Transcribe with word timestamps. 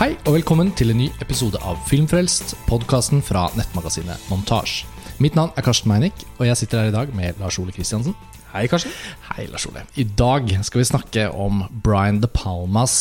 Hei 0.00 0.14
og 0.24 0.32
velkommen 0.32 0.70
til 0.72 0.94
en 0.94 0.96
ny 0.96 1.06
episode 1.20 1.58
av 1.60 1.76
Filmfrelst, 1.84 2.54
podkasten 2.64 3.20
fra 3.20 3.42
nettmagasinet 3.52 4.30
Montasj. 4.30 4.86
Mitt 5.20 5.34
navn 5.36 5.50
er 5.60 5.66
Karsten 5.66 5.90
Meinick, 5.90 6.22
og 6.38 6.46
jeg 6.46 6.56
sitter 6.56 6.80
her 6.80 6.88
i 6.88 6.94
dag 6.94 7.10
med 7.12 7.36
Lars 7.36 7.58
Ole 7.60 7.74
Kristiansen. 7.76 8.14
Hei, 8.54 8.62
Karsten. 8.72 8.94
Hei, 9.26 9.44
Lars 9.52 9.66
Ole. 9.68 9.82
I 10.00 10.06
dag 10.16 10.48
skal 10.64 10.80
vi 10.80 10.86
snakke 10.88 11.26
om 11.28 11.66
Brian 11.84 12.22
De 12.22 12.30
Palmas 12.32 12.94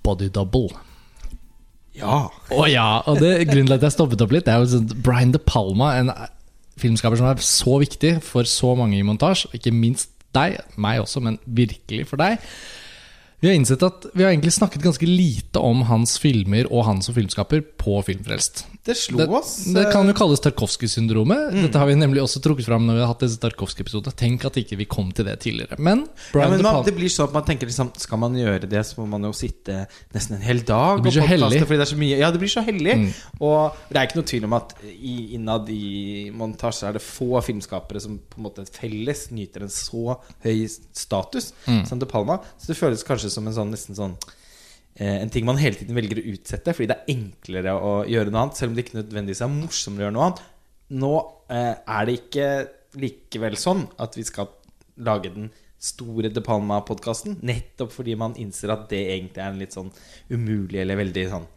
Body 0.00 0.30
Double. 0.32 0.72
Ja. 1.92 2.22
Å 2.32 2.64
ja, 2.72 2.88
og 3.04 3.20
det, 3.20 3.34
grunnen 3.50 3.68
til 3.68 3.76
at 3.76 3.84
jeg 3.90 3.96
stoppet 3.98 4.24
opp 4.24 4.32
litt, 4.32 4.48
det 4.48 4.56
er 4.56 4.64
jo 4.64 4.72
sånn 4.78 4.88
Brian 5.04 5.36
De 5.36 5.42
Palma, 5.44 5.92
en 6.00 6.14
filmskaper 6.80 7.20
som 7.20 7.28
er 7.34 7.44
så 7.44 7.76
viktig 7.84 8.14
for 8.24 8.48
så 8.48 8.72
mange 8.80 8.96
i 8.96 9.04
montasje, 9.04 9.52
ikke 9.60 9.76
minst 9.76 10.08
deg, 10.32 10.56
meg 10.80 11.04
også, 11.04 11.20
men 11.20 11.36
virkelig 11.44 12.08
for 12.08 12.24
deg. 12.24 12.40
Vi 13.40 13.48
har 13.50 13.54
innsett 13.54 13.82
at 13.84 14.06
vi 14.16 14.24
har 14.24 14.30
egentlig 14.32 14.52
snakket 14.56 14.80
ganske 14.82 15.06
lite 15.06 15.60
om 15.60 15.82
hans 15.90 16.14
filmer 16.18 16.64
og 16.72 16.86
han 16.88 17.02
som 17.04 17.14
filmskaper 17.14 17.60
på 17.76 17.98
Filmfrelst. 18.06 18.64
Det 18.86 18.94
slo 18.96 19.18
Det, 19.18 19.26
oss. 19.34 19.64
det 19.74 19.82
kan 19.92 20.06
jo 20.08 20.14
kalles 20.16 20.40
Tarkovskij-syndromet. 20.40 21.50
Dette 21.52 21.78
har 21.80 21.88
vi 21.90 21.96
nemlig 21.98 22.22
også 22.22 22.40
trukket 22.44 22.68
fram 22.68 22.86
når 22.86 22.94
vi 22.96 23.02
har 23.02 23.10
hatt 23.10 23.24
disse 23.24 23.40
Tarkovskij-episodene. 23.42 24.14
Tenk 24.16 24.44
at 24.48 24.56
ikke 24.62 24.78
vi 24.78 24.86
kom 24.88 25.10
til 25.12 25.26
det 25.26 25.34
tidligere. 25.42 25.76
Men 25.82 26.04
ja, 26.32 26.46
men 26.48 26.62
man, 26.64 26.78
det 26.86 26.94
blir 26.96 27.10
sånn 27.12 27.28
at 27.28 27.34
man 27.36 27.44
tenker 27.48 27.66
liksom 27.68 27.90
Skal 27.98 28.20
man 28.22 28.36
gjøre 28.38 28.68
det, 28.70 28.82
så 28.86 29.00
må 29.02 29.06
man 29.16 29.26
jo 29.28 29.32
sitte 29.36 29.82
nesten 30.14 30.36
en 30.38 30.44
hel 30.46 30.62
dag 30.66 31.00
Det 31.02 31.08
blir 31.08 31.16
så 31.18 31.26
heldig 31.26 31.48
hellig. 31.50 31.60
Mm. 31.60 31.66
Fordi 31.66 31.80
det 31.80 31.86
er 31.86 31.92
så 31.92 32.00
mye 32.00 32.20
Ja, 32.22 32.30
det 32.34 32.42
blir 32.42 32.52
så 32.54 32.64
hellig. 32.66 32.96
Og 33.42 33.76
det 33.90 33.98
er 34.00 34.08
ikke 34.08 34.20
noe 34.20 34.30
tvil 34.32 34.48
om 34.48 34.56
at 34.60 34.74
i, 34.94 35.16
innad 35.36 35.68
i 35.74 36.30
montasje 36.34 36.88
er 36.88 36.96
det 36.96 37.04
få 37.04 37.42
filmskapere 37.44 38.00
som 38.06 38.16
på 38.22 38.40
en 38.40 38.46
måte 38.48 38.66
felles 38.70 39.26
nyter 39.34 39.66
en 39.66 39.72
så 39.76 40.16
høy 40.46 40.64
status 40.96 41.52
Mm. 41.66 41.82
som 41.88 41.98
De 41.98 42.06
Palma. 42.06 42.38
Så 42.58 42.70
det 42.70 42.76
føles 42.78 43.02
kanskje 43.06 43.25
som 43.32 43.46
en 43.48 43.56
sånn 43.56 43.72
nesten 43.74 43.98
sånn 43.98 44.16
eh, 44.96 45.18
en 45.22 45.32
ting 45.32 45.46
man 45.48 45.60
hele 45.60 45.78
tiden 45.78 45.96
velger 45.96 46.20
å 46.22 46.26
utsette 46.34 46.74
fordi 46.76 46.90
det 46.92 46.98
er 46.98 47.14
enklere 47.16 47.76
å 47.76 47.92
gjøre 48.08 48.32
noe 48.32 48.46
annet, 48.46 48.60
selv 48.60 48.72
om 48.72 48.78
det 48.78 48.86
ikke 48.86 49.00
nødvendigvis 49.00 49.44
er 49.44 49.52
morsommere 49.52 50.04
å 50.04 50.06
gjøre 50.06 50.16
noe 50.16 50.26
annet. 50.28 50.42
Nå 51.02 51.12
eh, 51.52 51.72
er 51.74 52.08
det 52.08 52.18
ikke 52.20 52.48
likevel 53.02 53.58
sånn 53.60 53.86
at 54.02 54.16
vi 54.16 54.24
skal 54.26 54.52
lage 54.96 55.32
den 55.34 55.50
store 55.86 56.30
De 56.32 56.40
Palma-podkasten, 56.42 57.36
nettopp 57.46 57.92
fordi 57.92 58.14
man 58.18 58.34
innser 58.40 58.72
at 58.72 58.86
det 58.90 59.02
egentlig 59.12 59.42
er 59.42 59.50
en 59.52 59.60
litt 59.60 59.76
sånn 59.76 59.90
umulig 60.32 60.80
eller 60.80 60.98
veldig 60.98 61.26
sånn 61.34 61.48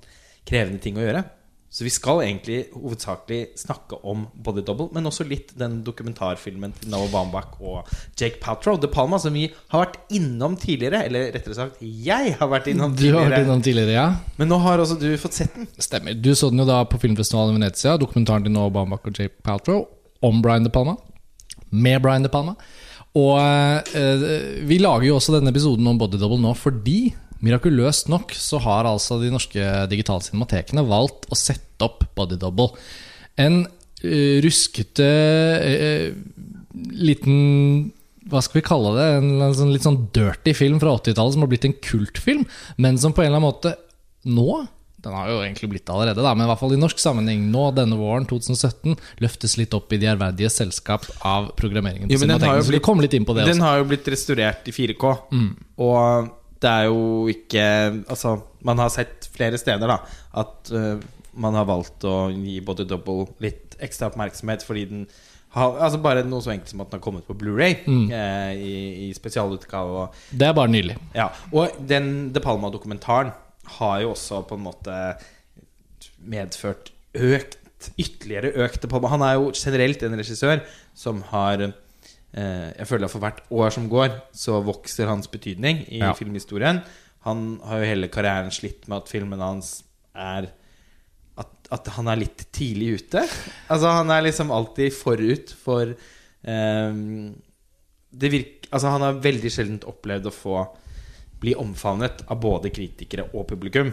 krevende 0.50 0.82
ting 0.84 1.00
å 1.00 1.06
gjøre. 1.06 1.24
Så 1.70 1.86
vi 1.86 1.92
skal 1.94 2.24
egentlig 2.24 2.64
hovedsakelig 2.74 3.52
snakke 3.62 4.00
om 4.10 4.24
Body 4.34 4.64
Double, 4.66 4.88
men 4.96 5.06
også 5.06 5.26
litt 5.30 5.52
den 5.60 5.84
dokumentarfilmen 5.86 6.74
til 6.80 6.90
Noah 6.90 7.12
Baumbach 7.14 7.60
og 7.62 7.92
Jake 8.18 8.42
Paltrow, 8.42 8.80
De 8.82 8.90
Palma, 8.90 9.20
som 9.22 9.38
vi 9.38 9.46
har 9.70 9.84
vært 9.84 10.00
innom 10.18 10.58
tidligere. 10.58 11.04
Eller 11.06 11.30
rettere 11.36 11.58
sagt, 11.60 11.78
jeg 11.86 12.34
har 12.40 12.50
vært 12.50 12.72
innom 12.74 12.96
tidligere. 12.98 13.14
Du 13.14 13.22
har 13.22 13.36
vært 13.36 13.46
innom 13.46 13.62
tidligere, 13.62 13.94
ja? 13.94 14.08
Men 14.42 14.50
nå 14.50 14.58
har 14.66 14.82
også 14.82 14.98
du 14.98 15.08
fått 15.22 15.38
sett 15.38 15.54
den. 15.54 15.70
Stemmer. 15.78 16.18
Du 16.18 16.32
så 16.34 16.50
den 16.50 16.64
jo 16.64 16.68
da 16.70 16.82
på 16.90 16.98
filmfestivalen 17.06 17.54
i 17.54 17.62
Venezia, 17.62 18.00
dokumentaren 18.02 18.50
til 18.50 18.58
Noah 18.58 18.74
Baumbach 18.74 19.06
og 19.06 19.14
Jake 19.14 19.38
Paltrow 19.46 19.86
om 20.26 20.42
Brian 20.42 20.66
De 20.66 20.74
Palma. 20.74 20.98
Med 21.70 22.02
Brian 22.02 22.26
De 22.26 22.34
Palma. 22.34 22.58
Og 23.18 23.38
øh, 23.94 24.28
vi 24.70 24.82
lager 24.82 25.06
jo 25.12 25.22
også 25.22 25.38
denne 25.38 25.54
episoden 25.54 25.86
om 25.90 25.98
Body 26.02 26.18
Double 26.18 26.42
nå 26.42 26.58
fordi 26.58 27.12
Mirakuløst 27.46 28.10
nok 28.12 28.34
så 28.36 28.60
har 28.66 28.90
altså 28.90 29.20
de 29.22 29.32
norske 29.34 29.68
digitale 29.92 30.26
cinematekene 30.26 30.84
valgt 30.88 31.30
å 31.32 31.38
sette 31.40 31.88
opp 31.88 32.04
Body 32.18 32.40
Double. 32.40 32.74
En 33.40 33.62
uh, 33.64 34.36
ruskete 34.44 35.08
uh, 35.64 36.10
liten 37.00 37.94
hva 38.30 38.42
skal 38.46 38.60
vi 38.60 38.66
kalle 38.68 38.92
det? 38.94 39.06
En 39.20 39.30
sånn, 39.58 39.72
litt 39.74 39.86
sånn 39.88 40.04
dirty 40.14 40.54
film 40.54 40.78
fra 40.82 40.92
80-tallet 41.00 41.34
som 41.34 41.46
har 41.46 41.50
blitt 41.50 41.66
en 41.66 41.78
kultfilm, 41.82 42.44
men 42.78 43.00
som 43.02 43.16
på 43.16 43.24
en 43.24 43.32
eller 43.32 43.40
annen 43.42 43.48
måte 43.50 43.74
nå 44.30 44.66
den 45.00 45.16
har 45.16 45.30
jo 45.32 45.38
egentlig 45.40 45.70
blitt 45.72 45.86
det 45.88 45.94
allerede, 45.96 46.24
da, 46.26 46.34
men 46.36 46.44
i 46.44 46.50
hvert 46.50 46.60
fall 46.60 46.74
i 46.76 46.80
norsk 46.80 47.00
sammenheng 47.00 47.46
nå, 47.54 47.70
denne 47.72 47.96
våren 47.96 48.26
2017, 48.28 48.98
løftes 49.24 49.54
litt 49.56 49.72
opp 49.78 49.94
i 49.96 50.00
de 50.02 50.10
ærverdige 50.12 50.50
selskap 50.52 51.06
av 51.26 51.54
programmeringen. 51.60 52.12
Jo, 52.12 52.20
men 52.20 52.34
den 52.34 52.44
har 52.50 52.60
blitt- 52.74 52.84
Den 53.48 53.64
har 53.64 53.78
jo 53.80 53.86
blitt 53.88 54.10
restaurert 54.12 54.68
i 54.68 54.74
4K. 54.76 55.14
Og 55.80 56.30
det 56.60 56.70
er 56.70 56.90
jo 56.90 57.30
ikke 57.32 57.64
Altså, 58.10 58.36
man 58.68 58.82
har 58.82 58.92
sett 58.94 59.30
flere 59.32 59.60
steder 59.62 59.88
da 59.88 60.00
at 60.42 60.72
uh, 60.76 61.00
man 61.40 61.56
har 61.56 61.68
valgt 61.70 62.04
å 62.10 62.30
gi 62.34 62.60
Body 62.66 62.86
Double 62.90 63.30
litt 63.44 63.78
ekstra 63.80 64.10
oppmerksomhet 64.10 64.66
fordi 64.68 64.86
den 64.90 65.04
har 65.56 65.78
Altså 65.82 66.02
bare 66.04 66.26
noe 66.28 66.44
så 66.46 66.52
enkelt 66.54 66.74
som 66.74 66.84
at 66.84 66.92
den 66.92 67.00
har 67.00 67.06
kommet 67.06 67.26
på 67.26 67.34
Blu-ray 67.40 67.80
eh, 67.88 68.52
i, 68.54 68.74
i 69.08 69.14
spesialutgave. 69.18 70.04
Og, 70.04 70.20
Det 70.30 70.46
er 70.46 70.54
bare 70.54 70.70
nylig. 70.70 70.98
ja. 71.16 71.30
og 71.50 71.80
den 71.90 72.30
De 72.36 72.44
Palma-dokumentaren 72.44 73.32
har 73.80 73.96
jo 74.04 74.12
også 74.12 74.44
på 74.50 74.58
en 74.60 74.68
måte 74.68 75.00
medført 76.22 76.92
økt 77.18 77.58
Ytterligere 77.96 78.52
økt 78.60 78.82
De 78.84 78.90
Palma. 78.92 79.08
Han 79.08 79.22
er 79.24 79.38
jo 79.38 79.52
generelt 79.56 80.02
en 80.04 80.18
regissør 80.20 80.60
som 80.94 81.22
har 81.32 81.62
Jeg 82.34 82.86
føler 82.86 83.08
at 83.08 83.12
for 83.12 83.24
hvert 83.24 83.40
år 83.50 83.72
som 83.74 83.88
går, 83.90 84.12
så 84.38 84.60
vokser 84.62 85.08
hans 85.10 85.28
betydning 85.32 85.80
i 85.90 85.98
Ja. 86.04 86.12
filmhistorien. 86.14 86.84
Han 87.26 87.60
har 87.66 87.80
jo 87.82 87.86
hele 87.90 88.08
karrieren 88.08 88.52
slitt 88.54 88.88
med 88.88 88.98
at 89.02 89.10
filmene 89.10 89.42
hans 89.42 89.84
er 90.16 90.52
at, 91.40 91.50
at 91.72 91.88
han 91.96 92.08
er 92.08 92.18
litt 92.22 92.46
tidlig 92.52 93.00
ute. 93.02 93.24
Altså 93.70 93.92
Han 93.98 94.10
er 94.12 94.22
liksom 94.28 94.52
alltid 94.52 94.94
forut 94.94 95.54
for 95.64 95.96
um, 96.44 97.34
det 98.12 98.32
virker 98.34 98.70
altså 98.72 98.92
Han 98.94 99.02
har 99.02 99.14
veldig 99.24 99.50
sjelden 99.52 99.80
opplevd 99.90 100.28
å 100.30 100.34
få 100.36 100.56
bli 101.42 101.56
omfavnet 101.56 102.26
av 102.30 102.40
både 102.44 102.70
kritikere 102.70 103.30
og 103.34 103.48
publikum 103.48 103.88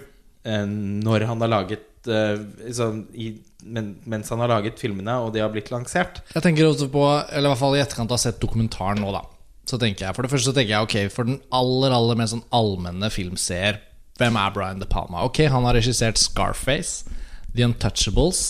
eh, 0.45 0.65
når 0.67 1.25
han 1.31 1.41
har 1.41 1.49
laget 1.49 1.85
eh, 2.09 2.73
sånn, 2.77 3.05
i, 3.15 3.31
men, 3.65 3.97
Mens 4.07 4.29
han 4.31 4.43
har 4.45 4.49
laget 4.53 4.79
filmene, 4.83 5.17
og 5.25 5.33
de 5.35 5.41
har 5.43 5.51
blitt 5.55 5.71
lansert. 5.75 6.21
Jeg 6.35 6.45
tenker 6.45 6.69
også 6.69 6.89
på, 6.93 7.03
eller 7.31 7.49
i 7.49 7.53
hvert 7.53 7.63
fall 7.63 7.77
i 7.79 7.83
etterkant 7.83 8.11
av 8.13 8.17
å 8.17 8.21
ha 8.21 8.25
sett 8.29 8.41
dokumentaren 8.43 9.03
nå, 9.03 9.11
da. 9.15 9.25
Så 9.67 9.79
tenker 9.83 10.07
jeg, 10.07 10.15
For 10.15 10.23
det 10.23 10.31
første 10.31 10.53
så 10.53 10.55
tenker 10.55 10.77
jeg 10.77 10.87
ok, 10.87 10.97
for 11.13 11.27
den 11.27 11.41
aller 11.51 11.91
aller 11.97 12.19
mer 12.19 12.29
sånn 12.31 12.45
allmenne 12.55 13.11
filmseer, 13.11 13.81
hvem 14.17 14.39
er 14.41 14.53
Brian 14.55 14.79
De 14.81 14.87
Palma? 14.89 15.25
Ok, 15.27 15.43
han 15.51 15.67
har 15.67 15.75
regissert 15.77 16.17
Scarface, 16.23 17.05
The 17.53 17.67
Untouchables 17.67 18.45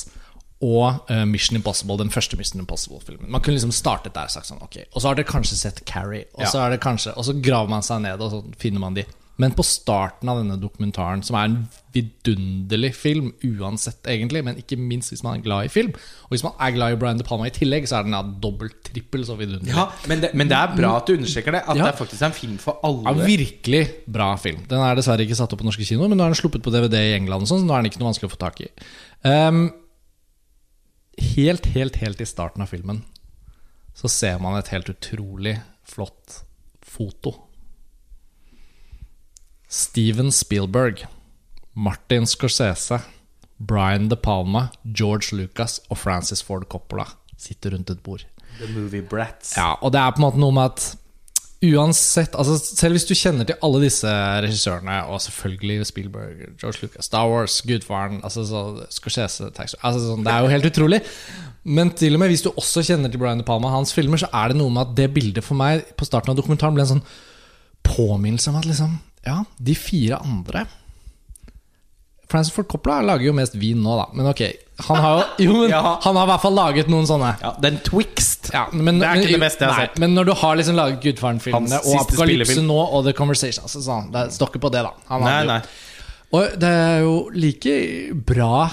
og 0.65 1.09
eh, 1.13 1.25
Mission 1.29 1.57
Impossible, 1.59 1.99
den 2.01 2.13
første 2.13 2.37
Mission 2.39 2.61
Impossible-filmen. 2.63 3.29
Man 3.33 3.43
kunne 3.45 3.57
liksom 3.59 3.75
startet 3.77 4.15
der 4.17 4.29
og 4.31 4.33
sagt 4.33 4.49
sånn, 4.49 4.63
ok 4.65 4.79
Og 4.95 5.03
så 5.03 5.11
har 5.11 5.19
dere 5.19 5.29
kanskje 5.29 5.59
sett 5.59 5.83
Carrie, 5.89 6.25
og 6.35 6.47
så 6.49 6.63
Ja. 6.63 6.71
det 6.73 6.79
kanskje 6.81 7.13
Og 7.17 7.27
så 7.29 7.35
graver 7.41 7.69
man 7.69 7.83
seg 7.85 8.01
ned, 8.07 8.21
og 8.21 8.31
så 8.33 8.41
finner 8.61 8.81
man 8.81 8.95
de. 8.97 9.05
Men 9.37 9.53
på 9.53 9.65
starten 9.69 10.31
av 10.33 10.39
denne 10.41 10.55
dokumentaren, 10.57 11.21
som 11.27 11.37
er 11.37 11.49
en 11.51 11.57
vidunderlig 11.93 12.91
film 12.97 13.27
uansett, 13.45 14.01
egentlig, 14.09 14.41
men 14.47 14.57
ikke 14.61 14.79
minst 14.81 15.13
hvis 15.13 15.21
man 15.25 15.37
er 15.37 15.45
glad 15.45 15.69
i 15.69 15.73
film, 15.73 15.91
og 16.25 16.33
hvis 16.33 16.45
man 16.47 16.55
er 16.57 16.73
glad 16.73 16.95
i 16.95 16.99
Brian 17.01 17.21
De 17.21 17.27
Palma 17.27 17.49
i 17.51 17.53
tillegg, 17.53 17.85
så 17.89 17.99
er 17.99 18.07
den 18.09 18.17
ja, 18.17 18.23
dobbelt, 18.25 18.79
trippel 18.89 19.27
så 19.29 19.37
vidunderlig. 19.37 19.75
Ja, 19.77 19.87
men 20.09 20.25
det, 20.25 20.31
men 20.33 20.49
det 20.49 20.57
er 20.57 20.73
bra 20.77 20.95
at 21.03 21.09
du 21.09 21.19
understreker 21.19 21.53
det. 21.59 21.63
At 21.67 21.77
Ja. 21.77 21.83
det 21.85 21.93
er 21.93 21.99
faktisk 22.01 22.25
en 22.25 22.37
film 22.37 22.57
for 22.63 22.81
Ja, 22.83 23.13
En 23.13 23.21
virkelig 23.29 23.83
bra 24.09 24.31
film. 24.41 24.65
Den 24.71 24.81
er 24.81 24.97
dessverre 24.97 25.25
ikke 25.27 25.37
satt 25.37 25.53
opp 25.53 25.61
på 25.61 25.69
norske 25.69 25.85
kinoer, 25.85 26.09
men 26.09 26.17
nå 26.17 26.25
er 26.25 26.33
den 26.33 26.41
sluppet 26.41 26.65
på 26.65 26.73
DVD 26.73 26.97
i 27.11 27.17
England, 27.19 27.45
og 27.45 27.49
sånn, 27.53 27.61
så 27.65 27.69
nå 27.69 27.77
er 27.77 27.85
den 27.85 27.91
ikke 27.93 28.01
noe 28.01 28.13
vanskelig 28.13 28.31
å 28.33 28.37
få 28.37 28.41
tak 28.41 28.61
i. 28.65 28.71
Um, 29.27 29.67
helt, 31.37 31.67
helt, 31.77 31.97
helt 32.01 32.21
i 32.21 32.29
starten 32.29 32.65
av 32.65 32.73
filmen 32.73 33.03
så 33.97 34.09
ser 34.13 34.41
man 34.41 34.59
et 34.59 34.69
helt 34.69 34.89
utrolig 34.93 35.57
flott 35.89 36.43
foto. 36.85 37.33
Steven 39.69 40.31
Spielberg, 40.33 41.07
Martin 41.75 42.27
Scorsese, 42.27 43.01
Brian 43.59 44.09
De 44.09 44.17
Palma, 44.17 44.69
George 44.85 45.37
Lucas 45.37 45.81
og 45.91 45.99
Francis 45.99 46.43
Ford 46.45 46.69
Coppola 46.69 47.07
sitter 47.41 47.75
rundt 47.75 47.91
et 47.91 48.03
bord. 48.05 48.25
The 48.61 48.69
Movie 48.73 49.03
Brats. 49.03 49.57
Ja, 49.57 49.75
og 49.83 49.93
det 49.93 50.01
er 50.01 50.15
på 50.15 50.23
en 50.23 50.27
måte 50.29 50.41
noe 50.41 50.55
med 50.57 50.71
at 50.73 50.95
Uansett, 51.65 52.35
altså 52.37 52.59
Selv 52.61 52.99
hvis 52.99 53.07
du 53.09 53.15
kjenner 53.17 53.47
til 53.49 53.57
alle 53.65 53.79
disse 53.87 54.11
regissørene, 54.45 54.99
og 55.09 55.23
selvfølgelig 55.25 55.87
Spielberg, 55.89 56.43
George 56.61 56.83
Lucas, 56.83 57.09
Star 57.09 57.31
Wars, 57.31 57.63
Gudfaren 57.65 58.21
altså 58.23 58.45
så 58.45 58.63
Scorsese 58.93 59.49
Taxi, 59.57 59.79
altså 59.81 60.03
sånn, 60.05 60.27
Det 60.27 60.35
er 60.35 60.45
jo 60.45 60.53
helt 60.53 60.69
utrolig. 60.69 61.01
Men 61.65 61.91
til 61.97 62.15
og 62.15 62.21
med 62.23 62.31
hvis 62.31 62.45
du 62.45 62.51
også 62.53 62.85
kjenner 62.87 63.11
til 63.11 63.19
Brian 63.23 63.41
De 63.41 63.47
Palma, 63.49 63.73
hans 63.73 63.95
filmer, 63.97 64.21
så 64.21 64.29
er 64.37 64.53
det 64.53 64.61
noe 64.61 64.71
med 64.71 64.85
at 64.85 64.95
det 65.01 65.09
bildet 65.17 65.45
for 65.45 65.59
meg 65.59 65.89
på 65.97 66.07
starten 66.07 66.35
av 66.35 66.39
dokumentaren 66.39 66.77
ble 66.77 66.85
en 66.85 66.93
sånn 66.99 67.05
påminnelse 67.87 68.53
om 68.53 68.61
at 68.61 68.69
liksom 68.69 68.99
Ja, 69.27 69.41
de 69.59 69.75
fire 69.75 70.21
andre 70.23 70.67
Francis 72.29 72.53
Ford 72.55 72.67
Coppola 72.69 73.01
lager 73.07 73.29
jo 73.29 73.33
mest 73.39 73.55
vin 73.55 73.79
nå, 73.85 73.93
da. 74.01 74.07
Men 74.19 74.27
ok, 74.33 74.41
han 74.89 74.97
har 74.99 75.13
jo 75.21 75.27
Jo, 75.47 75.53
men 75.61 75.71
Ja. 75.71 75.83
han 76.03 76.17
har 76.19 76.27
i 76.27 76.31
hvert 76.33 76.43
fall 76.43 76.57
laget 76.59 76.89
noen 76.91 77.07
sånne. 77.07 77.29
Ja, 77.43 77.53
den 77.63 77.77
Twixt. 77.87 78.49
Ja, 78.53 78.65
men, 78.73 78.99
Det 78.99 79.07
er 79.07 79.21
ikke 79.21 79.31
men- 79.31 79.37
det 79.41 79.45
beste 79.45 79.63
jeg 79.63 79.71
har 79.71 79.79
nei, 79.79 79.87
sett. 79.87 79.99
Men 80.03 80.15
når 80.19 80.25
du 80.27 80.33
har 80.41 80.57
liksom 80.59 80.75
laget 80.79 80.99
Gudfaren-filmene 81.05 81.79
og 81.87 82.01
Apokalypse 82.01 82.65
nå 82.67 82.79
og 82.99 83.05
The 83.07 83.13
Conversation 83.15 83.63
altså 83.69 83.83
sånn, 83.85 84.11
Det 84.13 84.25
står 84.35 84.51
ikke 84.51 84.63
på 84.67 84.73
det, 84.75 84.83
da. 84.89 84.91
Han 85.13 85.23
Nei, 85.23 85.45
nei. 85.53 85.61
Og 86.35 86.59
det 86.59 86.73
er 86.73 86.99
jo 87.07 87.15
like 87.33 87.77
bra 88.27 88.71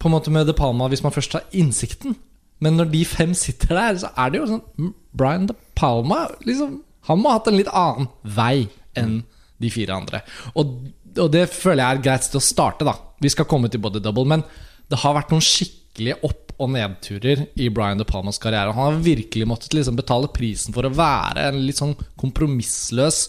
på 0.00 0.10
en 0.10 0.12
måte 0.16 0.30
med 0.34 0.46
De 0.50 0.52
Palma 0.58 0.88
hvis 0.90 1.04
man 1.06 1.12
først 1.14 1.32
har 1.38 1.44
innsikten. 1.54 2.16
Men 2.58 2.76
når 2.76 2.90
de 2.90 3.04
fem 3.04 3.34
sitter 3.38 3.68
der, 3.76 3.94
så 4.02 4.10
er 4.18 4.30
det 4.34 4.40
jo 4.40 4.46
sånn 4.50 4.62
mm, 4.80 4.92
Brian 5.14 5.46
De 5.46 5.54
Palma 5.76 6.24
liksom, 6.44 6.80
Han 7.06 7.22
må 7.22 7.30
ha 7.30 7.38
hatt 7.38 7.46
en 7.52 7.56
litt 7.60 7.70
annen 7.70 8.08
vei 8.24 8.66
enn 8.98 9.20
de 9.62 9.72
fire 9.72 9.96
andre. 9.96 10.22
Og 10.60 10.78
og 11.22 11.32
det 11.32 11.46
føler 11.52 11.82
jeg 11.82 11.88
er 11.88 12.00
et 12.00 12.06
greit 12.06 12.26
sted 12.26 12.40
å 12.40 12.44
starte, 12.44 12.86
da. 12.86 12.96
Vi 13.22 13.32
skal 13.32 13.48
komme 13.48 13.70
til 13.72 13.82
body 13.82 14.02
double, 14.04 14.26
men 14.28 14.44
det 14.90 15.00
har 15.02 15.16
vært 15.16 15.32
noen 15.32 15.44
skikkelige 15.44 16.20
opp- 16.26 16.42
og 16.56 16.70
nedturer 16.72 17.42
i 17.60 17.68
Brian 17.68 18.00
De 18.00 18.06
Palmas 18.08 18.40
karriere. 18.40 18.72
Han 18.72 18.94
har 18.94 19.02
virkelig 19.04 19.48
måttet 19.48 19.74
liksom 19.76 19.98
betale 19.98 20.30
prisen 20.32 20.72
for 20.72 20.88
å 20.88 20.92
være 20.94 21.50
en 21.50 21.58
litt 21.66 21.76
sånn 21.76 21.92
kompromissløs 22.16 23.26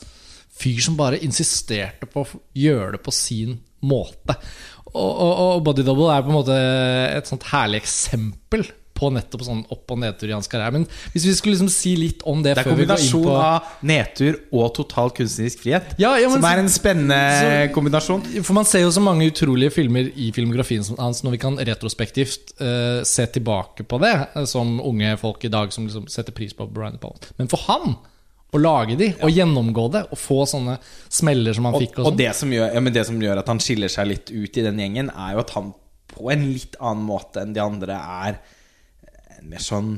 fyr 0.57 0.79
som 0.85 0.95
bare 0.97 1.19
insisterte 1.25 2.07
på 2.07 2.23
å 2.23 2.39
gjøre 2.55 2.95
det 2.95 3.01
på 3.03 3.13
sin 3.13 3.57
måte. 3.83 4.37
Og, 4.93 5.11
og, 5.11 5.33
og 5.43 5.65
Body 5.67 5.83
Double 5.83 6.07
er 6.13 6.23
på 6.23 6.31
en 6.31 6.37
måte 6.39 6.55
et 7.11 7.27
sånt 7.27 7.49
herlig 7.51 7.83
eksempel 7.83 8.63
på 8.97 9.11
nettopp 9.13 9.43
sånn 9.45 9.61
opp- 9.73 9.93
og 9.93 9.99
nedtur 10.01 10.31
i 10.31 10.33
hans 10.35 10.49
karriere. 10.49 10.73
Men 10.79 10.87
hvis 11.13 11.27
vi 11.27 11.35
skulle 11.37 11.55
liksom 11.55 11.69
si 11.71 11.93
litt 11.99 12.25
om 12.27 12.41
det, 12.43 12.55
Det 12.57 12.63
er 12.63 12.69
før 12.69 12.79
vi 12.79 12.87
går 12.89 13.03
inn 13.03 13.11
kombinasjon 13.13 13.45
av 13.45 13.85
nedtur 13.85 14.39
og 14.51 14.73
total 14.79 15.13
kunstnerisk 15.17 15.61
frihet. 15.63 15.93
Ja, 16.01 16.15
ja, 16.17 16.31
men 16.31 16.41
som 16.41 16.49
er 16.49 16.63
en 16.63 16.73
spennende 16.73 17.21
så- 17.37 17.73
kombinasjon. 17.75 18.25
For 18.43 18.57
man 18.57 18.65
ser 18.65 18.85
jo 18.85 18.91
så 18.91 19.03
mange 19.03 19.29
utrolige 19.29 19.71
filmer 19.77 20.11
i 20.15 20.31
filmografien 20.31 20.83
som- 20.83 20.97
hans 20.97 21.23
når 21.23 21.31
vi 21.31 21.37
kan 21.45 21.57
retrospektivt 21.57 22.53
uh, 22.61 23.03
se 23.03 23.25
tilbake 23.27 23.85
på 23.87 23.99
det, 24.01 24.13
eh, 24.35 24.45
som 24.45 24.79
unge 24.81 25.17
folk 25.19 25.43
i 25.45 25.49
dag 25.53 25.71
som 25.73 25.87
liksom 25.87 26.09
setter 26.09 26.31
pris 26.31 26.53
på 26.53 26.67
Brian 26.71 26.97
Palma. 26.97 27.15
Men 27.37 27.47
for 27.47 27.57
han 27.67 27.97
å 28.53 28.59
lage 28.61 28.97
de, 28.97 29.09
og 29.21 29.29
gjennomgå 29.29 29.91
det, 29.91 30.05
og 30.11 30.17
få 30.17 30.45
sånne 30.47 30.77
smeller 31.11 31.53
som 31.53 31.65
han 31.67 31.75
Og, 31.75 31.81
fikk 31.83 31.97
og 31.99 32.05
og 32.05 32.11
sånn 32.13 32.17
det, 32.21 32.29
som 32.35 32.53
gjør, 32.55 32.73
ja, 32.73 32.79
men 32.79 32.93
det 32.93 33.05
som 33.05 33.19
gjør 33.19 33.41
at 33.41 33.47
han 33.51 33.59
skiller 33.59 33.91
seg 33.91 34.07
litt 34.07 34.31
ut 34.31 34.57
i 34.57 34.63
den 34.63 34.79
gjengen, 34.79 35.11
er 35.11 35.33
jo 35.35 35.39
at 35.43 35.49
han 35.57 35.73
på 36.07 36.31
en 36.31 36.45
litt 36.53 36.77
annen 36.79 37.03
måte 37.05 37.43
enn 37.43 37.53
de 37.53 37.61
andre 37.61 37.97
er 37.97 38.39
mer 39.49 39.63
sånn 39.63 39.95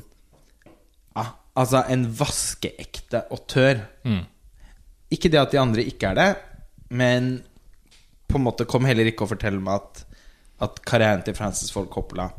ja, 1.17 1.25
Altså 1.59 1.81
en 1.91 2.05
vaskeekte 2.15 3.25
autør. 3.33 3.81
Mm. 4.07 4.21
Ikke 5.11 5.31
det 5.33 5.41
at 5.41 5.51
de 5.51 5.59
andre 5.59 5.83
ikke 5.83 6.11
er 6.11 6.19
det, 6.19 6.27
men 6.95 7.31
på 8.29 8.37
en 8.37 8.45
måte 8.45 8.67
kom 8.69 8.85
heller 8.87 9.09
ikke 9.09 9.25
å 9.25 9.31
fortelle 9.31 9.59
meg 9.59 9.81
at, 9.81 10.03
at 10.67 10.79
karrieren 10.87 11.25
til 11.25 11.35
Francis 11.35 11.73
Ford 11.73 11.89
Coppola, 11.91 12.29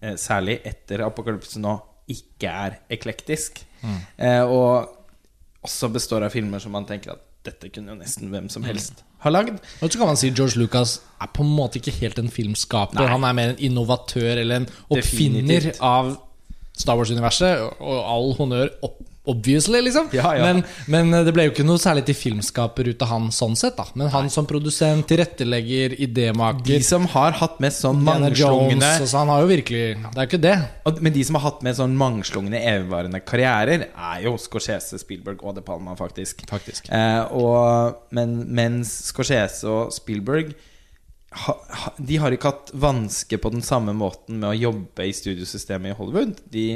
eh, 0.00 0.14
særlig 0.14 0.60
etter 0.70 1.02
Apokalypse 1.04 1.60
nå, 1.60 1.74
ikke 2.14 2.54
er 2.62 2.78
eklektisk. 2.94 3.60
Mm. 3.82 3.98
Eh, 4.16 4.42
og 4.46 5.66
også 5.66 5.90
består 5.92 6.24
av 6.24 6.32
filmer 6.32 6.62
som 6.62 6.72
man 6.72 6.86
tenker 6.88 7.16
at 7.16 7.26
dette 7.44 7.72
kunne 7.74 7.92
jo 7.92 8.00
nesten 8.00 8.30
hvem 8.32 8.48
som 8.52 8.64
helst 8.64 9.02
ha 9.20 9.30
lagd. 9.30 9.58
Og 9.82 9.90
så 9.92 9.98
kan 9.98 10.06
man 10.10 10.16
si 10.16 10.30
George 10.30 10.56
Lucas 10.60 10.98
er 11.20 11.28
på 11.34 11.42
en 11.44 11.52
måte 11.56 11.76
ikke 11.80 11.92
helt 12.00 12.18
en 12.18 12.30
filmskaper. 12.32 12.98
Nei. 13.00 13.06
Han 13.12 13.24
er 13.28 13.32
mer 13.36 13.52
en 13.54 13.58
innovatør 13.70 14.38
eller 14.40 14.62
en 14.62 14.68
oppfinner 14.90 15.42
Definitivt. 15.44 15.80
av 15.84 16.16
Star 16.76 16.96
Wars-universet. 16.96 17.60
Og 17.80 17.98
all 18.14 18.34
honnør, 18.38 18.70
ob- 18.82 19.02
obviously, 19.30 19.80
liksom. 19.86 20.08
Ja, 20.16 20.32
ja. 20.36 20.46
Men, 20.46 20.62
men 20.90 21.26
det 21.26 21.34
ble 21.36 21.46
jo 21.46 21.54
ikke 21.54 21.66
noe 21.66 21.80
særlig 21.80 22.04
til 22.08 22.18
filmskaper 22.18 22.90
ut 22.90 23.04
av 23.04 23.12
han 23.12 23.28
sånn 23.34 23.56
sett. 23.58 23.76
da 23.78 23.86
Men 23.98 24.10
han 24.12 24.30
som 24.32 24.48
produsent, 24.50 25.06
tilrettelegger, 25.10 25.96
De 26.66 26.78
som 26.86 27.06
har 27.14 27.38
hatt 27.40 27.60
med 27.62 27.74
sånn 27.74 28.02
mangslungne 28.06 28.90
Han 29.12 29.32
har 29.32 29.44
jo 29.44 29.50
virkelig 29.50 29.84
Det 30.00 30.16
er 30.16 30.24
jo 30.24 30.30
ikke 30.30 30.42
det. 30.44 30.56
Men 31.00 31.14
de 31.14 31.26
som 31.26 31.38
har 31.38 31.46
hatt 31.48 31.62
med 31.66 31.78
sånn 31.78 31.96
mangslungne, 31.98 32.62
evigvarende 32.72 33.22
karrierer, 33.24 33.86
er 33.90 34.24
jo 34.24 34.36
Scorsese, 34.40 34.98
Spielberg 35.00 35.44
og 35.44 35.56
De 35.58 35.64
Palma, 35.64 35.94
faktisk. 35.98 36.44
Faktisk. 36.50 36.90
Eh, 36.92 37.22
og, 37.36 38.00
men 38.16 38.40
mens 38.50 38.92
Scorsese 39.10 39.68
og 39.70 39.94
Spielberg 39.94 40.52
ha, 41.30 41.54
ha, 41.54 41.92
De 41.98 42.18
har 42.18 42.34
ikke 42.34 42.50
hatt 42.50 42.72
vanske 42.74 43.38
på 43.38 43.52
den 43.54 43.62
samme 43.62 43.94
måten 43.96 44.40
med 44.42 44.50
å 44.50 44.58
jobbe 44.58 45.06
i 45.06 45.14
studiosystemet 45.14 45.92
i 45.92 45.98
Hollywood. 45.98 46.40
De 46.50 46.66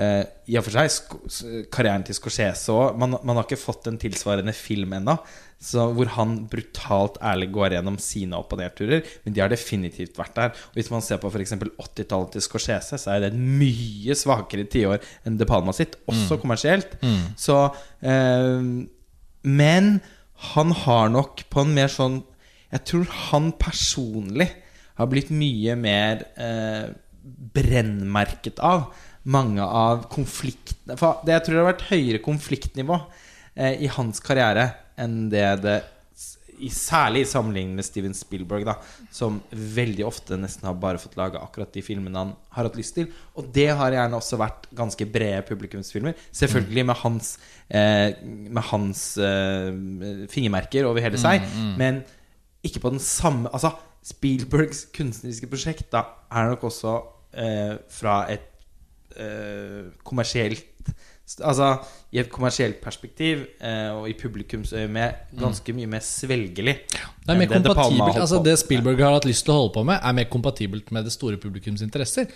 eh, 0.00 0.24
I 0.50 0.56
og 0.58 0.64
for 0.66 0.74
seg 0.74 1.68
karrieren 1.72 2.04
til 2.08 2.16
Scorsese 2.16 2.72
òg 2.74 2.98
man, 3.00 3.18
man 3.22 3.36
har 3.38 3.46
ikke 3.46 3.60
fått 3.60 3.86
en 3.90 4.00
tilsvarende 4.00 4.54
film 4.56 4.96
ennå. 4.98 5.18
Hvor 5.60 6.08
han 6.14 6.38
brutalt 6.48 7.18
ærlig 7.20 7.50
går 7.52 7.74
gjennom 7.74 7.98
sine 8.00 8.38
opp- 8.38 8.54
og 8.56 8.62
nedturer. 8.62 9.02
Men 9.26 9.34
de 9.36 9.42
har 9.42 9.50
definitivt 9.52 10.16
vært 10.16 10.38
der. 10.38 10.54
Og 10.70 10.78
Hvis 10.78 10.88
man 10.90 11.02
ser 11.04 11.20
på 11.20 11.28
f.eks. 11.28 11.52
80-tallet 11.52 12.32
til 12.32 12.44
Scorsese, 12.46 12.96
så 12.96 13.12
er 13.12 13.20
det 13.20 13.28
et 13.34 13.42
mye 13.60 14.16
svakere 14.16 14.64
tiår 14.72 15.04
enn 15.28 15.36
De 15.36 15.44
Palma 15.48 15.74
sitt, 15.76 15.98
også 16.08 16.38
kommersielt. 16.40 16.96
Så 17.36 17.58
eh, 18.00 18.64
Men 19.44 19.92
han 20.54 20.72
har 20.86 21.12
nok 21.12 21.44
på 21.52 21.60
en 21.66 21.74
mer 21.76 21.92
sånn 21.92 22.22
Jeg 22.72 22.86
tror 22.88 23.04
han 23.28 23.50
personlig 23.60 24.48
har 24.96 25.08
blitt 25.12 25.28
mye 25.32 25.76
mer 25.76 26.24
eh, 26.40 26.88
brennmerket 27.54 28.60
av 28.64 28.88
mange 29.22 29.64
av 29.64 30.06
konfliktene 30.12 30.96
For 30.96 31.20
det, 31.26 31.34
jeg 31.34 31.44
tror 31.44 31.56
det 31.56 31.62
har 31.62 31.72
vært 31.72 31.88
høyere 31.90 32.20
konfliktnivå 32.24 32.96
eh, 33.54 33.82
i 33.84 33.90
hans 33.92 34.22
karriere 34.24 34.70
enn 35.00 35.26
det 35.32 35.46
det 35.64 35.80
i, 36.60 36.68
Særlig 36.68 37.22
i 37.24 37.28
sammenligning 37.28 37.76
med 37.78 37.86
Steven 37.86 38.14
Spielberg, 38.16 38.66
da 38.68 38.74
som 39.10 39.38
veldig 39.50 40.04
ofte 40.06 40.36
nesten 40.38 40.68
har 40.68 40.76
bare 40.80 41.00
fått 41.00 41.16
lage 41.18 41.40
akkurat 41.40 41.72
de 41.74 41.82
filmene 41.84 42.18
han 42.20 42.32
har 42.54 42.68
hatt 42.68 42.78
lyst 42.78 42.98
til. 42.98 43.08
Og 43.38 43.48
det 43.54 43.68
har 43.76 43.94
gjerne 43.94 44.18
også 44.18 44.38
vært 44.40 44.68
ganske 44.76 45.06
brede 45.10 45.42
publikumsfilmer. 45.48 46.18
Selvfølgelig 46.36 46.84
med 46.90 47.00
hans, 47.00 47.30
eh, 47.68 48.12
med 48.22 48.62
hans 48.70 49.04
eh, 49.18 49.70
fingermerker 50.30 50.88
over 50.88 51.02
hele 51.02 51.20
seg, 51.20 51.46
men 51.80 52.02
ikke 52.62 52.82
på 52.84 52.92
den 52.92 53.00
samme 53.02 53.48
Altså, 53.56 53.72
Spielbergs 54.04 54.86
kunstneriske 54.96 55.48
prosjekt 55.50 55.90
da 55.92 56.04
er 56.32 56.52
nok 56.52 56.62
også 56.70 56.94
eh, 57.36 57.74
fra 57.92 58.22
et 58.32 58.49
eh, 59.16 59.88
kommersielt 60.04 60.66
Altså 61.46 61.66
i 62.10 62.18
et 62.18 62.26
kommersielt 62.32 62.80
perspektiv 62.82 63.44
eh, 63.62 63.90
og 63.94 64.08
i 64.10 64.16
publikumsøyemed 64.18 65.36
ganske 65.38 65.74
mye 65.76 65.86
mer 65.86 66.02
svelgelig. 66.02 66.74
Det 66.90 67.30
er 67.30 67.38
mer 67.38 67.52
enn 67.54 67.62
det 67.62 67.70
De 67.70 67.74
Palma 67.78 68.08
Altså 68.16 68.40
Det. 68.42 68.56
Spielberg 68.58 68.98
har 69.04 69.14
hatt 69.14 69.28
lyst 69.28 69.44
til 69.46 69.54
å 69.54 69.60
holde 69.60 69.74
på 69.76 69.84
med, 69.86 70.00
er 70.02 70.16
mer 70.18 70.26
kompatibelt 70.32 70.90
med 70.90 71.06
det 71.06 71.12
store 71.14 71.38
publikums 71.38 71.84
interesser. 71.86 72.26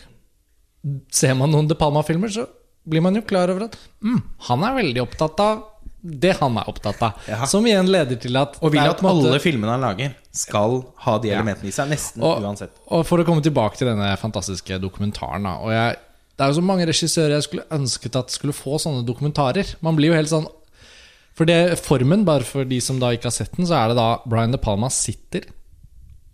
Ser 1.10 1.34
man 1.34 1.50
noen 1.50 1.66
De 1.66 1.74
Palma-filmer, 1.74 2.30
så 2.30 2.46
blir 2.86 3.02
man 3.02 3.18
jo 3.18 3.24
klar 3.26 3.50
over 3.50 3.66
at 3.66 3.76
mm, 4.04 4.20
han 4.46 4.64
er 4.68 4.78
veldig 4.78 5.02
opptatt 5.08 5.42
av 5.42 5.62
det 6.04 6.34
han 6.36 6.58
er 6.60 6.68
opptatt 6.68 7.00
av. 7.02 7.20
Ja. 7.26 7.46
Som 7.48 7.64
igjen 7.66 7.88
leder 7.88 8.18
til 8.20 8.36
at 8.36 8.58
Og 8.60 8.74
vil 8.74 8.82
at 8.84 9.00
måte- 9.02 9.24
alle 9.32 9.40
filmene 9.40 9.72
han 9.72 9.80
lager, 9.80 10.14
skal 10.36 10.82
ha 11.06 11.14
de 11.18 11.30
elementene 11.32 11.70
i 11.70 11.72
seg. 11.74 11.88
Nesten 11.88 12.22
og, 12.22 12.42
uansett. 12.44 12.76
og 12.92 13.06
for 13.08 13.18
å 13.18 13.24
komme 13.26 13.42
tilbake 13.42 13.80
til 13.80 13.88
denne 13.88 14.10
fantastiske 14.20 14.78
dokumentaren 14.82 15.48
da, 15.48 15.54
Og 15.64 15.72
jeg, 15.72 15.96
Det 16.34 16.44
er 16.44 16.50
jo 16.50 16.58
så 16.58 16.66
mange 16.66 16.86
regissører 16.88 17.36
jeg 17.36 17.46
skulle 17.46 17.66
ønsket 17.74 18.18
at 18.18 18.34
skulle 18.34 18.56
få 18.56 18.78
sånne 18.82 19.06
dokumentarer. 19.06 19.76
Man 19.86 19.98
blir 19.98 20.10
jo 20.12 20.18
helt 20.18 20.32
sånn 20.32 20.48
For 21.34 21.46
det 21.50 21.78
formen, 21.82 22.22
bare 22.26 22.46
for 22.46 22.66
de 22.66 22.78
som 22.82 23.00
da 23.02 23.10
ikke 23.14 23.26
har 23.30 23.34
sett 23.34 23.56
den, 23.56 23.66
så 23.66 23.78
er 23.80 23.90
det 23.90 23.98
da 23.98 24.08
Brian 24.22 24.54
De 24.54 24.60
Palma 24.62 24.90
sitter 24.92 25.48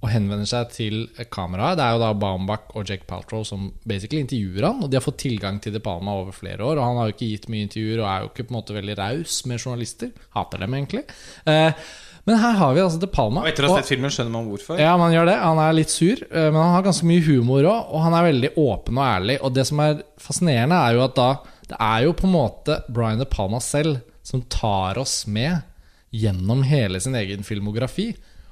og 0.00 0.08
henvender 0.08 0.48
seg 0.48 0.70
til 0.72 1.02
kameraet. 1.32 1.76
Det 1.76 1.84
er 1.84 1.94
jo 1.94 2.00
da 2.00 2.10
Baumbach 2.16 2.72
og 2.72 2.88
Jake 2.88 3.04
Paltrow 3.08 3.42
som 3.44 3.66
basically 3.88 4.22
intervjuer 4.24 4.64
han. 4.64 4.84
Og 4.84 4.88
de 4.88 4.96
har 4.96 5.04
fått 5.04 5.20
tilgang 5.26 5.58
til 5.60 5.74
De 5.76 5.82
Palma 5.84 6.14
over 6.22 6.36
flere 6.36 6.64
år, 6.64 6.80
og 6.80 6.86
han 6.86 7.00
har 7.00 7.08
jo 7.08 7.16
ikke 7.16 7.28
gitt 7.34 7.48
mye 7.52 7.66
intervjuer 7.66 8.00
og 8.00 8.08
er 8.08 8.22
jo 8.22 8.30
ikke 8.30 8.46
på 8.46 8.54
en 8.54 8.58
måte 8.58 8.76
veldig 8.76 8.96
raus 9.00 9.40
med 9.50 9.60
journalister. 9.60 10.14
Hater 10.36 10.64
dem, 10.64 10.76
egentlig. 10.78 11.04
Eh, 11.44 11.84
men 12.28 12.36
her 12.40 12.56
har 12.58 12.74
vi 12.76 12.82
altså 12.82 13.00
De 13.00 13.08
Palma. 13.10 13.44
Og 13.44 13.48
etter 13.50 13.66
å 13.66 13.72
ha 13.72 13.80
sett 13.80 13.90
filmen 13.94 14.12
skjønner 14.12 14.34
man 14.34 14.48
hvorfor. 14.50 14.80
ja, 14.80 14.92
man 15.00 15.14
gjør 15.14 15.30
det. 15.30 15.36
Han 15.40 15.60
er 15.62 15.76
litt 15.76 15.92
sur, 15.92 16.20
eh, 16.28 16.50
men 16.50 16.60
han 16.60 16.74
har 16.76 16.84
ganske 16.86 17.08
mye 17.08 17.24
humor 17.24 17.64
òg. 17.64 17.94
Og 17.94 18.04
han 18.04 18.16
er 18.18 18.28
veldig 18.28 18.50
åpen 18.60 19.00
og 19.00 19.06
ærlig. 19.06 19.38
Og 19.40 19.54
det 19.56 19.66
som 19.70 19.80
er 19.84 20.02
fascinerende, 20.20 20.76
er 20.76 20.98
jo 20.98 21.06
at 21.06 21.16
da 21.16 21.30
Det 21.70 21.76
er 21.78 22.00
jo 22.02 22.12
på 22.18 22.26
en 22.26 22.32
måte 22.34 22.80
Brian 22.90 23.20
De 23.20 23.26
Palma 23.30 23.60
selv 23.62 24.00
som 24.26 24.42
tar 24.50 24.98
oss 24.98 25.22
med 25.30 25.62
gjennom 26.10 26.64
hele 26.66 26.98
sin 27.00 27.14
egen 27.14 27.44
filmografi. 27.46 28.08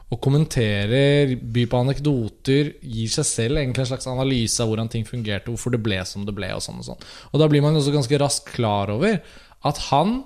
Og 0.09 0.21
kommenterer, 0.23 1.35
byr 1.37 1.67
på 1.69 1.81
anekdoter, 1.83 2.71
gir 2.81 3.11
seg 3.13 3.27
selv 3.27 3.59
egentlig 3.59 3.85
en 3.85 3.91
slags 3.91 4.09
analyse 4.09 4.63
av 4.63 4.71
hvordan 4.71 4.89
ting 4.89 5.05
fungerte, 5.05 5.51
hvorfor 5.51 5.75
det 5.75 5.83
ble 5.83 5.99
som 6.07 6.25
det 6.25 6.33
ble. 6.37 6.49
Og 6.55 6.63
sånn 6.65 6.79
og 6.81 6.87
sånn 6.87 7.03
Og 7.33 7.43
da 7.43 7.49
blir 7.51 7.65
man 7.65 7.77
også 7.77 7.93
ganske 7.93 8.23
raskt 8.23 8.55
klar 8.55 8.95
over 8.95 9.19
at 9.67 9.83
han 9.91 10.23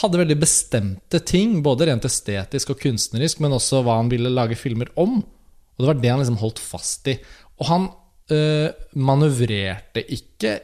hadde 0.00 0.20
veldig 0.20 0.36
bestemte 0.42 1.20
ting, 1.22 1.60
både 1.62 1.88
rent 1.88 2.06
estetisk 2.08 2.74
og 2.74 2.80
kunstnerisk, 2.82 3.40
men 3.44 3.54
også 3.54 3.84
hva 3.84 4.00
han 4.00 4.10
ville 4.12 4.32
lage 4.32 4.58
filmer 4.58 4.90
om. 5.00 5.20
Og 5.22 5.82
det 5.82 5.90
var 5.90 6.00
det 6.00 6.12
han 6.12 6.22
liksom 6.22 6.40
holdt 6.42 6.62
fast 6.62 7.10
i. 7.10 7.16
Og 7.60 7.68
han 7.70 7.88
øh, 8.34 8.68
manøvrerte 8.98 10.02
ikke 10.02 10.58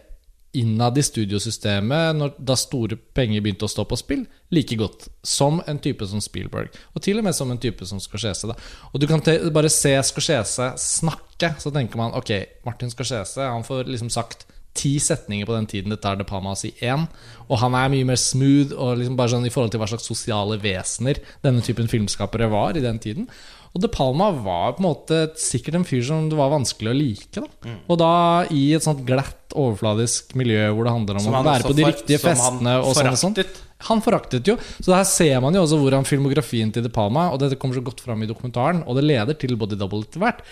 innad 0.59 0.99
i 0.99 1.03
studiosystemet 1.07 2.17
når, 2.19 2.33
da 2.43 2.57
store 2.59 2.97
penger 3.15 3.43
begynte 3.43 3.69
å 3.69 3.71
stå 3.71 3.85
på 3.87 3.99
spill, 3.99 4.25
like 4.51 4.75
godt 4.79 5.07
som 5.27 5.61
en 5.71 5.79
type 5.83 6.07
som 6.11 6.23
Spielberg. 6.23 6.75
Og 6.95 7.05
til 7.07 7.21
og 7.21 7.27
med 7.27 7.37
som 7.39 7.53
en 7.53 7.61
type 7.63 7.87
som 7.87 8.03
Scorsese. 8.03 8.51
Da. 8.51 8.57
Og 8.91 9.03
du 9.03 9.07
kan 9.11 9.23
bare 9.55 9.71
se 9.71 9.95
Scorsese 10.11 10.73
snakke, 10.83 11.55
så 11.63 11.71
tenker 11.75 12.01
man 12.01 12.17
ok, 12.19 12.35
Martin 12.67 12.91
Scorsese 12.91 13.47
han 13.47 13.67
får 13.67 13.87
liksom 13.91 14.11
sagt 14.11 14.49
ti 14.75 14.99
setninger 15.03 15.47
på 15.49 15.55
den 15.57 15.67
tiden 15.67 15.91
det 15.91 16.01
tar 16.01 16.17
De 16.17 16.25
Palma 16.25 16.53
å 16.55 16.59
si 16.59 16.71
én. 16.81 17.07
Og 17.51 17.59
han 17.59 17.75
er 17.75 17.89
mye 17.93 18.07
mer 18.13 18.21
smooth 18.21 18.73
og 18.77 18.99
liksom 19.01 19.17
bare 19.19 19.33
sånn 19.35 19.47
i 19.47 19.51
forhold 19.53 19.73
til 19.75 19.81
hva 19.83 19.89
slags 19.91 20.07
sosiale 20.07 20.59
vesener 20.63 21.19
denne 21.43 21.63
typen 21.67 21.89
filmskapere 21.91 22.49
var 22.53 22.77
i 22.79 22.85
den 22.85 22.99
tiden. 23.03 23.27
Og 23.75 23.83
De 23.85 23.87
Palma 23.91 24.31
var 24.35 24.73
på 24.75 24.83
en 24.83 24.89
måte 24.89 25.19
sikkert 25.39 25.77
en 25.79 25.85
fyr 25.87 26.03
som 26.03 26.29
det 26.31 26.39
var 26.39 26.51
vanskelig 26.51 26.91
å 26.91 26.95
like. 26.97 27.39
Da. 27.39 27.47
Mm. 27.67 27.77
Og 27.87 27.99
da 28.01 28.13
i 28.51 28.63
et 28.75 28.83
sånt 28.83 29.05
glatt, 29.07 29.37
overfladisk 29.55 30.35
miljø 30.39 30.69
hvor 30.75 30.87
det 30.87 30.95
handler 30.95 31.19
om 31.21 31.25
Som 31.27 31.37
å 31.39 31.43
være 31.47 31.67
på 31.69 31.77
de 31.79 31.85
for- 31.85 31.93
riktige 31.93 32.19
som 32.19 32.31
han 32.31 32.39
festene 32.39 32.75
og 32.81 32.95
sånn 32.95 33.11
og 33.13 33.21
sånn. 33.21 33.35
foraktet. 33.39 33.61
Han 33.91 34.03
foraktet 34.05 34.45
jo. 34.51 34.57
Så 34.83 34.93
her 34.95 35.05
ser 35.09 35.41
man 35.41 35.55
jo 35.55 35.63
også 35.63 35.79
hvordan 35.81 36.05
filmografien 36.05 36.71
til 36.75 36.83
De 36.85 36.91
Palma 36.93 37.31
Og 37.33 37.39
dette 37.41 37.57
kommer 37.57 37.75
så 37.79 37.83
godt 37.83 38.01
fram 38.05 38.23
i 38.23 38.27
dokumentaren, 38.29 38.83
og 38.87 38.97
det 38.99 39.05
leder 39.07 39.39
til 39.39 39.57
Body 39.57 39.79
Double 39.79 40.03
etter 40.03 40.21
hvert. 40.21 40.43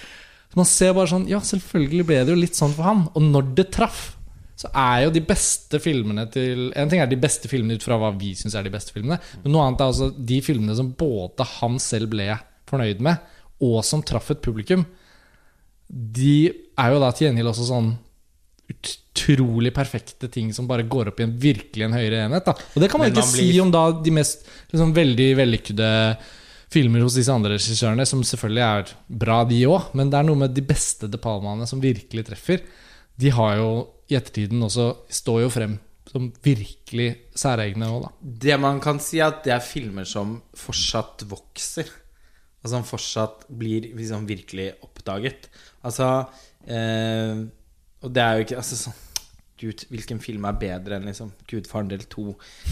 Så 0.49 0.61
man 0.61 0.69
ser 0.69 0.95
bare 0.97 1.11
sånn 1.11 1.27
Ja, 1.29 1.41
selvfølgelig 1.45 2.07
ble 2.09 2.23
det 2.25 2.33
jo 2.33 2.41
litt 2.41 2.59
sånn 2.59 2.75
for 2.77 2.89
han. 2.89 3.05
Og 3.13 3.25
når 3.25 3.51
det 3.59 3.69
traff, 3.75 4.03
så 4.59 4.71
er 4.75 5.05
jo 5.05 5.15
de 5.15 5.23
beste 5.23 5.79
filmene 5.83 6.25
til 6.35 6.71
En 6.75 6.91
ting 6.91 7.03
er 7.03 7.11
de 7.11 7.19
beste 7.21 7.51
filmene 7.51 7.79
ut 7.79 7.85
fra 7.85 7.99
hva 8.01 8.11
vi 8.19 8.33
syns 8.39 8.57
er 8.59 8.67
de 8.67 8.73
beste 8.75 8.95
filmene, 8.95 9.21
men 9.45 9.55
noe 9.55 9.67
annet 9.67 9.85
er 9.85 9.93
altså 9.93 10.09
de 10.11 10.41
filmene 10.43 10.75
som 10.79 10.91
både 10.99 11.47
han 11.59 11.79
selv 11.83 12.11
ble 12.15 12.33
fornøyd 12.69 12.99
med, 13.05 13.23
og 13.65 13.79
som 13.87 14.03
traff 14.05 14.33
et 14.35 14.43
publikum. 14.45 14.83
De 15.89 16.51
er 16.51 16.93
jo 16.93 16.99
da 17.01 17.13
til 17.15 17.29
gjengjeld 17.29 17.53
også 17.53 17.69
sånn 17.71 17.93
utrolig 18.69 19.71
perfekte 19.73 20.29
ting 20.29 20.51
som 20.53 20.67
bare 20.69 20.85
går 20.85 21.11
opp 21.11 21.23
i 21.23 21.25
en 21.25 21.33
virkelig 21.41 21.87
en 21.87 21.97
høyere 21.97 22.27
enhet. 22.27 22.45
Da. 22.45 22.53
Og 22.75 22.83
det 22.83 22.91
kan 22.91 23.01
man 23.01 23.09
Men 23.09 23.17
ikke 23.17 23.25
man 23.25 23.39
si 23.39 23.61
om 23.63 23.71
da 23.73 23.85
de 24.05 24.13
mest 24.13 24.45
liksom, 24.73 24.93
veldig 24.97 25.29
vellykkede 25.39 25.89
filmer 26.73 27.05
hos 27.05 27.17
disse 27.17 27.33
andre 27.33 27.57
regissørene, 27.57 28.07
som 28.09 28.25
selvfølgelig 28.27 28.65
er 28.65 28.95
bra, 29.21 29.43
de 29.49 29.63
òg, 29.69 29.93
men 29.99 30.11
det 30.13 30.21
er 30.21 30.29
noe 30.29 30.43
med 30.45 30.55
de 30.57 30.65
beste 30.67 31.09
De 31.11 31.21
Palmaene 31.21 31.69
som 31.69 31.81
virkelig 31.83 32.27
treffer. 32.29 32.65
De 33.19 33.33
har 33.35 33.57
jo 33.61 33.71
i 34.09 34.17
ettertiden 34.17 34.63
også 34.65 34.91
står 35.13 35.43
jo 35.45 35.53
frem 35.53 35.79
som 36.09 36.31
virkelig 36.45 37.09
særegne 37.37 37.89
òg, 37.93 38.07
da. 38.07 38.13
Det 38.45 38.61
man 38.61 38.79
kan 38.81 39.01
si, 39.03 39.21
er 39.21 39.33
at 39.33 39.43
det 39.45 39.53
er 39.53 39.65
filmer 39.65 40.09
som 40.09 40.39
fortsatt 40.57 41.27
vokser. 41.29 41.91
Og 42.65 42.73
som 42.73 42.87
fortsatt 42.87 43.45
blir 43.55 43.91
liksom 43.95 44.25
virkelig 44.29 44.73
oppdaget. 44.83 45.47
Altså 45.87 46.09
eh, 46.67 47.45
Og 48.03 48.11
det 48.15 48.25
er 48.25 48.39
jo 48.39 48.47
ikke 48.47 48.59
altså, 48.63 48.81
sånn 48.81 48.97
Gud, 49.59 49.85
hvilken 49.91 50.21
film 50.23 50.45
er 50.49 50.59
bedre 50.61 50.97
enn 50.99 51.07
liksom 51.09 51.33
Gudfaren 51.51 51.89
del 51.91 52.05
2? 52.11 52.25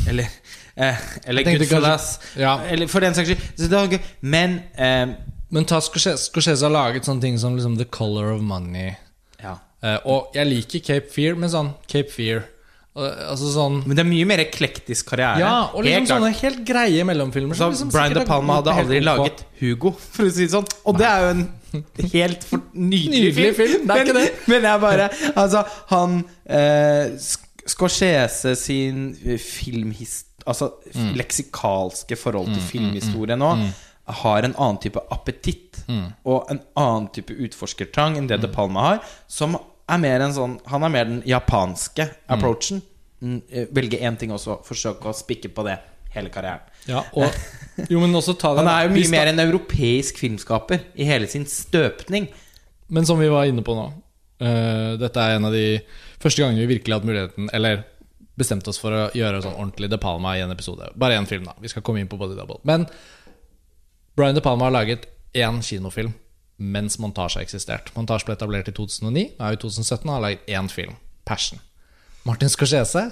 Eller, 0.09 0.28
eh, 0.76 1.00
eller 1.26 1.47
Goodfellas? 1.50 2.09
ja. 2.38 2.57
Eller 2.71 2.87
for 2.90 3.00
den 3.05 3.14
saks 3.14 3.31
skyld. 3.33 4.00
Men 4.21 4.61
eh, 4.78 5.16
Men 5.50 5.64
ta 5.64 5.78
Scorsese, 5.81 6.62
har 6.64 6.73
laget 6.75 7.07
sånne 7.07 7.23
ting 7.23 7.37
som 7.38 7.55
liksom 7.55 7.76
The 7.78 7.85
Color 7.85 8.33
of 8.35 8.40
Money. 8.43 8.95
Ja. 9.43 9.59
Eh, 9.83 9.99
og 10.05 10.35
jeg 10.35 10.47
liker 10.50 10.83
Cape 10.83 11.12
Fear, 11.12 11.37
men 11.38 11.50
sånn 11.52 11.75
Cape 11.87 12.11
Fear 12.11 12.43
Altså 12.96 13.50
sånn 13.52 13.82
Men 13.84 13.98
det 13.98 14.02
er 14.02 14.08
mye 14.08 14.26
mer 14.28 14.40
eklektisk 14.40 15.10
karriere. 15.10 15.40
Ja, 15.42 15.54
og 15.74 15.84
liksom 15.84 16.00
Helt 16.06 16.10
sånne 16.14 16.30
helt 16.40 16.60
greie 16.68 17.04
mellomfilmer. 17.04 17.54
Så 17.58 17.66
som 17.66 17.74
liksom 17.74 17.90
Brian 17.92 18.14
De 18.16 18.22
Palma 18.28 18.56
hadde 18.62 18.72
aldri 18.82 19.00
laget 19.04 19.42
Hugo, 19.60 19.92
for 20.14 20.24
å 20.24 20.32
si 20.32 20.46
det 20.46 20.52
sånn. 20.54 20.68
Og 20.88 20.96
det 21.00 21.08
er 21.10 21.24
jo 21.26 21.32
en 21.34 21.42
helt 22.14 22.46
nydelig, 22.72 23.34
Nydelig 23.34 23.50
film, 23.58 23.84
det 23.86 23.96
er 23.96 24.00
men, 24.00 24.06
ikke 24.06 24.16
det. 24.16 24.28
Men 24.54 24.68
jeg 24.70 24.82
bare 24.86 25.10
Altså, 25.34 25.64
han 25.92 26.16
eh, 26.48 27.28
Scorsese 27.66 28.54
sin 28.56 29.10
filmhist... 29.42 30.24
Altså 30.46 30.70
Mm. 30.94 31.08
leksikalske 31.18 32.14
forhold 32.16 32.52
til 32.54 32.62
filmhistorie 32.62 33.34
nå 33.36 33.48
har 34.22 34.44
en 34.46 34.52
annen 34.54 34.78
type 34.80 35.00
appetitt 35.12 35.82
Mm. 35.90 36.06
og 36.24 36.46
en 36.50 36.60
annen 36.78 37.08
type 37.14 37.34
utforskertrang 37.34 38.16
enn 38.18 38.26
det 38.30 38.40
De 38.42 38.48
Palma 38.50 38.80
har, 38.86 39.00
som 39.30 39.54
er 39.87 40.02
mer 40.02 40.25
en 40.25 40.35
sånn 40.35 40.57
Han 40.71 40.87
er 40.87 40.93
mer 40.93 41.11
den 41.11 41.21
japanske 41.26 42.09
approachen. 42.33 42.83
Mm, 43.23 43.43
eh, 43.49 43.69
Velge 43.75 44.00
én 44.02 44.19
ting 44.19 44.33
også, 44.35 44.61
forsøke 44.66 45.11
å 45.11 45.16
spikke 45.16 45.52
på 45.55 45.64
det 45.66 45.78
hele 46.16 46.33
karrieren. 46.33 46.64
Ja, 46.88 47.02
og, 47.16 47.33
jo, 47.93 48.00
men 48.02 48.14
også 48.16 48.37
ta 48.38 48.55
det 48.55 48.64
Han 48.64 48.73
er 48.73 48.87
jo 48.87 48.97
mye 48.97 49.12
mer 49.12 49.31
en 49.33 49.45
europeisk 49.47 50.21
filmskaper 50.23 50.88
i 50.95 51.07
hele 51.09 51.28
sin 51.31 51.47
støpning. 51.50 52.28
Men 52.88 53.09
som 53.09 53.21
vi 53.21 53.31
var 53.33 53.49
inne 53.50 53.64
på 53.66 53.75
nå 53.75 53.88
uh, 53.90 54.93
Dette 55.00 55.19
er 55.19 55.40
en 55.40 55.49
av 55.49 55.55
de 55.55 55.81
første 56.23 56.38
gangene 56.38 56.62
vi 56.62 56.76
virkelig 56.76 56.95
hadde 56.95 57.09
muligheten 57.09 57.49
Eller 57.57 57.81
bestemte 58.38 58.71
oss 58.71 58.78
for 58.78 58.95
å 58.95 59.00
gjøre 59.16 59.40
sånn 59.43 59.57
ordentlig 59.57 59.88
De 59.90 59.99
Palma 59.99 60.37
i 60.37 60.43
en 60.45 60.52
episode. 60.52 60.90
Bare 60.95 61.16
én 61.16 61.26
film, 61.26 61.49
da. 61.49 61.57
Vi 61.59 61.73
skal 61.73 61.83
komme 61.83 62.02
inn 62.02 62.11
på 62.11 62.19
Body 62.21 62.37
Double. 62.37 62.61
Men 62.69 62.85
Brian 64.16 64.37
De 64.37 64.45
Palma 64.45 64.69
har 64.69 64.76
laget 64.76 65.09
én 65.37 65.62
kinofilm 65.64 66.12
mens 66.56 66.98
montasje 67.02 67.40
har 67.40 67.46
eksistert. 67.46 67.92
Montasje 67.96 68.28
ble 68.28 68.36
etablert 68.36 68.68
i 68.70 68.75
2009, 68.76 69.26
og 69.36 69.46
er 69.46 69.56
i 69.56 69.60
2017 69.60 70.08
og 70.08 70.14
har 70.14 70.25
laget 70.25 70.50
én 70.50 70.68
film. 70.72 70.96
Passion. 71.26 71.60
Martin 72.26 72.50
Scorsese 72.50 73.10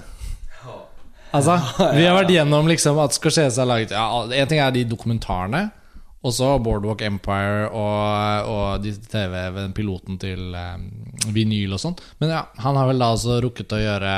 Altså, 1.35 1.55
vi 1.97 2.05
har 2.05 2.15
vært 2.15 2.31
gjennom 2.31 2.67
liksom 2.69 2.99
at 3.03 3.15
Scorsese 3.15 3.59
har 3.59 3.67
laget 3.67 3.91
ja, 3.91 4.05
En 4.23 4.47
ting 4.47 4.61
er 4.63 4.71
de 4.71 4.85
dokumentarene. 4.87 5.69
og 6.25 6.33
så 6.33 6.55
Boardwalk 6.57 7.03
Empire 7.05 7.67
og, 7.69 8.47
og 8.49 8.81
de 8.81 8.95
TV-piloten 8.97 10.17
til 10.17 10.55
um, 10.57 10.87
vinyl 11.35 11.75
og 11.75 11.81
sånn. 11.83 11.99
Men 12.17 12.33
ja, 12.33 12.39
han 12.63 12.79
har 12.79 12.87
vel 12.89 13.03
da 13.03 13.11
altså 13.13 13.37
rukket 13.43 13.75
å 13.75 13.81
gjøre 13.83 14.15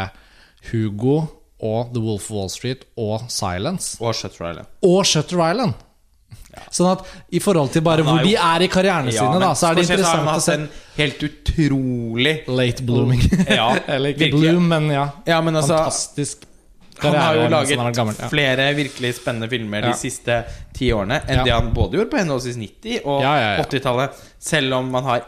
Hugo 0.69 1.17
og 1.57 1.91
The 1.91 2.03
Wolf 2.05 2.29
of 2.29 2.38
Wall 2.38 2.53
Street 2.53 2.86
og 2.96 3.27
Silence. 3.27 3.98
Og 4.00 4.15
Shutter 4.15 4.53
Island. 4.53 4.72
Og 4.88 5.01
Shutter 5.10 5.41
Island. 5.50 5.75
Sånn 6.72 6.92
at 6.92 7.06
i 7.32 7.40
forhold 7.44 7.72
til 7.74 7.82
bare 7.86 8.04
hvor 8.04 8.20
jo, 8.22 8.26
de 8.28 8.36
er 8.36 8.66
i 8.66 8.68
karrierene 8.68 9.12
sine, 9.12 9.40
da, 9.40 9.54
så 9.54 9.70
er 9.72 9.76
det 9.80 9.86
interessant 9.88 10.24
å 10.28 10.34
hatt 10.34 10.44
se 10.44 10.54
en 10.58 10.68
helt 10.98 11.24
utrolig 11.28 12.36
Late 12.48 12.84
blooming. 12.84 13.22
Ja, 13.60 13.70
Eller 13.88 14.14
ikke 14.14 14.26
virkelig. 14.28 14.52
bloom, 14.52 14.68
men 14.74 14.90
ja. 14.94 15.08
Ja, 15.28 15.40
men 15.42 15.56
altså 15.56 15.78
Fantastisk 15.78 16.46
Han 17.04 17.14
har 17.14 17.36
jo 17.38 17.48
laget 17.54 17.78
har 17.78 17.92
gammel. 17.94 18.16
Ja. 18.18 18.28
flere 18.32 18.64
virkelig 18.74 19.12
spennende 19.20 19.50
filmer 19.52 19.84
Ja. 19.86 19.92
de 19.94 19.98
siste 20.02 20.40
ti 20.74 20.88
årene 20.96 21.20
enn 21.28 21.38
Ja. 21.40 21.44
det 21.46 21.54
han 21.54 21.74
både 21.74 22.00
gjorde 22.00 22.10
på 22.10 22.18
henholdsvis 22.24 22.58
90- 22.58 23.02
og 23.06 23.22
Ja, 23.22 23.36
ja, 23.38 23.50
ja. 23.58 23.64
80-tallet. 23.64 24.22
Selv 24.40 24.74
om 24.80 24.90
man 24.92 25.04
har 25.04 25.22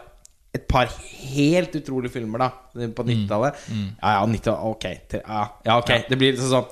et 0.55 0.63
par 0.67 0.89
helt 0.89 1.75
utrolige 1.77 2.09
filmer 2.15 2.39
da 2.41 2.49
på 2.73 3.03
Mm. 3.05 3.27
90-tallet. 3.27 3.53
Ja, 4.01 4.15
ja, 4.17 4.25
90 4.25 4.55
ok. 4.71 4.85
Ja, 5.13 5.43
ja, 5.65 5.77
ok. 5.77 5.91
Det 6.09 6.17
blir 6.17 6.33
liksom 6.33 6.49
sånn 6.49 6.65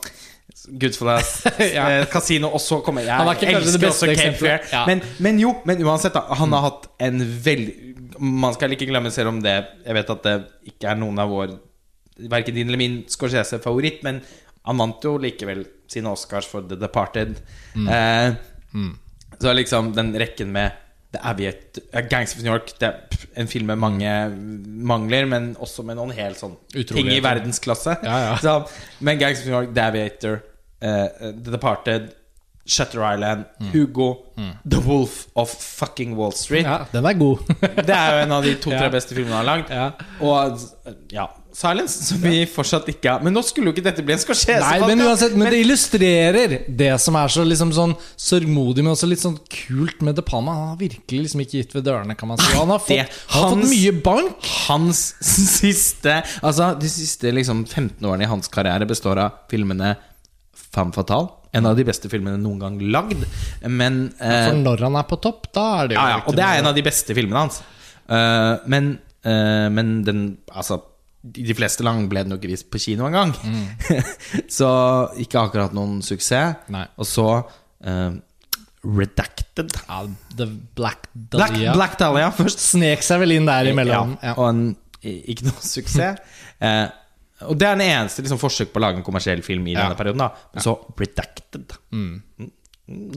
Goodfellas, 0.68 1.30
Ja. 1.78 1.86
eh, 1.92 2.06
Casino, 2.12 2.50
og 2.54 2.62
så 2.64 2.80
kommer 2.84 3.06
jeg 3.06 3.14
kanskje 3.20 3.52
elsker 3.54 3.88
også 3.92 4.10
Cape. 4.16 4.38
Fear. 4.40 4.66
Ja. 4.74 4.82
Men, 4.90 5.02
men 5.24 5.40
jo, 5.40 5.54
men 5.70 5.84
uansett, 5.86 6.14
da. 6.18 6.26
Han 6.40 6.52
har 6.56 6.66
hatt 6.70 6.88
en 7.08 7.22
veldig 7.22 7.76
Man 8.20 8.54
skal 8.56 8.74
ikke 8.74 8.88
glemme, 8.90 9.12
selv 9.14 9.30
om 9.30 9.40
det 9.44 9.54
Jeg 9.86 9.94
vet 9.94 10.10
at 10.10 10.24
det 10.26 10.36
ikke 10.74 10.90
er 10.90 10.98
noen 11.00 11.20
av 11.22 11.30
vår 11.30 11.54
Verken 12.32 12.56
din 12.58 12.68
eller 12.72 12.82
min 12.82 12.96
Scorsese-favoritt, 13.14 14.00
men 14.08 14.24
han 14.68 14.80
vant 14.82 15.04
jo 15.06 15.14
likevel 15.22 15.62
sine 15.88 16.10
Oscars 16.12 16.48
for 16.50 16.66
The 16.68 16.76
Departed. 16.82 17.38
Eh, 17.78 18.34
Så 19.40 19.54
liksom 19.54 19.92
den 19.96 20.10
rekken 20.18 20.50
med 20.52 20.72
Aviator, 21.22 21.84
eh, 21.94 22.06
Gangs 22.10 22.36
of 22.36 22.44
New 22.44 22.52
York 22.52 22.74
Det 22.80 22.88
er 22.88 23.26
en 23.42 23.48
film 23.48 23.68
med 23.72 23.78
mange 23.82 24.12
mangler, 24.92 25.26
men 25.30 25.56
også 25.60 25.84
med 25.86 25.98
noen 26.00 26.14
helt 26.18 26.40
sånn 26.40 26.56
ting 26.74 27.10
i 27.12 27.20
verdensklasse. 27.24 27.98
Ja, 28.04 28.20
ja. 28.26 28.38
Så, 28.42 28.56
men 29.00 29.20
Gangs 29.22 29.42
of 29.44 29.50
New 29.50 29.56
York, 29.56 29.74
The 29.76 29.82
Aviator, 29.92 30.40
eh, 30.82 31.08
The 31.44 31.52
Departed, 31.52 32.14
Shutter 32.68 33.00
Island, 33.14 33.46
Hugo, 33.72 34.26
The 34.68 34.82
Wolf 34.84 35.28
of 35.40 35.50
fucking 35.50 36.18
Wall 36.18 36.34
Street. 36.36 36.66
Ja, 36.68 36.82
den 36.92 37.06
er 37.06 37.16
god. 37.16 37.46
Det 37.62 37.96
er 37.96 38.18
jo 38.18 38.24
en 38.26 38.34
av 38.36 38.44
de 38.44 38.56
to-tre 38.60 38.90
beste 38.98 39.16
filmene 39.16 39.38
han 39.38 39.46
har 39.46 39.48
lagd. 39.54 39.72
Ja. 39.72 39.86
Og 40.20 40.60
ja, 41.16 41.30
Silence, 41.58 42.04
som 42.06 42.20
vi 42.22 42.44
fortsatt 42.46 42.86
ikke 42.92 43.16
har 43.16 43.24
Men 43.26 43.34
nå 43.34 43.42
skulle 43.46 43.72
jo 43.72 43.74
ikke 43.74 43.86
dette 43.88 44.04
bli 44.06 44.14
en 44.14 44.20
Scorsese 44.22 44.60
Nei, 44.62 44.76
men 44.86 45.00
uansett, 45.08 45.34
men 45.34 45.50
det 45.50 45.62
illustrerer 45.64 46.52
det 46.70 46.92
som 47.02 47.16
er 47.18 47.32
så 47.34 47.46
liksom 47.48 47.72
sånn 47.74 47.96
sørgmodig, 48.14 48.84
men 48.86 48.94
også 48.94 49.10
litt 49.10 49.24
sånn 49.24 49.40
kult 49.50 50.04
med 50.06 50.20
De 50.20 50.22
Palma. 50.26 50.54
Han 50.54 50.68
har 50.76 50.82
virkelig 50.82 51.24
liksom 51.24 51.42
ikke 51.42 51.64
gitt 51.64 51.74
ved 51.74 51.88
dørene, 51.88 52.14
kan 52.20 52.30
man 52.30 52.38
si. 52.38 52.52
Han 52.54 52.70
har 52.70 52.84
fått, 52.84 52.94
Det- 52.94 53.24
han 53.34 53.44
har 53.44 53.56
fått 53.56 53.72
mye 53.72 53.94
bank. 54.06 54.52
Hans 54.68 55.00
siste 55.26 56.20
Altså, 56.44 56.68
de 56.80 56.92
siste 56.94 57.32
liksom 57.34 57.66
15 57.66 58.06
årene 58.06 58.28
i 58.28 58.30
hans 58.30 58.48
karriere 58.54 58.86
består 58.86 59.18
av 59.18 59.32
filmene 59.50 59.96
Femme 60.54 60.94
Fatale. 60.94 61.30
En 61.58 61.66
av 61.66 61.78
de 61.80 61.86
beste 61.88 62.10
filmene 62.12 62.38
noen 62.38 62.60
gang 62.62 62.78
lagd. 62.94 63.24
Men 63.66 64.14
eh, 64.20 64.50
For 64.52 64.60
når 64.62 64.84
han 64.86 65.00
er 65.00 65.08
på 65.10 65.18
topp, 65.24 65.50
da 65.56 65.66
er 65.82 65.88
det 65.90 65.98
jo 65.98 66.02
Ja, 66.04 66.10
ja, 66.14 66.22
og 66.28 66.36
det 66.38 66.46
er 66.46 66.60
en 66.62 66.70
av 66.70 66.76
de 66.78 66.86
beste 66.86 67.16
filmene 67.18 67.48
hans. 67.48 67.62
Uh, 68.08 68.60
men, 68.70 69.00
uh, 69.26 69.68
men 69.74 70.04
den 70.06 70.22
Altså, 70.54 70.82
de 71.34 71.54
fleste 71.58 71.84
lang 71.86 72.06
ble 72.12 72.24
den 72.24 72.34
jo 72.34 72.38
ikke 72.40 72.52
vist 72.52 72.70
på 72.72 72.80
kino 72.84 73.08
engang. 73.10 73.34
så 74.58 74.70
ikke 75.20 75.40
akkurat 75.42 75.74
noen 75.76 76.00
suksess. 76.06 76.68
Nei. 76.74 76.86
Og 76.98 77.08
så 77.10 77.26
uh, 77.42 78.12
Redacted. 78.88 79.74
ja, 79.88 80.02
The 80.38 80.46
Black 80.78 81.08
Black, 81.14 81.52
Dahlia 81.56 81.74
Black 81.76 81.98
Dahlia 82.02 82.30
først. 82.32 82.62
snek 82.72 83.02
seg 83.04 83.20
vel 83.24 83.36
inn 83.40 83.50
der 83.50 83.72
imellom. 83.74 84.14
Ja, 84.22 84.30
Ja. 84.32 84.36
og 84.38 84.50
en, 84.54 84.62
ikke 85.04 85.50
noe 85.50 85.64
suksess. 85.66 86.22
uh, 86.62 86.88
og 87.50 87.58
det 87.60 87.68
er 87.68 87.76
den 87.78 87.88
eneste 87.90 88.24
liksom, 88.26 88.40
forsøk 88.42 88.72
på 88.74 88.80
å 88.80 88.86
lage 88.86 89.02
en 89.02 89.06
kommersiell 89.08 89.44
film 89.46 89.68
i 89.68 89.76
Ja. 89.76 89.88
denne 89.88 89.98
perioden. 90.00 90.24
da 90.24 90.32
Men 90.56 90.64
så 90.66 90.78
Redacted. 90.98 91.76
Mm. 91.92 92.50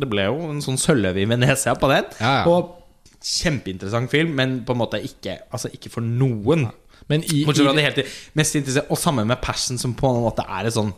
Det 0.00 0.08
ble 0.10 0.24
jo 0.26 0.40
en 0.50 0.58
sånn 0.64 0.80
sølvøve 0.82 1.22
i 1.22 1.28
Venezia 1.30 1.76
på 1.78 1.88
den. 1.92 2.08
Og 2.50 2.76
kjempeinteressant 3.20 4.10
film, 4.10 4.32
men 4.34 4.58
på 4.64 4.72
en 4.74 4.78
måte 4.80 4.98
ikke 5.04 5.34
Altså 5.52 5.68
ikke 5.76 5.90
for 5.92 6.00
noen. 6.02 6.66
Men 7.10 7.24
i, 7.26 7.42
Bortsett 7.44 7.66
fra 7.66 7.74
det 7.76 7.86
helt 7.88 8.16
mest 8.38 8.54
interessante 8.60 8.90
Og 8.94 8.98
sammen 9.02 9.26
med 9.30 9.40
Passion, 9.42 9.78
som 9.82 9.94
på 9.98 10.08
en 10.14 10.22
måte 10.24 10.44
er 10.46 10.68
et 10.70 10.76
sånn 10.76 10.92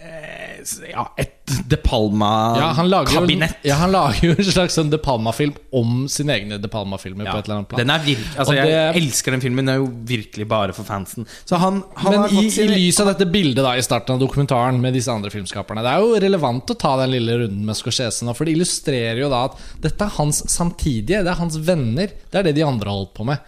eh, 0.00 0.60
Ja, 0.92 1.06
et 1.18 1.36
De 1.68 1.76
Ja, 1.76 1.78
Palma-kabinett. 1.82 3.56
ja, 3.66 3.74
han 3.80 3.90
lager 3.90 4.20
jo 4.28 4.34
en 4.36 4.46
slags 4.52 4.76
sånn 4.78 4.90
De 4.92 4.98
Palma-film 5.02 5.54
om 5.74 6.04
sine 6.12 6.36
egne 6.36 6.58
De 6.62 6.68
Palma-filmer 6.70 7.26
på 7.26 7.38
et 7.40 7.48
eller 7.48 7.56
annet 7.58 7.70
plan. 7.72 7.80
Den 7.80 7.90
er 7.94 8.04
virk, 8.04 8.26
altså, 8.36 8.52
Og 8.52 8.58
Jeg 8.58 8.68
det- 8.70 9.02
elsker 9.02 9.34
den 9.34 9.40
filmen. 9.42 9.64
Den 9.66 9.74
er 9.74 9.80
jo 9.80 9.88
virkelig 10.12 10.46
bare 10.48 10.72
for 10.76 10.84
fansen. 10.86 11.26
Så 11.48 11.58
han, 11.58 11.82
han 11.96 12.12
Men 12.20 12.36
i, 12.44 12.50
sin... 12.50 12.68
i 12.70 12.76
lys 12.76 13.00
av 13.02 13.10
dette 13.10 13.26
bildet 13.32 13.64
da 13.64 13.74
i 13.76 13.82
starten 13.82 14.14
av 14.14 14.20
dokumentaren 14.22 14.80
med 14.80 14.94
disse 14.94 15.10
andre 15.10 15.30
filmskaperne 15.32 15.82
Det 15.82 15.90
er 15.96 16.04
jo 16.04 16.20
relevant 16.26 16.70
å 16.70 16.78
ta 16.78 16.96
den 17.02 17.10
lille 17.16 17.40
runden 17.42 17.64
med 17.66 17.76
Scorsese 17.80 18.24
nå, 18.28 18.36
for 18.36 18.44
det 18.46 18.54
illustrerer 18.54 19.24
jo 19.24 19.30
da 19.32 19.46
at 19.48 19.58
dette 19.80 20.06
er 20.06 20.16
hans 20.20 20.44
samtidige, 20.52 21.24
det 21.24 21.32
er 21.34 21.40
hans 21.40 21.56
venner. 21.58 22.12
Det 22.30 22.38
er 22.38 22.42
det 22.50 22.54
de 22.60 22.62
andre 22.68 22.88
har 22.92 23.00
holdt 23.02 23.14
på 23.16 23.26
med. 23.26 23.38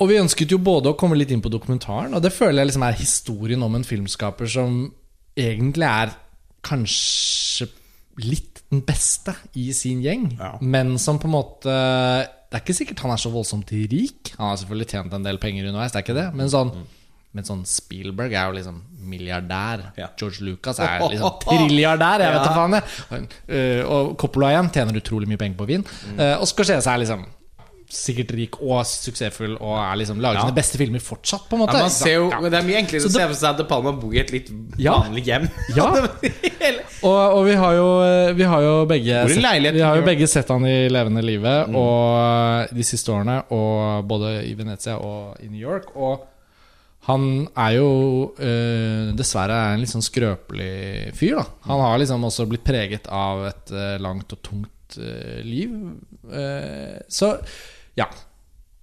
Og 0.00 0.08
vi 0.08 0.16
ønsket 0.20 0.50
jo 0.54 0.58
både 0.64 0.90
å 0.92 0.96
komme 0.96 1.16
litt 1.18 1.30
inn 1.34 1.42
på 1.44 1.50
dokumentaren, 1.52 2.14
og 2.16 2.22
det 2.24 2.32
føler 2.32 2.62
jeg 2.62 2.70
liksom 2.72 2.86
er 2.86 2.96
historien 2.96 3.62
om 3.66 3.74
en 3.76 3.84
filmskaper 3.84 4.48
som 4.48 4.78
egentlig 5.36 5.84
er 5.88 6.14
kanskje 6.64 7.68
litt 8.20 8.62
den 8.70 8.82
beste 8.86 9.34
i 9.58 9.70
sin 9.74 10.00
gjeng, 10.04 10.28
Ja. 10.38 10.52
men 10.60 10.96
som 10.98 11.18
på 11.18 11.24
en 11.26 11.34
måte 11.34 11.74
Det 12.50 12.58
er 12.58 12.62
ikke 12.64 12.74
sikkert 12.74 12.98
han 13.04 13.12
er 13.12 13.16
så 13.16 13.30
voldsomt 13.30 13.68
rik. 13.70 14.32
Han 14.36 14.48
har 14.48 14.56
selvfølgelig 14.56 14.88
tjent 14.90 15.12
en 15.14 15.22
del 15.22 15.38
penger 15.38 15.68
underveis, 15.68 15.92
det 15.92 16.00
er 16.00 16.02
ikke 16.02 16.16
det, 16.18 16.34
men 16.34 16.48
sånn 16.50 16.72
men 17.32 17.44
sånn 17.44 17.60
Spielberg 17.64 18.32
er 18.34 18.48
jo 18.48 18.56
liksom 18.56 18.82
milliardær. 19.06 19.92
Ja. 19.96 20.08
George 20.18 20.40
Lucas 20.42 20.80
er 20.80 20.98
liksom 21.12 21.36
trilliardær. 21.44 22.18
Jeg 22.24 22.32
vet 22.34 22.42
da 22.48 22.54
faen 22.56 22.74
jeg. 22.74 23.84
Og 23.86 24.16
Coppola 24.18 24.48
igjen 24.50 24.70
tjener 24.74 24.98
utrolig 24.98 25.28
mye 25.30 25.38
penger 25.38 25.56
på 25.60 25.66
vin. 25.68 25.84
Mm. 26.16 26.40
og 26.40 26.48
Scorsese 26.50 26.90
er 26.90 26.98
liksom 27.04 27.22
sikkert 27.94 28.30
rik 28.38 28.56
og 28.62 28.80
suksessfull 28.86 29.56
og 29.58 29.74
er 29.82 29.98
liksom 30.00 30.20
lager 30.22 30.40
Ja. 30.40 30.46
sine 30.46 30.56
beste 30.56 30.78
filmer 30.80 31.02
fortsatt, 31.02 31.48
på 31.50 31.56
en 31.58 31.62
måte. 31.64 31.76
ja, 31.76 31.86
man 31.86 31.90
ser 31.90 32.14
jo, 32.14 32.30
Ja. 32.30 32.40
Det 32.40 32.58
er 32.60 32.66
mye 32.66 32.78
enklere 32.82 33.06
å 33.06 33.10
se 33.10 33.26
for 33.26 33.34
seg 33.34 33.50
at 33.50 33.58
De 33.58 33.64
Palma 33.70 33.92
bor 33.92 34.14
i 34.14 34.20
et 34.22 34.30
litt 34.32 34.50
vanlig 34.50 35.24
hjem. 35.26 35.48
Ja. 35.76 35.90
Og, 37.00 37.16
og 37.38 37.44
vi 37.46 37.54
har 37.56 37.72
jo, 37.74 37.86
vi 38.36 38.44
har 38.44 38.62
jo 38.62 38.72
begge 38.86 39.22
sett, 39.28 39.72
Vi 39.72 39.80
har 39.80 39.96
jo 39.96 40.02
begge 40.04 40.26
sett 40.28 40.48
han 40.52 40.66
i 40.68 40.88
levende 40.92 41.22
live 41.24 41.54
og 41.74 42.74
de 42.76 42.84
siste 42.84 43.08
årene, 43.14 43.38
og 43.50 44.04
både 44.10 44.44
i 44.44 44.52
Venezia 44.58 44.98
og 45.00 45.40
i 45.40 45.48
New 45.48 45.60
York. 45.60 45.94
Og 45.96 46.26
han 47.08 47.48
er 47.56 47.78
jo 47.78 47.88
eh, 48.36 49.08
dessverre 49.16 49.56
en 49.72 49.80
litt 49.80 49.92
sånn 49.92 50.04
skrøpelig 50.04 51.14
fyr. 51.16 51.38
da 51.40 51.46
Han 51.70 51.80
har 51.86 51.98
liksom 52.02 52.26
også 52.28 52.44
blitt 52.50 52.66
preget 52.66 53.08
av 53.08 53.46
et 53.48 53.72
eh, 53.72 53.96
langt 54.02 54.36
og 54.36 54.42
tungt 54.44 54.98
eh, 55.00 55.40
liv. 55.46 55.72
Uh, 56.28 57.00
så 57.08 57.38
ja. 58.00 58.08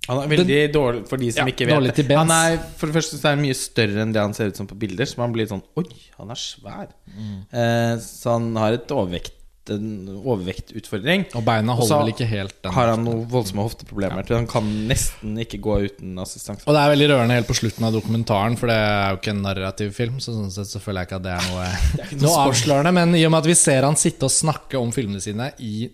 Han 0.08 0.22
er 0.24 0.30
veldig 0.32 0.60
dårlig 0.72 1.08
for 1.10 1.20
de 1.20 1.32
som 1.36 1.44
Ja, 1.44 1.52
ikke 1.52 1.68
vet 1.68 1.98
det. 2.00 2.16
Han 2.16 2.32
er, 2.32 2.60
for 2.80 2.88
det 2.88 2.96
første 2.96 3.20
så 3.20 3.32
er 3.32 3.36
han 3.36 3.44
mye 3.44 3.56
større 3.60 4.04
enn 4.06 4.14
det 4.16 4.22
han 4.24 4.36
ser 4.36 4.54
ut 4.54 4.60
som 4.60 4.68
på 4.70 4.78
bilder. 4.80 5.08
Så 5.10 5.20
man 5.20 5.34
blir 5.36 5.50
sånn 5.50 5.64
Oi, 5.80 5.88
han 6.20 6.30
er 6.32 6.40
svær. 6.40 6.94
Mm. 7.12 7.42
Eh, 7.52 7.96
så 8.04 8.38
han 8.38 8.54
har 8.56 8.78
et 8.78 8.94
overvekt, 8.96 9.34
en 9.74 10.08
overvektutfordring. 10.16 11.26
Og 11.36 11.44
beina 11.44 11.76
holder 11.76 12.06
vel 12.06 12.14
ikke 12.14 12.30
helt 12.30 12.56
den. 12.56 12.72
Har 12.72 12.94
han 12.94 13.04
noen 13.04 13.26
voldsomme 13.34 13.66
hofteproblemer. 13.68 14.24
Ja. 14.24 14.38
Han 14.40 14.48
kan 14.48 14.70
nesten 14.88 15.34
ikke 15.44 15.60
gå 15.66 15.76
uten 15.90 16.14
assistanse. 16.24 16.64
Og 16.64 16.78
det 16.78 16.86
er 16.86 16.94
veldig 16.94 17.10
rørende 17.12 17.40
helt 17.42 17.50
på 17.50 17.58
slutten 17.60 17.90
av 17.90 17.98
dokumentaren, 17.98 18.56
for 18.60 18.72
det 18.72 18.78
er 18.80 19.12
jo 19.12 19.20
ikke 19.20 19.34
en 19.36 19.44
narrativ 19.44 19.92
film. 19.98 20.22
Så 20.24 20.38
sånn 20.38 20.54
sett 20.56 20.72
så 20.72 20.80
føler 20.84 21.04
jeg 21.04 21.12
ikke 21.12 21.20
at 21.20 21.28
det 21.28 21.36
er 21.36 21.50
noe, 21.52 21.68
noe 22.24 22.46
avslørende. 22.46 22.96
Men 22.96 23.18
i 23.20 23.26
og 23.28 23.36
med 23.36 23.44
at 23.44 23.52
vi 23.52 23.58
ser 23.60 23.90
han 23.90 24.00
sitte 24.00 24.32
og 24.32 24.32
snakke 24.32 24.80
om 24.80 24.96
filmene 24.96 25.20
sine 25.26 25.52
i 25.60 25.90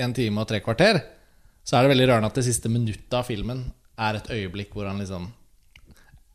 en 0.00 0.12
time 0.16 0.44
og 0.44 0.52
tre 0.52 0.60
kvarter, 0.60 1.00
så 1.70 1.78
er 1.78 1.86
det 1.86 1.92
veldig 1.92 2.08
rørende 2.10 2.30
at 2.32 2.38
det 2.40 2.42
siste 2.48 2.70
minuttet 2.72 3.14
av 3.14 3.28
filmen 3.28 3.62
er 4.00 4.18
et 4.18 4.30
øyeblikk 4.34 4.72
hvor 4.74 4.88
han 4.90 4.98
liksom 4.98 5.28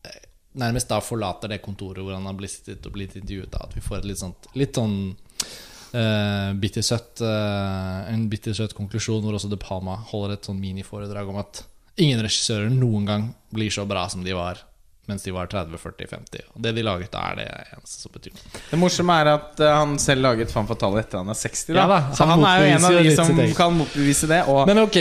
eh, 0.08 0.22
Nærmest 0.62 0.88
da 0.88 1.02
forlater 1.04 1.52
det 1.52 1.60
kontoret 1.64 2.00
hvor 2.00 2.16
han 2.16 2.24
har 2.24 2.36
blitt, 2.38 2.70
og 2.72 2.92
blitt 2.94 3.18
intervjuet. 3.18 3.50
Da, 3.52 3.66
at 3.66 3.74
vi 3.76 3.82
får 3.84 3.98
et 3.98 4.06
litt 4.08 4.22
sånt 4.22 4.48
Litt 4.56 4.78
sånn 4.80 4.94
uh, 5.12 6.54
bittersøtt 6.56 7.20
uh, 7.20 8.06
En 8.14 8.24
bittersøt 8.32 8.72
konklusjon 8.78 9.20
hvor 9.26 9.36
også 9.36 9.50
De 9.52 9.60
Palma 9.60 9.98
holder 10.08 10.38
et 10.38 10.48
sånn 10.48 10.62
miniforedrag 10.62 11.28
om 11.34 11.42
at 11.42 11.66
ingen 12.00 12.24
regissører 12.24 12.72
noen 12.72 13.04
gang 13.08 13.28
blir 13.52 13.72
så 13.72 13.84
bra 13.88 14.06
som 14.12 14.24
de 14.24 14.32
var 14.36 14.64
mens 15.06 15.22
de 15.22 15.30
var 15.30 15.46
30, 15.46 15.78
40, 15.78 16.08
50. 16.10 16.48
Og 16.56 16.64
det 16.64 16.72
de 16.74 16.82
laget 16.82 17.12
da, 17.12 17.20
er 17.30 17.36
det 17.38 17.44
eneste 17.76 18.00
som 18.02 18.10
betyr 18.10 18.32
noe. 18.34 18.62
Det 18.72 18.78
morsomme 18.80 19.18
er 19.22 19.28
at 19.36 19.60
han 19.62 19.92
selv 20.02 20.24
laget 20.24 20.50
Fan 20.50 20.66
Fatale 20.66 21.04
etter 21.04 21.22
han 21.22 21.30
er 21.30 21.38
60. 21.38 21.68
Da. 21.68 21.76
Ja 21.78 21.86
da, 21.92 22.00
så 22.10 22.26
han 22.26 22.42
han 22.42 22.48
er 22.50 22.64
jo 22.64 22.72
en 22.72 22.88
av 22.88 22.98
de 22.98 23.14
som 23.14 23.42
kan 23.54 23.76
motbevise 23.76 24.26
det. 24.32 24.40
Og, 24.50 24.64
Men 24.66 24.82
ok, 24.82 24.98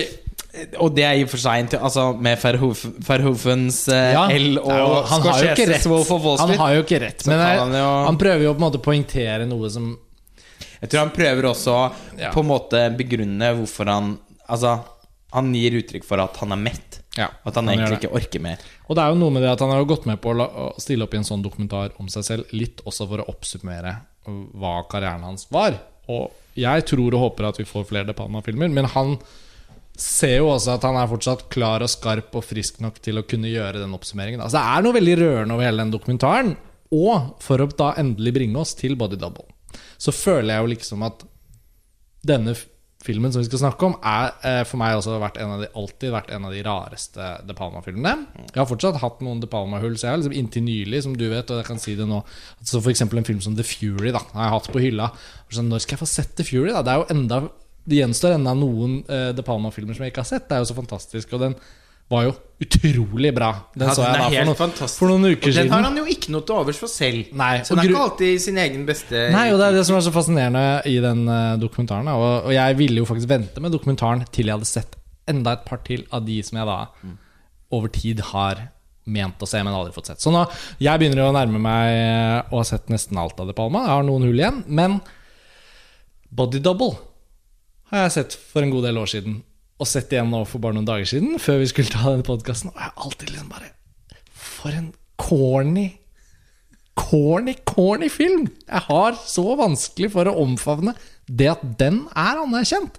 og 0.79 0.93
det 0.95 1.03
er 1.03 1.17
i 1.19 1.23
og 1.25 1.29
for 1.31 1.41
seg 1.41 1.73
Altså 1.77 2.05
Med 2.21 2.39
Verhoeven, 2.41 2.93
Verhovens 3.07 3.79
eh, 3.91 4.13
ja, 4.15 4.25
L 4.31 4.57
er 4.57 4.59
jo- 4.59 4.63
og 4.63 5.05
han 5.09 5.21
har 5.21 6.37
Han 6.39 6.57
har 6.59 6.73
jo 6.75 6.83
ikke 6.83 6.99
rett, 7.03 7.25
men 7.27 7.39
jeg, 7.39 7.59
han 7.59 7.73
jo- 7.73 8.05
han 8.07 8.17
prøver 8.21 8.43
jo 8.47 8.53
på 8.53 8.61
en 8.61 8.65
måte 8.67 8.79
å 8.81 8.85
poengtere 8.85 9.47
noe 9.49 9.69
som 9.69 9.89
Jeg 10.81 10.89
tror 10.89 10.99
han 11.05 11.11
prøver 11.15 11.49
også 11.51 11.77
Ja. 12.19 12.31
på 12.31 12.39
en 12.43 12.49
måte 12.51 12.83
begrunne 12.97 13.53
hvorfor 13.59 13.85
han 13.91 14.17
Altså, 14.47 14.75
han 15.33 15.53
gir 15.53 15.71
uttrykk 15.81 16.03
for 16.05 16.21
at 16.21 16.37
han 16.37 16.51
er 16.53 16.59
mett. 16.61 16.99
Ja, 17.17 17.29
At 17.43 17.55
han, 17.55 17.67
han 17.67 17.79
egentlig 17.79 18.03
ikke 18.03 18.13
orker 18.13 18.39
mer. 18.43 18.57
Og 18.87 18.95
det 18.95 19.01
er 19.03 19.09
jo 19.09 19.15
noe 19.17 19.31
med 19.33 19.41
det 19.41 19.49
at 19.55 19.59
han 19.63 19.71
har 19.71 19.83
gått 19.89 20.05
med 20.05 20.19
på 20.21 20.35
å 20.37 20.67
stille 20.79 21.01
opp 21.07 21.15
i 21.15 21.17
en 21.17 21.25
sånn 21.25 21.41
dokumentar 21.43 21.91
om 21.99 22.07
seg 22.07 22.23
selv, 22.27 22.51
litt 22.53 22.83
også 22.85 23.07
for 23.09 23.23
å 23.23 23.25
oppsummere 23.33 23.95
hva 24.53 24.75
karrieren 24.87 25.23
hans 25.25 25.47
var. 25.49 25.79
Og 26.07 26.29
jeg 26.55 26.85
tror 26.85 27.15
og 27.17 27.23
håper 27.31 27.47
at 27.49 27.57
vi 27.57 27.65
får 27.65 27.87
flere 27.89 28.05
De 28.05 28.13
Palma-filmer, 28.13 28.69
men 28.69 28.85
han 28.93 29.17
ser 29.99 30.38
jo 30.39 30.51
også 30.51 30.75
at 30.75 30.86
han 30.88 30.97
er 30.99 31.10
fortsatt 31.10 31.45
klar 31.53 31.84
og 31.86 31.91
skarp 31.91 32.36
og 32.36 32.43
frisk 32.45 32.81
nok 32.84 32.99
til 33.03 33.21
å 33.21 33.25
kunne 33.27 33.51
gjøre 33.51 33.81
den 33.81 33.95
oppsummeringen. 33.95 34.43
Altså, 34.43 34.60
det 34.60 34.75
er 34.75 34.86
noe 34.86 34.97
veldig 34.97 35.17
rørende 35.21 35.58
over 35.58 35.67
hele 35.67 35.84
den 35.86 35.93
dokumentaren. 35.95 36.55
Og 36.95 37.36
for 37.43 37.63
å 37.63 37.69
da 37.71 37.93
endelig 38.01 38.36
bringe 38.36 38.62
oss 38.62 38.75
til 38.77 38.97
Body 38.99 39.17
Double, 39.19 39.47
så 39.97 40.13
føler 40.15 40.53
jeg 40.53 40.63
jo 40.63 40.71
liksom 40.75 41.05
at 41.08 41.25
denne 42.25 42.55
filmen 43.05 43.29
som 43.29 43.43
vi 43.43 43.47
skal 43.47 43.62
snakke 43.62 43.88
om, 43.88 43.95
er 44.01 44.31
eh, 44.47 44.62
for 44.65 44.81
meg 44.81 44.95
også 44.97 45.19
vært 45.21 45.38
en 45.41 45.51
av 45.55 45.62
de, 45.62 45.69
alltid 45.77 46.13
vært 46.13 46.31
en 46.34 46.47
av 46.47 46.53
de 46.55 46.63
rareste 46.65 47.27
De 47.45 47.55
Palma-filmene. 47.58 48.45
Jeg 48.47 48.58
har 48.58 48.69
fortsatt 48.69 48.97
hatt 49.01 49.21
noen 49.25 49.43
De 49.43 49.49
Palma-hull, 49.51 49.97
så 49.97 50.08
jeg 50.08 50.13
har 50.13 50.21
liksom 50.23 50.38
inntil 50.39 50.65
nylig, 50.65 51.03
som 51.05 51.13
du 51.17 51.27
vet, 51.29 51.51
og 51.51 51.62
jeg 51.62 51.69
kan 51.69 51.81
si 51.81 51.93
det 51.99 52.08
nå 52.10 52.23
Så 52.63 52.79
for 52.79 52.89
eksempel 52.93 53.21
en 53.21 53.27
film 53.27 53.43
som 53.45 53.58
The 53.58 53.67
Fury 53.67 54.13
da 54.15 54.23
har 54.23 54.47
jeg 54.47 54.55
hatt 54.55 54.71
på 54.73 54.81
hylla. 54.81 55.12
Sånn, 55.53 55.69
når 55.69 55.86
skal 55.86 55.97
jeg 55.97 56.01
få 56.01 56.10
sett 56.10 56.34
The 56.39 56.47
Fury? 56.47 56.71
da? 56.73 56.81
Det 56.86 56.95
er 56.95 57.03
jo 57.03 57.10
enda 57.13 57.41
Det 57.85 57.99
gjenstår 58.01 58.35
enda 58.39 58.53
noen 58.57 58.99
uh, 59.09 59.31
De 59.37 59.43
Palma-filmer 59.45 59.97
som 59.97 60.05
jeg 60.05 60.13
ikke 60.13 60.23
har 60.23 60.29
sett. 60.29 60.47
Det 60.49 60.57
er 60.57 60.63
jo 60.63 60.69
så 60.71 60.77
fantastisk. 60.77 61.33
Og 61.37 61.43
den 61.43 61.55
var 62.11 62.27
jo 62.27 62.33
utrolig 62.61 63.31
bra. 63.33 63.47
Den 63.73 63.87
Ja, 63.89 63.93
så 63.97 64.03
jeg 64.05 64.19
da 64.19 64.53
for, 64.53 64.67
noen- 64.69 64.89
for 64.93 65.09
noen 65.09 65.25
Og 65.33 65.47
den 65.55 65.71
har 65.73 65.85
han 65.87 65.97
jo 65.97 66.03
ikke 66.05 66.33
noe 66.33 66.45
til 66.45 66.55
overs 66.59 66.77
for 66.81 66.91
selv. 66.91 67.31
Nei, 67.33 67.63
Så 67.65 67.73
den 67.73 67.81
er 67.85 67.89
ikke 67.89 68.03
alltid 68.03 68.41
sin 68.43 68.59
egen 68.61 68.85
beste 68.85 69.23
Nei, 69.33 69.47
og 69.53 69.57
det 69.61 69.67
er 69.71 69.79
det 69.79 69.85
som 69.87 69.97
er 69.97 70.05
så 70.05 70.13
fascinerende 70.13 70.65
i 70.85 70.99
den 71.01 71.25
uh, 71.29 71.55
dokumentaren. 71.61 72.07
Og, 72.13 72.45
og 72.45 72.53
jeg 72.53 72.77
ville 72.77 73.01
jo 73.01 73.09
faktisk 73.09 73.29
vente 73.31 73.61
med 73.63 73.73
dokumentaren 73.73 74.21
til 74.29 74.51
jeg 74.51 74.57
hadde 74.59 74.69
sett 74.69 74.95
enda 75.25 75.55
et 75.57 75.65
par 75.65 75.81
til 75.81 76.05
av 76.13 76.21
de 76.27 76.37
som 76.45 76.59
jeg 76.61 76.69
da 76.69 76.79
over 77.73 77.89
tid 77.89 78.21
har 78.21 78.67
ment 79.09 79.41
å 79.41 79.47
se, 79.49 79.57
men 79.65 79.73
aldri 79.73 79.93
fått 79.93 80.11
sett. 80.11 80.21
Så 80.21 80.31
nå, 80.33 80.43
jeg 80.81 81.01
begynner 81.01 81.23
jo 81.23 81.31
å 81.31 81.33
nærme 81.35 81.59
meg 81.61 81.89
eh, 81.93 82.53
å 82.53 82.61
ha 82.61 82.65
sett 82.65 82.89
nesten 82.93 83.17
alt 83.21 83.39
av 83.41 83.49
De 83.49 83.53
Palma. 83.57 83.83
Jeg 83.85 83.93
har 83.93 84.05
noen 84.05 84.25
hull 84.29 84.39
igjen. 84.39 84.61
Men 84.65 84.99
Body 86.29 86.61
Double 86.61 86.93
har 87.91 88.05
jeg 88.05 88.15
sett 88.17 88.37
for 88.39 88.65
en 88.65 88.73
god 88.73 88.87
del 88.87 89.01
år 89.01 89.11
siden. 89.11 89.41
Og 89.81 89.89
sett 89.89 90.13
igjen 90.13 90.31
nå 90.31 90.45
for 90.47 90.63
bare 90.63 90.77
noen 90.77 90.87
dager 90.87 91.07
siden, 91.09 91.35
før 91.41 91.59
vi 91.61 91.67
skulle 91.71 91.91
ta 91.91 92.07
denne 92.07 92.25
podkasten. 92.25 92.71
Og 92.71 92.79
jeg 92.79 92.87
har 92.87 93.05
alltid 93.05 93.33
liksom 93.33 93.51
bare 93.51 93.71
For 94.31 94.71
en 94.71 94.89
corny 95.19 95.89
corny, 96.95 97.55
corny 97.67 98.09
film! 98.09 98.47
Jeg 98.65 98.83
har 98.87 99.19
så 99.27 99.43
vanskelig 99.59 100.09
for 100.13 100.29
å 100.29 100.35
omfavne 100.41 100.95
det 101.27 101.51
at 101.51 101.63
den 101.79 102.05
er 102.15 102.41
anerkjent. 102.43 102.97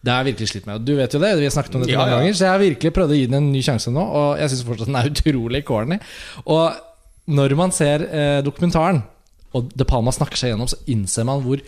Det 0.00 0.12
har 0.12 0.22
jeg 0.22 0.32
virkelig 0.32 0.50
slitt 0.52 0.68
med. 0.68 0.84
Du 0.86 0.94
vet 0.98 1.12
jo 1.14 1.20
det, 1.22 1.32
vi 1.38 1.46
har 1.48 1.54
snakket 1.54 1.76
om 1.76 1.82
det 1.84 1.90
Ja, 1.92 2.00
mange 2.00 2.16
ganger. 2.16 2.36
Så 2.36 2.46
jeg 2.46 2.52
har 2.54 2.62
virkelig 2.62 2.94
prøvd 2.94 3.14
å 3.14 3.18
gi 3.18 3.26
den 3.28 3.38
en 3.40 3.50
ny 3.52 3.62
sjanse 3.64 3.92
nå, 3.92 4.04
og 4.20 4.40
jeg 4.40 4.52
syns 4.52 4.66
fortsatt 4.68 4.90
den 4.90 5.00
er 5.00 5.10
utrolig 5.12 5.62
corny. 5.66 5.98
Og 6.46 7.34
når 7.36 7.56
man 7.58 7.74
ser 7.74 8.06
eh, 8.06 8.38
dokumentaren, 8.46 9.02
og 9.56 9.70
De 9.72 9.86
Palma 9.88 10.12
snakker 10.14 10.38
seg 10.38 10.52
gjennom, 10.52 10.70
så 10.70 10.78
innser 10.92 11.26
man 11.28 11.42
hvor 11.44 11.62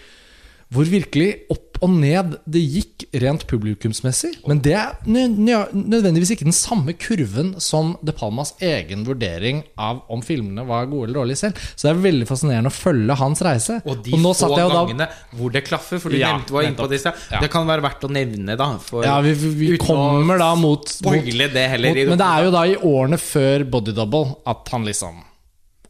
hvor 0.68 0.84
virkelig 0.84 1.30
opp 1.48 1.67
og 1.80 1.90
ned 1.90 2.36
det 2.50 2.62
gikk 2.64 3.04
rent 3.22 3.44
publikumsmessig. 3.50 4.30
Men 4.48 4.60
det 4.64 4.72
er 4.74 4.96
nø- 5.06 5.36
nø- 5.36 5.72
nødvendigvis 5.74 6.32
ikke 6.34 6.46
den 6.48 6.56
samme 6.56 6.92
kurven 6.98 7.54
som 7.60 7.96
De 8.04 8.12
Palmas 8.12 8.54
egen 8.60 9.04
vurdering 9.06 9.62
av 9.78 10.02
om 10.10 10.22
filmene 10.22 10.64
var 10.66 10.86
gode 10.90 11.08
eller 11.08 11.20
dårlige 11.22 11.36
selv. 11.42 11.54
Så 11.76 11.88
det 11.88 11.92
er 11.96 12.02
veldig 12.10 12.28
fascinerende 12.28 12.72
å 12.72 12.76
følge 12.76 13.16
hans 13.20 13.42
reise. 13.46 13.80
Og 13.84 14.02
de 14.04 14.12
nå 14.18 14.34
få 14.34 14.50
gangene 14.56 15.08
hvor 15.36 15.52
det 15.54 15.64
klaffer. 15.68 15.98
For 16.02 16.10
du 16.10 16.18
Ja, 16.18 16.32
nevnte 16.36 16.52
var 16.56 16.62
inne 16.68 16.76
på 16.76 16.88
disse. 16.90 17.12
det. 17.12 17.32
Ja. 17.32 17.40
Det 17.40 17.50
kan 17.50 17.66
være 17.66 17.82
verdt 17.82 18.04
å 18.08 18.10
nevne, 18.10 18.56
da. 18.56 18.68
Ja, 19.04 19.20
vi, 19.20 19.32
vi, 19.34 19.70
vi 19.72 19.78
kommer 19.78 20.38
da 20.38 20.54
mot, 20.54 20.84
mot, 21.04 21.12
det 21.14 21.66
mot 21.80 22.08
Men 22.08 22.18
det 22.18 22.26
er 22.26 22.44
jo 22.44 22.50
da 22.54 22.62
i 22.66 22.76
årene 22.76 23.18
før 23.18 23.64
Body 23.70 23.92
Double 23.92 24.36
at 24.46 24.68
han 24.72 24.84
liksom 24.84 25.24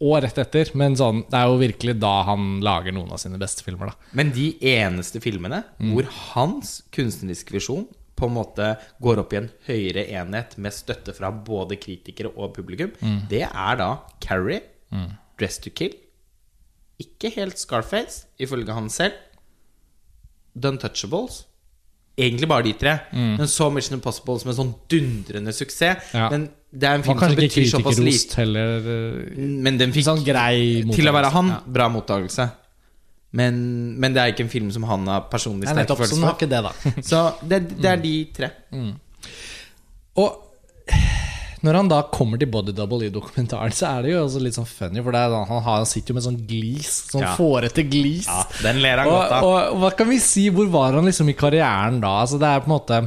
Og 0.01 0.23
rett 0.23 0.39
etter. 0.39 0.71
Men 0.79 0.95
sånn, 0.97 1.25
det 1.31 1.35
er 1.35 1.47
jo 1.51 1.59
virkelig 1.59 1.97
da 1.99 2.23
han 2.29 2.61
lager 2.63 2.93
noen 2.95 3.11
av 3.11 3.19
sine 3.19 3.39
beste 3.39 3.65
filmer, 3.67 3.87
da. 3.91 3.95
Men 4.15 4.31
de 4.31 4.53
eneste 4.61 5.21
filmene 5.21 5.65
Mm. 5.81 5.93
hvor 5.95 6.05
hans 6.35 6.83
kunstneriske 6.93 7.51
visjon 7.53 7.87
på 8.17 8.27
en 8.27 8.35
måte 8.35 8.79
går 9.01 9.19
opp 9.19 9.33
i 9.33 9.37
en 9.37 9.51
høyere 9.67 10.09
enhet 10.11 10.57
med 10.59 10.73
støtte 10.73 11.15
fra 11.15 11.31
både 11.31 11.77
kritikere 11.79 12.31
og 12.37 12.55
publikum, 12.55 12.93
Mm. 13.03 13.29
det 13.29 13.43
er 13.43 13.77
da 13.77 13.99
Carrie, 14.21 14.63
Dress 15.39 15.59
to 15.59 15.71
Kill 15.71 15.95
ikke 17.01 17.31
helt 17.35 17.57
Scarface, 17.59 18.27
ifølge 18.41 18.73
han 18.75 18.89
selv. 18.91 19.13
The 20.59 20.69
Untouchables. 20.73 21.45
Egentlig 22.19 22.49
bare 22.49 22.65
de 22.65 22.73
tre. 22.73 22.97
Men 23.13 23.47
så 23.47 23.69
Mission 23.73 23.95
Impossible 24.01 24.39
som 24.41 24.51
en 24.51 24.57
sånn 24.57 24.75
dundrende 24.91 25.53
suksess. 25.55 26.13
Ja. 26.15 26.29
Men 26.33 26.49
det 26.71 26.85
er 26.89 26.95
en 26.99 27.03
film 27.07 27.19
som 27.19 27.35
betyr 27.39 27.69
såpass 27.71 27.99
lite. 27.99 28.35
heller. 28.37 28.79
eh, 28.79 29.37
Men 29.67 29.79
den 29.81 29.93
fikk 29.93 30.05
Sånn 30.05 30.25
grei 30.25 30.83
til 30.93 31.09
å 31.09 31.13
være 31.17 31.31
han, 31.33 31.49
Ja. 31.55 31.61
bra 31.67 31.89
mottakelse. 31.89 32.51
Men, 33.33 33.99
men 34.01 34.13
det 34.15 34.21
er 34.23 34.33
ikke 34.33 34.45
en 34.47 34.49
film 34.53 34.71
som 34.73 34.83
han 34.89 35.07
har 35.07 35.27
personlig 35.29 35.69
sterke 35.69 35.97
følelser 35.97 36.23
har 36.25 36.33
for. 36.33 36.39
ikke 36.39 36.49
det, 36.49 36.63
da. 36.65 37.03
Så 37.05 37.23
det, 37.49 37.59
det 37.81 37.91
er 37.93 37.97
de 38.05 38.15
tre. 38.37 38.51
Og 40.19 40.45
når 41.67 41.75
han 41.75 41.89
da 41.91 42.03
kommer 42.15 42.39
til 42.39 42.47
body 42.53 42.71
double 42.73 43.03
i 43.09 43.11
dokumentaren, 43.11 43.73
så 43.75 43.89
er 43.99 44.03
det 44.07 44.13
jo 44.13 44.21
også 44.25 44.41
litt 44.45 44.55
sånn 44.55 44.69
funny. 44.69 45.03
For 45.03 45.11
det 45.15 45.21
er, 45.27 45.35
han, 45.35 45.49
har, 45.51 45.79
han 45.81 45.89
sitter 45.91 46.13
jo 46.15 46.19
med 46.21 46.25
sånn 46.29 46.39
glis, 46.49 46.91
sånn 47.11 47.25
Ja. 47.27 47.33
fårete 47.37 47.83
glis. 47.91 48.29
Ja, 48.31 48.45
den 48.63 48.81
ler 48.85 49.03
han 49.03 49.09
og, 49.11 49.17
godt 49.19 49.33
av. 49.33 49.45
og 49.49 49.81
hva 49.83 49.91
kan 49.99 50.09
vi 50.13 50.19
si? 50.23 50.49
Hvor 50.55 50.69
var 50.71 50.93
han 51.01 51.05
liksom 51.11 51.29
i 51.33 51.35
karrieren 51.39 52.01
da? 52.05 52.13
Altså 52.23 52.39
Det 52.39 52.47
er 52.53 52.61
på 52.63 52.71
en 52.71 52.77
måte 52.77 53.01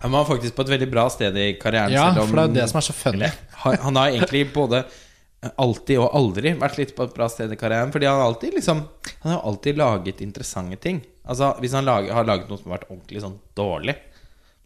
Han 0.00 0.12
var 0.14 0.24
faktisk 0.28 0.54
på 0.54 0.62
et 0.62 0.72
veldig 0.76 0.90
bra 0.92 1.08
sted 1.10 1.36
i 1.36 1.52
karrieren. 1.58 1.90
Ja, 1.92 2.12
selv 2.14 2.22
om- 2.22 2.28
for 2.30 2.36
det 2.36 2.44
er 2.44 2.48
jo 2.48 2.54
det 2.60 2.68
som 2.70 2.78
er 2.78 2.86
så 2.86 2.94
funny. 2.94 3.30
Han 3.82 3.96
har 3.96 4.10
egentlig 4.10 4.52
både 4.54 4.84
alltid 5.58 5.98
og 5.98 6.12
aldri 6.18 6.52
vært 6.58 6.78
litt 6.78 6.94
på 6.96 7.04
et 7.06 7.14
bra 7.14 7.28
sted 7.30 7.52
i 7.52 7.56
karrieren. 7.56 7.92
Fordi 7.94 8.06
han 8.06 8.20
alltid 8.20 8.54
liksom 8.54 8.84
Han 9.22 9.32
har 9.32 9.40
alltid 9.42 9.76
laget 9.76 10.20
interessante 10.20 10.76
ting. 10.80 11.02
Altså 11.26 11.58
Hvis 11.60 11.72
han 11.72 11.84
lager, 11.84 12.12
har 12.12 12.24
laget 12.24 12.48
noe 12.48 12.58
som 12.58 12.70
har 12.70 12.78
vært 12.78 12.90
ordentlig 12.90 13.22
sånn 13.22 13.38
dårlig, 13.56 13.96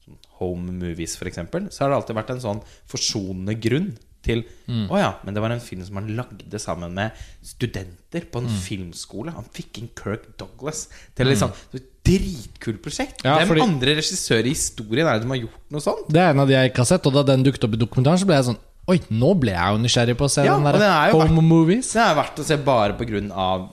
sånn 0.05 0.17
home 0.39 0.73
movies 0.73 1.17
f.eks., 1.17 1.37
så 1.71 1.81
har 1.81 1.89
det 1.91 1.97
alltid 1.97 2.17
vært 2.17 2.31
en 2.31 2.41
sånn 2.41 2.63
forsonende 2.87 3.59
grunn 3.61 3.97
til 4.23 4.45
Å 4.73 4.99
ja, 5.01 5.11
men 5.27 5.35
det 5.35 5.43
var 5.45 5.53
en 5.53 5.61
film 5.61 5.83
som 5.85 5.99
han 6.01 6.11
lagde 6.17 6.59
sammen 6.63 6.95
med 6.97 7.13
studenter 7.45 8.25
på 8.33 8.41
en 8.41 8.49
filmskole. 8.63 9.35
Han 9.35 9.45
fikk 9.53 9.83
inn 9.83 9.91
Kirk 9.99 10.31
Douglas 10.41 10.87
til 11.17 11.29
liksom 11.29 11.53
det 11.73 11.83
et 11.83 11.89
Dritkult 12.03 12.81
prosjekt. 12.83 13.21
Ja, 13.23 13.37
Hvem 13.39 13.49
fordi- 13.53 13.63
andre 13.63 13.95
regissører 13.95 14.47
i 14.47 14.55
historien 14.57 15.07
er 15.07 15.15
det 15.15 15.23
som 15.23 15.31
har 15.31 15.39
gjort 15.39 15.71
noe 15.71 15.81
sånt? 15.81 16.09
Det 16.11 16.19
er 16.19 16.31
en 16.31 16.41
av 16.41 16.49
de 16.49 16.55
jeg 16.55 16.73
ikke 16.73 16.83
har 16.83 16.91
sett, 16.91 17.07
og 17.07 17.13
da 17.15 17.23
den 17.23 17.45
dukket 17.45 17.63
opp 17.65 17.75
i 17.75 17.79
dokumentaren, 17.79 18.19
så 18.19 18.27
ble 18.27 18.35
jeg 18.35 18.45
sånn 18.51 18.59
Oi, 18.91 18.99
nå 19.15 19.39
ble 19.39 19.53
jeg 19.53 19.63
jo 19.71 19.79
nysgjerrig 19.79 20.17
på 20.19 20.27
å 20.27 20.31
se 20.31 20.43
Ja, 20.43 20.57
den 20.59 20.67
er 20.67 20.73
der 20.73 21.13
jo 21.13 21.19
verdt, 21.21 21.43
Movies. 21.47 21.93
Det 21.93 22.03
er 22.03 22.17
verdt 22.19 22.41
å 22.43 22.45
se 22.45 22.57
bare 22.57 22.97
på 22.99 23.07
grunn 23.07 23.31
av 23.31 23.69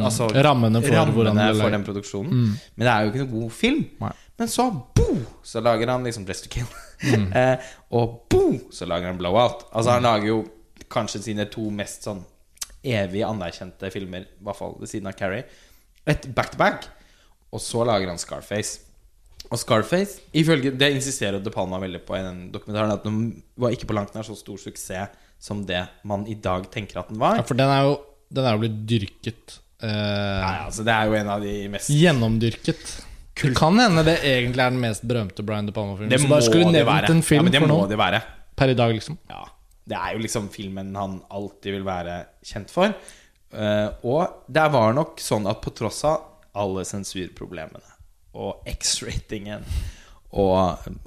altså, 0.00 0.30
Rammene 0.32 0.80
for 0.80 0.96
rammene 0.96 1.54
for 1.60 1.70
den 1.70 1.84
produksjonen. 1.84 2.30
Men 2.74 2.86
det 2.86 2.88
er 2.88 3.04
jo 3.04 3.10
ikke 3.12 3.26
noen 3.26 3.42
god 3.42 3.52
film. 3.52 3.84
Nei. 4.00 4.12
Men 4.38 4.48
så 4.48 4.70
bo, 4.96 5.18
så 5.44 5.60
lager 5.62 5.92
han 5.92 6.02
liksom 6.02 6.24
Dress 6.24 6.40
to 6.40 6.48
Kill. 6.48 6.64
Mm. 7.02 7.26
eh, 7.40 7.72
og 7.96 8.20
boom, 8.30 8.60
så 8.74 8.86
lager 8.88 9.10
han 9.10 9.18
Blowout. 9.20 9.66
Altså 9.72 9.96
Han 9.96 10.06
lager 10.06 10.30
jo 10.30 10.38
kanskje 10.92 11.22
sine 11.24 11.48
to 11.50 11.66
mest 11.74 12.06
sånn 12.06 12.22
evig 12.84 13.24
anerkjente 13.24 13.88
filmer, 13.92 14.26
i 14.28 14.44
hvert 14.44 14.58
fall 14.58 14.76
ved 14.80 14.90
siden 14.90 15.08
av 15.08 15.16
Carrie. 15.18 15.46
Et 16.06 16.28
back 16.36 16.52
to 16.52 16.60
back. 16.60 16.88
Og 17.54 17.62
så 17.62 17.84
lager 17.86 18.10
han 18.10 18.20
Scarface. 18.20 18.82
Og 19.50 19.60
Scarface 19.60 20.22
ifølge, 20.32 20.72
Det 20.72 20.88
insisterer 20.94 21.38
De 21.38 21.52
Palma 21.52 21.78
veldig 21.78 22.00
på 22.06 22.16
i 22.16 22.22
den 22.24 22.48
dokumentaren. 22.52 22.92
At 22.92 23.04
den 23.04 23.42
var 23.56 23.74
ikke 23.74 23.88
på 23.90 23.96
langt 23.96 24.14
nær 24.14 24.26
så 24.26 24.36
stor 24.36 24.58
suksess 24.60 25.20
som 25.40 25.64
det 25.66 25.82
man 26.08 26.24
i 26.26 26.34
dag 26.34 26.70
tenker 26.72 27.02
at 27.02 27.10
den 27.12 27.20
var. 27.20 27.36
Ja, 27.36 27.44
for 27.44 27.58
den 27.58 27.68
er 27.68 27.84
jo, 27.84 27.98
den 28.32 28.46
er 28.48 28.56
jo 28.56 28.62
blitt 28.64 28.78
dyrket. 28.88 29.58
Uh, 29.84 29.90
Nei, 29.90 30.58
altså 30.64 30.84
Det 30.86 30.94
er 30.94 31.10
jo 31.10 31.16
en 31.18 31.28
av 31.28 31.42
de 31.44 31.54
mest 31.68 31.90
Gjennomdyrket. 31.92 32.92
Det 33.34 33.50
kan 33.58 33.78
hende 33.80 34.04
det 34.06 34.18
egentlig 34.22 34.62
er 34.62 34.70
den 34.70 34.80
mest 34.82 35.02
berømte 35.06 35.42
Brian 35.42 35.66
De 35.66 35.74
Palma-filmen. 35.74 36.10
Det 36.10 36.20
må 36.22 36.70
det 36.72 36.84
være. 36.86 37.08
ja, 37.10 37.58
det 37.58 37.60
må 37.66 37.88
det 37.90 37.98
være. 37.98 38.20
per 38.56 38.70
i 38.70 38.76
dag, 38.78 38.94
liksom. 38.94 39.18
Ja, 39.30 39.42
Det 39.84 39.96
er 39.98 40.14
jo 40.14 40.22
liksom 40.22 40.48
filmen 40.54 40.94
han 40.96 41.18
alltid 41.30 41.72
vil 41.74 41.84
være 41.84 42.24
kjent 42.46 42.70
for. 42.70 42.94
Uh, 43.54 43.90
og 44.02 44.46
det 44.50 44.68
var 44.72 44.94
nok 44.96 45.20
sånn 45.22 45.46
at 45.50 45.60
på 45.62 45.70
tross 45.76 46.04
av 46.08 46.22
alle 46.54 46.84
sensurproblemene 46.86 47.92
og 48.34 48.66
X-ratingen 48.66 49.62
og 50.34 50.56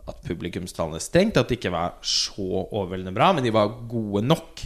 at 0.08 0.22
publikumstallene 0.24 1.02
strengt 1.04 1.40
at 1.40 1.50
det 1.50 1.58
ikke 1.60 1.74
var 1.74 1.98
så 2.06 2.64
overveldende 2.64 3.16
bra, 3.16 3.34
men 3.36 3.44
de 3.44 3.52
var 3.52 3.74
gode 3.92 4.24
nok. 4.24 4.64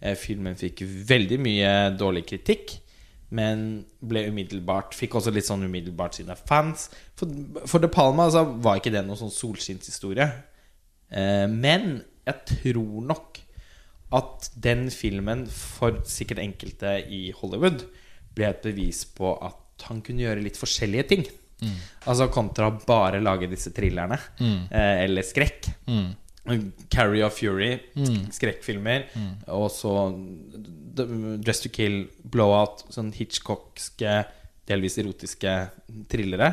Eh, 0.00 0.14
filmen 0.16 0.56
fikk 0.56 0.80
veldig 1.08 1.38
mye 1.44 1.72
dårlig 1.98 2.24
kritikk, 2.30 2.78
men 3.34 3.64
ble 4.00 4.22
umiddelbart 4.30 4.94
Fikk 4.96 5.18
også 5.18 5.32
litt 5.34 5.48
sånn 5.48 5.66
umiddelbart 5.66 6.16
sine 6.16 6.36
fans. 6.48 6.88
For, 7.18 7.28
for 7.68 7.82
De 7.82 7.90
Palma 7.92 8.28
altså, 8.28 8.46
var 8.64 8.80
ikke 8.80 8.92
det 8.94 9.02
noen 9.04 9.20
sånn 9.20 9.34
solskinnshistorie. 9.34 10.28
Eh, 11.10 11.44
men 11.50 12.00
jeg 12.28 12.44
tror 12.54 13.04
nok 13.08 13.42
at 14.16 14.48
den 14.56 14.86
filmen, 14.92 15.44
for 15.52 16.00
sikkert 16.08 16.40
enkelte 16.40 16.94
i 17.12 17.26
Hollywood, 17.36 17.84
ble 18.36 18.48
et 18.48 18.62
bevis 18.64 19.02
på 19.04 19.34
at 19.44 19.84
han 19.88 20.00
kunne 20.04 20.24
gjøre 20.24 20.42
litt 20.44 20.56
forskjellige 20.58 21.08
ting. 21.10 21.26
Altså 22.06 22.28
kontra 22.32 22.70
bare 22.70 23.20
lage 23.20 23.48
disse 23.50 23.72
thrillerne, 23.74 24.16
eh, 24.40 25.04
eller 25.04 25.26
skrekk. 25.26 25.68
Carrie 26.88 27.24
of 27.26 27.34
Fury, 27.36 27.74
skrekkfilmer, 28.32 29.02
og 29.52 29.66
så 29.74 29.90
Dress 31.44 31.60
to 31.64 31.70
Kill, 31.72 32.06
Blowout, 32.24 32.86
sånn 32.94 33.12
Hitchcockske, 33.14 34.24
delvis 34.68 34.98
erotiske 35.00 35.52
thrillere. 36.10 36.50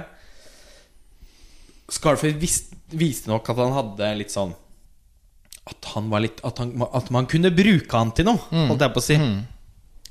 Scarface 1.91 2.37
visste, 2.41 2.77
viste 2.97 3.29
nok 3.29 3.49
at 3.51 3.59
han 3.61 3.73
hadde 3.75 4.07
litt 4.17 4.31
sånn 4.33 4.55
At 5.69 5.85
han 5.93 6.07
var 6.09 6.23
litt 6.23 6.39
At, 6.47 6.57
han, 6.57 6.71
at 6.81 7.11
man 7.13 7.27
kunne 7.29 7.51
bruke 7.53 7.93
han 7.93 8.09
til 8.17 8.25
noe, 8.25 8.41
holdt 8.71 8.81
jeg 8.81 8.93
på 8.95 9.03
å 9.03 9.05
si. 9.05 9.17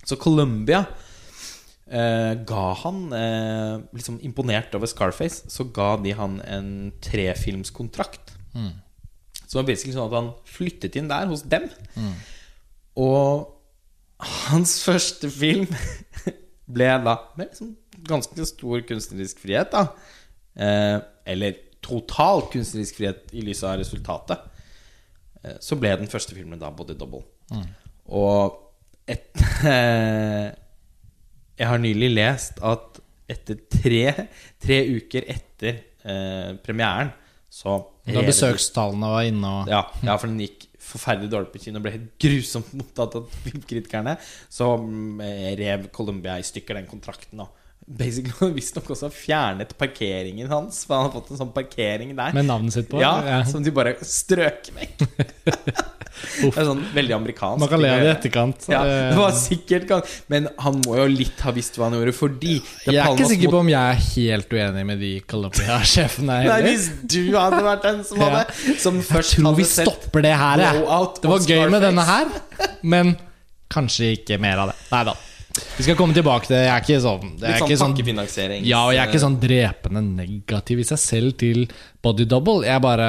Så 0.06 0.18
Columbia 0.22 0.84
eh, 1.88 2.34
ga 2.46 2.66
han 2.84 3.00
eh, 3.16 3.74
Liksom 3.96 4.20
imponert 4.22 4.74
over 4.78 4.86
Scarface, 4.90 5.48
så 5.50 5.66
ga 5.74 5.96
de 6.04 6.12
han 6.14 6.38
en 6.46 6.70
trefilmskontrakt. 7.02 8.36
Så 8.54 9.58
det 9.58 9.60
var 9.62 9.66
basically 9.72 9.94
sånn 9.96 10.06
at 10.10 10.14
han 10.18 10.30
flyttet 10.46 10.94
inn 10.98 11.10
der 11.10 11.26
hos 11.30 11.42
dem. 11.50 11.66
Og 12.98 13.50
hans 14.24 14.78
første 14.84 15.30
film 15.32 15.66
ble 16.76 16.90
da 17.04 17.16
med 17.38 17.50
liksom 17.50 17.74
ganske 18.08 18.46
stor 18.48 18.82
kunstnerisk 18.88 19.40
frihet, 19.44 19.72
da. 19.72 19.86
Eh, 20.54 20.98
eller 21.34 21.56
total 21.84 22.46
kunstnerisk 22.52 22.98
frihet 22.98 23.32
i 23.36 23.44
lys 23.44 23.62
av 23.66 23.78
resultatet. 23.80 24.44
Eh, 25.42 25.56
så 25.62 25.78
ble 25.80 25.94
den 26.00 26.10
første 26.10 26.36
filmen 26.36 26.60
da 26.60 26.72
Body 26.74 26.96
Double. 26.98 27.24
Og 28.12 28.60
et, 29.08 29.30
Jeg 31.54 31.70
har 31.70 31.78
nylig 31.78 32.08
lest 32.16 32.58
at 32.66 32.98
etter 33.30 33.60
tre, 33.70 34.26
tre 34.60 34.78
uker 34.96 35.28
etter 35.30 35.76
eh, 36.04 36.56
premieren 36.64 37.12
så 37.54 37.76
Da 38.04 38.24
besøkstallene 38.26 39.10
var 39.12 39.26
inne 39.28 39.50
og 39.60 39.70
ja, 39.70 39.84
ja, 40.02 40.16
for 40.18 40.26
den 40.26 40.40
gikk 40.42 40.66
forferdelig 40.84 41.32
dårlig 41.32 41.52
på 41.54 41.62
kino. 41.66 41.82
Ble 41.82 41.94
helt 41.96 42.14
grusomt 42.20 42.72
mottatt 42.78 43.18
av 43.20 43.28
filmkritikerne. 43.46 44.16
Så 44.52 44.70
mm, 44.80 45.22
rev 45.60 45.90
Columbia 45.94 46.38
i 46.38 46.46
stykker 46.46 46.80
den 46.80 46.90
kontrakten. 46.90 47.44
Og 47.44 47.63
basically 47.86 48.52
visstnok 48.58 48.88
også 48.94 49.10
fjernet 49.12 49.74
parkeringen 49.78 50.48
hans. 50.50 50.82
For 50.88 50.96
han 50.96 51.08
har 51.08 51.14
fått 51.16 51.32
en 51.34 51.40
sånn 51.42 51.52
parkering 51.54 52.14
der. 52.16 52.34
Med 52.36 52.48
navnet 52.48 52.76
sitt 52.76 52.88
på? 52.90 53.00
ja, 53.02 53.16
Ja. 53.24 53.40
Som 53.48 53.64
de 53.64 53.72
bare 53.74 53.96
strøk 54.04 54.70
vekk. 54.76 55.04
det 56.40 56.50
er 56.54 56.68
sånn 56.68 56.82
veldig 56.94 57.16
amerikansk. 57.16 57.60
Man 57.62 57.70
kan 57.70 57.82
le 57.82 57.90
av 57.92 58.02
det 58.02 58.08
i 58.08 58.12
etterkant. 58.14 58.68
Ja, 58.70 58.82
det 58.86 59.18
var 59.18 59.34
sikkert 59.36 59.90
Men 60.32 60.48
han 60.62 60.80
må 60.84 60.96
jo 61.00 61.06
litt 61.10 61.42
ha 61.44 61.52
visst 61.54 61.76
hva 61.78 61.88
han 61.88 61.98
gjorde, 61.98 62.14
fordi 62.16 62.54
Jeg 62.86 63.00
er 63.02 63.12
ikke 63.12 63.28
sikker 63.34 63.52
på 63.54 63.60
om 63.64 63.72
jeg 63.72 63.94
er 63.96 64.00
helt 64.14 64.54
uenig 64.54 64.86
med 64.88 65.02
de 65.02 65.12
Colombia-sjefene 65.30 66.40
Nei. 66.48 66.60
Hvis 66.68 66.88
du 67.02 67.20
hadde 67.36 67.60
vært 67.66 67.84
den 67.86 68.02
som 68.06 68.22
Ja. 68.22 68.30
hadde 68.38 68.78
Som 68.80 69.02
først 69.04 69.36
Tror 69.36 69.54
vi 69.58 69.64
hadde 69.64 69.70
sett 69.74 69.90
stopper 69.90 70.24
det 70.24 70.34
her, 70.38 70.64
jeg. 70.64 70.82
Det 71.20 71.30
var 71.30 71.48
gøy 71.52 71.70
med 71.72 71.82
denne 71.84 72.04
her, 72.08 72.32
men 72.82 73.16
kanskje 73.74 74.14
ikke 74.14 74.38
mer 74.40 74.60
av 74.62 74.72
det. 74.72 74.76
Nei 74.92 75.04
da. 75.10 75.14
Vi 75.74 75.82
skal 75.82 75.96
komme 75.98 76.14
tilbake 76.14 76.46
til 76.46 76.54
det. 76.54 76.62
Jeg 76.68 76.72
er 76.72 76.84
ikke 76.84 76.98
sånn, 77.02 77.30
det 77.40 77.48
Litt 77.48 77.58
sånn 77.58 77.68
ikke 77.68 77.78
sånn 77.80 77.94
pakkefinansiering. 77.96 78.66
Ja, 78.68 78.84
og 78.86 78.94
jeg 78.94 79.02
er 79.02 79.10
ikke 79.10 79.22
sånn 79.24 79.38
drepende 79.42 80.02
negativ 80.06 80.82
i 80.84 80.86
seg 80.86 81.00
selv 81.02 81.34
til 81.40 81.64
body 82.04 82.26
double. 82.30 82.62
Jeg 82.68 82.82
bare, 82.84 83.08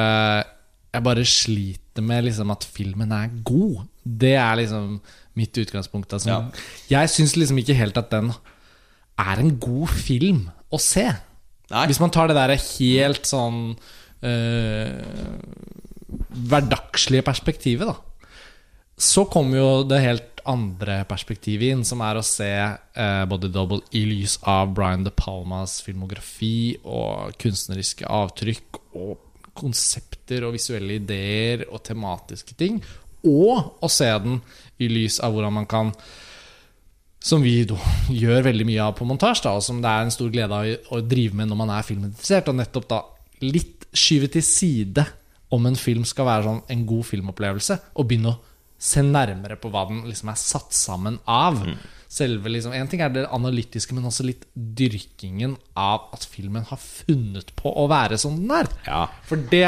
jeg 0.96 1.06
bare 1.06 1.28
sliter 1.30 2.06
med 2.06 2.26
liksom 2.26 2.54
at 2.56 2.66
filmen 2.66 3.14
er 3.14 3.30
god. 3.46 3.86
Det 4.02 4.34
er 4.34 4.58
liksom 4.64 4.98
mitt 5.38 5.62
utgangspunkt. 5.62 6.18
Altså. 6.18 6.32
Ja. 6.32 6.66
Jeg 6.90 7.14
syns 7.14 7.38
liksom 7.38 7.62
ikke 7.62 7.78
helt 7.78 8.02
at 8.02 8.10
den 8.14 8.34
er 9.22 9.44
en 9.46 9.54
god 9.62 9.94
film 9.94 10.48
å 10.74 10.82
se. 10.82 11.06
Nei. 11.70 11.86
Hvis 11.90 12.02
man 12.02 12.14
tar 12.14 12.30
det 12.30 12.38
der 12.38 12.56
helt 12.58 13.30
sånn 13.30 13.76
øh, 14.26 14.90
hverdagslige 16.50 17.26
perspektivet, 17.26 17.94
da. 17.94 18.26
Så 18.96 19.26
kommer 19.30 19.60
jo 19.60 19.70
det 19.86 20.02
helt 20.02 20.35
andre 20.50 21.00
perspektivet 21.10 21.74
inn, 21.74 21.84
som 21.88 22.02
er 22.06 22.20
å 22.20 22.26
se 22.26 22.52
eh, 22.52 23.24
Body 23.30 23.50
Double 23.54 23.82
i 23.98 24.04
lys 24.08 24.38
av 24.48 24.74
Brian 24.76 25.06
De 25.06 25.14
Palmas 25.14 25.80
filmografi 25.86 26.76
og 26.84 27.36
kunstneriske 27.42 28.08
avtrykk 28.10 28.80
og 29.00 29.18
konsepter 29.56 30.46
og 30.46 30.56
visuelle 30.58 31.00
ideer 31.00 31.66
og 31.70 31.84
tematiske 31.88 32.58
ting. 32.60 32.80
Og 33.26 33.82
å 33.82 33.90
se 33.90 34.10
den 34.26 34.40
i 34.82 34.90
lys 34.92 35.20
av 35.24 35.34
hvordan 35.34 35.60
man 35.62 35.70
kan 35.70 35.94
som 37.26 37.42
vi 37.42 37.58
gjør 38.24 38.46
veldig 38.46 38.68
mye 38.70 38.86
av 38.86 38.98
på 39.00 39.08
montasje, 39.10 39.50
og 39.50 39.64
som 39.66 39.82
det 39.82 39.92
er 39.92 40.06
en 40.06 40.14
stor 40.14 40.32
glede 40.34 40.58
av 40.62 40.94
å 40.94 41.02
drive 41.02 41.38
med 41.38 41.50
når 41.50 41.62
man 41.64 41.74
er 41.74 41.88
filminteressert. 41.88 42.52
Og 42.52 42.60
nettopp 42.60 42.90
da 42.92 43.02
litt 43.46 43.88
skyve 43.96 44.30
til 44.32 44.46
side 44.46 45.06
om 45.56 45.66
en 45.70 45.78
film 45.80 46.06
skal 46.08 46.28
være 46.28 46.46
sånn 46.50 46.62
en 46.74 46.84
god 46.90 47.08
filmopplevelse, 47.08 47.80
og 47.96 48.08
begynne 48.10 48.34
å 48.34 48.55
se 48.78 49.02
nærmere 49.06 49.56
på 49.62 49.70
hva 49.74 49.86
den 49.90 50.04
liksom 50.10 50.30
er 50.34 50.40
satt 50.40 50.74
sammen 50.76 51.20
av. 51.30 51.62
Selve 52.16 52.52
liksom, 52.52 52.72
En 52.78 52.88
ting 52.88 53.02
er 53.02 53.10
det 53.12 53.26
analytiske, 53.34 53.96
men 53.98 54.06
også 54.08 54.24
litt 54.28 54.46
dyrkingen 54.56 55.58
av 55.76 56.10
at 56.16 56.24
filmen 56.30 56.64
har 56.70 56.78
funnet 56.80 57.52
på 57.60 57.72
å 57.76 57.88
være 57.92 58.18
som 58.22 58.38
den 58.40 58.52
er. 58.56 58.70
Ja. 58.88 59.06
For 59.28 59.42
det 59.52 59.68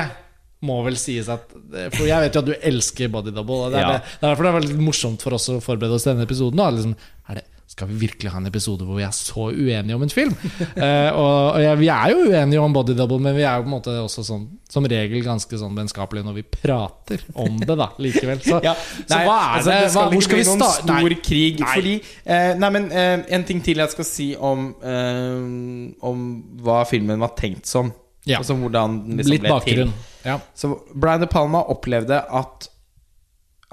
må 0.65 0.79
vel 0.85 0.95
sies 0.97 1.27
at 1.29 1.51
For 1.93 2.07
jeg 2.07 2.23
vet 2.23 2.33
jo 2.37 2.41
at 2.41 2.47
du 2.49 2.55
elsker 2.55 3.11
Body 3.13 3.33
Double. 3.35 3.67
Og 3.67 3.73
det, 3.75 3.81
er 3.81 3.85
Ja. 3.85 3.91
det, 3.97 4.15
det 4.21 4.25
er 4.25 4.31
derfor 4.31 4.47
det 4.47 4.53
er 4.53 4.59
veldig 4.61 4.79
morsomt 4.85 5.21
for 5.21 5.35
oss 5.37 5.49
å 5.53 5.59
forberede 5.61 5.97
oss 5.99 6.05
til 6.07 6.13
denne 6.15 6.25
episoden. 6.25 6.57
Da. 6.61 6.69
Liksom, 6.73 6.95
er 7.29 7.39
det, 7.41 7.45
skal 7.77 7.91
vi 7.91 7.97
virkelig 8.07 8.31
ha 8.33 8.39
en 8.41 8.49
episode 8.49 8.85
hvor 8.87 8.97
vi 8.97 9.03
er 9.05 9.13
så 9.13 9.51
uenige 9.53 9.95
om 9.97 10.01
en 10.05 10.13
film? 10.13 10.33
Eh, 10.77 11.09
og 11.13 11.55
og 11.57 11.61
ja, 11.61 11.73
vi 11.77 11.87
er 11.89 12.11
jo 12.11 12.23
uenige 12.29 12.61
om 12.61 12.73
Body 12.73 12.93
Double, 12.97 13.17
men 13.21 13.35
vi 13.37 13.43
er 13.45 13.57
jo 13.57 13.63
på 13.65 13.69
en 13.69 13.73
måte 13.75 13.93
også 14.01 14.23
sånn, 14.25 14.43
som 14.69 14.85
regel 14.89 15.23
ganske 15.25 15.57
sånn 15.59 15.75
vennskapelige 15.77 16.25
når 16.27 16.35
vi 16.37 16.43
prater 16.53 17.23
om 17.37 17.57
det, 17.61 17.75
da, 17.77 17.87
likevel. 18.01 18.41
Så, 18.45 18.59
Ja, 18.67 18.73
så 18.77 19.19
hva 19.25 19.37
er 19.37 19.57
altså, 19.59 19.71
det? 19.71 19.77
det 19.83 19.91
skal 19.93 20.01
hva, 20.07 20.13
hvor 20.13 20.25
skal 20.27 20.41
vi 20.41 20.45
starte? 20.49 20.83
stor 20.83 21.07
Nei. 21.13 21.19
krig. 21.29 21.61
Nei. 21.63 21.73
Fordi 21.73 21.95
eh, 22.25 22.51
Nei, 22.61 22.71
men 22.77 22.87
eh, 22.91 23.25
en 23.37 23.45
ting 23.49 23.61
til 23.65 23.81
jeg 23.83 23.93
skal 23.95 24.09
si 24.09 24.27
om 24.37 24.67
eh, 24.81 26.07
Om 26.11 26.25
hva 26.65 26.81
filmen 26.89 27.21
var 27.23 27.33
tenkt 27.39 27.69
som. 27.69 27.91
Ja. 28.27 28.41
Altså 28.41 28.57
hvordan 28.59 28.97
den 29.05 29.21
liksom 29.21 29.33
Litt 29.35 29.45
ble 29.45 29.53
bakgrunn. 29.53 29.93
til. 29.93 30.25
Ja. 30.27 30.39
Så 30.57 30.73
Brian 30.93 31.23
De 31.23 31.29
Palma 31.31 31.61
opplevde 31.73 32.19
at 32.25 32.69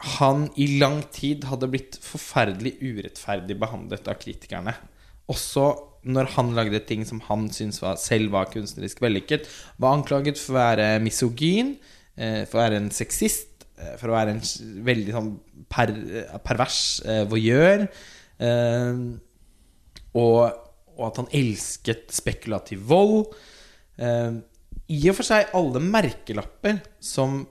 han 0.04 0.48
i 0.60 0.66
lang 0.80 1.00
tid 1.14 1.46
hadde 1.48 1.70
blitt 1.72 1.96
forferdelig 2.02 2.76
urettferdig 2.82 3.56
behandlet 3.60 4.08
av 4.10 4.18
kritikerne. 4.20 4.74
Også 5.32 5.68
når 6.04 6.28
han 6.34 6.52
lagde 6.56 6.82
ting 6.84 7.04
som 7.08 7.22
han 7.30 7.46
syntes 7.52 7.80
var, 7.82 7.96
selv 8.00 8.34
var 8.34 8.50
kunstnerisk 8.52 9.00
vellykket. 9.04 9.48
Var 9.80 9.96
anklaget 9.96 10.40
for 10.40 10.54
å 10.54 10.60
være 10.60 10.88
misogyn, 11.04 11.76
eh, 12.16 12.44
for 12.44 12.58
å 12.58 12.64
være 12.66 12.80
en 12.82 12.90
sexist, 12.92 13.64
eh, 13.78 13.96
for 14.00 14.12
å 14.12 14.18
være 14.18 14.34
en 14.34 14.42
veldig 14.84 15.14
sånn 15.16 15.32
per, 15.70 15.90
eh, 15.90 16.38
pervers 16.44 17.00
voyeur. 17.30 17.88
Og, 20.14 20.52
og 20.96 21.06
at 21.08 21.16
han 21.16 21.32
elsket 21.32 22.12
spekulativ 22.12 22.84
vold. 22.86 23.32
I 23.98 25.08
og 25.08 25.16
for 25.16 25.24
seg 25.24 25.54
alle 25.54 25.80
merkelapper 25.80 26.82
som 27.00 27.46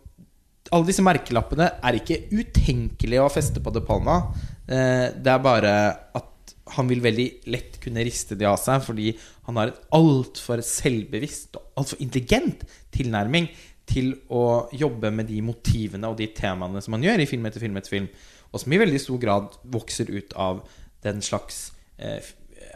Alle 0.72 0.88
disse 0.88 1.04
merkelappene 1.04 1.68
er 1.84 1.98
ikke 1.98 2.22
utenkelige 2.32 3.24
å 3.24 3.32
feste 3.32 3.62
på 3.64 3.74
De 3.76 3.82
Palma. 3.84 4.20
Eh, 4.68 5.12
det 5.12 5.32
er 5.34 5.44
bare 5.44 5.74
at 6.16 6.30
han 6.78 6.88
vil 6.88 7.04
veldig 7.04 7.28
lett 7.52 7.76
kunne 7.84 8.04
riste 8.08 8.38
de 8.40 8.48
av 8.48 8.56
seg 8.62 8.80
fordi 8.86 9.12
han 9.48 9.60
har 9.60 9.74
et 9.74 9.82
altfor 9.94 10.64
selvbevisst 10.64 11.60
og 11.60 11.82
altfor 11.82 12.00
intelligent 12.04 12.64
tilnærming 12.96 13.50
til 13.90 14.14
å 14.32 14.70
jobbe 14.72 15.12
med 15.12 15.28
de 15.28 15.42
motivene 15.44 16.08
og 16.08 16.16
de 16.22 16.30
temaene 16.36 16.82
som 16.82 16.96
han 16.96 17.04
gjør 17.04 17.24
i 17.24 17.28
film 17.28 17.50
etter 17.50 17.64
film 17.64 17.76
etter 17.78 17.98
film, 17.98 18.08
og 18.54 18.62
som 18.64 18.74
i 18.74 18.80
veldig 18.80 19.02
stor 19.02 19.20
grad 19.20 19.58
vokser 19.74 20.08
ut 20.14 20.36
av 20.40 20.64
den 21.04 21.22
slags 21.26 21.72
eh, 22.00 22.24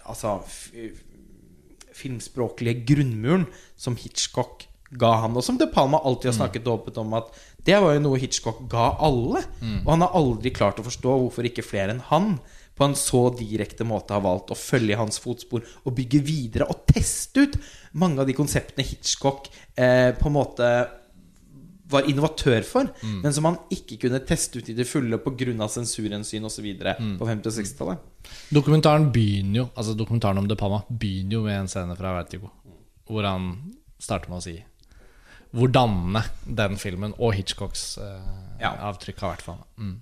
Altså 0.08 0.38
filmspråklige 1.96 2.86
grunnmuren 2.88 3.46
som 3.80 3.96
Hitchcock 4.00 4.66
ga 4.96 5.10
han, 5.24 5.36
og 5.36 5.44
som 5.44 5.58
De 5.60 5.68
Palma 5.68 6.00
alltid 6.00 6.32
har 6.32 6.38
snakket 6.38 6.68
åpent 6.72 7.00
om 7.02 7.16
at 7.18 7.32
det 7.68 7.78
var 7.84 7.98
jo 7.98 8.04
noe 8.06 8.20
Hitchcock 8.22 8.64
ga 8.72 8.94
alle. 9.04 9.44
Og 9.84 9.90
han 9.92 10.06
har 10.06 10.16
aldri 10.16 10.54
klart 10.56 10.80
å 10.80 10.86
forstå 10.88 11.18
hvorfor 11.26 11.50
ikke 11.50 11.66
flere 11.66 11.94
enn 11.96 12.06
han 12.10 12.38
på 12.78 12.86
en 12.86 12.94
så 12.96 13.24
direkte 13.34 13.84
måte 13.88 14.14
har 14.14 14.22
valgt 14.22 14.52
å 14.54 14.58
følge 14.60 14.94
i 14.94 15.00
hans 15.00 15.18
fotspor 15.20 15.64
og 15.84 15.96
bygge 15.98 16.22
videre 16.22 16.68
og 16.70 16.84
teste 16.86 17.48
ut 17.48 17.58
mange 17.98 18.22
av 18.22 18.30
de 18.30 18.36
konseptene 18.38 18.86
Hitchcock 18.86 19.50
eh, 19.74 20.14
på 20.14 20.30
en 20.30 20.36
måte 20.36 20.70
var 21.90 22.04
innovatør 22.12 22.66
for, 22.68 22.90
men 23.24 23.32
som 23.34 23.46
han 23.48 23.58
ikke 23.72 23.96
kunne 24.02 24.20
teste 24.28 24.60
ut 24.60 24.70
i 24.70 24.76
det 24.76 24.84
fulle 24.86 25.18
pga. 25.24 25.68
sensurhensyn 25.72 26.44
osv. 26.44 26.66
på 27.18 27.28
50- 27.30 27.48
og 27.48 27.54
60-tallet. 27.56 27.98
Dokumentaren 28.52 29.08
begynner 29.12 29.62
jo 29.62 29.70
Altså 29.74 29.94
dokumentaren 29.96 30.38
om 30.38 30.48
De 30.50 30.56
Palma 30.60 30.82
begynner 30.90 31.38
jo 31.38 31.44
med 31.46 31.62
en 31.62 31.68
scene 31.72 31.96
fra 31.96 32.12
Vertigo, 32.20 32.52
hvor 33.08 33.24
han 33.24 33.72
starter 33.98 34.30
med 34.30 34.38
å 34.38 34.44
si 34.44 34.58
hvor 35.58 35.72
dannende 35.74 36.22
den 36.46 36.78
filmen 36.78 37.16
og 37.18 37.34
Hitchcocks 37.38 37.98
eh, 37.98 38.28
Ja. 38.62 38.72
avtrykk 38.92 39.20
har 39.24 39.36
vært 39.36 39.46
for 39.46 39.58
ham. 39.58 39.64
Mm. 39.78 39.96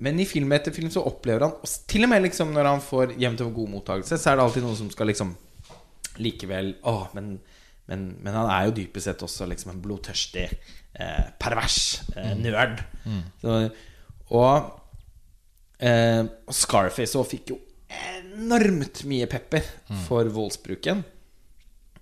Men 0.00 0.18
i 0.22 0.24
film 0.26 0.52
etter 0.56 0.72
film 0.74 0.88
så 0.90 1.02
opplever 1.04 1.44
han 1.44 1.70
Til 1.90 2.06
og 2.06 2.10
med 2.12 2.22
liksom 2.24 2.54
når 2.56 2.68
han 2.70 2.80
får 2.80 3.14
jevnt 3.20 3.42
over 3.44 3.52
god 3.58 3.68
mottakelse, 3.74 4.16
så 4.18 4.30
er 4.32 4.38
det 4.38 4.44
alltid 4.46 4.64
noen 4.64 4.78
som 4.78 4.90
skal 4.92 5.10
liksom 5.10 5.34
likevel 6.24 6.72
Å, 6.88 6.94
men, 7.16 7.34
men, 7.90 8.06
men 8.24 8.34
han 8.38 8.48
er 8.50 8.68
jo 8.68 8.76
dypest 8.80 9.10
sett 9.10 9.24
også 9.26 9.46
liksom 9.50 9.74
en 9.74 9.82
blodtørstig, 9.84 10.46
eh, 10.96 11.26
pervers 11.40 11.78
eh, 12.16 12.32
nerd. 12.40 12.80
Så, 13.42 13.58
og, 14.30 14.70
eh, 15.78 16.24
Scarface 16.54 17.18
òg 17.20 17.28
fikk 17.30 17.52
jo 17.54 17.60
enormt 17.90 19.04
mye 19.10 19.26
pepper 19.30 19.64
for 20.06 20.28
voldsbruken. 20.32 21.04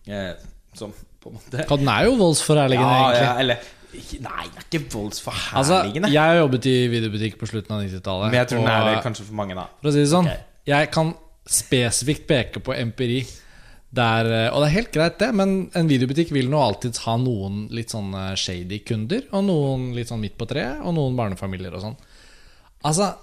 Eh, 0.09 0.35
som 0.79 0.93
på 1.23 1.31
en 1.33 1.39
måte 1.39 1.65
Ja, 1.65 1.77
Den 1.77 1.89
er 1.89 2.05
jo 2.07 2.17
voldsforherligende, 2.21 2.95
ja, 2.95 3.09
egentlig. 3.09 3.27
ja, 3.27 3.35
eller 3.39 3.57
ikke- 3.89 4.21
Nei, 4.23 4.45
det 4.45 4.59
er 4.59 4.67
ikke 4.69 4.85
Altså, 4.85 4.99
voldsforherligende. 4.99 6.13
jeg 6.13 6.23
har 6.23 6.37
jobbet 6.37 6.67
i 6.67 6.77
videobutikk 6.89 7.39
på 7.39 7.49
slutten 7.49 7.73
av 7.73 7.83
90-tallet. 7.83 8.31
men 8.31 8.39
jeg 8.41 8.49
tror 8.49 8.59
den 8.59 8.69
er 8.69 8.95
det 8.95 9.05
kanskje 9.05 9.25
for 9.25 9.35
mange, 9.35 9.55
da. 9.55 9.67
For 9.81 9.89
å 9.89 9.93
si 9.93 9.99
det 9.99 10.09
sånn, 10.13 10.27
okay. 10.27 10.41
jeg 10.67 10.91
kan 10.91 11.15
spesifikt 11.49 12.27
peke 12.29 12.61
på 12.61 12.77
empiri. 12.77 13.27
Der, 13.91 14.27
eh, 14.27 14.49
og 14.53 14.61
det 14.61 14.67
er 14.69 14.75
helt 14.75 14.93
greit, 14.93 15.19
det, 15.19 15.35
men 15.35 15.71
en 15.75 15.89
videobutikk 15.89 16.31
vil 16.31 16.51
nå 16.51 16.61
alltid 16.61 16.95
ha 17.07 17.17
noen 17.17 17.71
litt 17.73 17.89
sånn 17.89 18.13
eh, 18.13 18.35
shady 18.37 18.81
kunder, 18.85 19.23
og 19.33 19.47
noen 19.47 19.95
litt 19.97 20.09
sånn 20.09 20.21
midt 20.21 20.37
på 20.37 20.47
treet, 20.47 20.83
og 20.85 20.93
noen 20.93 21.17
barnefamilier 21.17 21.73
og 21.73 21.81
sånn. 21.81 21.97
Altså, 22.85 23.15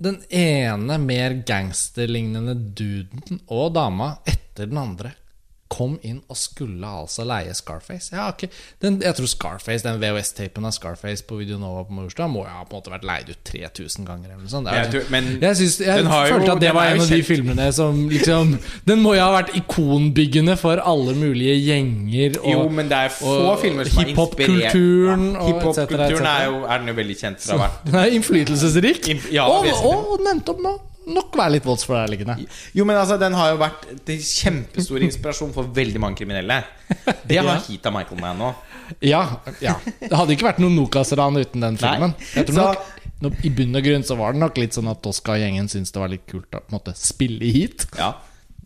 den 0.00 0.18
ene 0.30 0.98
mer 1.00 1.38
gangsterlignende 1.48 2.54
duden 2.76 3.40
og 3.48 3.72
dama 3.76 4.18
etter 4.28 4.68
den 4.68 4.80
andre 4.80 5.14
kom 5.70 5.92
inn 6.02 6.18
og 6.28 6.36
skulle 6.36 6.88
altså 7.02 7.22
leie 7.24 7.52
Scarface. 7.54 8.10
Jeg, 8.10 8.34
ikke, 8.34 8.48
den, 8.82 8.96
jeg 9.04 9.14
tror 9.14 9.28
Scarface, 9.30 9.84
den 9.86 10.00
VHS-tapen 10.02 10.64
av 10.66 10.72
Scarface 10.74 11.22
på 11.24 11.38
Videonova 11.38 11.84
på 11.86 11.94
Majorstua 11.94 12.26
må 12.26 12.42
jo 12.42 12.50
ha 12.50 12.64
på 12.66 12.74
en 12.74 12.80
måte 12.80 12.90
vært 12.90 13.06
leid 13.06 13.30
ut 13.30 13.38
3000 13.46 14.08
ganger. 14.08 14.32
Eller 14.32 14.42
noe 14.42 14.50
sånt. 14.50 14.66
Er 14.68 14.80
Jeg 14.80 14.90
tror- 14.96 15.10
men 15.14 15.28
jeg, 15.40 15.56
synes, 15.60 15.78
jeg 15.86 16.06
har 16.10 16.26
jo- 16.26 16.34
følte 16.34 16.52
at 16.56 16.60
det 16.60 16.74
var 16.74 16.90
en 16.90 17.00
av 17.00 17.08
de 17.14 17.22
filmene 17.22 17.68
som 17.72 18.08
liksom 18.10 18.58
Den 18.86 19.00
må 19.02 19.14
jo 19.14 19.20
ha 19.22 19.30
vært 19.42 19.54
ikonbyggende 19.62 20.56
for 20.58 20.82
alle 20.82 21.14
mulige 21.14 21.54
gjenger. 21.62 22.38
Og, 22.42 22.50
Jo, 22.50 22.68
men 22.68 22.88
det 22.90 22.98
er 22.98 23.08
få 23.14 23.36
og 23.52 23.60
filmer 23.62 23.84
som 23.84 24.02
er 24.02 24.06
inspirert 24.10 24.74
hiphop-kulturen 24.74 25.36
og 25.36 25.48
Hiphop-kulturen 25.54 26.26
er, 26.26 26.66
er 26.74 26.78
den 26.78 26.88
jo 26.88 26.94
veldig 26.94 27.16
kjent 27.22 27.40
for 27.40 27.54
å 27.54 27.58
ha 27.58 27.68
vært. 27.68 27.84
Den 27.86 27.94
er 27.94 28.06
innflytelsesrik. 28.18 29.08
In, 29.08 29.20
ja, 29.30 29.46
og, 29.46 29.66
og 29.86 30.20
nevnt 30.26 30.48
opp 30.50 30.60
nå. 30.66 30.78
Nok 31.10 31.34
være 31.38 31.52
litt 31.56 31.66
voldsforherligende. 31.66 32.36
Jo, 32.76 32.84
men 32.88 32.96
altså, 33.00 33.16
den 33.20 33.34
har 33.36 33.50
jo 33.52 33.58
vært 33.60 33.86
til 34.06 34.20
kjempestor 34.22 35.02
inspirasjon 35.06 35.52
for 35.56 35.70
veldig 35.76 36.00
mange 36.02 36.20
kriminelle. 36.22 36.60
Det 37.26 37.38
har 37.40 37.44
Ja. 37.50 37.58
Heat 37.66 37.86
av 37.90 37.94
Michael 37.96 38.20
Mann 38.20 38.38
nå. 38.38 38.52
Ja, 39.06 39.22
ja. 39.62 39.76
Det 40.00 40.12
hadde 40.12 40.34
ikke 40.34 40.48
vært 40.48 40.58
noe 40.62 40.70
Nokas-ran 40.74 41.36
uten 41.38 41.60
den 41.62 41.76
filmen. 41.80 42.14
Så- 42.34 42.74
nok 43.20 43.44
I 43.44 43.50
bunn 43.50 43.76
og 43.76 43.84
grunn 43.84 44.02
så 44.06 44.16
var 44.16 44.32
det 44.32 44.40
nok 44.40 44.56
litt 44.58 44.72
sånn 44.72 44.88
at 44.90 45.02
Tosca-gjengen 45.04 45.68
syntes 45.68 45.92
det 45.92 46.00
var 46.00 46.08
litt 46.08 46.26
kult 46.26 46.50
å 46.56 46.62
måte 46.72 46.94
spille 46.96 47.44
hit. 47.44 47.84
heat. 47.84 47.98
Ja. 47.98 48.14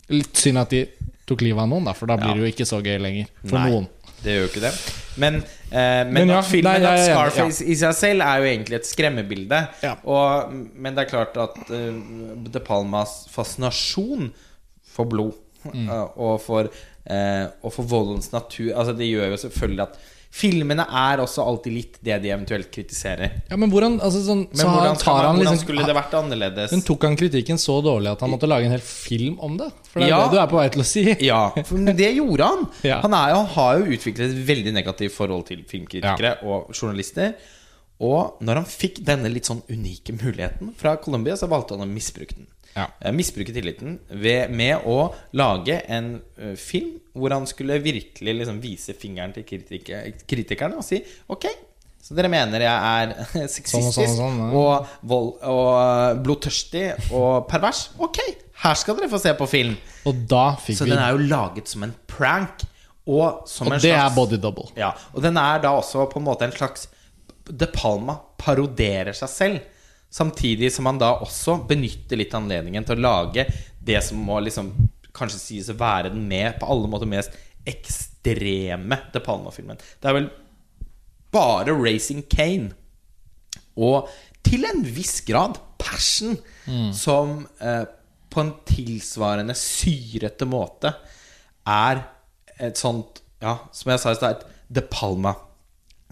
Litt 0.09 0.33
synd 0.39 0.57
at 0.61 0.69
de 0.69 0.85
tok 1.27 1.41
livet 1.41 1.59
av 1.59 1.67
noen, 1.69 1.83
da, 1.85 1.93
for 1.97 2.05
da 2.07 2.15
blir 2.21 2.35
det 2.37 2.43
jo 2.45 2.51
ikke 2.53 2.67
så 2.69 2.79
gøy 2.85 2.99
lenger. 3.01 3.27
For 3.43 3.57
Nei, 3.57 3.69
noen. 3.71 3.87
Det 4.25 4.33
gjør 4.33 4.45
jo 4.47 4.49
ikke 4.49 4.63
det. 4.65 4.73
Men, 5.21 5.37
eh, 5.69 6.01
men, 6.09 6.13
Men 6.17 6.33
ja, 6.33 6.41
at 6.41 6.49
filmen 6.49 6.81
nei, 6.83 6.95
at 6.97 7.05
Scarface 7.05 7.63
ja. 7.63 7.69
I 7.71 7.77
seg 7.79 7.95
selv 7.99 8.25
er 8.25 8.41
jo 8.41 8.49
egentlig 8.49 8.79
et 8.81 8.89
skremmebilde. 8.89 9.61
Ja. 9.85 9.93
Og, 10.03 10.55
men 10.73 10.97
det 10.97 11.05
er 11.05 11.11
klart 11.13 11.37
at 11.39 11.61
uh, 11.69 12.01
De 12.49 12.63
Palmas 12.65 13.21
fascinasjon 13.33 14.31
for 14.95 15.11
blod 15.11 15.41
Mm. 15.65 15.87
uh, 15.89 16.11
og, 16.21 16.35
for, 16.43 16.67
uh, 17.09 17.45
og 17.65 17.71
for 17.73 17.87
voldens 17.89 18.27
natur 18.29 18.67
Altså 18.77 18.93
Det 18.93 19.07
gjør 19.09 19.31
jo 19.31 19.37
selvfølgelig 19.41 19.81
at 19.87 19.95
filmene 20.35 20.83
er 20.83 21.21
også 21.23 21.43
alltid 21.47 21.73
litt 21.75 21.97
det 22.03 22.17
de 22.23 22.31
eventuelt 22.33 22.67
kritiserer. 22.73 23.37
Ja, 23.47 23.55
men 23.59 23.71
hvordan 23.71 23.97
altså, 24.03 24.19
sånn, 24.25 24.41
Men 24.49 24.59
så 24.59 24.67
hvordan, 24.67 24.97
man, 24.97 24.99
han 24.99 25.15
hvordan 25.15 25.39
liksom 25.41 25.59
skulle 25.61 25.85
det 25.87 25.95
vært 25.95 26.15
annerledes? 26.19 26.73
Men 26.75 26.83
tok 26.89 27.05
han 27.07 27.15
kritikken 27.19 27.61
så 27.61 27.77
dårlig 27.85 28.11
at 28.11 28.23
han 28.25 28.33
måtte 28.33 28.49
lage 28.49 28.67
en 28.67 28.75
hel 28.75 28.83
film 28.83 29.37
om 29.45 29.55
det? 29.61 29.69
For 29.91 30.03
det 30.03 30.09
er 30.09 30.11
Ja. 30.11 30.21
det 30.25 30.35
du 30.35 30.41
er 30.43 30.49
på 30.51 30.59
vei 30.59 30.67
til 30.75 30.83
å 30.83 30.87
si. 30.89 31.05
Ja, 31.31 31.41
for, 31.63 31.79
men 31.79 31.95
det 31.95 32.11
gjorde 32.17 32.49
han. 32.51 32.65
Ja. 32.91 32.99
Han, 33.05 33.15
er, 33.15 33.35
han 33.37 33.47
har 33.55 33.79
jo 33.79 33.95
utviklet 33.95 34.27
et 34.33 34.41
veldig 34.49 34.75
negativt 34.75 35.15
forhold 35.15 35.47
til 35.47 35.63
filmkritikere 35.69 36.35
og 36.43 36.73
journalister. 36.75 37.37
Og 38.03 38.41
når 38.43 38.59
han 38.59 38.67
fikk 38.67 38.99
denne 39.07 39.31
litt 39.31 39.47
sånn 39.47 39.61
unike 39.71 40.11
muligheten 40.17 40.73
fra 40.75 40.97
Colombia, 40.99 41.37
så 41.39 41.47
valgte 41.47 41.77
han 41.77 41.85
å 41.87 41.89
misbruke 41.89 42.35
den. 42.35 42.49
Ja. 42.75 42.89
Eh, 42.99 43.13
Misbruke 43.15 43.53
tilliten 43.55 43.99
ved, 44.09 44.51
med 44.51 44.83
å 44.83 45.13
lage 45.39 45.79
en 45.87 46.17
film 46.59 46.97
hvor 47.15 47.31
han 47.31 47.45
skulle 47.47 47.77
virkelig 47.79 48.33
liksom 48.41 48.57
vise 48.63 48.93
fingeren 48.99 49.31
til 49.35 49.45
kritike, 49.47 50.01
kritikerne 50.27 50.75
og 50.81 50.83
si 50.83 50.99
Ok, 51.31 51.47
så 52.05 52.13
dere 52.13 52.29
mener 52.29 52.61
jeg 52.61 52.69
er 52.69 53.13
sexistisk 53.55 53.71
Sånn 53.71 53.87
og 53.87 53.95
sånn 53.95 54.17
sånn, 54.19 54.41
ja. 54.43 54.49
og, 54.59 54.91
vold, 55.09 55.29
og 55.49 56.19
blodtørstig 56.25 56.83
og 57.15 57.47
pervers? 57.49 57.87
Ok, 57.97 58.19
Her 58.61 58.77
skal 58.77 58.99
dere 58.99 59.09
få 59.09 59.19
se 59.23 59.33
på 59.39 59.47
film. 59.49 59.73
Og 60.05 60.19
da 60.29 60.43
fikk 60.61 60.77
Så 60.77 60.85
vi 60.85 60.93
den 60.93 61.01
er 61.01 61.15
jo 61.15 61.23
laget 61.31 61.71
som 61.71 61.87
en 61.87 61.95
prank. 62.07 62.61
Og 63.09 63.47
som 63.49 63.67
Og 63.67 63.75
en 63.75 63.81
det 63.81 63.91
er 63.93 64.13
body 64.13 64.37
double. 64.41 64.67
Ja, 64.77 64.91
og 65.13 65.25
den 65.25 65.37
er 65.41 65.59
da 65.65 65.73
også 65.79 66.05
på 66.11 66.21
en 66.21 66.27
måte 66.27 66.45
en 66.47 66.53
slags 66.53 66.87
De 67.45 67.67
Palma 67.69 68.15
paroderer 68.41 69.13
seg 69.17 69.29
selv. 69.29 69.65
Samtidig 70.13 70.71
som 70.73 70.87
han 70.89 70.99
da 71.01 71.15
også 71.23 71.57
benytter 71.69 72.19
litt 72.19 72.33
anledningen 72.37 72.85
til 72.87 72.97
å 72.97 73.05
lage 73.05 73.47
det 73.85 73.99
som 74.03 74.21
må 74.25 74.39
liksom 74.43 74.71
kanskje 75.15 75.41
sies 75.41 75.71
å 75.71 75.77
være 75.79 76.11
den 76.13 76.25
med, 76.27 76.57
på 76.59 76.67
alle 76.71 76.89
måter 76.91 77.09
mest 77.09 77.35
ekstreme 77.65 78.99
De 79.13 79.21
Palma-filmen. 79.23 79.79
Det 79.99 80.09
er 80.09 80.17
vel 80.17 80.31
bare 81.33 81.75
Racing 81.75 82.23
Kane 82.31 82.71
og 83.75 84.07
til 84.45 84.63
en 84.69 84.83
viss 84.95 85.19
grad 85.27 85.57
Passion 85.81 86.37
som 86.95 87.41
eh, 87.59 87.83
på 88.31 88.41
en 88.41 88.53
tilsvarende 88.67 89.55
syrete 89.57 90.47
måte 90.49 90.93
er 91.69 92.05
et 92.55 92.79
sånt 92.79 93.21
Ja, 93.43 93.57
som 93.75 93.91
jeg 93.91 94.01
sa 94.01 94.13
i 94.13 94.17
stad, 94.17 94.39
et 94.39 94.75
De 94.77 94.81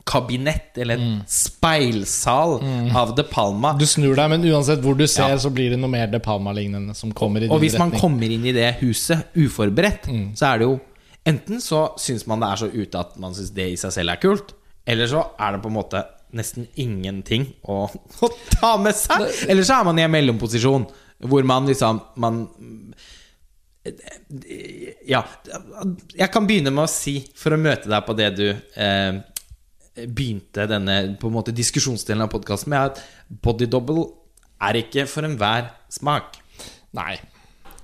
Palma-kabinett, 0.06 0.78
eller 0.78 0.98
en 0.98 1.24
speilsal 1.28 2.62
av 2.96 3.16
De 3.16 3.24
Palma. 3.24 3.74
Du 3.80 3.86
snur 3.88 4.16
deg, 4.16 4.30
men 4.30 4.44
uansett 4.52 4.82
hvor 4.84 4.98
du 4.98 5.06
ser, 5.08 5.38
så 5.40 5.50
blir 5.50 5.72
det 5.72 5.80
noe 5.80 5.90
mer 5.90 6.08
De 6.12 6.20
Palma-lignende 6.20 6.96
som 6.96 7.12
kommer 7.16 7.42
i 7.42 7.48
din 7.48 7.52
Og 7.56 7.60
hvis 7.64 7.78
man 7.80 7.90
retning. 7.92 8.02
kommer 8.02 8.30
inn 8.36 8.46
i 8.46 8.54
det 8.56 8.76
huset 8.82 9.32
uforberedt, 9.36 10.10
så 10.36 10.54
er 10.54 10.60
det 10.64 10.68
jo 10.72 10.80
Enten 11.26 11.62
så 11.64 11.94
syns 11.96 12.26
man 12.28 12.42
det 12.44 12.50
er 12.52 12.60
så 12.60 12.68
ute 12.68 13.00
at 13.00 13.14
man 13.18 13.32
syns 13.34 13.54
det 13.56 13.70
i 13.72 13.78
seg 13.80 13.94
selv 13.96 14.12
er 14.12 14.20
kult, 14.20 14.50
eller 14.86 15.08
så 15.08 15.22
er 15.40 15.54
det 15.56 15.62
på 15.64 15.70
en 15.72 15.78
måte 15.78 16.02
nesten 16.36 16.66
ingenting 16.76 17.46
å, 17.64 17.86
å 18.28 18.30
ta 18.52 18.74
med 18.76 18.92
seg. 18.92 19.30
Eller 19.48 19.64
så 19.64 19.78
er 19.80 19.86
man 19.88 20.02
i 20.02 20.04
en 20.04 20.12
mellomposisjon 20.12 20.84
hvor 21.24 21.46
man 21.48 21.70
liksom 21.72 22.02
man, 22.20 22.42
Ja. 25.08 25.24
Jeg 26.16 26.28
kan 26.32 26.48
begynne 26.48 26.72
med 26.76 26.84
å 26.86 26.92
si, 26.92 27.22
for 27.40 27.56
å 27.56 27.60
møte 27.62 27.88
deg 27.92 28.04
på 28.04 28.16
det 28.20 28.30
du 28.36 28.46
eh, 28.52 29.22
begynte 29.94 30.66
denne 30.70 30.98
på 31.20 31.30
en 31.30 31.36
måte 31.36 31.54
diskusjonsdelen 31.56 32.26
av 32.26 32.32
podkasten 32.34 32.74
med, 32.74 32.94
at 32.94 33.40
body 33.44 33.68
double 33.70 34.08
er 34.64 34.80
ikke 34.80 35.06
for 35.10 35.28
enhver 35.28 35.70
smak. 35.92 36.40
Nei. 36.98 37.18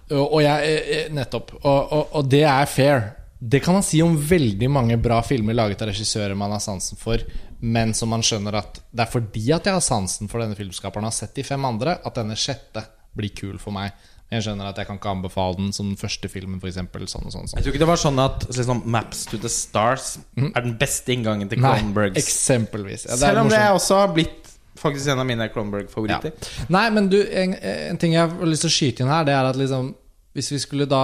Og, 0.10 0.40
jeg 0.42 0.66
eh, 0.66 0.92
eh, 0.96 1.10
Nettopp. 1.14 1.54
Og, 1.60 1.80
og, 1.94 2.14
og 2.18 2.30
det 2.30 2.44
er 2.50 2.70
fair. 2.70 3.04
Det 3.40 3.62
kan 3.64 3.78
man 3.78 3.86
si 3.86 4.02
om 4.04 4.18
veldig 4.18 4.70
mange 4.72 4.98
bra 5.00 5.22
filmer 5.24 5.56
laget 5.56 5.84
av 5.86 5.92
regissører 5.92 6.36
man 6.38 6.52
har 6.56 6.64
sansen 6.64 7.00
for, 7.00 7.22
men 7.60 7.94
som 7.96 8.12
man 8.12 8.24
skjønner 8.26 8.58
at 8.60 8.82
det 8.90 9.06
er 9.06 9.12
fordi 9.12 9.46
at 9.56 9.68
jeg 9.70 9.78
har 9.78 9.86
sansen 9.86 10.32
for 10.32 10.44
denne 10.44 10.58
filmskaperen 10.58 11.06
og 11.08 11.14
har 11.14 11.20
sett 11.22 11.38
de 11.38 11.46
fem 11.48 11.68
andre, 11.68 12.00
at 12.04 12.18
denne 12.20 12.36
sjette 12.40 12.84
blir 13.16 13.32
kul 13.38 13.56
for 13.62 13.76
meg. 13.76 13.94
Jeg 14.30 14.46
skjønner 14.46 14.70
at 14.70 14.78
jeg 14.78 14.86
kan 14.86 15.00
ikke 15.00 15.10
anbefale 15.10 15.58
den 15.58 15.72
som 15.74 15.88
den 15.90 15.98
første 15.98 16.30
filmen, 16.30 16.60
f.eks. 16.62 16.78
Sånn 16.78 17.26
og 17.26 17.34
sånn. 17.34 17.48
sånn. 17.50 17.58
Jeg 17.58 17.66
tror 17.66 17.74
ikke 17.74 17.82
det 17.82 17.90
var 17.90 18.02
sånn 18.02 18.22
at 18.22 18.46
liksom, 18.52 18.84
Maps 18.94 19.24
to 19.32 19.40
the 19.42 19.50
Stars 19.50 20.20
er 20.38 20.62
den 20.62 20.76
beste 20.78 21.16
inngangen 21.16 21.50
til 21.50 21.64
Nei, 21.64 21.80
eksempelvis. 22.14 23.08
Ja, 23.10 23.18
Selv 23.18 23.42
om 23.46 23.50
det 23.50 23.64
også 23.74 24.04
har 24.04 24.14
blitt 24.14 24.54
faktisk 24.80 25.10
en 25.12 25.24
av 25.24 25.28
mine 25.28 25.50
Cronenberg-favoritter. 25.52 26.54
Nei, 26.72 26.86
men 26.96 27.10
du, 27.12 27.18
en, 27.26 27.56
en 27.58 28.00
ting 28.00 28.14
jeg 28.16 28.30
har 28.30 28.48
lyst 28.54 28.66
til 28.68 28.72
å 28.72 28.76
skyte 28.78 29.04
inn 29.04 29.12
her, 29.12 29.26
det 29.28 29.36
er 29.36 29.50
at 29.50 29.60
liksom 29.60 29.92
Hvis 30.38 30.52
vi 30.54 30.60
skulle 30.62 30.86
da 30.86 31.02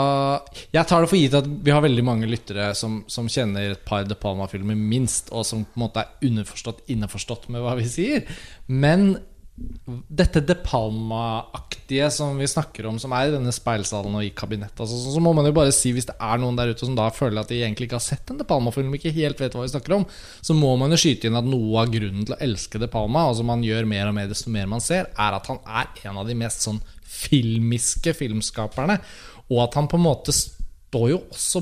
Jeg 0.71 0.85
tar 0.85 1.01
det 1.01 1.09
for 1.09 1.17
gitt 1.17 1.33
at 1.35 1.47
vi 1.49 1.73
har 1.73 1.81
veldig 1.83 2.03
mange 2.05 2.29
lyttere 2.29 2.69
som, 2.77 3.01
som 3.11 3.27
kjenner 3.27 3.73
et 3.73 3.85
par 3.87 4.05
De 4.05 4.15
Palma-filmer 4.15 4.77
minst, 4.77 5.33
og 5.33 5.47
som 5.49 5.65
på 5.65 5.79
en 5.79 5.87
måte 5.87 6.03
er 6.05 6.29
underforstått 6.29 6.85
innforstått 6.93 7.49
med 7.49 7.65
hva 7.65 7.73
vi 7.79 7.89
sier. 7.89 8.37
Men 8.69 9.15
dette 9.55 10.41
De 10.43 10.55
Palma-aktige 10.59 12.09
som 12.11 12.35
vi 12.37 12.47
snakker 12.47 12.89
om, 12.89 12.97
som 12.99 13.13
er 13.15 13.29
i 13.29 13.33
denne 13.37 13.53
speilsalen 13.55 14.17
og 14.17 14.25
i 14.25 14.33
kabinettet, 14.35 14.81
altså, 14.83 14.97
så, 14.99 15.21
må 15.23 15.31
man 15.37 15.47
jo 15.47 15.53
bare 15.55 15.71
si 15.75 15.93
hvis 15.95 16.09
det 16.09 16.17
er 16.19 16.41
noen 16.41 16.57
der 16.59 16.73
ute 16.73 16.83
som 16.83 16.97
da 16.97 17.05
føler 17.15 17.39
at 17.39 17.53
de 17.53 17.61
egentlig 17.61 17.87
ikke 17.87 17.99
har 18.01 18.03
sett 18.03 18.33
en 18.33 18.41
De 18.41 18.47
Palma-film, 18.47 18.91
ikke 18.97 19.13
helt 19.15 19.39
vet 19.39 19.55
hva 19.55 19.63
vi 19.63 19.71
snakker 19.71 19.95
om, 19.95 20.03
så 20.43 20.57
må 20.57 20.73
man 20.81 20.91
jo 20.91 20.99
skyte 20.99 21.29
inn 21.29 21.39
at 21.39 21.47
noe 21.47 21.85
av 21.85 21.93
grunnen 21.93 22.27
til 22.27 22.35
å 22.35 22.41
elske 22.43 22.81
De 22.83 22.91
Palma, 22.91 23.29
altså 23.29 23.47
man 23.47 23.63
gjør 23.63 23.87
mer 23.87 24.11
og 24.11 24.17
mer 24.19 24.27
desto 24.31 24.51
mer 24.51 24.67
man 24.71 24.83
ser, 24.83 25.07
er 25.15 25.39
at 25.39 25.47
han 25.51 25.63
er 25.63 26.03
en 26.03 26.19
av 26.19 26.27
de 26.27 26.35
mest 26.43 26.67
sånn 26.67 26.83
filmiske 27.15 28.11
filmskaperne, 28.17 28.99
og 29.47 29.65
at 29.69 29.79
han 29.79 29.87
på 29.87 30.01
en 30.01 30.07
måte 30.09 30.35
står 30.35 31.11
jo 31.13 31.23
også 31.29 31.61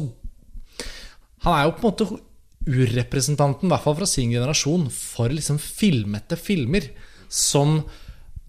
Han 1.43 1.53
er 1.53 1.65
jo 1.67 1.73
på 1.75 1.83
en 1.83 1.89
måte 1.91 2.05
urrepresentanten, 2.63 3.67
i 3.67 3.73
hvert 3.73 3.83
fall 3.83 3.97
fra 3.99 4.07
sin 4.07 4.31
generasjon, 4.31 4.87
for 4.89 5.29
liksom 5.29 5.59
filmete 5.61 6.39
filmer 6.39 6.87
som 7.33 7.79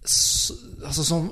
Altså 0.05 1.01
som 1.01 1.23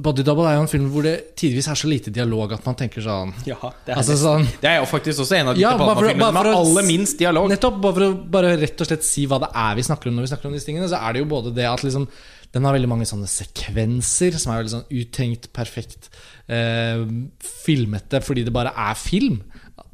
Body 0.00 0.24
Double 0.24 0.46
er 0.48 0.56
jo 0.56 0.62
en 0.64 0.70
film 0.70 0.86
hvor 0.92 1.04
det 1.04 1.34
tidvis 1.38 1.66
er 1.68 1.76
så 1.78 1.88
lite 1.90 2.12
dialog 2.14 2.54
at 2.56 2.64
man 2.64 2.76
tenker 2.78 3.04
sånn 3.04 3.34
Ja, 3.48 3.58
det 3.84 3.92
er, 3.92 3.98
Altså 4.00 4.16
sånn 4.20 4.46
det 4.62 4.70
er 4.70 4.78
jo 4.80 4.86
faktisk 4.88 5.22
også 5.24 5.36
en 5.38 5.50
av 5.52 5.58
de 5.58 5.62
Ja, 5.62 5.74
Palma-filmene 5.76 6.30
med 6.32 6.48
aller 6.54 6.86
minst 6.88 7.20
dialog. 7.20 7.50
Nettopp, 7.52 7.76
bare 7.84 7.98
for 7.98 8.06
å 8.06 8.14
bare 8.36 8.54
rett 8.60 8.80
og 8.82 8.88
slett 8.88 9.04
si 9.06 9.26
hva 9.28 9.38
det 9.44 9.50
er 9.52 9.76
vi 9.76 9.84
snakker 9.86 10.10
om 10.10 10.16
når 10.16 10.26
vi 10.26 10.32
snakker 10.32 10.48
om 10.48 10.56
disse 10.56 10.68
tingene, 10.70 10.88
så 10.90 11.00
er 11.00 11.16
det 11.16 11.22
jo 11.22 11.28
både 11.30 11.52
det 11.56 11.68
at 11.68 11.84
liksom 11.84 12.08
den 12.56 12.64
har 12.64 12.76
veldig 12.76 12.88
mange 12.88 13.08
sånne 13.08 13.28
sekvenser 13.28 14.36
som 14.40 14.52
er 14.54 14.62
veldig 14.62 14.72
sånn 14.72 14.90
uttenkt, 14.96 15.50
perfekt 15.56 16.08
eh, 16.48 17.02
filmete 17.44 18.22
fordi 18.24 18.46
det 18.46 18.54
bare 18.54 18.72
er 18.72 18.96
film. 18.96 19.42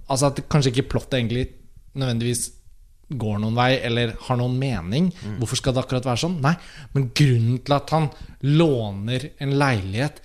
Altså 0.06 0.30
at 0.30 0.42
kanskje 0.52 0.76
ikke 0.76 0.90
plottet 0.94 1.18
egentlig 1.18 1.48
nødvendigvis 1.98 2.50
går 3.18 3.40
noen 3.42 3.56
vei 3.58 3.70
eller 3.84 4.14
har 4.26 4.38
noen 4.40 4.58
mening. 4.60 5.08
Hvorfor 5.40 5.60
skal 5.60 5.74
det 5.76 5.82
akkurat 5.84 6.06
være 6.08 6.22
sånn? 6.24 6.38
Nei, 6.44 6.54
men 6.94 7.10
grunnen 7.16 7.62
til 7.64 7.76
at 7.76 7.94
han 7.94 8.10
låner 8.42 9.30
en 9.42 9.56
leilighet 9.60 10.22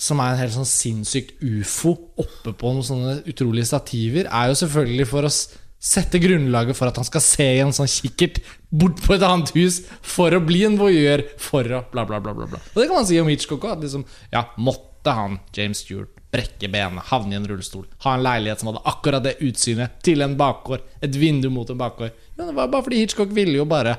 som 0.00 0.20
er 0.24 0.32
en 0.32 0.40
helt 0.40 0.54
sånn 0.54 0.68
sinnssykt 0.68 1.42
ufo 1.44 1.92
oppe 2.20 2.54
på 2.56 2.70
noen 2.72 2.86
sånne 2.86 3.16
utrolige 3.28 3.68
stativer, 3.68 4.30
er 4.32 4.48
jo 4.48 4.60
selvfølgelig 4.62 5.08
for 5.10 5.28
å 5.28 5.32
sette 5.80 6.20
grunnlaget 6.20 6.76
for 6.76 6.90
at 6.90 6.98
han 7.00 7.08
skal 7.08 7.22
se 7.24 7.46
i 7.56 7.60
en 7.64 7.72
sånn 7.72 7.88
kikkert 7.88 8.40
bort 8.68 9.00
på 9.00 9.16
et 9.16 9.24
annet 9.24 9.52
hus 9.56 9.80
for 10.04 10.32
å 10.36 10.42
bli 10.44 10.62
en 10.68 10.76
voyeur, 10.80 11.24
for 11.40 11.64
å 11.64 11.82
bla, 11.92 12.04
bla, 12.08 12.20
bla. 12.20 12.34
bla, 12.36 12.48
bla. 12.48 12.60
Og 12.60 12.80
det 12.80 12.88
kan 12.88 13.00
man 13.00 13.08
si 13.08 13.20
om 13.20 13.28
Hitchcock 13.32 13.64
òg. 13.64 13.84
Liksom, 13.84 14.04
ja, 14.32 14.44
måtte 14.60 15.14
han, 15.16 15.38
James 15.56 15.80
Stewart, 15.80 16.12
brekke 16.30 16.68
benet, 16.70 17.02
havne 17.10 17.34
i 17.34 17.38
en 17.40 17.46
rullestol, 17.50 17.86
ha 18.04 18.12
en 18.14 18.22
leilighet 18.22 18.60
som 18.62 18.70
hadde 18.70 18.84
akkurat 18.86 19.24
det 19.24 19.32
utsynet 19.42 19.96
til 20.06 20.22
en 20.22 20.36
bakgård, 20.38 20.84
et 21.02 21.16
vindu 21.18 21.48
mot 21.50 21.68
en 21.72 21.78
bakgård. 21.80 22.12
Ja, 22.38 22.44
det 22.46 22.54
var 22.54 22.68
bare 22.70 22.86
fordi 22.86 23.00
Hitchcock 23.02 23.32
ville 23.34 23.58
jo 23.58 23.64
bare 23.68 23.96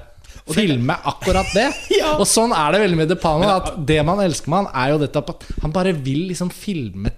filme 0.55 0.95
akkurat 1.11 1.49
det. 1.53 1.67
Ja. 2.01 2.13
Og 2.17 2.25
sånn 2.29 2.53
er 2.55 2.71
det 2.73 2.79
veldig 2.85 2.97
med 2.97 3.09
De 3.11 3.17
Palma. 3.19 3.57
At 3.59 3.73
det 3.85 3.99
man 4.07 4.21
elsker 4.23 4.49
med 4.49 4.63
han, 4.63 4.69
er 4.83 4.93
jo 4.95 5.01
dette 5.03 5.21
at 5.21 5.43
han 5.61 5.73
bare 5.75 5.91
vil 5.93 6.23
liksom 6.31 6.49
filme 6.55 7.11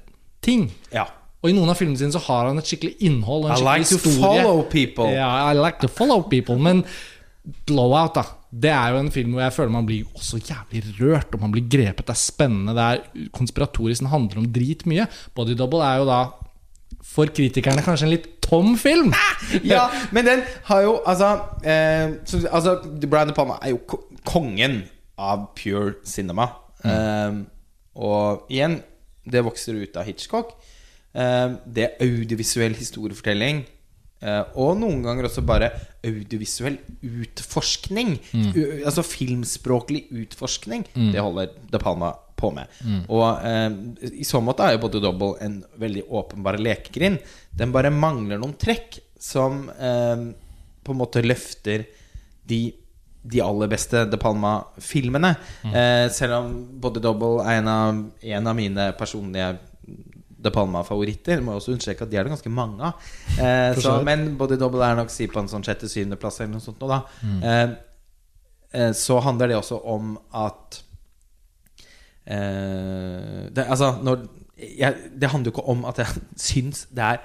ting. 0.44 0.66
Ja. 0.92 1.06
Og 1.44 1.52
i 1.52 1.54
noen 1.56 1.70
av 1.72 1.78
filmene 1.80 2.00
sine 2.00 2.12
så 2.16 2.20
har 2.26 2.50
han 2.50 2.60
et 2.60 2.68
skikkelig 2.68 2.96
innhold 3.06 3.46
og 3.48 3.54
I 3.54 3.62
like 3.64 3.86
historie. 3.86 4.18
to 4.18 4.24
follow 4.24 4.62
people. 4.72 5.08
Ja, 5.14 5.30
I 5.52 5.56
like 5.60 5.80
to 5.84 5.90
follow 5.92 6.24
people. 6.32 6.58
Men 6.60 6.84
Blowout, 7.68 8.16
da. 8.16 8.24
Det 8.54 8.70
er 8.70 8.94
jo 8.94 9.02
en 9.02 9.12
film 9.14 9.34
hvor 9.34 9.42
jeg 9.42 9.56
føler 9.56 9.74
man 9.74 9.88
blir 9.88 10.10
også 10.14 10.38
jævlig 10.38 10.84
rørt, 11.00 11.34
og 11.34 11.42
man 11.42 11.54
blir 11.56 11.66
grepet. 11.66 12.06
Det 12.06 12.14
er 12.14 12.22
spennende, 12.22 12.76
det 12.78 12.84
er 12.86 13.30
konspiratorisk, 13.34 14.04
den 14.04 14.12
handler 14.12 14.44
om 14.44 14.50
drit 14.54 14.86
mye. 14.90 15.08
Body 15.36 15.56
Double 15.58 15.82
er 15.82 16.02
jo 16.02 16.10
da 16.10 16.20
for 17.04 17.30
kritikerne 17.36 17.84
kanskje 17.84 18.08
en 18.08 18.14
litt 18.14 18.28
tom 18.46 18.76
film. 18.80 19.14
ja, 19.74 19.88
men 20.16 20.28
den 20.28 20.44
har 20.70 20.84
jo 20.86 20.94
Altså, 21.06 21.34
eh, 21.66 22.16
så, 22.30 22.44
altså 22.52 22.78
Brian 23.10 23.32
De 23.32 23.36
Palma 23.36 23.58
er 23.62 23.74
jo 23.74 23.82
kongen 24.26 24.84
av 25.18 25.50
pure 25.58 25.98
cinema. 26.06 26.48
Eh, 26.86 27.42
og 27.96 28.48
igjen, 28.54 28.80
det 29.30 29.44
vokser 29.46 29.78
ut 29.82 29.98
av 29.98 30.08
Hitchcock. 30.08 30.56
Eh, 31.14 31.58
det 31.66 31.88
er 31.90 32.06
audiovisuell 32.06 32.76
historiefortelling. 32.78 33.64
Eh, 34.24 34.42
og 34.56 34.78
noen 34.80 35.04
ganger 35.06 35.28
også 35.30 35.44
bare 35.46 35.70
audiovisuell 36.04 36.80
utforskning. 37.04 38.18
U 38.34 38.62
altså 38.88 39.06
filmspråklig 39.06 40.08
utforskning. 40.24 40.88
Det 40.96 41.22
holder 41.24 41.52
De 41.72 41.82
Palma 41.84 42.14
på 42.44 42.52
med. 42.56 42.68
Og 43.08 43.26
eh, 43.48 44.12
i 44.20 44.28
så 44.28 44.42
måte 44.44 44.66
er 44.66 44.76
jo 44.76 44.84
Body 44.84 45.02
Double 45.04 45.38
en 45.44 45.62
veldig 45.80 46.06
åpenbar 46.12 46.60
lekegrind. 46.62 47.20
Den 47.56 47.74
bare 47.76 47.94
mangler 47.94 48.42
noen 48.42 48.56
trekk 48.60 49.00
som 49.24 49.68
eh, 49.72 50.30
på 50.84 50.94
en 50.94 51.00
måte 51.00 51.24
løfter 51.24 51.86
de, 52.44 52.66
de 53.24 53.44
aller 53.44 53.72
beste 53.72 54.04
De 54.12 54.20
Palma-filmene. 54.20 55.36
Eh, 55.70 56.08
selv 56.12 56.42
om 56.42 56.50
Body 56.84 57.04
Double 57.04 57.46
er 57.46 57.62
en 57.62 57.72
av, 57.72 58.02
en 58.36 58.52
av 58.52 58.58
mine 58.60 58.90
personlige 59.00 59.54
De 60.44 60.52
Palma-favoritter. 60.54 61.42
Må 61.44 61.58
også 61.58 61.74
understreke 61.74 62.06
at 62.06 62.12
de 62.12 62.20
er 62.20 62.28
det 62.28 62.34
ganske 62.36 62.54
mange 62.54 62.90
av. 62.90 63.10
Eh, 63.38 63.80
så 63.80 63.96
men 64.06 64.34
Body 64.40 64.58
Double 64.60 64.84
er 64.86 64.98
nok 65.00 65.12
si 65.14 65.28
på 65.32 65.42
en 65.42 65.50
sånn 65.52 65.66
sjette-syvendeplass 65.66 66.42
eller 66.42 66.56
noe 66.56 66.66
sånt 66.66 66.84
nå, 66.84 66.90
da. 66.92 67.02
Mm. 67.24 67.78
eh, 68.74 68.92
så 68.98 69.20
handler 69.24 69.52
det 69.52 69.60
også 69.60 69.80
om 69.94 70.16
at 70.44 70.82
eh, 72.26 73.48
det, 73.54 73.68
Altså, 73.68 73.96
når 74.04 74.28
jeg, 74.58 75.10
Det 75.20 75.30
handler 75.32 75.50
jo 75.50 75.56
ikke 75.56 75.70
om 75.74 75.88
at 75.90 76.04
jeg 76.04 76.24
syns 76.50 76.86
det 76.94 77.08
er 77.14 77.24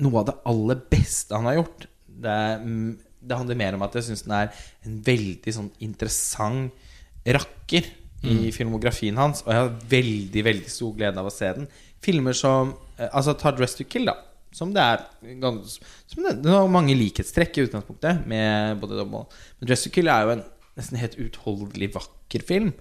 noe 0.00 0.22
av 0.22 0.30
det 0.30 0.38
aller 0.48 0.80
beste 0.90 1.36
han 1.36 1.50
har 1.50 1.60
gjort. 1.60 1.86
Det, 2.06 2.40
mm, 2.62 2.90
det 3.26 3.36
handler 3.36 3.58
mer 3.60 3.76
om 3.76 3.84
at 3.84 3.98
jeg 3.98 4.08
syns 4.08 4.24
den 4.24 4.36
er 4.38 4.66
en 4.86 4.98
veldig 5.04 5.52
sånn 5.52 5.70
interessant 5.84 6.84
rakker 7.26 7.88
i 8.26 8.50
filmografien 8.54 9.16
hans, 9.18 9.42
og 9.44 9.52
jeg 9.52 9.62
har 9.62 9.74
veldig 9.90 10.44
veldig 10.48 10.70
stor 10.72 10.94
glede 10.96 11.20
av 11.20 11.28
å 11.28 11.34
se 11.34 11.50
den. 11.58 11.68
Filmer 12.04 12.36
som 12.36 12.74
eh, 12.98 13.08
Altså 13.12 13.34
ta 13.38 13.52
'Dress 13.52 13.76
to 13.78 13.84
Kill', 13.84 14.06
da. 14.06 14.16
Som 14.52 14.72
det 14.72 14.80
er 14.82 15.02
gans- 15.40 15.78
som 16.08 16.22
det, 16.24 16.42
det 16.42 16.50
har 16.52 16.68
mange 16.68 16.94
likhetstrekk 16.96 17.58
i 17.58 17.66
utgangspunktet 17.66 18.26
med 18.26 18.78
Body 18.80 18.96
Double. 18.96 19.26
Men 19.60 19.68
'Dress 19.68 19.84
to 19.84 19.90
Kill' 19.90 20.08
er 20.12 20.22
jo 20.24 20.36
en 20.36 20.44
nesten 20.76 20.98
helt 21.00 21.16
utholdelig 21.18 21.90
vakker 21.94 22.42
film. 22.46 22.72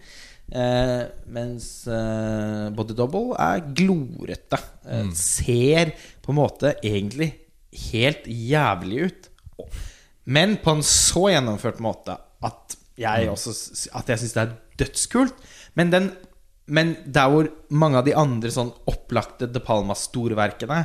Eh, 0.53 1.05
mens 1.31 1.87
eh, 1.87 2.69
Body 2.75 2.93
Double 2.93 3.33
er 3.39 3.63
glorete. 3.75 4.59
Eh, 4.85 5.09
Ser 5.17 5.95
på 6.21 6.31
en 6.33 6.39
måte 6.39 6.75
egentlig 6.83 7.31
helt 7.91 8.27
jævlig 8.27 9.05
ut. 9.09 9.29
Men 10.25 10.57
på 10.57 10.75
en 10.75 10.83
så 10.85 11.27
gjennomført 11.33 11.81
måte 11.83 12.15
at 12.45 12.77
jeg 12.97 13.27
også 13.27 13.51
At 13.99 14.07
jeg 14.07 14.21
syns 14.21 14.33
det 14.33 14.43
er 14.45 14.53
dødskult. 14.79 15.33
Men, 15.75 15.89
den, 15.91 16.05
men 16.65 16.95
der 17.05 17.29
hvor 17.29 17.49
mange 17.69 17.99
av 17.99 18.07
de 18.07 18.15
andre 18.17 18.49
sånn 18.49 18.71
opplagte 18.89 19.45
De 19.51 19.61
Palma-storverkene 19.61 20.79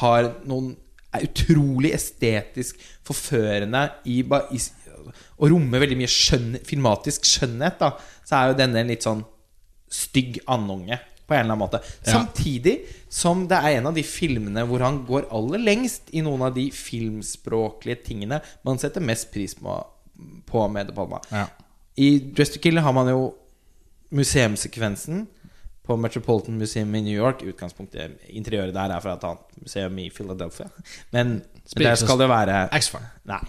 har 0.00 0.30
noen 0.48 0.72
er 1.10 1.26
utrolig 1.26 1.90
estetisk 1.96 2.78
forførende 3.06 3.82
i, 4.06 4.20
i, 4.22 4.60
og 5.40 5.50
rommer 5.50 5.82
veldig 5.82 5.98
mye 5.98 6.10
skjønn, 6.10 6.60
filmatisk 6.66 7.26
skjønnhet, 7.26 7.80
da, 7.80 7.92
så 8.26 8.38
er 8.38 8.50
jo 8.50 8.58
denne 8.60 8.82
en 8.82 8.92
litt 8.92 9.06
sånn 9.06 9.24
stygg 9.90 10.38
andunge 10.50 11.00
på 11.26 11.34
en 11.34 11.44
eller 11.44 11.54
annen 11.54 11.62
måte. 11.62 11.80
Ja. 12.04 12.12
Samtidig 12.14 12.76
som 13.10 13.44
det 13.50 13.58
er 13.58 13.78
en 13.78 13.90
av 13.90 13.98
de 13.98 14.04
filmene 14.06 14.64
hvor 14.66 14.82
han 14.86 15.02
går 15.06 15.28
aller 15.34 15.62
lengst 15.62 16.10
i 16.14 16.22
noen 16.26 16.46
av 16.46 16.54
de 16.54 16.68
filmspråklige 16.74 18.04
tingene 18.06 18.40
man 18.66 18.78
setter 18.82 19.02
mest 19.02 19.30
pris 19.34 19.56
på, 19.58 19.76
på 20.46 20.64
med 20.70 20.90
De 20.90 20.96
Palma. 20.96 21.22
Ja. 21.30 21.48
I 21.98 22.16
Dress 22.34 22.54
to 22.54 22.62
Kill 22.62 22.78
har 22.82 22.94
man 22.94 23.10
jo 23.10 23.32
museumssekvensen 24.10 25.26
på 25.86 25.96
Metropolitan 25.96 26.58
Museum 26.58 26.94
i 26.94 27.00
New 27.00 27.16
York. 27.16 27.42
Utgangspunktet 27.46 28.18
Interiøret 28.28 28.74
der 28.74 28.94
er 28.94 29.02
fra 29.02 29.16
et 29.16 29.26
annet 29.26 29.62
museum 29.62 29.98
i 29.98 30.10
Philadelphia. 30.14 30.68
Men, 31.10 31.40
men 31.76 31.84
der 31.86 31.94
skal 31.98 32.20
det 32.20 32.28
være 32.30 32.58
Nei. 33.30 33.40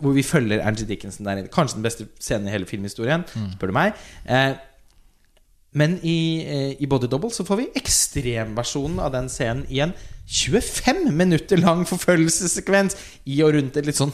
Hvor 0.00 0.14
vi 0.16 0.22
følger 0.22 0.64
Angie 0.66 0.86
Dickinson 0.88 1.26
der 1.26 1.42
inne. 1.42 1.52
Kanskje 1.52 1.76
den 1.76 1.86
beste 1.86 2.06
scenen 2.20 2.48
i 2.48 2.54
hele 2.54 2.66
filmhistorien, 2.66 3.22
spør 3.54 3.70
du 3.70 3.76
meg. 3.76 3.92
Eh, 4.28 4.54
men 5.74 5.98
i, 6.02 6.18
eh, 6.46 6.82
i 6.82 6.86
Body 6.86 7.06
Double 7.10 7.30
så 7.34 7.44
får 7.46 7.56
vi 7.56 7.68
ekstremversjonen 7.76 9.00
av 9.02 9.12
den 9.14 9.28
scenen 9.28 9.64
i 9.68 9.80
en 9.82 9.94
25 10.26 11.10
minutter 11.12 11.60
lang 11.60 11.82
forfølgelsessekvens 11.88 12.96
i 13.28 13.42
og 13.44 13.52
rundt 13.58 13.76
et 13.76 13.84
litt 13.84 13.98
sånn, 13.98 14.12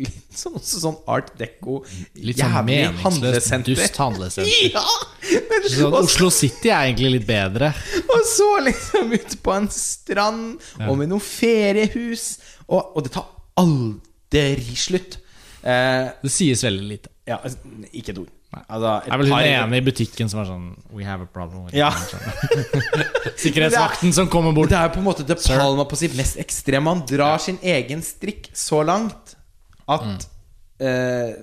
litt 0.00 0.32
sånn, 0.36 0.56
sånn 0.64 0.96
art 1.10 1.34
deco 1.38 1.82
Litt 2.16 2.40
sånn 2.40 2.56
meningsløst 2.64 3.66
dust 3.68 4.00
handlesenter. 4.00 4.70
Ja! 4.74 4.84
Men, 5.50 5.66
så, 5.68 5.90
og, 5.90 5.98
Oslo 6.06 6.30
City 6.32 6.70
er 6.72 6.88
egentlig 6.88 7.10
litt 7.18 7.26
bedre. 7.28 7.74
og 8.06 8.22
så 8.26 8.48
liksom 8.64 9.12
ute 9.12 9.36
på 9.44 9.52
en 9.54 9.68
strand 9.74 10.64
og 10.86 10.96
med 10.98 11.12
noe 11.12 11.22
feriehus. 11.22 12.38
Og, 12.70 12.96
og 12.96 13.04
det 13.04 13.12
tar 13.18 13.28
aldri 13.60 14.76
slutt. 14.80 15.18
Eh, 15.60 16.08
Det 16.22 16.32
sies 16.32 16.64
veldig 16.64 16.86
lite. 16.88 17.09
Ja, 17.28 17.36
altså, 17.44 17.58
ikke 17.92 18.12
et 18.14 18.18
ord. 18.18 18.30
Altså, 18.68 18.92
et 19.02 19.06
Jeg 19.06 19.12
er 19.14 19.18
vel 19.20 19.26
den 19.28 19.34
hun 19.34 19.44
ene 19.70 19.76
i 19.78 19.84
butikken 19.86 20.28
som 20.32 20.40
er 20.42 20.46
sånn 20.48 20.64
We 20.96 21.04
have 21.06 21.22
a 21.22 21.28
problem 21.30 21.68
Ja. 21.76 21.90
Sikkerhetsvakten 23.40 24.12
som 24.16 24.28
kommer 24.32 24.52
bort. 24.56 24.70
Det 24.72 24.78
er 24.78 24.88
jo 24.88 24.94
på 24.96 25.02
en 25.02 25.06
måte 25.06 25.26
De 25.28 25.36
Palma 25.38 25.84
på 25.88 25.98
sitt 26.00 26.16
mest 26.18 26.38
ekstreme. 26.40 26.90
Han 26.90 27.04
drar 27.08 27.38
sin 27.42 27.58
egen 27.62 28.02
strikk 28.06 28.50
så 28.56 28.82
langt 28.86 29.36
at 29.90 30.06
Mm. 30.06 30.18
eh, 30.86 31.34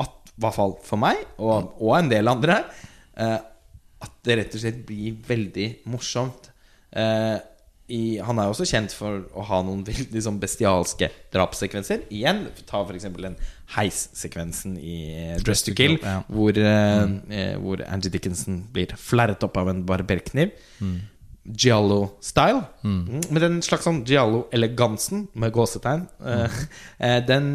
At, 0.00 0.12
i 0.32 0.40
hvert 0.40 0.54
fall 0.56 0.74
for 0.86 0.96
meg, 0.96 1.18
og, 1.38 1.74
og 1.80 1.98
en 1.98 2.08
del 2.08 2.28
andre, 2.30 2.62
eh, 3.16 3.38
at 4.00 4.12
det 4.24 4.36
rett 4.38 4.54
og 4.56 4.60
slett 4.62 4.78
blir 4.88 5.18
veldig 5.28 5.66
morsomt. 5.92 6.48
Eh, 6.96 7.36
i, 7.90 8.02
han 8.22 8.38
er 8.38 8.50
også 8.50 8.66
kjent 8.68 8.94
for 8.94 9.24
å 9.34 9.44
ha 9.48 9.60
noen 9.66 9.82
liksom 10.14 10.38
bestialske 10.42 11.10
drapssekvenser. 11.34 12.06
Igjen, 12.14 12.44
ta 12.68 12.84
f.eks. 12.86 13.08
den 13.18 13.38
heissekvensen 13.76 14.76
i 14.78 14.98
eh, 15.12 15.38
Dress 15.44 15.64
to 15.66 15.74
Kill, 15.76 15.98
ja. 15.98 16.20
hvor, 16.30 16.54
mm. 16.54 17.16
eh, 17.34 17.54
hvor 17.60 17.82
Angie 17.88 18.12
Dickinson 18.14 18.62
blir 18.74 18.94
flerret 18.98 19.42
opp 19.46 19.58
av 19.60 19.72
en 19.72 19.82
barberkniv. 19.86 20.54
Giallo-style. 21.44 22.62
Mm. 22.84 23.20
Med 23.30 23.42
den 23.42 23.60
slags 23.64 23.86
sånn 23.88 24.02
Giallo-elegansen, 24.08 25.28
med 25.34 25.54
gåsetegn. 25.56 26.06
eh, 26.26 26.58
eh, 27.06 27.18
den, 27.26 27.52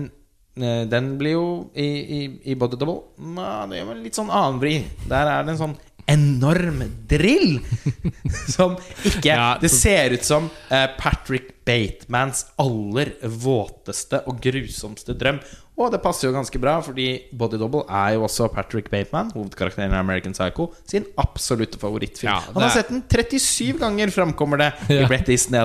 eh, 0.58 0.84
den 0.90 1.16
blir 1.22 1.38
jo 1.38 1.48
i, 1.74 1.88
i, 1.88 2.22
i 2.52 2.56
Body 2.56 2.80
Double 2.82 3.04
Nå, 3.18 3.46
Det 3.70 3.80
gjør 3.80 3.92
vel 3.94 4.02
litt 4.06 4.18
sånn 4.18 4.32
annen 4.34 4.62
vri. 4.64 4.80
Der 5.10 5.32
er 5.32 5.46
det 5.46 5.56
en 5.56 5.64
sånn 5.68 5.78
enorm 6.08 6.84
drill! 7.10 7.60
som 8.56 8.78
ikke 9.06 9.34
Ja, 9.34 9.58
Det 9.62 9.72
ser 9.74 10.16
ut 10.16 10.26
som 10.26 10.50
eh, 10.70 10.88
Patrick 11.00 11.52
Batemans 11.66 12.46
aller 12.62 13.16
våteste 13.26 14.22
og 14.30 14.42
grusomste 14.44 15.16
drøm. 15.18 15.40
Og 15.76 15.90
det 15.92 16.00
passer 16.00 16.30
jo 16.30 16.32
ganske 16.32 16.60
bra, 16.62 16.78
fordi 16.80 17.06
Body 17.36 17.58
Double 17.60 17.82
er 17.92 18.14
jo 18.16 18.22
også 18.24 18.46
Patrick 18.54 18.86
Bateman, 18.92 19.34
hovedkarakteren 19.36 19.92
i 19.92 19.98
American 20.00 20.32
Psycho, 20.32 20.70
sin 20.88 21.04
absolutte 21.20 21.80
favorittfilm. 21.82 22.30
Ja, 22.32 22.38
Han 22.54 22.64
har 22.64 22.72
sett 22.78 22.94
den 22.94 23.02
37 23.12 23.82
ganger, 23.82 24.14
framkommer 24.16 24.62
det 24.62 24.70
i 24.88 25.02
Ja. 25.02 25.08
Bret 25.12 25.28
Easton 25.30 25.58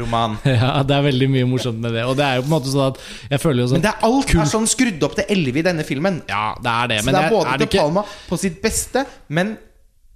roman. 0.00 0.38
Ja, 0.48 0.82
det 0.82 0.96
er 0.96 1.04
veldig 1.04 1.28
mye 1.34 1.50
morsomt 1.50 1.82
med 1.84 1.92
det. 1.92 2.06
Og 2.08 2.16
det 2.16 2.24
er 2.24 2.38
jo 2.40 2.46
på 2.46 2.48
en 2.48 2.54
måte 2.54 2.72
sånn 2.72 2.94
at 2.94 3.02
Jeg 3.28 3.42
føler 3.42 3.60
jo 3.60 3.66
sånn 3.68 3.80
Men 3.82 3.84
det 3.84 3.92
er 3.92 4.08
alt 4.08 4.34
er 4.34 4.48
sånn 4.54 4.70
skrudd 4.70 5.04
opp 5.04 5.18
til 5.20 5.28
11 5.28 5.60
i 5.60 5.66
denne 5.68 5.84
filmen. 5.84 6.22
Ja, 6.32 6.46
det 6.56 6.72
er 6.72 6.88
det. 6.94 7.02
Så 7.02 7.12
det 7.12 7.24
er 7.26 7.36
både 7.36 7.52
er 7.52 7.60
det 7.60 7.68
De 7.68 7.78
Palma 7.82 8.06
på 8.30 8.40
sitt 8.40 8.62
beste, 8.64 9.04
men 9.28 9.52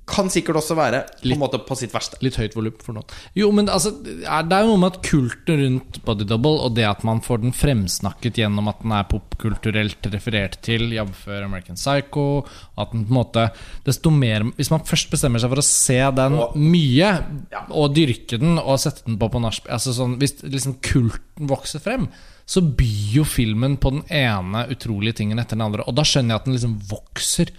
kan 0.07 0.29
sikkert 0.31 0.55
også 0.61 0.77
være 0.79 1.01
på 1.21 1.27
Litt- 1.27 1.39
måte 1.41 1.59
på 1.67 1.75
sitt 1.77 1.91
verste. 1.93 2.17
litt 2.23 2.37
høyt 2.39 2.55
volum 2.55 2.75
for 2.79 2.95
noen? 2.95 3.05
Jo, 3.35 3.51
men 3.51 3.67
altså 3.67 3.91
Det 4.05 4.23
er 4.25 4.63
jo 4.63 4.69
noe 4.71 4.79
med 4.79 4.93
at 4.95 5.03
kulten 5.03 5.59
rundt 5.65 6.05
Body 6.05 6.25
Double, 6.25 6.61
og 6.63 6.75
det 6.77 6.85
at 6.87 7.03
man 7.03 7.21
får 7.21 7.43
den 7.43 7.51
fremsnakket 7.53 8.35
gjennom 8.39 8.69
at 8.71 8.81
den 8.83 8.93
er 8.93 9.03
popkulturelt 9.11 10.07
referert 10.13 10.61
til, 10.63 10.93
jf. 10.95 11.27
American 11.29 11.75
Psycho 11.75 12.47
At 12.79 12.93
den 12.93 13.05
på 13.05 13.11
en 13.11 13.19
måte 13.19 13.51
Desto 13.85 14.11
mer 14.11 14.45
Hvis 14.57 14.71
man 14.71 14.81
først 14.87 15.11
bestemmer 15.11 15.41
seg 15.43 15.51
for 15.51 15.59
å 15.59 15.67
se 15.67 15.99
den 16.15 16.39
Og- 16.39 16.55
mye, 16.57 17.25
Ja. 17.51 17.67
og 17.71 17.95
dyrke 17.95 18.39
den, 18.39 18.59
og 18.59 18.79
sette 18.79 19.05
den 19.05 19.19
på 19.19 19.29
på 19.31 19.41
nachspiel 19.43 19.73
altså 19.75 19.93
sånn, 19.93 20.19
Hvis 20.19 20.41
liksom 20.43 20.77
kulten 20.81 21.49
vokser 21.49 21.81
frem, 21.81 22.09
så 22.47 22.61
byr 22.63 23.13
jo 23.17 23.25
filmen 23.25 23.77
på 23.77 23.91
den 23.91 24.05
ene 24.09 24.69
utrolige 24.71 25.17
tingen 25.17 25.39
etter 25.41 25.57
den 25.59 25.63
andre. 25.63 25.83
Og 25.89 25.95
da 25.97 26.03
skjønner 26.03 26.29
jeg 26.31 26.37
at 26.37 26.45
den 26.45 26.55
liksom 26.55 26.81
vokser. 26.89 27.51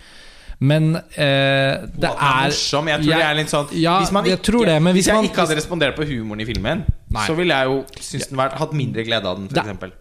Men 0.60 0.96
eh, 0.96 1.84
det 1.94 2.10
er 2.10 2.48
morsom. 2.48 2.88
Jeg 2.90 3.04
tror 3.04 3.14
det 3.14 3.26
er 3.28 3.36
litt 3.38 3.52
sånn 3.52 3.68
Ja, 3.78 4.00
hvis 4.02 4.12
man 4.16 4.26
jeg 4.26 4.40
ikke, 4.40 4.46
tror 4.48 4.66
det, 4.66 4.78
hvis, 4.82 4.94
hvis 4.98 5.08
jeg 5.12 5.16
man- 5.20 5.28
ikke 5.30 5.44
hadde 5.44 5.58
respondert 5.60 5.96
på 5.96 6.08
humoren 6.10 6.42
i 6.42 6.46
filmen, 6.50 6.82
Nei. 7.14 7.26
så 7.28 7.36
ville 7.38 7.54
jeg 7.54 7.66
jo 7.70 7.84
synes 8.02 8.28
den 8.32 8.38
vært, 8.42 8.58
hatt 8.58 8.74
mindre 8.74 9.04
glede 9.06 9.26
av 9.30 9.38
den, 9.38 9.48
f.eks. 9.54 9.94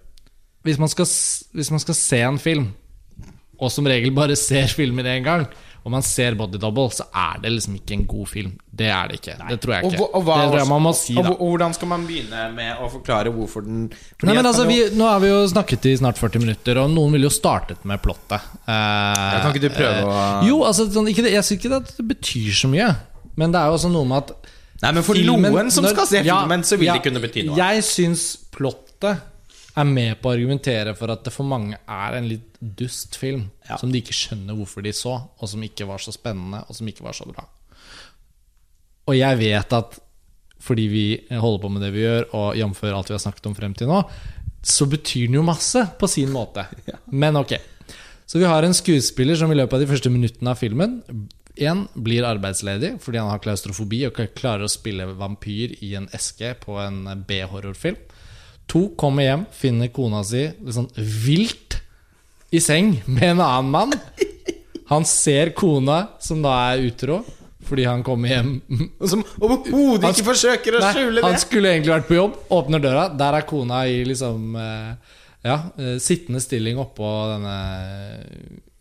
hvis 0.64 0.78
man, 0.80 0.88
skal, 0.88 1.04
hvis 1.60 1.70
man 1.70 1.80
skal 1.84 1.94
se 1.94 2.20
en 2.24 2.38
film, 2.38 2.70
og 3.60 3.70
som 3.70 3.84
regel 3.86 4.10
bare 4.16 4.36
ser 4.36 4.66
filmer 4.72 5.04
én 5.04 5.22
gang, 5.24 5.46
og 5.86 5.92
man 5.94 6.02
ser 6.02 6.34
Body 6.34 6.58
Double, 6.58 6.88
så 6.90 7.04
er 7.14 7.36
det 7.44 7.52
liksom 7.54 7.76
ikke 7.78 7.94
en 7.94 8.00
god 8.10 8.26
film. 8.26 8.48
Det 8.74 8.88
er 8.90 9.06
det 9.12 9.20
ikke. 9.20 9.36
Det 9.52 9.58
tror 9.62 9.74
jeg 9.76 9.84
ikke. 9.86 10.00
Og, 10.02 10.16
og, 10.18 10.24
hva, 10.26 10.38
det 10.40 10.48
tror 10.50 10.58
jeg 10.58 10.68
man 10.72 10.82
må 10.82 10.92
si, 10.98 11.14
da. 11.14 11.30
og 11.30 11.44
hvordan 11.44 11.76
skal 11.76 11.90
man 11.92 12.06
begynne 12.08 12.40
med 12.56 12.80
å 12.82 12.88
forklare 12.90 13.30
hvorfor 13.30 13.62
den 13.68 13.84
Nei, 14.26 14.34
men 14.34 14.48
altså, 14.50 14.64
vi, 14.66 14.80
Nå 14.98 15.06
har 15.06 15.22
vi 15.22 15.30
jo 15.30 15.38
snakket 15.52 15.86
i 15.86 15.92
snart 16.00 16.18
40 16.18 16.42
minutter, 16.42 16.80
og 16.82 16.90
noen 16.90 17.14
ville 17.14 17.30
jo 17.30 17.34
startet 17.36 17.86
med 17.86 18.02
plottet. 18.02 18.42
Eh, 18.66 19.36
kan 19.44 19.54
ikke 19.54 19.62
du 19.62 19.70
prøve 19.76 20.02
å- 20.02 20.16
eh, 20.42 20.48
Jo, 20.50 20.58
altså 20.66 20.88
sånn, 20.90 21.06
ikke 21.14 21.30
Jeg 21.30 21.46
syns 21.46 21.60
ikke 21.60 21.76
at 21.78 21.94
det 22.00 22.08
betyr 22.10 22.50
så 22.64 22.68
mye. 22.74 22.90
Men 23.36 23.52
det 23.54 23.60
er 23.62 23.70
jo 23.70 23.78
også 23.78 23.92
noe 23.94 24.04
med 24.10 24.24
at 24.24 24.34
Nei, 24.82 24.90
men 24.92 25.02
for 25.06 25.14
filmen- 25.14 25.52
noen 25.54 25.70
som 25.70 25.84
når- 25.86 25.94
skal 25.94 26.06
se 26.10 26.22
Ja, 26.26 26.42
filmen, 26.42 26.66
så 26.66 26.76
vil 26.76 26.90
ja, 26.90 26.98
det 26.98 27.06
kunne 27.06 27.22
bety 27.22 27.46
noe. 27.46 27.56
Jeg 27.62 27.86
syns 27.86 28.26
plottet 28.50 29.22
er 29.76 29.84
med 29.84 30.20
på 30.20 30.30
å 30.30 30.34
argumentere 30.34 30.96
for 30.96 31.10
at 31.12 31.22
det 31.22 31.32
for 31.32 31.44
mange 31.44 31.76
er 31.86 32.14
en 32.18 32.26
litt 32.28 32.55
dust 32.78 33.18
film. 33.20 33.46
Ja. 33.68 33.78
Som 33.80 33.92
de 33.92 34.02
ikke 34.02 34.16
skjønner 34.16 34.56
hvorfor 34.58 34.84
de 34.84 34.92
så, 34.96 35.18
og 35.26 35.50
som 35.50 35.62
ikke 35.66 35.86
var 35.88 36.02
så 36.02 36.14
spennende, 36.14 36.64
og 36.66 36.78
som 36.78 36.88
ikke 36.90 37.06
var 37.06 37.16
så 37.16 37.28
bra. 37.28 37.46
Og 39.06 39.14
jeg 39.18 39.38
vet 39.38 39.76
at 39.76 40.00
fordi 40.66 40.88
vi 40.90 41.04
holder 41.30 41.62
på 41.62 41.70
med 41.70 41.84
det 41.84 41.92
vi 41.94 42.02
gjør, 42.02 42.28
og 42.34 42.58
jf. 42.58 42.82
alt 42.90 43.10
vi 43.10 43.14
har 43.14 43.22
snakket 43.22 43.48
om 43.50 43.54
frem 43.54 43.74
til 43.76 43.90
nå, 43.90 44.00
så 44.66 44.86
betyr 44.90 45.28
den 45.28 45.38
jo 45.38 45.46
masse 45.46 45.82
på 46.00 46.08
sin 46.10 46.32
måte. 46.34 46.64
Men 47.22 47.38
ok. 47.38 47.54
Så 48.26 48.40
vi 48.42 48.48
har 48.48 48.66
en 48.66 48.74
skuespiller 48.74 49.38
som 49.38 49.52
i 49.52 49.58
løpet 49.58 49.76
av 49.76 49.84
de 49.84 49.90
første 49.90 50.10
minuttene 50.10 50.50
av 50.50 50.58
filmen 50.58 50.96
En 51.62 51.84
blir 51.94 52.26
arbeidsledig 52.26 52.96
fordi 53.00 53.20
han 53.20 53.30
har 53.30 53.40
klaustrofobi 53.40 54.02
og 54.08 54.18
klarer 54.36 54.66
å 54.66 54.72
spille 54.72 55.06
vampyr 55.16 55.76
i 55.86 55.94
en 55.96 56.08
eske 56.16 56.50
på 56.60 56.76
en 56.82 57.22
B-horrorfilm. 57.28 57.96
To 58.66 58.88
kommer 58.98 59.24
hjem, 59.24 59.44
finner 59.54 59.92
kona 59.94 60.24
si 60.26 60.42
sånn 60.74 60.90
vilt 60.98 61.65
i 62.54 62.60
seng 62.62 62.92
med 63.06 63.32
en 63.34 63.40
annen 63.40 63.70
mann. 63.72 63.94
Han 64.90 65.04
ser 65.08 65.50
kona, 65.56 66.06
som 66.22 66.42
da 66.44 66.52
er 66.70 66.84
utro, 66.86 67.20
fordi 67.66 67.86
han 67.88 68.04
kommer 68.06 68.30
hjem 68.30 68.50
som 69.10 69.24
overhodet 69.42 70.12
ikke 70.12 70.28
forsøker 70.28 70.76
å 70.78 70.82
Nei, 70.84 70.90
skjule 70.94 71.24
Han 71.24 71.38
skulle 71.42 71.72
egentlig 71.72 71.94
vært 71.96 72.06
på 72.06 72.18
jobb, 72.20 72.36
åpner 72.54 72.84
døra, 72.84 73.08
der 73.10 73.40
er 73.40 73.46
kona 73.48 73.80
i 73.90 74.04
liksom 74.06 74.54
eh, 74.62 75.16
Ja, 75.46 75.56
eh, 75.74 75.96
sittende 76.02 76.42
stilling 76.44 76.78
oppå 76.78 77.08
denne 77.32 77.56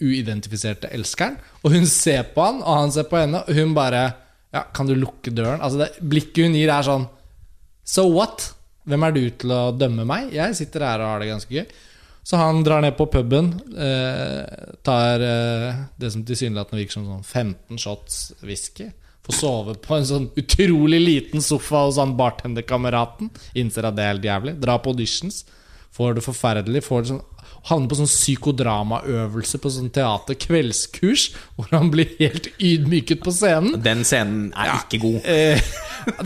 uidentifiserte 0.01 0.89
elskeren. 0.93 1.37
Og 1.63 1.73
hun 1.73 1.85
ser 1.89 2.25
på 2.35 2.43
han, 2.43 2.61
og 2.61 2.81
han 2.83 2.93
ser 2.93 3.07
på 3.09 3.17
henne, 3.21 3.41
og 3.41 3.57
hun 3.57 3.73
bare 3.77 4.05
Ja, 4.53 4.61
kan 4.75 4.87
du 4.87 4.93
lukke 4.95 5.33
døren? 5.33 5.63
Altså 5.65 5.81
det 5.81 5.89
Blikket 6.05 6.45
hun 6.45 6.57
gir, 6.57 6.69
er 6.69 6.85
sånn 6.85 7.09
So 7.85 8.05
what? 8.13 8.51
Hvem 8.85 9.03
er 9.05 9.13
du 9.13 9.23
til 9.41 9.51
å 9.53 9.63
dømme 9.73 10.05
meg? 10.05 10.29
Jeg 10.33 10.53
sitter 10.57 10.85
her 10.85 11.01
og 11.01 11.09
har 11.15 11.21
det 11.21 11.31
ganske 11.31 11.53
gøy. 11.53 11.65
Så 12.25 12.39
han 12.41 12.63
drar 12.65 12.81
ned 12.81 12.95
på 12.97 13.05
puben, 13.13 13.51
eh, 13.77 14.45
tar 14.81 15.21
eh, 15.21 15.81
det 16.01 16.09
som 16.11 16.23
tilsynelatende 16.25 16.81
virker 16.81 16.97
som 16.97 17.05
sånn 17.05 17.25
15 17.25 17.77
shots 17.77 18.15
whisky. 18.41 18.87
Får 19.25 19.37
sove 19.37 19.75
på 19.81 19.93
en 19.97 20.07
sånn 20.09 20.25
utrolig 20.37 20.99
liten 21.01 21.41
sofa 21.41 21.83
hos 21.85 21.99
han 22.01 22.15
bartenderkameraten. 22.17 23.29
Innser 23.57 23.85
at 23.89 23.97
det 23.97 24.03
er 24.05 24.11
helt 24.15 24.25
jævlig. 24.25 24.55
Drar 24.61 24.81
på 24.81 24.93
auditions. 24.93 25.43
Får 25.93 26.17
det 26.17 26.25
forferdelig. 26.25 26.83
Får 26.85 27.05
det 27.05 27.13
sånn 27.13 27.23
Havner 27.65 27.89
på 27.89 27.97
sånn 27.97 28.09
psykodramaøvelse 28.09 29.57
på 29.57 29.69
sånn 29.73 29.87
teater, 29.93 30.37
kveldskurs, 30.37 31.31
hvor 31.57 31.71
han 31.71 31.89
blir 31.93 32.11
helt 32.19 32.51
ydmyket 32.61 33.23
på 33.25 33.33
scenen. 33.33 33.79
Den 33.81 34.03
scenen 34.05 34.51
er 34.53 34.75
ikke 34.83 34.99
god. 35.01 35.17
Eh, 35.25 35.71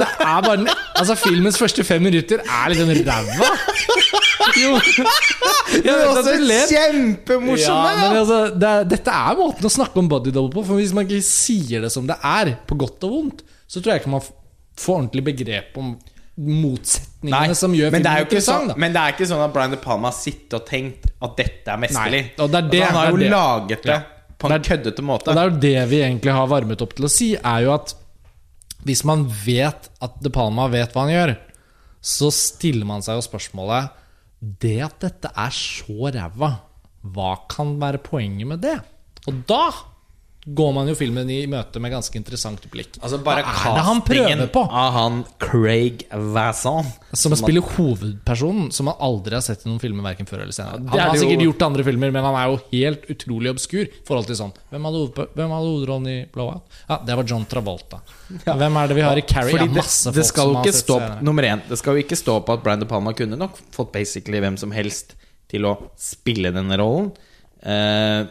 det 0.01 0.09
er 0.19 0.43
bare 0.43 0.75
Altså, 0.99 1.15
filmens 1.15 1.55
første 1.61 1.85
fem 1.87 2.03
minutter 2.03 2.43
er 2.43 2.73
liksom 2.73 2.91
ræva. 3.07 3.53
Jo. 4.59 4.75
Ja, 5.85 5.93
men 6.25 6.45
ler. 6.47 6.65
kjempemorsomme! 6.65 7.89
Ja, 7.93 8.07
men 8.09 8.17
altså, 8.23 8.37
det 8.57 8.69
er, 8.69 8.85
dette 8.89 9.13
er 9.13 9.35
måten 9.37 9.67
å 9.67 9.71
snakke 9.71 9.99
om 10.01 10.07
body 10.09 10.31
double 10.33 10.49
på. 10.55 10.63
For 10.65 10.79
hvis 10.81 10.93
man 10.97 11.05
ikke 11.05 11.21
sier 11.25 11.83
det 11.85 11.91
som 11.93 12.07
det 12.09 12.15
er, 12.25 12.55
på 12.67 12.77
godt 12.79 13.05
og 13.05 13.11
vondt, 13.13 13.43
så 13.69 13.77
tror 13.83 13.93
jeg 13.93 14.01
ikke 14.03 14.13
man 14.15 14.23
får 14.79 14.95
ordentlig 14.95 15.23
begrep 15.29 15.77
om 15.79 15.91
motsetningene 16.39 17.55
som 17.59 17.73
gjør 17.75 17.91
men 17.93 18.03
det, 18.05 18.09
er 18.11 18.21
filmen 18.21 18.25
jo 18.25 18.29
ikke 18.31 18.43
sånn, 18.45 18.69
da. 18.71 18.75
men 18.79 18.93
det 18.95 19.01
er 19.03 19.13
ikke 19.15 19.27
sånn 19.29 19.41
at 19.43 19.53
Brian 19.55 19.73
De 19.75 19.79
Palma 19.83 20.09
har 20.09 20.15
sittet 20.17 20.55
og 20.55 20.65
tenkt 20.69 21.09
at 21.19 21.33
dette 21.37 21.73
er 21.75 21.81
mesterlig. 21.83 22.21
Nei, 22.29 22.35
og 22.45 22.53
det 22.53 22.61
er 22.61 22.69
det- 22.71 22.81
altså, 22.81 22.89
han 22.89 22.99
har 22.99 23.05
det 23.05 23.09
er 23.09 23.11
jo 23.11 23.23
det. 23.23 23.31
laget 23.35 23.83
det 23.83 23.97
Ja. 23.97 23.99
på 24.39 24.49
en 24.51 24.63
køddete 24.69 25.03
måte. 25.05 25.27
Og 25.29 25.35
det 25.35 25.43
er 25.43 25.49
jo 25.51 25.59
det 25.67 25.89
vi 25.91 26.01
egentlig 26.07 26.31
har 26.39 26.47
varmet 26.47 26.81
opp 26.81 26.93
til 26.95 27.05
å 27.05 27.11
si, 27.11 27.29
er 27.35 27.61
jo 27.67 27.73
at 27.75 27.93
hvis 28.87 29.03
man 29.03 29.27
vet 29.45 29.89
at 30.01 30.19
De 30.23 30.29
Palma 30.31 30.67
vet 30.71 30.93
hva 30.93 31.05
han 31.05 31.11
gjør, 31.13 31.37
så 32.01 32.31
stiller 32.31 32.85
man 32.87 33.01
seg 33.03 33.19
jo 33.19 33.25
spørsmålet 33.27 33.89
Det 34.39 34.77
at 34.85 34.99
dette 35.03 35.31
er 35.35 35.51
så 35.55 36.11
ræva, 36.15 36.51
hva 37.03 37.31
kan 37.51 37.75
være 37.81 38.01
poenget 38.03 38.47
med 38.47 38.61
det? 38.63 38.77
Og 39.27 39.43
da 39.49 39.63
går 40.55 40.71
man 40.73 40.87
jo 40.89 40.95
filmen 40.97 41.29
i 41.29 41.41
møte 41.49 41.81
med 41.81 41.91
ganske 41.93 42.15
interessant 42.17 42.63
blikk. 42.71 42.97
Altså 43.01 43.19
bare 43.23 43.43
hva 43.45 43.71
er 43.71 43.75
det 43.77 43.83
han 43.87 44.01
prøver 44.07 44.49
på? 44.53 44.63
av 44.69 44.93
han 44.95 45.19
Craig 45.41 46.05
Vasson 46.33 46.87
Som 47.13 47.35
spiller 47.37 47.61
hovedpersonen, 47.75 48.71
som 48.73 48.89
man 48.89 48.95
aldri 49.03 49.35
har 49.37 49.43
sett 49.45 49.65
i 49.65 49.69
noen 49.69 49.81
filmer 49.81 50.05
verken 50.05 50.29
før 50.29 50.43
eller 50.45 50.55
senere. 50.55 50.81
Han 50.89 50.99
har 50.99 51.15
jo- 51.15 51.21
sikkert 51.23 51.45
gjort 51.45 51.65
andre 51.69 51.83
filmer, 51.83 52.11
men 52.11 52.23
han 52.23 52.35
er 52.39 52.47
jo 52.53 52.59
helt 52.71 53.05
utrolig 53.09 53.53
obskur 53.53 53.85
i 53.85 53.91
forhold 54.07 54.27
til 54.27 54.35
sånn 54.39 54.53
Hvem 54.71 54.85
hadde, 54.89 55.27
hovedrollen 55.37 56.07
i 56.07 56.17
Blowout? 56.33 56.61
Ja, 56.89 56.99
det 57.05 57.15
var 57.19 57.23
John 57.23 57.45
Travolta. 57.45 58.01
Hvem 58.45 58.77
er 58.83 58.87
det 58.87 58.95
vi 58.95 59.01
har 59.01 59.17
i 59.17 59.21
Carrie? 59.21 59.51
Fordi 59.51 59.67
ja, 59.69 59.73
det, 59.73 59.83
masse 59.83 60.13
det 60.13 60.25
skal 60.25 60.45
som 60.49 60.53
jo 60.53 60.61
ikke 60.63 60.75
stå 60.77 60.99
serien. 60.99 61.23
Nummer 61.25 61.43
én, 61.43 61.61
det 61.69 61.77
skal 61.81 61.95
jo 61.97 62.03
ikke 62.03 62.17
stå 62.19 62.39
på 62.45 62.53
at 62.53 62.63
Brian 62.63 62.79
De 62.79 62.85
Palma 62.89 63.13
kunne 63.13 63.37
nok 63.39 63.57
fått 63.75 63.91
basically 63.91 64.39
hvem 64.39 64.57
som 64.57 64.71
helst 64.71 65.15
til 65.49 65.65
å 65.65 65.75
spille 65.97 66.51
denne 66.53 66.77
rollen. 66.77 67.11
Eh, 67.63 68.25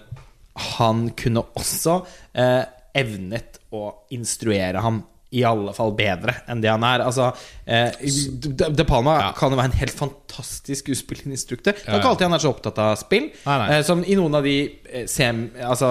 han 0.59 1.11
kunne 1.18 1.44
også 1.56 2.00
eh, 2.34 2.64
evnet 2.98 3.59
å 3.72 3.90
instruere 4.16 4.80
ham 4.84 5.04
i 5.30 5.42
alle 5.44 5.74
fall 5.76 5.90
bedre 5.92 6.32
enn 6.48 6.62
det 6.64 6.70
han 6.72 6.84
er. 6.88 7.02
Altså, 7.04 7.26
eh, 7.68 7.90
De, 8.00 8.70
De 8.72 8.84
Palma 8.88 9.18
Ja. 9.20 9.32
kan 9.36 9.52
jo 9.52 9.59
være 9.59 9.68
en 9.74 9.76
helt 9.82 9.92
fantastisk 9.92 10.86
skuespillerinstruktør. 10.88 11.74
Det 11.76 11.84
er 11.84 11.98
ikke 12.00 12.09
alltid 12.14 12.26
han 12.30 12.36
er 12.38 12.44
så 12.46 12.52
opptatt 12.54 12.78
av 12.80 12.94
spill. 12.96 13.26
Nei, 13.44 13.59
nei. 13.61 13.66
Eh, 13.76 13.82
som 13.84 14.00
i 14.09 14.16
noen 14.16 14.34
av 14.40 14.42
de 14.48 14.54
eh, 14.88 15.04
sem, 15.06 15.50
altså, 15.61 15.90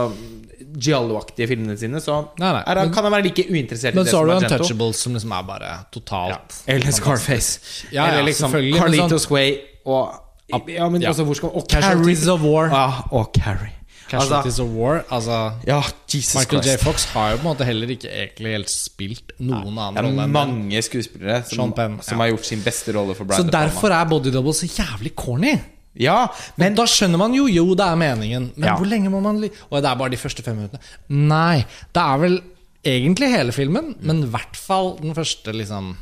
Giallo-aktige 0.74 1.47
filmene 1.53 1.78
sine, 1.78 2.01
så 2.01 2.18
Nei. 2.41 2.49
Er, 2.65 2.82
Men- 2.82 2.93
kan 2.93 3.03
han 3.05 3.13
være 3.13 3.28
like 3.30 3.45
uinteressert 3.49 3.93
Men 3.93 4.01
i 4.01 4.09
det 4.09 4.11
som 4.11 4.26
Argento. 4.26 4.41
Men 4.41 4.49
så 4.49 4.49
har 4.49 4.57
du. 4.57 4.63
Untouchables, 4.65 4.95
som 5.05 5.13
liksom 5.13 5.32
er 5.38 5.43
bare 5.53 5.72
totalt 5.93 6.57
Eller 6.68 6.91
Scarface. 6.97 7.59
Ja, 7.91 8.07
ja, 8.07 8.11
Eller 8.18 8.24
liksom 8.32 8.51
Carlitos 8.51 9.28
sånn, 9.28 9.32
Way 9.38 9.59
og 9.86 10.24
Ja, 10.49 10.89
men 10.89 11.01
Ja. 11.01 11.09
Også, 11.11 11.26
hvor 11.28 11.36
skal 11.36 11.49
Og 11.53 11.68
Carries 11.70 12.26
of 12.28 12.41
War. 12.41 12.70
Ah, 12.74 13.03
og 13.11 13.34
Carrie. 13.38 13.74
Casualties 14.10 14.58
Altså, 14.60 14.64
of 14.64 14.76
War. 14.78 14.99
Altså 15.14 15.38
ja, 15.68 15.80
Michael 16.39 16.64
J. 16.66 16.76
Fox 16.82 17.05
har 17.14 17.32
jo 17.34 17.39
på 17.41 17.45
en 17.45 17.49
måte 17.51 17.68
heller 17.68 17.93
ikke 17.95 18.10
egentlig 18.12 18.53
helt 18.55 18.72
spilt 18.74 19.34
noen 19.39 19.76
Det 19.76 19.86
annen 19.88 20.01
rolle 20.05 20.18
Det 20.18 20.26
er 20.28 20.34
mange 20.36 20.84
skuespillere 20.88 21.39
som, 21.49 21.74
Penn, 21.78 21.97
som 22.01 22.16
ja. 22.18 22.22
har 22.24 22.32
gjort 22.34 22.49
sin 22.49 22.64
beste 22.66 22.95
rolle 22.95 23.16
for 23.18 23.30
Brian 23.30 23.43
Så 23.43 23.51
derfor 23.53 23.95
er 23.95 24.10
Body 24.10 24.34
Double 24.34 24.55
så 24.55 24.70
jævlig 24.70 25.14
corny. 25.18 25.55
Ja, 25.97 26.28
Men 26.55 26.72
men 26.72 26.76
da 26.78 26.86
skjønner 26.89 27.18
man 27.18 27.34
jo 27.34 27.47
jo 27.49 27.72
det 27.76 27.86
er 27.86 27.97
meningen. 27.97 28.51
Men 28.55 28.70
Ja. 28.70 28.76
hvor 28.78 28.86
lenge 28.89 29.10
må 29.10 29.22
man 29.22 29.41
li 29.41 29.49
Og 29.70 29.82
det 29.82 29.89
er 29.89 29.95
bare 29.95 30.14
de 30.14 30.18
første 30.22 30.43
fem 30.45 30.55
minuttene. 30.55 30.82
Nei, 31.10 31.66
det 31.93 32.03
er 32.03 32.18
vel 32.22 32.41
egentlig 32.86 33.32
hele 33.34 33.51
filmen, 33.51 33.95
men 33.99 34.24
i 34.24 34.30
hvert 34.32 34.55
fall 34.55 34.95
den 35.01 35.16
første 35.18 35.51
liksom 35.51 35.95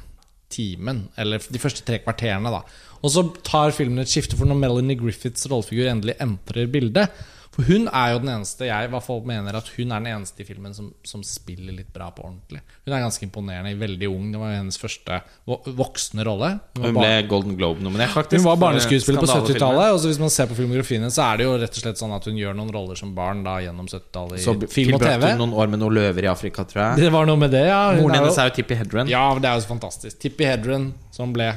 timen. 0.53 1.07
Eller 1.17 1.39
de 1.39 1.61
første 1.61 1.81
tre 1.87 1.99
kvarterene, 2.03 2.51
da. 2.51 2.61
Og 3.03 3.11
så 3.13 3.23
tar 3.45 3.73
filmen 3.75 4.01
et 4.03 4.11
skifte, 4.11 4.37
for 4.37 4.45
når 4.49 4.59
Melanie 4.59 4.97
Griffiths 4.99 5.47
rollefigur 5.51 5.89
endelig 5.91 6.15
entrer 6.23 6.69
bildet 6.71 7.09
For 7.55 7.63
hun 7.69 7.85
er 7.87 8.09
jo 8.11 8.17
den 8.19 8.29
eneste 8.33 8.65
jeg 8.67 8.87
i 8.87 8.91
hvert 8.91 9.03
fall 9.05 9.21
mener 9.23 9.55
at 9.55 9.69
hun 9.77 9.91
er 9.95 10.01
den 10.03 10.09
eneste 10.11 10.43
i 10.43 10.47
filmen 10.47 10.73
som, 10.75 10.89
som 11.07 11.21
spiller 11.23 11.71
litt 11.77 11.93
bra 11.95 12.09
på 12.11 12.25
ordentlig. 12.27 12.59
Hun 12.83 12.93
er 12.97 12.99
ganske 13.05 13.23
imponerende, 13.23 13.71
veldig 13.79 14.09
ung. 14.11 14.25
Det 14.33 14.41
var 14.41 14.49
jo 14.51 14.57
hennes 14.59 14.79
første 14.81 15.19
voksne 15.47 16.25
rolle. 16.27 16.49
Hun 16.75 16.83
hun 16.89 16.97
bare- 16.97 17.21
ble 17.21 17.29
Golden 17.31 17.55
Globe-nominert, 17.55 18.11
faktisk. 18.11 18.41
hun 18.43 18.49
var 18.49 18.59
barneskuespiller 18.65 19.23
på 19.23 19.29
70-tallet. 19.31 19.93
Og 19.95 19.99
så 20.03 20.11
hvis 20.11 20.19
man 20.19 20.33
ser 20.35 20.49
på 20.51 20.57
filmografien 20.59 21.07
så 21.15 21.23
er 21.31 21.37
det 21.39 21.47
jo 21.47 21.55
rett 21.63 21.79
og 21.79 21.83
slett 21.85 22.01
sånn 22.03 22.15
at 22.17 22.27
hun 22.27 22.35
gjør 22.43 22.57
noen 22.59 22.73
roller 22.75 22.99
som 22.99 23.15
barn 23.15 23.43
da 23.47 23.55
gjennom 23.63 23.87
70-tallet 23.87 24.43
Så 24.43 24.57
i 24.59 24.67
film 24.75 24.99
og 24.99 25.05
TV. 25.07 25.31
hun 25.31 25.39
noen 25.45 25.55
år 25.63 25.71
med 25.71 25.79
noen 25.79 25.95
løver 25.95 26.27
i 26.27 26.31
Afrika, 26.33 26.67
tror 26.67 26.81
jeg. 26.89 27.05
Det 27.05 27.11
var 27.15 27.25
noe 27.31 27.39
med 27.39 27.51
det, 27.55 27.65
ja. 27.71 27.81
Hun 27.95 28.01
Moren 28.03 28.19
hennes 28.19 28.37
er 28.37 28.49
jo 28.51 28.55
Tippi 28.59 28.75
Hedren. 28.75 29.07
ja, 29.07 29.23
det 29.39 29.47
er 29.47 29.55
jo 29.55 29.63
så 29.63 29.71
fantastisk. 29.71 30.19
Tippi 30.19 30.43
Hedren, 30.51 30.91
som 31.15 31.31
ble 31.31 31.53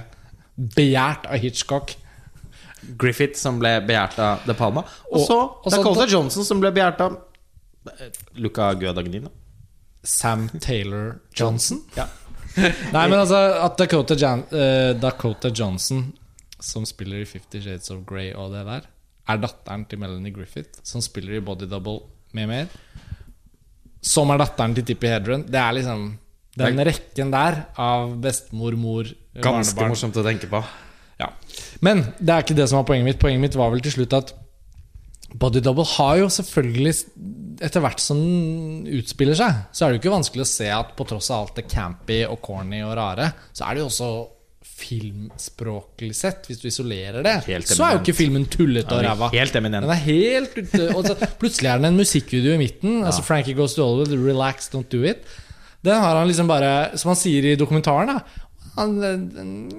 begjært 0.79 1.27
av 1.27 1.39
Hitchcock. 1.43 1.95
Griffith, 2.99 3.39
som 3.39 3.59
ble 3.61 3.75
begjært 3.87 4.19
av 4.23 4.45
De 4.47 4.55
Palma. 4.59 4.85
Og 5.13 5.25
så 5.27 5.39
Dakota 5.71 6.07
Johnson, 6.09 6.47
som 6.47 6.63
ble 6.63 6.73
begjært 6.75 7.03
av 7.05 7.19
eh, 7.99 8.11
Luca 8.41 8.71
Guadagnino. 8.79 9.33
Sam 10.03 10.47
Taylor 10.63 11.19
Johnson. 11.37 11.83
Nei, 12.95 13.03
men 13.09 13.19
altså 13.19 13.41
at 13.65 13.79
Dakota, 13.79 14.17
Jan 14.19 14.45
uh, 14.53 14.95
Dakota 14.99 15.51
Johnson, 15.55 16.07
som 16.59 16.87
spiller 16.89 17.23
i 17.23 17.29
Fifty 17.29 17.61
Shades 17.63 17.91
of 17.95 18.05
Grey 18.09 18.33
og 18.35 18.55
det 18.55 18.65
der, 18.67 18.87
er 19.29 19.43
datteren 19.43 19.85
til 19.91 20.01
Melanie 20.01 20.33
Griffith, 20.33 20.81
som 20.87 21.03
spiller 21.05 21.37
i 21.39 21.43
Body 21.45 21.69
Double 21.69 22.01
med 22.37 22.49
mer. 22.49 22.73
Som 24.05 24.31
er 24.33 24.41
datteren 24.41 24.75
til 24.79 24.87
Tippi 24.89 25.11
Hedren. 25.11 25.45
Det 25.47 25.61
er 25.61 25.77
liksom 25.77 26.09
den 26.59 26.83
rekken 26.89 27.31
der 27.31 27.61
av 27.79 28.17
bestemor, 28.23 28.75
mor, 28.79 29.09
Ganske 29.39 29.77
barnebarn. 29.77 29.93
morsomt 29.93 30.19
å 30.19 30.25
tenke 30.27 30.49
på. 30.51 30.63
Ja. 31.19 31.33
Men 31.85 32.05
det 32.19 32.31
er 32.35 32.45
ikke 32.45 32.57
det 32.59 32.69
som 32.71 32.81
var 32.81 32.87
poenget 32.91 33.09
mitt. 33.09 33.19
Poenget 33.23 33.43
mitt 33.43 33.57
var 33.59 33.73
vel 33.75 33.83
til 33.85 33.97
slutt 33.97 34.15
at 34.19 34.35
Body 35.39 35.61
Double 35.61 35.85
har 35.99 36.17
jo 36.23 36.29
selvfølgelig 36.33 36.95
Etter 37.61 37.83
hvert 37.83 37.99
som 38.01 38.17
den 38.23 38.87
utspiller 39.01 39.35
seg, 39.35 39.57
så 39.75 39.85
er 39.85 39.91
det 39.91 39.97
jo 39.99 40.03
ikke 40.05 40.13
vanskelig 40.15 40.45
å 40.45 40.49
se 40.49 40.69
at 40.71 40.93
på 40.95 41.05
tross 41.11 41.27
av 41.35 41.41
alt 41.43 41.57
det 41.59 41.65
campy 41.67 42.21
og 42.31 42.37
corny 42.47 42.85
og 42.87 42.93
rare, 42.95 43.33
så 43.51 43.67
er 43.67 43.75
det 43.75 43.83
jo 43.83 43.89
også 43.91 44.11
filmspråklig 44.79 46.13
sett, 46.15 46.47
hvis 46.47 46.61
du 46.63 46.69
isolerer 46.71 47.25
det, 47.27 47.35
så 47.67 47.83
er 47.89 47.97
jo 47.97 48.03
ikke 48.05 48.15
filmen 48.15 48.47
tullete 48.47 48.95
og 48.95 49.03
Ja, 49.03 49.11
ræva. 49.17 49.31
helt 49.35 49.59
eminent. 49.59 49.89
Den 49.89 49.95
er 49.97 50.05
helt 50.05 50.55
ute 50.55 50.87
og 50.95 51.11
Plutselig 51.43 51.73
er 51.73 51.83
det 51.83 51.91
en 51.91 51.99
musikkvideo 51.99 52.55
i 52.55 52.61
midten. 52.63 53.01
Altså 53.03 53.25
Frankie 53.27 53.59
Goes 53.59 53.75
to 53.75 53.83
Hollywood, 53.83 54.15
Relax, 54.23 54.71
Don't 54.71 54.87
Do 54.93 55.03
It. 55.03 55.27
Den 55.83 55.99
har 55.99 56.15
han 56.19 56.31
liksom 56.31 56.47
bare, 56.51 56.97
som 56.99 57.13
han 57.13 57.19
sier 57.19 57.53
i 57.53 57.57
dokumentaren, 57.59 58.15
da 58.15 58.47
han, 58.79 58.95
the 59.03 59.13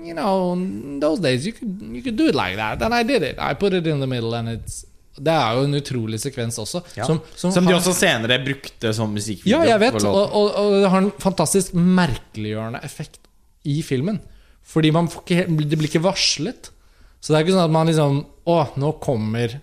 You 0.09 0.13
know, 0.13 0.53
in 0.53 0.99
those 1.01 1.21
days 1.23 1.45
you 1.47 1.53
could, 1.55 1.81
you 1.95 2.01
could 2.05 2.17
do 2.19 2.27
it 2.29 2.35
like 2.37 2.55
that. 2.59 2.81
And 2.85 2.93
I 2.93 3.03
did 3.03 3.23
it. 3.23 3.39
I 3.39 3.53
put 3.55 3.73
it 3.73 3.87
in 3.87 3.99
the 4.03 4.07
middle, 4.07 4.33
and 4.37 4.49
it's 4.57 4.85
Det 5.19 5.33
er 5.35 5.57
jo 5.57 5.65
en 5.67 5.73
utrolig 5.75 6.19
sekvens 6.23 6.55
også. 6.61 6.79
Ja. 6.95 7.03
Som, 7.03 7.17
Som, 7.35 7.51
som 7.51 7.65
de 7.65 7.73
har- 7.73 7.79
også 7.81 7.91
senere 7.97 8.37
brukte 8.45 8.93
som 8.95 9.11
musikkvideo. 9.11 9.57
ja, 9.57 9.65
jeg 9.73 9.79
vet. 9.81 10.03
Og, 10.07 10.15
og, 10.31 10.53
og 10.55 10.75
det 10.83 10.89
har 10.93 11.01
en 11.03 11.09
fantastisk 11.19 11.73
merkeliggjørende 11.75 12.79
effekt 12.87 13.19
i 13.67 13.81
filmen. 13.83 14.21
Fordi 14.63 14.91
man 14.95 15.09
får 15.11 15.25
ikke, 15.25 15.67
det 15.69 15.77
blir 15.81 15.89
ikke 15.89 16.03
varslet. 16.05 16.69
Så 17.19 17.33
det 17.33 17.35
er 17.39 17.43
ikke 17.43 17.57
sånn 17.57 17.65
at 17.67 17.73
man 17.75 17.87
liksom 17.89 18.21
Å, 18.47 18.55
nå 18.79 18.93
kommer 19.03 19.57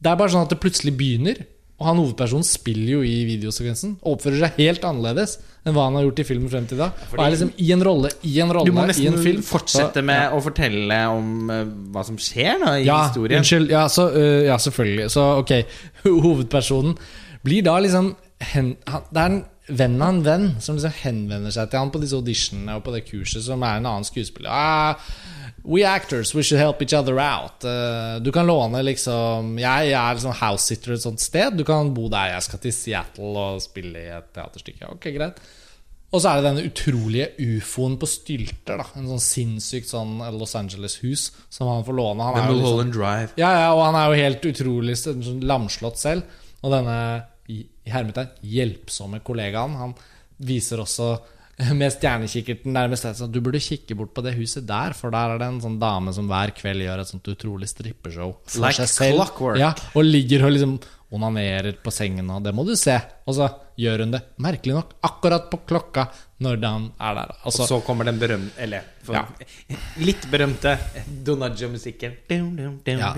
Det 0.00 0.08
er 0.12 0.16
bare 0.20 0.30
sånn 0.30 0.44
at 0.46 0.52
det 0.54 0.60
plutselig 0.62 0.94
begynner. 0.96 1.42
Og 1.80 1.86
han 1.88 1.96
hovedpersonen 1.96 2.44
spiller 2.44 2.98
jo 2.98 3.04
i 3.06 3.22
videosekvensen. 3.24 3.94
Og 4.02 4.18
oppfører 4.18 4.42
seg 4.42 4.58
helt 4.60 4.84
annerledes 4.84 5.38
enn 5.64 5.74
hva 5.76 5.86
han 5.88 5.96
har 5.96 6.06
gjort 6.06 6.20
i 6.20 6.26
filmen 6.28 6.52
frem 6.52 6.66
til 6.68 6.80
da. 6.80 6.90
Og 7.12 7.22
er 7.24 7.32
liksom 7.32 7.52
i 7.60 7.70
en 7.72 7.84
rolle 7.84 8.10
i 8.28 8.34
en 8.44 8.52
rolle 8.52 8.68
Du 8.68 8.76
må 8.76 8.84
nesten 8.88 9.16
film. 9.20 9.40
fortsette 9.44 10.04
med 10.04 10.36
å 10.36 10.40
fortelle 10.44 10.98
om 11.12 11.52
uh, 11.52 11.62
hva 11.94 12.04
som 12.04 12.20
skjer 12.20 12.60
da, 12.60 12.74
i 12.76 12.84
ja, 12.88 12.98
historien. 13.08 13.40
Unnskyld. 13.40 13.72
Ja, 13.72 13.86
så, 13.92 14.10
uh, 14.12 14.42
ja, 14.44 14.58
selvfølgelig. 14.60 15.08
Så 15.12 15.24
ok, 15.40 15.54
hovedpersonen 16.26 16.98
blir 17.44 17.64
da 17.64 17.78
liksom 17.80 18.12
hen, 18.52 18.74
han, 18.88 19.08
Det 19.08 19.24
er 19.24 19.32
en 19.32 19.42
venn 19.80 20.00
av 20.02 20.14
en 20.14 20.22
venn 20.26 20.46
som 20.60 20.76
liksom 20.76 20.96
henvender 21.04 21.54
seg 21.54 21.70
til 21.70 21.80
han 21.80 21.92
på 21.94 22.00
disse 22.02 22.18
auditionene 22.18 22.76
og 22.76 22.84
på 22.84 22.94
det 22.94 23.04
kurset, 23.08 23.44
som 23.46 23.62
er 23.64 23.80
en 23.80 23.88
annen 23.88 24.08
skuespiller. 24.08 24.50
Ah, 24.52 25.00
We 25.62 25.84
actors, 25.84 26.34
we 26.34 26.42
should 26.42 26.60
help 26.60 26.80
each 26.82 26.94
other 26.94 27.18
out. 27.20 27.64
Uh, 27.64 28.18
du 28.22 28.30
kan 28.32 28.46
låne 28.48 28.80
liksom 28.86 29.58
Jeg, 29.60 29.90
jeg 29.90 29.98
er 30.00 30.16
liksom 30.16 30.36
house-sitter 30.40 30.94
et 30.94 31.02
sånt 31.04 31.20
sted. 31.20 31.56
Du 31.58 31.64
kan 31.68 31.92
bo 31.94 32.08
der. 32.08 32.34
Jeg 32.34 32.46
skal 32.48 32.62
til 32.62 32.72
Seattle 32.72 33.32
og 33.46 33.64
spille 33.64 34.04
i 34.06 34.12
et 34.16 34.30
teaterstykke. 34.36 34.92
Ok, 34.96 35.10
greit 35.16 35.40
Og 36.10 36.22
så 36.22 36.30
er 36.30 36.40
det 36.40 36.46
denne 36.48 36.64
utrolige 36.66 37.26
ufoen 37.58 37.98
på 38.00 38.08
stylter. 38.08 38.80
da 38.80 38.86
En 38.98 39.10
sånn 39.12 39.22
sinnssykt 39.22 39.90
sånn 39.92 40.16
Los 40.38 40.56
Angeles-hus 40.58 41.28
som 41.52 41.68
han 41.70 41.84
får 41.86 41.98
låne. 41.98 42.30
Han 42.30 42.40
er 42.40 42.54
liksom, 42.56 42.94
Drive. 42.96 43.34
ja, 43.36 43.50
ja, 43.66 43.68
og 43.74 43.84
han 43.84 43.98
er 44.00 44.08
jo 44.08 44.22
helt 44.24 44.48
utrolig 44.50 44.96
sånn 44.98 45.44
lamslått 45.44 46.00
selv. 46.00 46.40
Og 46.64 46.72
denne 46.74 46.96
i 47.50 47.60
hermetegn 47.90 48.32
hjelpsomme 48.46 49.20
kollegaen, 49.26 49.76
han 49.78 49.94
viser 50.46 50.82
også 50.82 51.12
med 51.80 51.92
stjernekikkerten 51.92 52.72
nærmest 52.72 53.04
at 53.10 53.20
du 53.32 53.40
burde 53.44 53.60
kikke 53.62 53.96
bort 53.98 54.14
på 54.16 54.22
det 54.24 54.34
huset 54.38 54.66
der, 54.68 54.94
for 54.96 55.10
der 55.14 55.34
er 55.34 55.38
det 55.42 55.48
en 55.50 55.60
sånn 55.64 55.78
dame 55.80 56.12
som 56.16 56.28
hver 56.30 56.52
kveld 56.56 56.84
gjør 56.86 57.02
et 57.02 57.10
sånt 57.10 57.28
utrolig 57.32 57.68
strippeshow 57.70 58.36
for 58.46 58.64
Like 58.64 58.80
seg 58.86 58.88
selv. 58.94 59.16
clockwork. 59.20 59.58
Ja, 59.60 59.74
og 59.94 60.04
ligger 60.08 60.46
og 60.48 60.54
liksom 60.56 60.78
onanerer 61.10 61.74
på 61.82 61.90
sengen, 61.90 62.28
og 62.30 62.44
det 62.44 62.52
må 62.54 62.62
du 62.64 62.76
se. 62.78 62.94
Og 63.26 63.34
så 63.34 63.48
gjør 63.80 64.04
hun 64.04 64.12
det, 64.14 64.20
merkelig 64.38 64.76
nok, 64.76 64.92
akkurat 65.02 65.48
på 65.50 65.58
klokka 65.66 66.04
når 66.40 66.60
han 66.62 66.84
er 67.02 67.14
der. 67.18 67.32
Og 67.42 67.48
Altså, 67.50 67.66
så 67.66 67.80
kommer 67.84 68.06
den 68.06 68.18
berømte 68.20 68.54
Eller 68.62 68.84
for, 69.02 69.14
Ja. 69.18 69.24
litt 69.98 70.22
berømte 70.30 70.78
Donaggio-musikken. 71.26 72.14
Ja. 72.30 73.12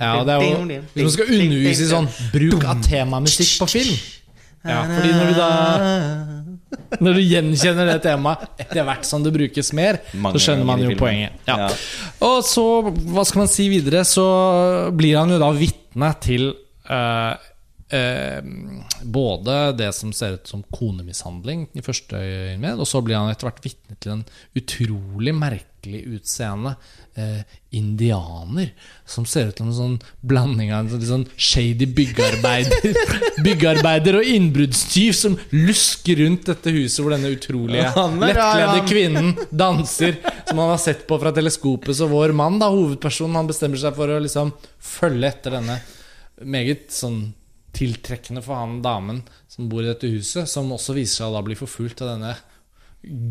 Ja, 0.00 0.24
det 0.24 0.34
er 0.34 0.42
jo 0.42 0.82
Hvis 0.94 1.02
man 1.02 1.10
skal 1.10 1.26
undervise 1.34 1.82
i 1.84 1.90
sånn 1.90 2.08
bruk 2.32 2.64
av 2.64 2.80
temamusikk 2.86 3.58
på 3.60 3.68
film 3.74 3.96
Ja, 4.64 4.78
fordi 4.88 5.10
når 5.12 5.26
du 5.28 5.34
da 5.36 5.48
Når 7.04 7.18
du 7.18 7.22
gjenkjenner 7.22 7.88
det 7.92 8.00
temaet 8.04 8.44
etter 8.62 8.84
hvert 8.86 9.08
som 9.08 9.24
det 9.24 9.32
brukes 9.34 9.72
mer, 9.76 10.00
Mange 10.14 10.38
så 10.38 10.48
skjønner 10.48 10.68
man 10.68 10.84
jo 10.84 10.92
poenget. 10.98 11.40
Ja. 11.48 11.64
Ja. 11.64 11.72
Og 12.26 12.44
så, 12.46 12.66
hva 12.84 13.24
skal 13.26 13.44
man 13.44 13.50
si 13.52 13.68
videre, 13.72 14.04
så 14.08 14.26
blir 14.94 15.18
han 15.20 15.34
jo 15.34 15.40
da 15.42 15.50
vitne 15.56 16.12
til 16.24 16.50
uh, 16.90 17.34
eh, 17.94 18.40
både 19.02 19.58
det 19.78 19.90
som 19.96 20.12
ser 20.16 20.38
ut 20.38 20.50
som 20.50 20.64
konemishandling 20.74 21.68
i 21.76 21.84
første 21.84 22.18
øyemed, 22.18 22.80
og 22.80 22.88
så 22.88 23.02
blir 23.04 23.20
han 23.20 23.32
etter 23.32 23.48
hvert 23.50 23.64
vitne 23.64 23.98
til 23.98 24.18
en 24.18 24.24
utrolig 24.58 25.34
merkelig 25.36 26.04
utseende 26.16 26.76
eh, 27.16 27.42
indianer 27.74 28.72
som 29.06 29.26
ser 29.26 29.50
ut 29.50 29.58
som 29.58 29.68
en 29.68 29.76
sånn 29.76 29.96
blanding 30.20 30.72
av 30.74 30.84
en 30.84 30.90
sånn, 30.92 31.04
sånn 31.08 31.26
shady 31.36 31.86
byggearbeider 31.96 32.98
Byggearbeider 33.46 34.20
og 34.20 34.30
innbruddstyv 34.30 35.12
som 35.18 35.36
lusker 35.52 36.22
rundt 36.22 36.48
dette 36.50 36.74
huset 36.74 37.02
hvor 37.02 37.14
denne 37.14 37.32
utrolige 37.34 37.90
lettkledde 37.90 38.84
kvinnen 38.88 39.32
danser, 39.50 40.18
som 40.48 40.62
han 40.62 40.72
har 40.74 40.80
sett 40.82 41.04
på 41.08 41.18
fra 41.20 41.32
teleskopet. 41.34 41.96
Så 41.96 42.08
vår 42.10 42.34
mann, 42.36 42.60
da, 42.62 42.70
hovedpersonen, 42.72 43.36
han 43.40 43.50
bestemmer 43.50 43.80
seg 43.80 43.96
for 43.96 44.10
å 44.10 44.20
liksom 44.22 44.54
følge 44.78 45.30
etter 45.30 45.58
denne 45.58 45.80
meget 46.44 46.90
sånn 46.94 47.32
tiltrekkende 47.74 48.42
for 48.44 48.58
han 48.58 48.78
damen 48.84 49.22
som 49.50 49.68
bor 49.70 49.82
i 49.82 49.90
dette 49.90 50.10
huset, 50.10 50.48
som 50.50 50.70
også 50.74 50.94
viser 50.96 51.22
seg 51.22 51.30
å 51.30 51.36
da 51.36 51.42
bli 51.46 51.58
forfulgt 51.58 52.02
av 52.04 52.14
denne 52.14 52.34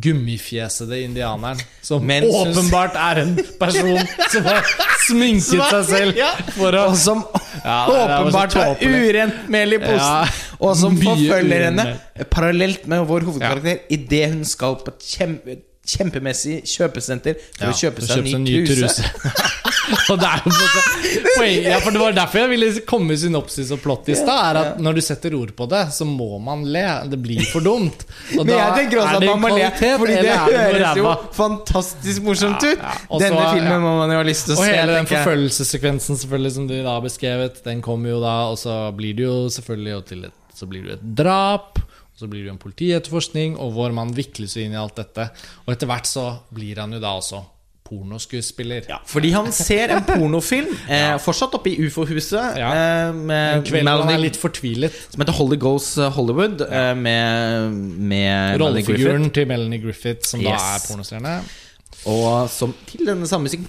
gummifjesede 0.03 0.99
indianeren, 1.03 1.59
som 1.81 2.03
Mens 2.05 2.27
åpenbart 2.29 2.95
er 2.99 3.21
en 3.23 3.33
person 3.59 3.99
som 4.31 4.45
har 4.47 4.69
sminket 5.07 5.63
seg 5.71 5.85
selv 5.89 6.21
for 6.57 6.77
å 6.77 6.85
Og 6.91 6.97
som 6.99 7.23
Ja, 7.63 7.77
åpenbart 7.89 8.57
har 8.59 8.81
urent 8.83 9.49
mel 9.53 9.77
i 9.77 9.81
posen. 9.81 9.97
Ja, 9.99 10.55
og 10.59 10.77
som 10.79 10.97
forfølger 11.01 11.67
henne 11.69 11.87
parallelt 12.31 12.87
med 12.91 13.05
vår 13.09 13.27
hovedkarakter 13.29 13.83
idet 13.93 14.25
hun 14.33 14.43
skal 14.47 14.77
på 14.83 14.93
et 14.93 15.09
kjempe, 15.15 15.57
kjempemessig 15.83 16.61
kjøpesenter 16.69 17.39
for 17.57 17.73
å 17.73 17.77
kjøpe 17.77 18.05
seg 18.05 18.29
en 18.33 18.45
ny 18.45 18.61
truse. 18.69 19.03
og 20.13 20.19
det 20.21 20.27
er 20.29 20.43
jo 20.45 20.51
på 20.53 20.63
en 20.63 20.69
måte 20.69 21.47
ja, 21.67 21.77
for 21.83 21.91
Det 21.95 21.99
var 21.99 22.15
derfor 22.15 22.39
jeg 22.43 22.49
ville 22.53 22.67
komme 22.87 23.11
med 23.11 23.19
synopsis 23.19 23.71
og 23.75 23.81
plott 23.83 24.07
i 24.11 24.15
stad. 24.15 24.39
Er 24.47 24.59
at 24.61 24.81
Når 24.83 24.97
du 24.97 25.01
setter 25.03 25.35
ord 25.35 25.51
på 25.57 25.67
det, 25.71 25.81
så 25.95 26.07
må 26.07 26.37
man 26.43 26.63
le. 26.71 26.83
Det 27.11 27.19
blir 27.19 27.43
for 27.51 27.65
dumt. 27.65 28.05
Og 28.37 28.45
Men 28.45 28.53
jeg 28.55 28.77
tenker 28.79 29.01
også 29.03 29.19
at 29.19 29.27
man 29.27 29.41
må 29.43 29.51
le, 29.53 29.69
fordi 29.99 30.17
det 30.23 30.37
høres 30.39 31.01
jo 31.01 31.13
fantastisk 31.35 32.23
morsomt 32.27 32.63
ut. 32.63 32.79
ja. 32.79 32.93
ja. 32.95 33.19
Denne 33.25 33.45
filmen 33.51 33.83
må 33.83 33.95
man 34.01 34.13
jo 34.15 34.19
ha 34.21 34.27
lyst 34.27 34.47
til 34.47 34.55
å 34.55 34.59
Og 34.59 34.65
se. 34.65 34.73
hele 34.77 34.97
den 34.99 35.09
forfølgelsessekvensen 35.11 36.21
selvfølgelig 36.23 36.55
som 36.57 36.67
du 36.69 36.75
da 36.79 36.95
har 36.97 37.03
beskrevet, 37.05 37.63
den 37.65 37.81
kommer 37.85 38.15
jo 38.15 38.21
da, 38.23 38.35
og 38.51 38.59
så 38.61 38.77
blir 38.95 39.17
det 39.17 39.27
jo 39.27 39.37
selvfølgelig 39.53 39.93
jo 39.97 40.01
til 40.13 40.27
et, 40.29 40.37
så 40.55 40.69
blir 40.69 40.87
det 40.87 40.99
et 40.99 41.09
drap. 41.23 41.79
Så 42.13 42.27
blir 42.29 42.43
det 42.43 42.51
jo 42.51 42.53
en 42.53 42.61
politietterforskning, 42.61 43.55
og 43.59 43.73
vår 43.73 43.91
mann 43.97 44.11
vikles 44.15 44.53
inn 44.61 44.75
i 44.75 44.79
alt 44.79 44.95
dette. 44.99 45.25
Og 45.65 45.73
etter 45.73 45.89
hvert 45.89 46.05
så 46.07 46.27
blir 46.53 46.77
han 46.79 46.93
jo 46.93 46.99
da 47.01 47.15
også 47.17 47.41
pornoskuespiller. 47.99 48.81
Ja, 48.89 48.97
fordi 49.05 49.29
han 49.31 49.51
ser 49.51 49.93
en 49.95 50.03
pornofilm, 50.07 50.67
eh, 50.89 51.17
fortsatt 51.21 51.53
oppe 51.57 51.69
i 51.73 51.77
ufo-huset, 51.87 52.57
Ja. 52.57 52.71
eh, 52.73 53.09
En 53.09 53.25
med 53.27 53.67
hvor 53.69 53.83
Melanie- 53.83 54.19
litt 54.21 54.37
fortvilet. 54.37 54.91
som 55.11 55.21
heter 55.21 55.33
Holy 55.33 55.57
Ghost 55.57 55.97
Hollywood, 55.97 56.61
eh, 56.61 56.95
med, 56.95 57.71
med 57.71 57.99
Melanie 57.99 58.57
Griffith. 58.57 58.63
Rollefiguren 58.63 59.29
til 59.33 59.47
Melanie 59.47 59.79
Griffith, 59.81 60.27
som 60.27 60.39
da 60.43 60.49
Yes. 60.53 60.61
er 60.61 60.87
pornostjerne. 60.91 61.41
Og 62.05 62.49
som 62.49 62.73
til 62.87 63.05
denne 63.07 63.27
samme 63.27 63.43
musikken 63.47 63.67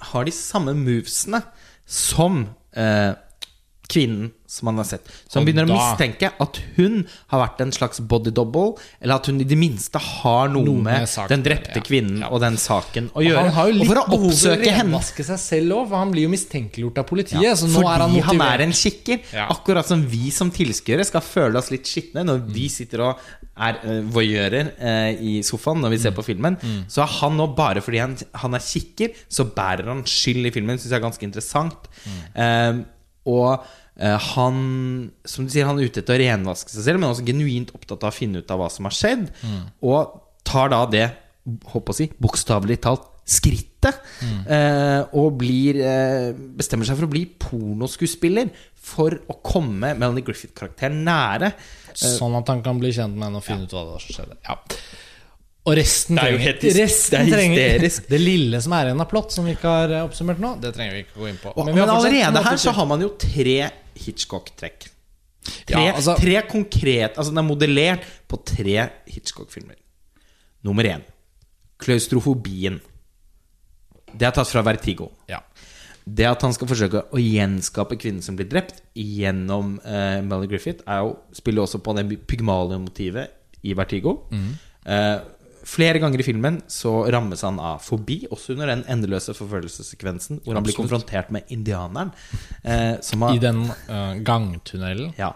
har 0.00 0.24
de 0.24 0.32
samme 0.32 0.72
movesene 0.74 1.42
som 1.86 2.46
eh, 2.76 3.12
kvinnen 3.92 4.30
som 4.46 4.68
han 4.70 4.76
har 4.78 4.84
sett. 4.84 5.08
Så 5.28 5.38
han 5.38 5.44
begynner 5.46 5.66
begynner 5.66 5.80
å 5.82 5.90
mistenke 5.90 6.30
at 6.40 6.60
hun 6.76 7.06
har 7.32 7.40
vært 7.42 7.60
en 7.64 7.72
slags 7.72 8.00
body 8.00 8.30
double, 8.30 8.76
eller 9.00 9.14
at 9.20 9.26
hun 9.26 9.40
i 9.40 9.44
det 9.44 9.58
minste 9.58 9.98
har 9.98 10.48
noe, 10.48 10.64
Noe 10.64 10.82
med 10.82 11.08
saken, 11.08 11.28
den 11.34 11.42
drepte 11.46 11.80
kvinnen 11.86 12.20
Ja. 12.22 12.28
og 12.30 12.40
den 12.40 12.56
saken 12.56 13.10
å 13.14 13.22
Og 13.22 13.24
han 13.36 13.50
har 13.52 13.66
jo 13.68 13.72
litt 13.78 13.90
å 13.90 13.94
for 13.94 14.00
å 14.02 14.20
oppsøke 14.28 14.70
henne 14.72 15.00
seg 15.02 15.38
selv 15.38 15.72
òg, 15.76 15.88
for 15.88 15.96
han 15.96 16.12
blir 16.12 16.22
jo 16.22 16.28
mistenkeliggjort 16.32 16.98
av 16.98 17.06
politiet. 17.06 17.42
så 17.58 17.66
nå 17.66 17.80
fordi 17.80 17.94
er 17.94 18.00
han 18.06 18.20
han, 18.22 18.40
er 18.46 18.64
en 18.66 18.72
kikker. 18.72 19.20
Ja. 19.32 19.48
Akkurat 19.50 19.86
som 19.86 20.02
vi 20.06 20.30
som 20.30 20.50
tilskuere 20.50 21.04
skal 21.04 21.20
føle 21.20 21.56
oss 21.58 21.70
litt 21.70 21.84
skitne 21.86 22.24
når 22.24 22.36
Mm. 22.46 22.52
vi 22.52 22.68
sitter 22.68 23.00
og 23.00 23.18
er 23.58 23.78
uh, 23.84 24.02
voyeurer 24.12 24.72
uh, 24.78 25.10
i 25.22 25.40
sofaen 25.42 25.80
når 25.80 25.90
vi 25.90 25.96
Mm. 25.96 26.02
ser 26.02 26.10
på 26.12 26.24
filmen. 26.24 26.56
Så 26.88 27.02
er 27.02 27.06
han 27.20 27.36
nå 27.36 27.46
bare 27.56 27.80
fordi 27.80 27.98
han, 27.98 28.16
han 28.34 28.54
er 28.54 28.58
kikker, 28.60 29.10
så 29.28 29.44
bærer 29.48 29.86
han 29.88 30.04
skyld 30.04 30.46
i 30.46 30.50
filmen. 30.50 30.76
Syns 30.78 30.90
jeg 30.92 31.00
er 31.00 31.06
ganske 31.08 31.22
interessant. 31.24 31.88
Mm. 32.04 32.20
Eh, 32.36 32.84
og 33.26 33.52
eh, 33.54 33.66
han 33.96 34.56
Som 35.24 35.46
du 35.46 35.52
sier, 35.54 35.64
han 35.64 35.78
er 35.80 35.88
ute 35.88 36.02
etter 36.02 36.18
å 36.18 36.20
renvaske 36.20 36.68
seg 36.68 36.84
selv, 36.84 37.00
men 37.00 37.08
også 37.08 37.24
genuint 37.24 37.70
opptatt 37.72 38.02
av 38.04 38.12
å 38.12 38.16
finne 38.16 38.42
ut 38.42 38.50
av 38.52 38.60
hva 38.60 38.70
som 38.72 38.88
har 38.88 38.92
skjedd. 38.92 39.30
Mm. 39.40 39.62
Og 39.88 40.18
tar 40.46 40.72
da 40.74 40.82
det, 40.90 41.06
håper 41.72 41.94
å 41.94 41.96
si, 41.96 42.10
bokstavelig 42.20 42.80
talt 42.84 43.06
skrittet. 43.26 43.98
Eh, 44.22 45.00
og 45.18 45.40
blir 45.40 45.80
eh, 45.82 46.28
bestemmer 46.58 46.86
seg 46.86 46.98
for 46.98 47.08
å 47.08 47.12
bli 47.12 47.24
pornoskuespiller 47.42 48.52
for 48.86 49.16
å 49.26 49.38
komme 49.42 49.94
Melanie 49.98 50.24
Griffith-karakteren 50.26 51.02
nære. 51.06 51.50
Sånn 51.96 52.36
at 52.38 52.52
han 52.52 52.62
kan 52.64 52.78
bli 52.78 52.92
kjent 52.94 53.16
med 53.16 53.28
henne 53.28 53.42
og 53.42 53.46
finne 53.46 53.66
ut 53.66 53.74
hva 53.74 53.82
det 53.82 53.96
var 53.96 54.04
som 54.04 54.18
skjedde. 54.18 54.38
Ja. 54.46 54.58
Og 55.66 55.74
resten 55.74 56.14
Det 56.14 56.22
er 56.22 56.36
jo 56.36 56.42
helt 56.44 56.64
resten 56.76 57.16
det 57.16 57.22
er 57.24 57.32
trenger 57.34 57.64
hysterisk. 57.64 58.04
Det 58.12 58.20
lille 58.22 58.60
som 58.62 58.76
er 58.76 58.92
igjen 58.92 59.02
av 59.02 59.08
plott, 59.10 59.34
som 59.34 59.48
vi 59.48 59.56
ikke 59.56 59.72
har 59.72 59.96
eh, 59.96 60.04
oppsummert 60.06 60.42
nå, 60.42 60.52
det 60.62 60.70
trenger 60.76 60.94
vi 60.94 61.02
ikke 61.02 61.18
gå 61.18 61.32
inn 61.32 61.40
på. 61.42 61.56
Men, 61.58 61.74
men, 61.74 61.90
allerede 61.96 62.44
her 62.46 62.62
så 62.62 62.76
har 62.76 62.86
man 62.86 63.02
jo 63.02 63.10
tre 63.18 63.58
Hitchcock-trekk. 63.96 64.88
Tre, 65.66 65.78
Ja, 65.78 65.92
altså- 65.94 66.16
tre 66.18 66.40
konkret 66.48 67.14
Altså 67.16 67.30
den 67.30 67.38
er 67.38 67.46
modellert 67.46 68.02
på 68.28 68.38
tre 68.44 68.90
Hitchcock-filmer. 69.06 69.76
Nummer 70.64 70.82
én 70.84 71.02
klaustrofobien. 71.78 72.80
Det 74.16 74.26
er 74.26 74.32
tatt 74.32 74.48
fra 74.48 74.62
Vertigo. 74.62 75.10
ja. 75.28 75.40
Det 76.08 76.24
at 76.24 76.40
han 76.40 76.52
skal 76.54 76.68
forsøke 76.68 77.00
å 77.10 77.18
gjenskape 77.18 77.96
kvinnen 77.98 78.22
som 78.22 78.36
blir 78.36 78.46
drept, 78.46 78.76
gjennom 78.94 79.80
uh, 79.84 80.22
Melanie 80.22 80.46
Griffith, 80.52 80.84
er 80.86 81.00
jo, 81.02 81.16
spiller 81.34 81.64
også 81.64 81.80
på 81.82 81.96
det 81.96 82.04
Pygmalion-motivet 82.28 83.28
i 83.66 83.72
Vertigo. 83.74 84.12
Eh, 84.86 85.18
flere 85.66 85.98
ganger 86.02 86.22
i 86.22 86.26
filmen 86.26 86.60
så 86.70 86.92
rammes 87.12 87.42
han 87.42 87.58
av 87.60 87.80
fobi, 87.82 88.20
også 88.30 88.54
under 88.54 88.70
den 88.70 88.84
endeløse 88.92 89.34
forfølgelsessekvensen, 89.34 90.40
hvor 90.44 90.54
han 90.58 90.66
blir 90.66 90.76
konfrontert 90.78 91.32
med 91.34 91.50
indianeren. 91.50 92.12
eh, 92.62 92.94
som 93.02 93.22
har, 93.26 93.34
I 93.34 93.42
den 93.42 93.64
uh, 93.90 94.14
gangtunnelen. 94.22 95.12
ja. 95.18 95.32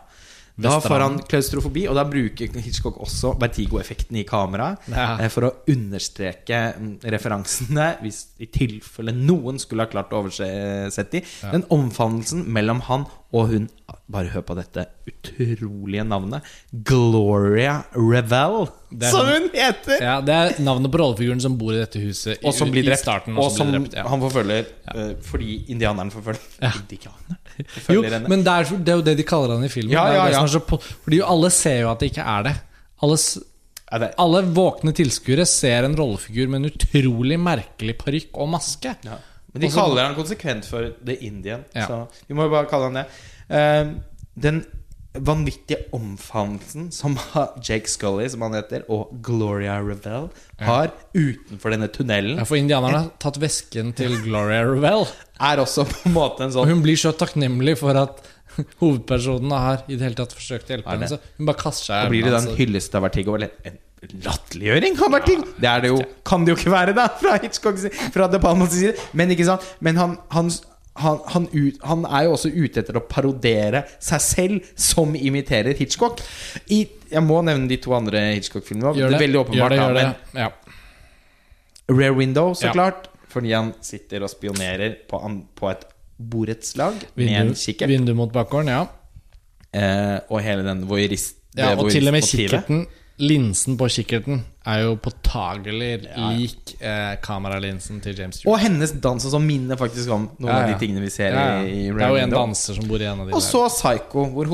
Da 0.60 0.74
får 0.84 1.00
han 1.00 1.14
klaustrofobi, 1.24 1.86
og 1.88 1.94
da 1.96 2.02
bruker 2.04 2.50
Hitchcock 2.60 2.98
også 3.00 3.30
Vertigo-effekten 3.40 4.18
i 4.20 4.24
kameraet 4.28 4.90
Ja. 4.92 5.14
eh, 5.16 5.30
for 5.32 5.46
å 5.48 5.52
understreke 5.72 6.58
mm, 6.76 6.90
referansene, 7.14 7.86
hvis 8.02 8.18
i 8.44 8.48
tilfelle 8.52 9.14
noen 9.16 9.56
skulle 9.62 9.86
ha 9.86 9.88
klart 9.88 10.12
å 10.12 10.20
oversette 10.20 11.10
de. 11.16 11.22
Den 11.54 11.64
omfavnelsen 11.72 12.44
mellom 12.52 12.82
han 12.90 13.06
og 13.32 13.48
hun 13.52 13.68
Bare 14.10 14.26
hør 14.32 14.42
på 14.42 14.54
dette 14.58 14.82
utrolige 15.06 16.02
navnet. 16.02 16.42
Gloria 16.86 17.76
Revel, 17.94 18.64
er 18.98 19.12
som 19.12 19.28
hun 19.28 19.44
heter! 19.54 20.00
Ja, 20.02 20.16
Det 20.26 20.34
er 20.34 20.56
navnet 20.66 20.90
på 20.90 20.98
rollefiguren 20.98 21.42
som 21.42 21.54
bor 21.60 21.70
i 21.76 21.78
dette 21.78 22.00
huset 22.02 22.42
Og 22.42 22.54
som 22.56 22.72
blir 22.72 22.82
i 22.82 22.88
drept. 22.88 23.04
starten. 23.04 23.36
og 23.38 23.44
Og 23.46 23.52
som 23.54 23.70
drept 23.70 23.94
ja. 23.94 24.02
han 24.10 24.22
forfølger 24.24 24.66
eh, 24.94 25.12
fordi 25.28 25.60
indianeren 25.70 26.10
forfølger 26.10 26.42
Ja. 26.64 26.72
Indianeren 26.80 27.38
Jo, 27.92 28.02
henne. 28.02 28.26
men 28.28 28.42
det 28.46 28.52
er, 28.56 28.74
det 28.82 28.92
er 28.94 28.98
jo 28.98 29.06
det 29.12 29.16
de 29.20 29.28
kaller 29.30 29.54
han 29.54 29.64
i 29.64 29.70
filmen. 29.70 29.92
Ja, 29.94 30.08
ja, 30.16 30.26
ja. 30.32 30.42
så 30.50 30.62
fordi 30.66 31.20
alle 31.22 31.50
ser 31.54 31.80
jo 31.84 31.90
at 31.92 32.00
det 32.02 32.10
ikke 32.10 32.26
er 32.26 32.42
det. 32.48 32.56
Alle, 33.04 33.18
Alle 34.18 34.42
våkne 34.54 34.92
tilskuere 34.96 35.46
ser 35.46 35.84
en 35.86 35.94
rollefigur 35.98 36.48
med 36.50 36.64
en 36.64 36.70
utrolig 36.72 37.38
merkelig 37.38 37.96
parykk 38.00 38.34
og 38.42 38.48
maske. 38.58 38.96
ja. 39.06 39.18
Men 39.52 39.62
de 39.64 39.66
Også, 39.70 39.80
kaller 39.80 40.04
han 40.06 40.14
konsekvent 40.18 40.64
for 40.68 40.92
The 41.04 41.16
Indian, 41.26 41.64
Ja. 41.74 41.86
så 41.86 42.26
vi 42.28 42.34
må 42.38 42.44
jo 42.46 42.52
bare 42.54 42.68
kalle 42.70 42.90
han 42.90 43.00
det. 43.00 43.06
Uh, 43.50 43.94
den 44.40 44.60
vanvittige 45.12 45.88
omfavnelsen 45.96 46.92
som 46.94 47.16
Jake 47.66 47.90
Scully, 47.90 48.28
som 48.30 48.44
han 48.46 48.54
heter, 48.54 48.84
og 48.88 49.10
Gloria 49.26 49.80
Revelle 49.82 50.28
har 50.62 50.92
utenfor 51.16 51.74
denne 51.74 51.88
tunnelen, 51.90 52.38
Ja, 52.38 52.44
For 52.46 52.60
indianerne 52.60 53.00
har 53.04 53.10
tatt 53.18 53.40
vesken 53.42 53.90
til 53.98 54.14
Gloria 54.26 54.62
Revelle 54.68 55.08
er 55.40 55.62
også 55.64 55.82
på 55.90 56.04
en 56.06 56.14
måte 56.14 56.46
en 56.46 56.54
sånn 56.54 56.70
hun 56.70 56.82
blir 56.84 56.94
så 57.00 57.10
takknemlig 57.18 57.74
for 57.80 57.98
at 57.98 58.22
hovedpersonen 58.82 59.50
har 59.54 59.82
i 59.88 59.96
det 59.96 60.02
hele 60.08 60.18
tatt 60.18 60.32
forsøkt 60.34 60.70
å 60.70 60.76
hjelpe 60.76 60.90
henne. 60.94 61.08
Så 61.10 61.18
hun 61.38 61.46
bare 61.48 61.58
kaster 61.60 61.90
seg 61.90 62.00
i 62.00 62.06
Og 62.06 62.14
blir 62.14 62.24
det 62.26 62.32
den 62.36 62.46
hans. 62.50 62.58
hyllest 62.58 62.94
av 62.98 63.04
Vertigo 63.06 63.34
eller 63.38 63.50
en 63.66 63.78
latterliggjøring 64.24 64.96
av 65.04 65.12
Vertigo? 65.12 65.44
Det 65.60 65.68
er 65.68 65.84
det 65.84 65.90
jo 65.92 66.00
Kan 66.26 66.44
det 66.46 66.54
jo 66.54 66.58
ikke 66.60 66.72
være, 66.72 66.94
da, 66.96 67.06
fra 67.20 67.34
Hitchcock 67.42 67.78
Fra 68.14 68.28
De 68.32 68.40
Palmas 68.40 68.72
side. 68.72 68.94
Men 69.12 69.32
ikke 69.34 69.44
sant 69.48 69.66
Men 69.84 70.00
han, 70.00 70.16
han, 70.32 70.48
han, 71.00 71.20
han, 71.34 71.48
ut, 71.52 71.76
han 71.84 72.06
er 72.08 72.24
jo 72.26 72.32
også 72.38 72.50
ute 72.54 72.80
etter 72.82 72.96
å 72.98 73.04
parodere 73.08 73.84
seg 74.02 74.24
selv, 74.24 74.72
som 74.76 75.14
imiterer 75.16 75.76
Hitchcock. 75.78 76.20
I, 76.72 76.82
jeg 77.12 77.22
må 77.24 77.38
nevne 77.46 77.68
de 77.70 77.78
to 77.80 77.94
andre 77.96 78.24
Hitchcock-filmene. 78.34 78.92
Det 78.96 79.12
det, 79.14 79.20
veldig 79.22 79.40
åpenbart. 79.44 79.76
gjør 79.76 79.94
det, 79.96 80.02
gjør 80.02 80.16
det. 80.34 80.42
Ja. 80.42 80.50
Rare 81.90 82.16
Window, 82.18 82.52
så 82.54 82.68
Ja. 82.68 82.72
klart. 82.72 83.06
Fordi 83.30 83.52
han 83.54 83.72
sitter 83.86 84.24
og 84.26 84.30
spionerer 84.32 84.96
på, 85.08 85.20
på 85.54 85.70
et 85.70 85.84
borettslag 86.18 86.96
med 87.14 87.28
en 87.40 87.52
kikkert. 87.54 87.88
vindu 87.88 88.12
mot 88.18 88.32
bakgården, 88.32 88.72
ja. 88.74 88.86
Eh, 89.72 90.18
og 90.28 90.40
hele 90.42 90.64
den 90.66 90.82
voyeurist... 90.88 91.36
ja. 91.56 91.76
Og 91.78 91.90
til 91.94 92.10
og 92.10 92.16
med 92.16 92.26
kikkerten, 92.26 92.86
linsen 93.20 93.76
på 93.80 93.88
kikkerten, 93.92 94.40
er 94.70 94.82
jo 94.84 94.96
påtagelig 95.00 95.90
lik 96.04 96.74
eh, 96.78 97.14
kameralinsen 97.24 98.00
til 98.04 98.18
James 98.18 98.40
Stewart. 98.40 98.52
Og 98.52 98.60
hennes 98.60 98.92
dans 99.02 99.24
og 99.24 99.34
sånn 99.34 99.46
minner 99.46 99.78
faktisk 99.80 100.12
om 100.14 100.26
noen 100.36 100.50
Ja, 100.50 100.58
av 100.62 100.72
de 100.72 100.76
tingene 100.80 101.04
vi 101.04 101.12
ser 101.12 101.32
Ja, 101.32 101.44
ja. 101.58 101.62
i, 101.64 101.86
i 101.86 101.94
Det 101.94 102.04
er 102.04 102.12
jo 102.12 102.20
en 102.24 102.34
danser 102.34 102.76
som 102.76 102.88
bor 102.90 103.00
i 103.00 103.08
en 103.08 103.22
av 103.24 103.30
de 103.30 103.36
Og 103.36 103.44
så 103.44 103.62
Psycho, 103.72 104.26
hvor 104.34 104.50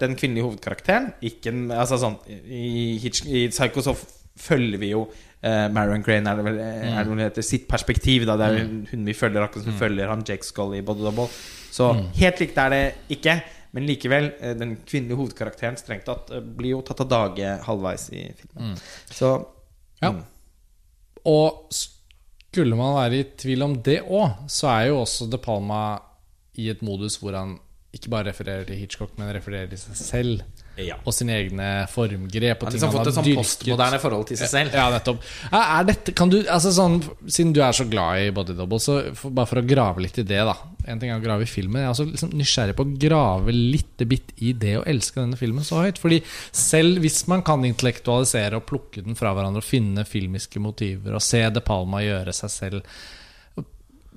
den 0.00 0.16
kvinnelige 0.16 0.46
hovedkarakteren 0.48 1.12
ikke 1.20 1.52
altså 1.76 2.00
sånn, 2.00 2.16
i, 2.28 2.96
I 3.00 3.46
Psycho 3.52 3.84
så 3.84 3.96
følger 4.40 4.80
vi 4.80 4.92
jo 4.94 5.04
eh, 5.44 5.68
Marion 5.72 6.04
Crane, 6.04 6.24
er 6.30 6.40
det 6.40 6.46
vel 6.46 6.58
mm. 6.60 6.90
er 6.94 7.00
det 7.00 7.12
hun 7.12 7.22
heter, 7.24 7.46
sitt 7.46 7.66
perspektiv. 7.68 8.26
Da. 8.28 8.36
Det 8.40 8.46
er 8.46 8.58
jo 8.60 8.66
hun 8.92 9.08
vi 9.08 9.16
følger, 9.16 9.44
akkurat 9.44 9.66
som 9.66 9.74
vi 9.74 9.80
følger 9.80 10.12
han 10.12 10.24
Jake 10.26 10.46
Scully 10.46 10.80
i 10.80 10.84
Body 10.86 11.04
Double. 11.04 11.28
Så 11.70 11.92
helt 12.18 12.40
likt 12.42 12.58
er 12.58 12.72
det 12.74 12.84
ikke. 13.16 13.40
Men 13.76 13.86
likevel, 13.86 14.32
eh, 14.40 14.56
den 14.58 14.76
kvinnelige 14.86 15.20
hovedkarakteren 15.20 15.78
strengt 15.78 16.08
tatt 16.08 16.30
eh, 16.34 16.42
blir 16.42 16.76
jo 16.76 16.82
tatt 16.86 17.04
av 17.04 17.10
dage 17.10 17.54
halvveis 17.66 18.08
i 18.12 18.26
filmen. 18.38 18.76
Så 19.10 19.32
Ja. 20.00 20.12
mm. 20.12 20.22
Og 21.28 21.66
skulle 21.70 22.76
man 22.76 22.94
være 22.96 23.18
i 23.20 23.24
tvil 23.36 23.62
om 23.62 23.74
det 23.84 24.00
òg, 24.08 24.48
så 24.48 24.70
er 24.72 24.86
jo 24.88 25.02
også 25.02 25.28
De 25.30 25.38
Palma 25.38 26.00
i 26.56 26.70
et 26.72 26.80
modus 26.82 27.18
hvor 27.20 27.36
han 27.36 27.58
ikke 27.94 28.10
bare 28.10 28.30
refererer 28.30 28.64
til 28.64 28.78
Hitchcock, 28.80 29.12
men 29.18 29.32
refererer 29.34 29.68
til 29.68 29.78
seg 29.78 29.96
selv 29.98 30.59
ja. 30.86 30.96
og 31.04 31.14
sine 31.14 31.36
egne 31.36 31.68
formgrep. 31.90 32.62
Og 32.62 32.66
Han 32.66 32.70
har 32.70 32.76
liksom 32.76 32.94
fått 32.94 33.10
et 33.10 33.18
sånn 33.18 33.28
postmoderne 33.38 34.00
forhold 34.02 34.26
til 34.30 34.40
seg 34.40 34.52
selv. 34.52 34.76
Ja, 34.76 34.88
nettopp. 34.94 35.22
Er 35.50 35.66
er 35.80 35.86
dette, 35.90 36.14
kan 36.16 36.32
du, 36.32 36.38
altså 36.46 36.72
sånn, 36.74 36.98
siden 37.26 37.54
du 37.56 37.62
er 37.64 37.76
så 37.76 37.86
glad 37.90 38.24
i 38.24 38.32
Body 38.34 38.56
Double, 38.58 38.80
så 38.82 38.98
for, 39.18 39.34
bare 39.36 39.50
for 39.50 39.62
å 39.62 39.66
grave 39.66 40.04
litt 40.04 40.20
i 40.22 40.26
det, 40.26 40.40
da. 40.48 40.56
En 40.90 41.00
ting 41.00 41.12
er 41.12 41.20
å 41.20 41.22
grave 41.24 41.46
i 41.46 41.50
filmen. 41.50 41.82
Jeg 41.82 41.88
er 41.88 41.94
også 41.94 42.08
liksom 42.08 42.34
nysgjerrig 42.40 42.76
på 42.78 42.86
å 42.86 42.98
grave 43.04 43.54
litt 43.54 44.04
bitt 44.10 44.34
i 44.40 44.54
det 44.56 44.78
å 44.80 44.84
elske 44.88 45.20
denne 45.20 45.38
filmen 45.38 45.66
så 45.66 45.84
høyt. 45.84 46.00
Fordi 46.00 46.22
selv 46.56 47.04
hvis 47.04 47.22
man 47.30 47.44
kan 47.46 47.64
intellektualisere 47.68 48.58
og 48.58 48.68
plukke 48.70 49.04
den 49.04 49.18
fra 49.18 49.34
hverandre 49.36 49.62
og 49.62 49.68
finne 49.68 50.06
filmiske 50.08 50.62
motiver 50.62 51.16
og 51.16 51.24
se 51.24 51.42
De 51.52 51.62
Palma 51.64 52.02
gjøre 52.04 52.34
seg 52.36 52.54
selv 52.56 52.92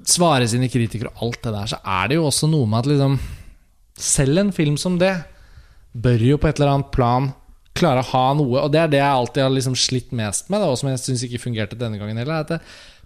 svare 0.07 0.47
sine 0.49 0.69
kritikere 0.71 1.13
og 1.13 1.27
alt 1.27 1.45
det 1.45 1.53
der, 1.55 1.71
så 1.71 1.79
er 1.79 2.09
det 2.09 2.19
jo 2.19 2.27
også 2.27 2.49
noe 2.51 2.69
med 2.69 2.83
at 2.83 2.91
liksom 2.93 3.21
Selv 3.93 4.39
en 4.41 4.49
film 4.49 4.73
som 4.81 4.95
det 4.97 5.11
bør 5.93 6.25
jo 6.25 6.39
på 6.41 6.49
et 6.49 6.59
eller 6.59 6.75
annet 6.75 6.93
plan 6.93 7.31
klare 7.77 8.03
å 8.03 8.09
ha 8.11 8.25
noe, 8.37 8.61
og 8.61 8.73
det 8.73 8.81
er 8.83 8.91
det 8.91 8.99
jeg 9.01 9.19
alltid 9.19 9.43
har 9.43 9.53
liksom 9.53 9.77
slitt 9.79 10.11
mest 10.15 10.51
med, 10.53 10.61
da, 10.61 10.69
og 10.69 10.77
som 10.77 10.91
jeg 10.91 11.01
syns 11.01 11.23
ikke 11.25 11.41
fungerte 11.41 11.79
denne 11.79 11.97
gangen 12.01 12.19
heller. 12.21 12.37
er 12.37 12.45
At 12.45 12.53
det, 12.53 12.59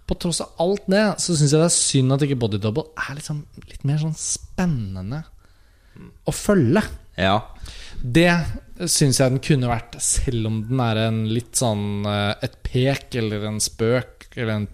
på 0.08 0.16
tross 0.20 0.42
av 0.44 0.60
alt 0.64 0.86
det, 0.88 1.04
så 1.20 1.36
syns 1.36 1.52
jeg 1.52 1.60
det 1.60 1.68
er 1.68 1.74
synd 1.74 2.14
at 2.14 2.24
ikke 2.24 2.38
Body 2.40 2.60
Double 2.60 2.86
er 3.00 3.16
liksom 3.16 3.42
litt 3.68 3.84
mer 3.88 4.00
sånn 4.02 4.16
spennende 4.16 5.22
å 6.28 6.34
følge. 6.34 6.84
Ja. 7.18 7.40
Det 7.98 8.30
syns 8.86 9.18
jeg 9.18 9.34
den 9.34 9.42
kunne 9.42 9.70
vært, 9.72 9.98
selv 10.04 10.48
om 10.50 10.60
den 10.68 10.80
er 10.84 11.02
en 11.08 11.24
litt 11.32 11.58
sånn 11.58 12.06
eh, 12.06 12.34
et 12.46 12.60
pek 12.64 13.16
eller 13.18 13.48
en 13.48 13.58
spøk 13.62 14.28
eller 14.36 14.52
en, 14.54 14.68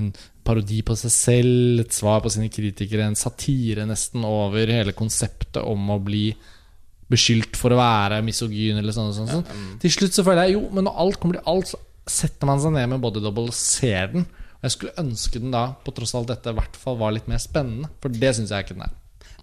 en 0.00 0.08
parodi 0.44 0.80
på 0.84 0.96
seg 0.98 1.12
selv, 1.14 1.84
et 1.84 1.94
svar 1.94 2.24
på 2.24 2.32
sine 2.34 2.50
kritikere, 2.52 3.06
en 3.06 3.18
satire 3.18 3.86
nesten 3.88 4.26
over 4.26 4.72
hele 4.72 4.96
konseptet 4.96 5.62
om 5.62 5.94
å 5.94 6.00
bli 6.02 6.26
beskyldt 7.12 7.58
for 7.60 7.74
å 7.74 7.80
være 7.80 8.22
misogyn 8.24 8.78
eller 8.80 8.94
sånn. 8.96 9.12
sånn, 9.16 9.28
sånn, 9.28 9.44
sånn. 9.44 9.76
Til 9.82 9.92
slutt 9.92 10.16
så 10.16 10.24
føler 10.26 10.48
jeg 10.48 10.56
jo, 10.56 10.64
men 10.72 10.86
når 10.88 11.02
alt 11.04 11.20
kommer 11.20 11.38
til 11.38 11.50
alt, 11.52 11.74
så 11.74 11.80
setter 12.08 12.48
man 12.48 12.60
seg 12.62 12.74
ned 12.76 12.90
med 12.94 13.02
Body 13.04 13.22
Double 13.24 13.50
og 13.52 13.56
ser 13.56 14.12
den. 14.14 14.26
Og 14.58 14.68
jeg 14.68 14.76
skulle 14.76 14.98
ønske 15.04 15.40
den 15.42 15.52
da, 15.54 15.66
på 15.84 15.92
tross 15.96 16.14
av 16.14 16.22
alt 16.22 16.34
dette, 16.34 16.52
i 16.52 16.58
hvert 16.58 16.76
fall 16.80 17.00
var 17.00 17.16
litt 17.16 17.26
mer 17.30 17.40
spennende. 17.42 17.90
For 18.00 18.12
det 18.12 18.34
syns 18.36 18.52
jeg 18.54 18.66
ikke 18.66 18.78
den 18.78 18.86
er. 18.86 18.94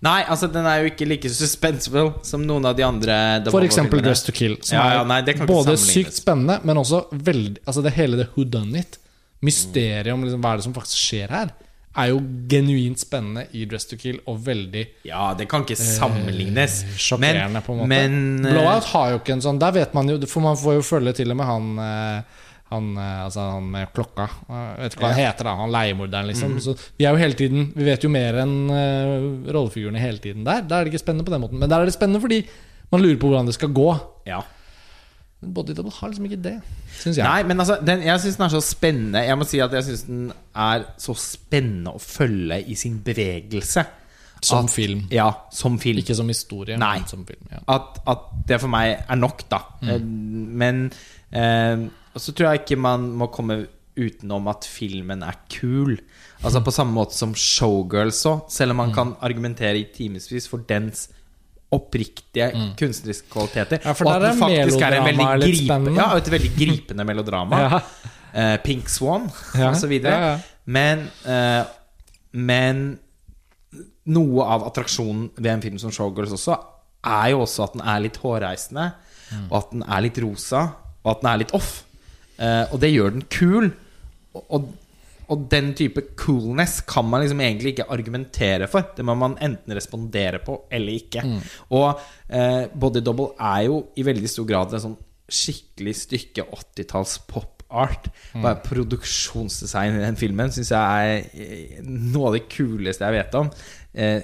Nei, 0.02 0.24
altså 0.34 0.48
den 0.50 0.66
er 0.66 0.80
jo 0.82 0.90
ikke 0.90 1.06
like 1.06 1.30
suspenseful 1.30 2.08
som 2.26 2.42
noen 2.42 2.66
av 2.66 2.74
de 2.78 2.82
andre 2.82 3.16
For 3.54 3.62
eksempel. 3.62 4.02
Dress 4.02 4.24
to 4.26 4.34
Kill, 4.34 4.56
som 4.66 4.80
Ja, 4.80 4.86
ja, 4.96 5.02
er 5.04 5.10
nei, 5.12 5.20
det 5.28 5.36
kan 5.38 5.50
både 5.50 5.76
sykt 5.78 6.18
spennende, 6.18 6.58
men 6.66 6.80
også 6.82 7.04
veldig 7.14 7.62
Altså 7.68 7.84
det 7.86 7.94
hele 8.00 8.18
det 8.18 8.32
who 8.34 8.48
done 8.50 8.82
it, 8.82 8.98
mysteriet 9.46 10.10
om 10.14 10.26
liksom, 10.26 10.42
hva 10.42 10.56
er 10.56 10.62
det 10.62 10.66
som 10.66 10.74
faktisk 10.74 10.98
skjer 10.98 11.36
her, 11.36 11.54
er 11.98 12.12
jo 12.12 12.20
genuint 12.48 13.02
spennende 13.02 13.46
i 13.58 13.66
Dress 13.70 13.90
to 13.90 13.98
Kill, 14.00 14.20
og 14.30 14.40
veldig 14.46 14.84
Ja, 15.08 15.32
det 15.38 15.48
kan 15.52 15.66
ikke 15.66 15.76
sammenlignes. 15.80 16.82
Eh, 16.86 16.94
sjokkerende, 16.96 17.62
på 17.66 17.74
en 17.74 17.82
måte. 17.82 17.90
Men 17.92 18.46
eh, 18.46 18.54
Blowout 18.54 18.88
har 18.94 19.10
jo 19.12 19.20
ikke 19.20 19.36
en 19.36 19.44
sånn 19.44 19.60
Der 19.62 19.76
vet 19.76 19.98
man 19.98 20.08
jo 20.12 20.16
For 20.30 20.44
man 20.46 20.60
får 20.60 20.80
jo 20.80 20.86
følge 20.88 21.16
til 21.20 21.34
og 21.34 21.42
med 21.42 21.50
han 21.50 21.84
eh, 21.88 22.40
han, 22.72 22.86
eh, 22.96 23.24
altså 23.26 23.50
han 23.58 23.66
med 23.68 23.90
klokka. 23.92 24.30
Jeg 24.48 24.78
vet 24.80 24.94
ikke 24.96 25.04
hva 25.04 25.10
han 25.12 25.20
heter, 25.20 25.48
da 25.50 25.56
han 25.60 25.74
leiemorderen, 25.74 26.30
liksom. 26.30 26.54
Mm. 26.56 26.62
Så 26.64 26.78
vi 26.96 27.04
er 27.04 27.12
jo 27.12 27.20
hele 27.20 27.36
tiden 27.36 27.66
Vi 27.76 27.84
vet 27.84 28.06
jo 28.06 28.12
mer 28.14 28.38
enn 28.46 28.56
rollefigurene 29.52 30.00
hele 30.00 30.24
tiden 30.24 30.48
der. 30.48 30.64
Da 30.64 30.80
er 30.80 30.88
det 30.88 30.94
ikke 30.94 31.04
spennende 31.04 31.28
på 31.28 31.34
den 31.36 31.44
måten. 31.44 31.60
Men 31.60 31.68
der 31.68 31.84
er 31.84 31.90
det 31.90 31.98
spennende 31.98 32.24
fordi 32.24 32.46
man 32.92 33.04
lurer 33.04 33.20
på 33.20 33.28
hvordan 33.28 33.52
det 33.52 33.60
skal 33.60 33.76
gå. 33.76 33.92
ja. 34.32 34.40
Men 35.42 35.54
Body 35.56 35.74
Double 35.74 35.92
har 35.96 36.12
liksom 36.12 36.26
ikke 36.28 36.42
det, 36.44 36.58
syns 37.00 37.18
jeg. 37.18 37.26
Nei, 37.26 37.42
men 37.50 37.60
altså, 37.64 37.80
den, 37.82 38.04
jeg 38.06 38.22
syns 38.22 38.36
den 38.38 38.46
er 38.46 38.54
så 38.54 38.62
spennende. 38.62 39.24
Jeg 39.26 39.40
må 39.42 39.48
si 39.50 39.62
at 39.64 39.74
jeg 39.74 39.88
syns 39.88 40.04
den 40.06 40.28
er 40.54 40.86
så 41.02 41.16
spennende 41.18 41.96
å 41.98 42.02
følge 42.04 42.60
i 42.70 42.78
sin 42.78 43.00
bevegelse. 43.06 43.86
Som 44.42 44.66
At- 44.66 44.74
film. 44.74 45.04
Ja, 45.14 45.28
som 45.54 45.80
film. 45.82 46.00
Ikke 46.02 46.16
som 46.18 46.30
historie, 46.30 46.78
Nei. 46.78 46.96
men 47.00 47.08
som 47.10 47.26
film. 47.26 47.44
Ja. 47.52 47.60
At, 47.76 48.00
at 48.10 48.24
det 48.50 48.58
for 48.62 48.74
meg 48.74 49.04
er 49.08 49.20
nok, 49.20 49.44
da. 49.50 49.60
Mm. 49.86 50.08
Men 50.62 50.80
eh, 51.32 51.84
så 52.18 52.34
tror 52.34 52.52
jeg 52.52 52.64
ikke 52.64 52.80
man 52.82 53.10
må 53.18 53.28
komme 53.34 53.64
utenom 54.02 54.48
at 54.50 54.66
filmen 54.66 55.22
er 55.28 55.38
kul. 55.52 55.98
Altså 56.42 56.62
På 56.66 56.74
samme 56.74 56.94
måte 56.96 57.14
som 57.18 57.36
Showgirls 57.38 58.24
òg. 58.30 58.46
Selv 58.50 58.74
om 58.74 58.82
man 58.82 58.94
kan 58.96 59.16
argumentere 59.22 59.78
i 59.78 59.88
timevis 59.94 60.50
for 60.50 60.66
dens 60.70 61.10
oppriktige 61.72 62.50
kunstneriske 62.80 63.30
kvaliteter. 63.32 63.80
Ja, 63.86 63.94
og 63.96 64.10
at 64.12 64.26
det 64.26 64.32
faktisk 64.40 64.82
er 64.84 64.98
en 64.98 65.06
veldig, 65.06 65.18
melodramaet 65.18 65.44
litt 65.44 65.54
gripe, 65.56 65.68
spennende. 65.70 66.02
ja, 66.02 66.18
et 66.20 66.32
veldig 66.34 66.52
gripende 66.58 67.06
melodrama. 67.08 67.62
Ja. 68.32 68.56
uh, 68.56 68.58
Pink 68.64 68.88
Swan 68.90 69.26
Ja, 69.60 69.72
ja, 69.76 70.12
ja. 70.12 70.34
Men, 70.66 71.06
uh, 71.28 71.64
men 72.32 72.84
noe 74.12 74.46
av 74.56 74.66
attraksjonen 74.70 75.30
ved 75.38 75.52
en 75.52 75.64
film 75.64 75.80
som 75.82 75.92
Showgirls 75.94 76.34
også, 76.38 76.56
er 77.08 77.32
jo 77.34 77.42
også 77.46 77.66
at 77.68 77.74
den 77.78 77.84
er 77.88 78.04
litt 78.08 78.20
hårreisende, 78.24 78.92
Mm. 79.32 79.46
og 79.48 79.54
at 79.62 79.70
den 79.72 79.84
er 79.88 80.02
litt 80.04 80.18
rosa, 80.20 80.62
og 81.06 81.10
at 81.14 81.22
den 81.22 81.28
er 81.32 81.38
litt 81.40 81.54
off. 81.56 81.70
Uh, 82.36 82.66
og 82.74 82.82
det 82.84 82.90
gjør 82.92 83.14
den 83.16 83.22
kul. 83.32 83.70
Og, 84.36 84.42
og, 84.58 84.66
og 85.32 85.46
den 85.52 85.72
type 85.78 86.04
coolness 86.20 86.82
kan 86.88 87.08
man 87.08 87.24
liksom 87.24 87.40
egentlig 87.44 87.76
ikke 87.76 87.88
argumentere 87.94 88.68
for. 88.72 88.92
Det 88.98 89.06
må 89.08 89.16
man 89.16 89.38
enten 89.40 89.76
respondere 89.78 90.42
på 90.44 90.58
eller 90.72 90.98
ikke. 91.00 91.24
Mm. 91.24 91.40
Og 91.78 91.88
eh, 92.28 92.66
Body 92.74 93.04
Double 93.06 93.32
er 93.40 93.66
jo 93.70 93.80
i 93.96 94.06
veldig 94.08 94.32
stor 94.32 94.50
grad 94.50 94.76
en 94.76 94.86
sånn 94.90 95.00
skikkelig 95.32 95.96
stykke 96.02 96.46
80-talls 96.52 97.16
pop 97.30 97.62
art. 97.72 98.10
Mm. 98.36 98.48
Produksjonsdesign 98.66 99.96
i 99.96 100.04
den 100.04 100.20
filmen 100.20 100.52
syns 100.52 100.74
jeg 100.74 101.12
er 101.16 101.22
eh, 101.32 101.78
noe 101.86 102.32
av 102.32 102.38
det 102.38 102.46
kuleste 102.52 103.08
jeg 103.08 103.22
vet 103.22 103.38
om. 103.40 103.52
Eh, 103.92 104.20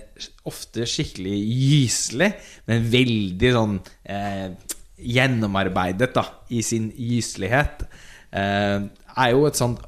ofte 0.48 0.88
skikkelig 0.88 1.38
gyselig, 1.48 2.34
men 2.68 2.88
veldig 2.92 3.54
sånn 3.56 3.78
eh, 4.04 4.50
gjennomarbeidet 4.98 6.12
da 6.16 6.26
i 6.52 6.64
sin 6.66 6.92
gyselighet. 6.92 7.88
Eh, 8.36 8.88
er 9.18 9.32
jo 9.34 9.48
et 9.48 9.60
sånt 9.60 9.84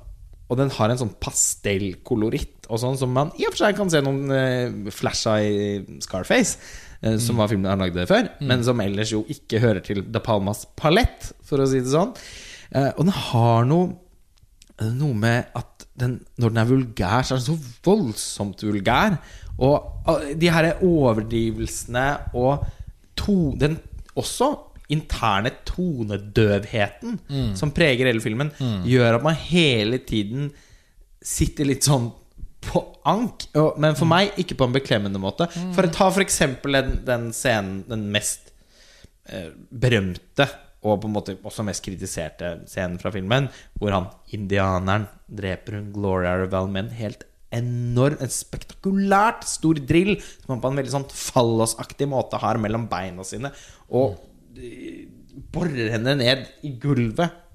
Og 0.49 0.57
den 0.57 0.71
har 0.73 0.89
en 0.89 0.99
sånn 0.99 1.15
pastellkoloritt 1.21 2.67
og 2.69 2.81
sånn 2.81 2.97
som 2.97 3.11
man 3.13 3.31
i 3.37 3.45
og 3.47 3.53
for 3.53 3.63
seg 3.63 3.77
kan 3.77 3.89
se 3.93 4.01
noen 4.05 4.33
uh, 4.33 4.91
flash 4.93 5.29
i 5.29 5.99
Scarface. 6.01 6.57
uh, 7.05 7.15
Som 7.21 7.41
var 7.41 7.49
filmen 7.51 7.69
han 7.69 7.81
lagde 7.81 8.05
før, 8.09 8.31
men 8.41 8.65
som 8.65 8.81
ellers 8.81 9.13
jo 9.13 9.23
ikke 9.29 9.61
hører 9.61 9.85
til 9.85 10.03
De 10.09 10.21
Palmas 10.25 10.65
palett, 10.77 11.31
for 11.45 11.61
å 11.61 11.69
si 11.69 11.81
det 11.81 11.93
sånn. 11.93 12.13
Uh, 12.73 12.91
og 12.95 13.03
den 13.05 13.17
har 13.29 13.65
noe 13.69 13.97
Noe 14.79 15.11
med 15.11 15.49
at 15.59 15.83
den, 15.99 16.13
når 16.39 16.53
den 16.53 16.59
er 16.61 16.67
vulgær, 16.69 17.25
så 17.27 17.35
er 17.35 17.41
den 17.41 17.47
så 17.49 17.73
voldsomt 17.83 18.61
vulgær. 18.63 19.17
Og 19.59 20.15
de 20.39 20.47
her 20.55 20.69
overdrivelsene 20.87 22.05
og 22.39 22.63
to, 23.19 23.57
den 23.59 23.75
også 24.15 24.47
interne 24.89 25.51
tonedøvheten 25.69 27.19
som 27.57 27.71
preger 27.75 28.09
hele 28.09 28.23
filmen, 28.23 28.49
gjør 28.87 29.19
at 29.19 29.25
man 29.25 29.37
hele 29.37 29.99
tiden 30.01 30.49
sitter 31.21 31.67
litt 31.67 31.85
sånn 31.85 32.09
på 32.63 32.81
ank. 33.07 33.45
Men 33.79 33.95
for 33.95 34.09
meg 34.09 34.33
ikke 34.41 34.57
på 34.59 34.67
en 34.67 34.75
beklemmende 34.75 35.21
måte. 35.21 35.47
For 35.75 35.87
Ta 35.93 36.09
for 36.11 36.23
eksempel 36.23 36.75
den, 36.79 36.97
den 37.07 37.29
scenen, 37.35 37.83
den 37.87 38.09
mest 38.11 38.51
eh, 39.29 39.51
berømte 39.69 40.49
og 40.79 41.01
på 41.03 41.09
en 41.09 41.15
måte 41.15 41.35
også 41.43 41.65
mest 41.67 41.83
kritiserte 41.83 42.53
scenen 42.69 42.99
fra 43.01 43.11
filmen, 43.11 43.49
hvor 43.79 43.91
han 43.91 44.07
indianeren 44.35 45.09
dreper 45.27 45.75
hun 45.75 45.89
Gloria 45.95 46.37
Revel 46.39 46.69
med 46.71 46.85
en 46.85 46.95
helt 46.95 47.25
enorm, 47.55 48.15
en 48.21 48.31
spektakulært 48.31 49.43
stor 49.49 49.79
drill 49.89 50.13
som 50.21 50.53
han 50.53 50.61
på 50.63 50.71
en 50.71 50.79
veldig 50.79 50.93
sånn 50.93 51.07
fallosaktig 51.11 52.07
måte 52.07 52.39
har 52.39 52.61
mellom 52.61 52.87
beina 52.91 53.25
sine, 53.27 53.51
og 53.89 54.13
eh, 54.13 54.25
borer 55.53 55.93
henne 55.95 56.15
ned 56.19 56.49
i 56.65 56.73
gulvet. 56.81 57.45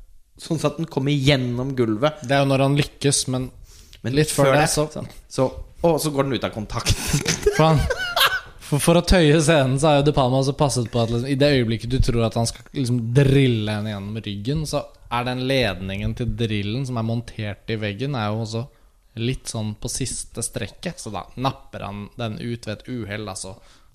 Sånn 0.41 0.59
at 0.67 0.81
den 0.81 0.89
kommer 0.91 1.15
gjennom 1.15 1.75
gulvet. 1.79 2.25
Det 2.27 2.35
er 2.35 2.43
jo 2.43 2.51
når 2.51 2.65
han 2.67 2.79
lykkes, 2.79 3.27
men, 3.35 3.51
Men 4.03 4.17
litt 4.19 4.33
før 4.35 4.53
det, 4.57 4.67
så 4.69 4.89
Så, 5.29 5.47
og 5.85 6.01
så 6.01 6.11
går 6.11 6.27
den 6.27 6.39
ut 6.39 6.45
av 6.45 6.55
kontakt. 6.55 6.97
For, 7.55 7.69
han, 7.69 7.79
for, 8.59 8.83
for 8.83 8.99
å 8.99 9.05
tøye 9.07 9.39
scenen 9.39 9.77
så 9.79 9.93
har 9.93 10.01
jo 10.01 10.07
De 10.09 10.15
Palma 10.17 10.41
også 10.41 10.57
passet 10.59 10.89
på 10.91 10.99
at 11.05 11.13
liksom, 11.13 11.29
i 11.31 11.37
det 11.39 11.53
øyeblikket 11.55 11.93
du 11.93 12.01
tror 12.03 12.25
at 12.27 12.35
han 12.35 12.49
skal 12.51 12.67
liksom 12.75 12.97
drille 13.15 13.77
henne 13.77 13.93
gjennom 13.93 14.19
ryggen, 14.25 14.65
så 14.67 14.81
er 15.15 15.29
den 15.29 15.45
ledningen 15.47 16.17
til 16.19 16.33
drillen 16.35 16.83
som 16.89 16.99
er 16.99 17.07
montert 17.07 17.71
i 17.71 17.79
veggen, 17.79 18.17
er 18.19 18.33
jo 18.33 18.43
også 18.43 18.65
litt 19.23 19.47
sånn 19.53 19.77
på 19.79 19.91
siste 19.93 20.43
strekket. 20.43 20.99
Så 20.99 21.13
da 21.15 21.25
napper 21.39 21.87
han 21.87 22.09
den 22.19 22.41
ut 22.41 22.67
ved 22.67 22.75
et 22.75 22.89
uhell, 22.91 23.29
altså. 23.31 23.55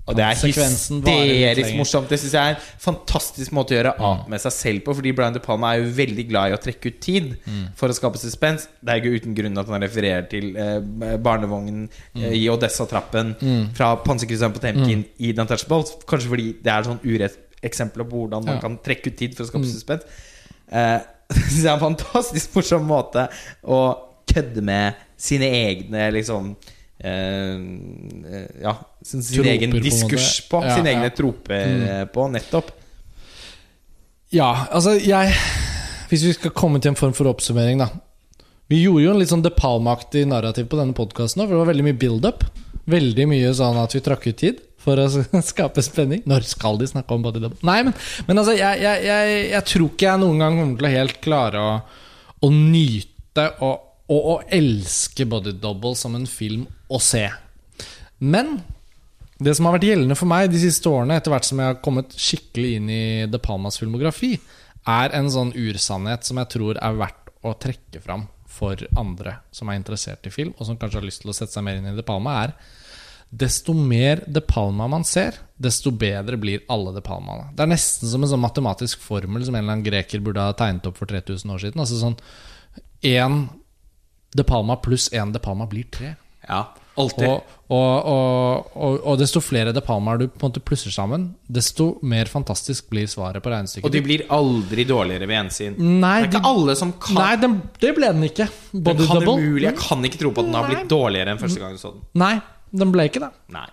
Og 0.10 0.16
det 0.18 0.24
er 0.26 0.38
hysterisk 0.42 1.76
morsomt. 1.78 2.10
Det 2.10 2.18
synes 2.20 2.34
jeg 2.34 2.42
er 2.52 2.56
en 2.56 2.64
fantastisk 2.82 3.54
måte 3.54 3.76
å 3.76 3.78
gjøre 3.78 3.92
av 4.02 4.24
med 4.32 4.42
seg 4.42 4.54
selv 4.56 4.84
på. 4.88 4.96
Fordi 4.98 5.12
Brian 5.16 5.36
De 5.36 5.42
Palma 5.44 5.74
er 5.76 5.84
jo 5.84 5.92
veldig 6.00 6.26
glad 6.32 6.50
i 6.50 6.56
å 6.56 6.62
trekke 6.64 6.90
ut 6.90 6.98
tid 7.06 7.36
for 7.78 7.92
å 7.94 7.98
skape 7.98 8.18
suspens. 8.22 8.66
Det 8.82 8.90
er 8.96 9.00
jo 9.04 9.12
ikke 9.12 9.22
uten 9.24 9.36
grunn 9.38 9.62
at 9.62 9.70
han 9.70 9.86
refererer 9.86 10.26
til 10.32 10.50
eh, 10.58 10.80
barnevognen 11.22 11.86
eh, 12.18 12.34
i 12.40 12.48
Odessa-trappen 12.50 13.36
fra 13.78 13.92
Panserkrysseren 14.06 14.56
på 14.56 14.64
Temkin 14.64 15.06
i 15.20 15.32
The 15.34 15.46
Untouchables. 15.46 15.94
Kanskje 16.10 16.34
fordi 16.34 16.50
det 16.66 16.74
er 16.74 16.90
sånn 16.90 17.02
urett 17.06 17.38
eksempel 17.66 18.06
på 18.08 18.24
hvordan 18.24 18.46
man 18.48 18.56
Ja. 18.56 18.62
kan 18.64 18.78
trekke 18.82 19.12
ut 19.12 19.18
tid 19.20 19.34
for 19.38 19.44
å 19.46 19.52
skape 19.52 19.68
suspens. 19.70 20.04
Eh, 20.72 21.00
det 21.30 21.44
synes 21.46 21.64
jeg 21.64 21.70
er 21.70 21.78
en 21.78 21.86
fantastisk 21.86 22.56
morsom 22.58 22.86
måte 22.90 23.28
å 23.68 23.80
kødde 24.30 24.62
med 24.66 24.98
sine 25.20 25.46
egne 25.46 26.08
liksom 26.16 26.56
Ja, 27.00 28.74
sin, 29.02 29.24
sin 29.24 29.38
Troper, 29.38 29.50
egen 29.50 29.72
diskurs 29.84 30.42
på. 30.50 30.60
Ja, 30.66 30.76
sine 30.76 30.92
egne 30.92 31.10
troper 31.16 31.66
mm. 31.72 32.12
på, 32.14 32.28
nettopp. 32.34 32.74
Ja, 34.36 34.68
altså 34.70 34.94
jeg 35.00 35.34
Hvis 36.12 36.26
vi 36.28 36.34
skal 36.36 36.52
komme 36.54 36.82
til 36.82 36.92
en 36.92 37.00
form 37.00 37.16
for 37.18 37.30
oppsummering, 37.32 37.80
da. 37.82 37.90
Vi 38.70 38.84
gjorde 38.84 39.02
jo 39.02 39.14
en 39.16 39.22
litt 39.22 39.32
sånn 39.32 39.42
De 39.46 39.50
Palma-aktig 39.54 40.28
narrativ 40.30 40.68
på 40.70 40.78
denne 40.78 40.94
podkasten 40.98 41.42
for 41.46 41.56
det 41.56 41.62
var 41.64 41.72
veldig 41.72 41.88
mye 41.88 41.98
build-up. 41.98 42.44
Veldig 42.90 43.26
mye 43.30 43.54
sånn 43.58 43.80
at 43.82 43.96
vi 43.96 44.04
trakk 44.06 44.28
ut 44.30 44.40
tid 44.42 44.60
for 44.80 45.00
å 45.02 45.08
skape 45.52 45.84
spenning. 45.86 46.24
Når 46.30 46.48
skal 46.52 46.78
de 46.82 46.90
snakke 46.92 47.16
om 47.16 47.26
body 47.26 47.42
double? 47.42 47.60
Nei, 47.66 47.82
men, 47.88 47.96
men 48.28 48.42
altså, 48.42 48.56
jeg, 48.58 48.82
jeg, 48.84 49.06
jeg, 49.08 49.44
jeg 49.54 49.68
tror 49.72 49.88
ikke 49.94 50.10
jeg 50.10 50.24
noen 50.26 50.44
gang 50.44 50.60
kommer 50.60 50.82
til 50.82 50.90
å 50.90 50.98
helt 50.98 51.22
klare 51.24 51.64
å, 51.64 51.78
å 52.46 52.52
nyte 52.54 53.48
og, 53.66 53.86
og 54.10 54.30
og 54.34 54.54
elske 54.58 55.26
body 55.30 55.54
double 55.62 55.94
som 55.98 56.16
en 56.18 56.26
film 56.30 56.66
å 56.90 57.00
se. 57.04 57.28
Men 58.20 58.58
det 59.40 59.54
som 59.56 59.70
har 59.70 59.78
vært 59.78 59.88
gjeldende 59.88 60.18
for 60.20 60.28
meg 60.28 60.50
de 60.52 60.60
siste 60.60 60.90
årene, 60.92 61.16
etter 61.20 61.32
hvert 61.32 61.48
som 61.48 61.62
jeg 61.62 61.72
har 61.72 61.80
kommet 61.84 62.16
skikkelig 62.18 62.74
inn 62.76 62.90
i 62.92 63.04
De 63.32 63.40
Palmas 63.40 63.80
filmografi, 63.80 64.34
er 64.90 65.16
en 65.16 65.30
sånn 65.32 65.54
ursannhet 65.56 66.28
som 66.28 66.42
jeg 66.42 66.52
tror 66.56 66.80
er 66.82 67.00
verdt 67.00 67.32
å 67.48 67.54
trekke 67.56 68.02
fram 68.04 68.28
for 68.50 68.82
andre 69.00 69.38
som 69.56 69.70
er 69.70 69.80
interessert 69.80 70.28
i 70.28 70.34
film, 70.34 70.52
og 70.58 70.68
som 70.68 70.78
kanskje 70.80 71.00
har 71.00 71.08
lyst 71.08 71.24
til 71.24 71.32
å 71.32 71.38
sette 71.38 71.56
seg 71.56 71.64
mer 71.64 71.80
inn 71.80 71.88
i 71.88 71.96
De 71.96 72.04
Palma, 72.04 72.36
er 72.44 72.56
desto 73.30 73.76
mer 73.78 74.24
De 74.28 74.42
Palma 74.42 74.90
man 74.90 75.06
ser, 75.08 75.38
desto 75.56 75.92
bedre 75.92 76.40
blir 76.42 76.66
alle 76.68 76.92
De 76.96 77.04
Palmaene. 77.06 77.52
Det 77.56 77.64
er 77.64 77.72
nesten 77.72 78.10
som 78.12 78.26
en 78.26 78.32
sånn 78.32 78.44
matematisk 78.44 79.04
formel 79.06 79.46
som 79.46 79.56
en 79.56 79.64
eller 79.64 79.78
annen 79.78 79.86
greker 79.86 80.24
burde 80.26 80.44
ha 80.44 80.56
tegnet 80.58 80.90
opp 80.90 80.98
for 81.00 81.10
3000 81.10 81.54
år 81.54 81.64
siden. 81.64 81.84
Altså 81.84 82.02
sånn 82.02 82.18
Én 83.06 83.46
De 84.36 84.44
Palma 84.44 84.76
pluss 84.82 85.08
én 85.16 85.32
De 85.32 85.40
Palma 85.40 85.70
blir 85.70 85.88
tre. 85.94 86.16
Ja, 86.48 86.60
alltid. 87.00 87.28
Og, 87.28 87.48
og, 87.70 88.70
og, 88.74 88.96
og, 89.06 89.18
desto 89.22 89.42
flere 89.44 89.74
De 89.76 89.82
Palmaer 89.86 90.22
du 90.22 90.26
på 90.28 90.48
en 90.48 90.50
måte 90.50 90.62
plusser 90.66 90.94
sammen, 90.94 91.28
desto 91.46 91.92
mer 92.02 92.26
fantastisk 92.32 92.88
blir 92.90 93.06
svaret 93.12 93.44
på 93.46 93.52
Og 93.84 93.92
de 93.94 94.02
blir 94.02 94.24
aldri 94.34 94.86
dårligere 94.90 95.28
ved 95.30 95.36
gjensyn. 95.38 95.76
Nei, 95.78 96.16
det 96.24 96.30
er 96.30 96.32
ikke 96.32 96.42
de- 96.42 96.54
alle 96.54 96.76
som 96.80 96.94
kan 96.94 97.16
Nei, 97.20 97.36
den, 97.44 97.62
det 97.80 97.96
ble 97.96 98.14
den 98.14 98.24
ikke. 98.24 98.50
den 98.72 98.84
Body 98.84 99.06
kan 99.06 99.20
double. 99.20 99.36
umulig, 99.38 99.68
Jeg 99.70 99.78
kan 99.78 100.04
ikke 100.10 100.22
tro 100.24 100.32
på 100.32 100.40
at 100.40 100.46
den 100.46 100.56
har 100.56 100.70
blitt 100.72 100.90
dårligere 100.90 101.36
enn 101.36 101.44
første 101.44 101.60
gang 101.60 101.76
du 101.78 101.78
så 101.78 101.94
den. 101.94 102.02
Nei, 102.16 102.36
den 102.72 102.92
ble 102.92 103.10
ikke 103.10 103.20
det. 103.20 103.32
Nei, 103.54 103.68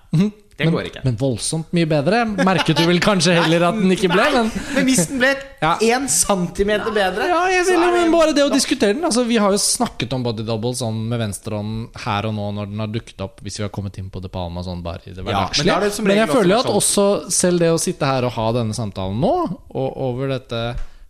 det 0.57 0.65
men, 0.65 0.73
går 0.73 0.87
ikke. 0.89 1.03
Men 1.05 1.17
voldsomt 1.21 1.73
mye 1.77 1.89
bedre. 1.91 2.23
Merket 2.49 2.79
du 2.79 2.87
vel 2.89 3.01
kanskje 3.05 3.35
heller 3.37 3.67
at 3.69 3.77
den 3.77 3.93
ikke 3.93 4.09
ble, 4.09 4.25
men 4.33 4.47
Men 4.73 4.87
hvis 4.89 5.03
den 5.11 5.21
ble 5.21 5.35
Ja. 5.61 5.75
én 5.81 6.07
centimeter 6.13 6.93
bedre 6.93 7.27
ja, 7.29 7.43
jeg 7.49 7.65
vil, 7.65 7.81
jo 7.81 7.93
men 7.93 8.13
bare 8.13 8.33
det 8.37 8.45
å 8.45 8.51
diskutere 8.53 8.93
den 8.93 9.05
altså, 9.09 9.25
Vi 9.25 9.39
har 9.41 9.53
jo 9.53 9.61
snakket 9.61 10.13
om 10.13 10.25
body 10.25 10.45
double 10.45 10.75
sånn 10.77 10.99
med 11.09 11.21
venstrehånd 11.21 11.97
her 12.05 12.29
og 12.29 12.35
nå 12.37 12.51
når 12.59 12.71
den 12.73 12.83
har 12.85 12.91
dukket 12.93 13.21
opp, 13.25 13.41
hvis 13.45 13.57
vi 13.61 13.65
har 13.65 13.73
kommet 13.73 13.97
inn 14.01 14.11
på 14.13 14.21
De 14.25 14.29
Palma 14.33 14.65
sånn 14.65 14.83
bare 14.85 15.05
i 15.09 15.15
det 15.17 15.25
Ja, 15.25 15.47
men 15.49 16.07
men, 16.07 16.17
jeg 16.17 16.29
føler 16.29 16.55
jo 16.57 16.61
at 16.61 16.73
også 16.73 17.07
selv 17.33 17.65
det 17.65 17.73
å 17.73 17.81
sitte 17.81 18.09
her 18.09 18.29
og 18.29 18.37
ha 18.37 18.51
denne 18.57 18.77
samtalen 18.77 19.17
nå, 19.21 19.35
og 19.77 19.97
over 20.09 20.33
dette 20.37 20.61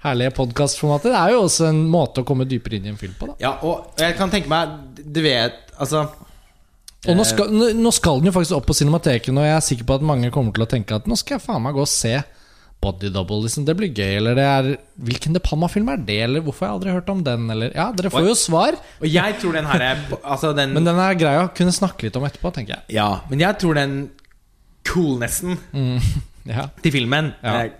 herlige 0.07 0.35
podkastformatet, 0.37 1.11
det 1.11 1.19
er 1.19 1.35
jo 1.35 1.43
også 1.47 1.71
en 1.71 1.83
måte 1.91 2.23
å 2.23 2.27
komme 2.29 2.47
dypere 2.49 2.79
inn 2.79 2.87
i 2.87 2.95
en 2.95 3.01
film 3.01 3.15
på. 3.19 3.33
da 3.33 3.37
Ja, 3.43 3.57
og 3.67 3.99
jeg 3.99 4.15
kan 4.19 4.31
tenke 4.33 4.51
meg 4.51 4.75
Du 5.03 5.23
vet, 5.25 5.59
altså 5.79 6.07
Og 7.09 7.17
nå 7.19 7.25
skal, 7.29 7.51
nå- 7.53 7.93
skal 7.95 8.19
den 8.21 8.31
jo 8.31 8.35
faktisk 8.37 8.57
opp 8.59 8.67
på 8.67 8.75
Cinemateken, 8.79 9.37
og 9.39 9.45
jeg 9.47 9.57
er 9.57 9.61
sikker 9.69 9.85
på 9.89 9.95
at 10.01 10.03
mange 10.03 10.31
kommer 10.35 10.53
til 10.57 10.65
å 10.67 10.69
tenke 10.71 10.95
at 10.99 11.07
nå 11.07 11.17
skal 11.17 11.37
jeg 11.39 11.45
faen 11.47 11.63
meg 11.63 11.75
gå 11.77 11.85
og 11.85 11.89
se 11.91 12.17
Body 12.83 13.09
Double. 13.09 13.39
Liksom. 13.47 13.65
Det 13.65 13.75
blir 13.79 13.89
gøy. 13.89 14.17
Eller 14.19 14.35
det 14.37 14.45
er 14.45 14.67
Hvilken 15.01 15.33
De 15.33 15.41
Palma-film 15.41 15.89
er 15.89 15.97
det? 16.05 16.19
Eller 16.27 16.43
hvorfor 16.45 16.67
har 16.67 16.75
jeg 16.75 16.77
aldri 16.77 16.93
hørt 16.99 17.09
om 17.15 17.23
den? 17.25 17.47
Eller 17.51 17.73
Ja, 17.75 17.87
dere 17.97 18.11
får 18.13 18.27
jo 18.29 18.35
svar. 18.37 18.77
Og 19.01 19.07
jeg 19.09 19.39
tror 19.41 19.57
den 19.57 19.65
her 19.71 19.81
er 19.87 20.03
Altså 20.35 20.51
den 20.55 20.75
Men 20.77 20.85
den 20.85 21.01
er 21.01 21.15
grei 21.19 21.33
å 21.41 21.49
kunne 21.57 21.73
snakke 21.73 22.05
litt 22.09 22.17
om 22.21 22.27
etterpå, 22.29 22.53
tenker 22.53 22.77
jeg. 22.77 22.97
Ja, 22.99 23.09
men 23.31 23.41
jeg 23.41 23.59
tror 23.63 23.75
den 23.81 23.97
coolnessen 24.87 25.57
Ja. 26.47 26.69
til 26.83 26.93
filmen 26.95 27.33
Ja. 27.43 27.57
eh, 27.65 27.71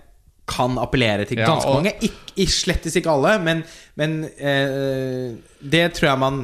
kan 0.47 0.77
appellere 0.79 1.25
til 1.27 1.37
Ja, 1.39 1.45
ganske 1.53 1.67
og- 1.69 1.77
mange. 1.83 1.93
Ikke, 2.01 2.49
slettes 2.51 2.95
ikke 2.95 3.11
alle, 3.11 3.37
men, 3.43 3.63
men 3.99 4.23
eh, 4.39 5.35
det 5.61 5.93
tror 5.95 6.09
jeg 6.09 6.19
man 6.19 6.41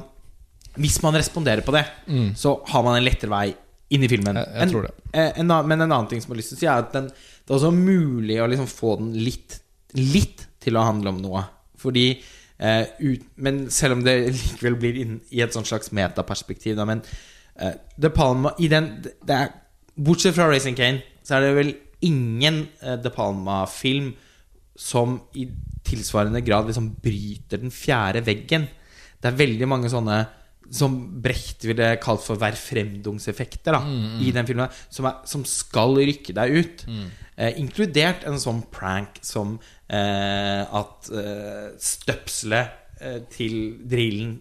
Hvis 0.80 1.02
man 1.04 1.14
responderer 1.14 1.62
på 1.66 1.72
det, 1.76 1.84
så 2.36 2.56
har 2.72 2.84
man 2.84 2.96
en 2.98 3.04
lettere 3.06 3.30
vei 3.30 3.54
inn 3.94 4.04
i 4.04 4.08
filmen. 4.10 4.36
Jeg- 4.36 4.48
jeg 4.54 4.62
En- 4.64 4.70
tror 4.72 4.82
det. 4.88 4.94
En, 5.14 5.52
en, 5.52 5.68
men 5.68 5.82
en 5.82 5.92
annen 5.92 6.08
ting 6.10 6.22
som 6.22 6.32
jeg 6.32 6.36
har 6.36 6.42
lyst 6.42 6.50
til 6.50 6.58
å 6.58 6.60
si, 6.60 6.66
er 6.66 6.80
at 6.80 6.94
den, 6.94 7.08
det 7.08 7.50
er 7.52 7.58
også 7.60 7.72
mulig 7.74 8.40
å 8.42 8.48
liksom 8.50 8.68
få 8.68 8.96
den 8.98 9.14
litt, 9.24 9.60
litt 9.94 10.48
til 10.60 10.74
å 10.80 10.84
handle 10.88 11.10
om 11.14 11.22
noe. 11.22 11.44
Fordi 11.78 12.20
eh, 12.60 12.86
ut, 13.02 13.22
Men 13.38 13.70
selv 13.70 13.94
om 14.00 14.04
det 14.04 14.16
likevel 14.34 14.76
blir 14.80 14.96
inn 15.02 15.22
i 15.32 15.42
et 15.42 15.54
sånt 15.54 15.68
slags 15.68 15.92
metaperspektiv, 15.92 16.76
da, 16.76 16.86
men 16.86 17.02
eh, 17.60 17.74
De 18.00 18.10
Palma 18.10 18.54
i 18.60 18.68
den 18.72 19.02
det 19.04 19.30
er, 19.36 19.50
Bortsett 19.96 20.34
fra 20.34 20.48
Racing 20.50 20.76
Kane, 20.76 21.04
så 21.24 21.36
er 21.38 21.42
det 21.42 21.56
vel 21.56 21.74
ingen 22.02 22.68
eh, 22.82 22.96
De 22.98 23.10
Palma-film 23.14 24.14
som 24.76 25.20
i 25.36 25.46
tilsvarende 25.86 26.42
grad 26.44 26.66
liksom 26.66 26.96
bryter 27.04 27.60
den 27.62 27.70
fjerde 27.70 28.24
veggen. 28.26 28.66
Det 29.22 29.30
er 29.30 29.38
veldig 29.38 29.68
mange 29.70 29.92
sånne 29.92 30.24
som 30.72 31.22
Brecht 31.24 31.66
ville 31.68 31.98
kalt 32.02 32.24
for 32.24 32.40
verfremdungseffekter 32.42 33.76
da, 33.76 33.82
i 34.24 34.32
den 34.36 34.48
filmen, 34.48 34.72
som, 34.90 35.06
er, 35.10 35.20
som 35.30 35.44
skal 35.46 35.98
rykke 36.00 36.34
deg 36.38 36.56
ut. 36.56 36.86
Eh, 37.36 37.60
inkludert 37.62 38.28
en 38.30 38.40
sånn 38.40 38.62
prank 38.72 39.18
som 39.26 39.56
eh, 39.90 40.64
at 40.64 41.10
eh, 41.10 41.68
støpselet 41.82 43.02
eh, 43.02 43.20
til 43.34 43.80
drillen 43.90 44.36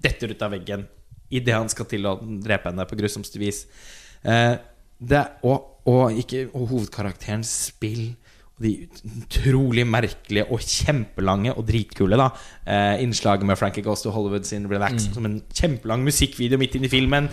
detter 0.00 0.32
ut 0.32 0.42
av 0.42 0.54
veggen 0.54 0.86
idet 1.30 1.54
han 1.54 1.70
skal 1.70 1.86
til 1.90 2.06
å 2.10 2.16
drepe 2.22 2.70
henne 2.70 2.86
på 2.90 2.98
grusomste 2.98 3.38
vis. 3.42 3.64
Eh, 4.22 4.56
det, 5.00 5.22
og, 5.46 5.82
og, 5.88 6.16
ikke, 6.20 6.48
og 6.52 6.68
hovedkarakterens 6.74 7.50
spill 7.70 8.12
de 8.60 8.72
utrolig 9.22 9.86
merkelige 9.88 10.44
og 10.52 10.60
kjempelange 10.60 11.54
og 11.56 11.64
dritkule 11.68 12.18
da 12.20 12.26
eh, 12.66 13.00
innslaget 13.04 13.46
med 13.48 13.56
Frankie 13.60 13.82
Goes 13.86 14.02
to 14.04 14.12
Hollywood 14.14 14.44
sin 14.48 14.66
Relax 14.70 15.08
som 15.14 15.24
en 15.28 15.38
kjempelang 15.56 16.04
musikkvideo 16.04 16.60
midt 16.60 16.76
inni 16.76 16.90
filmen. 16.92 17.28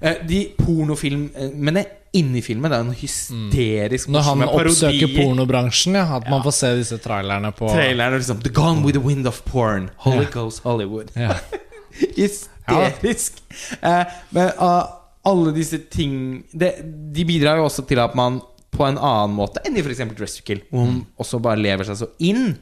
Eh, 0.00 0.18
De 0.28 0.42
pornofilmene 0.58 1.84
inni 2.16 2.42
filmen 2.44 2.70
Det 2.70 2.76
er 2.76 2.84
en 2.84 2.96
hysterisk 2.96 4.10
Når 4.12 4.24
han 4.26 4.42
oppsøker 4.44 5.14
pornobransjen, 5.16 5.96
ja. 5.96 6.04
At 6.18 6.28
man 6.30 6.42
får 6.44 6.54
se 6.58 6.72
disse 6.82 6.98
trailerne 7.04 7.50
på 7.56 7.68
Traileren 7.72 8.12
er 8.12 8.20
liksom 8.20 8.42
The 8.44 8.52
Gone 8.56 8.84
with 8.84 8.96
the 8.98 9.04
Wind 9.04 9.26
of 9.28 9.40
Porn. 9.48 9.88
Holy 10.04 10.24
Ja. 10.26 10.30
Ghost 10.32 10.62
Hollywood. 10.64 11.12
ja. 11.16 11.36
Hysterisk. 12.16 13.40
Eh, 13.80 14.04
men 14.36 14.50
uh, 14.60 14.84
alle 15.26 15.52
disse 15.56 15.78
ting 15.90 16.42
det, 16.52 16.74
De 17.14 17.24
bidrar 17.24 17.56
jo 17.60 17.64
også 17.70 17.86
til 17.88 18.00
at 18.02 18.14
man 18.18 18.40
på 18.76 18.86
en 18.86 18.98
annen 18.98 19.36
måte 19.36 19.62
enn 19.66 19.76
i 19.76 19.82
f.eks. 19.82 20.02
To 20.16 20.28
Kill, 20.46 20.62
hvor 20.70 20.86
man 20.86 21.02
også 21.20 21.40
bare 21.42 21.60
lever 21.60 21.88
seg 21.88 22.00
så 22.00 22.10
inn, 22.24 22.54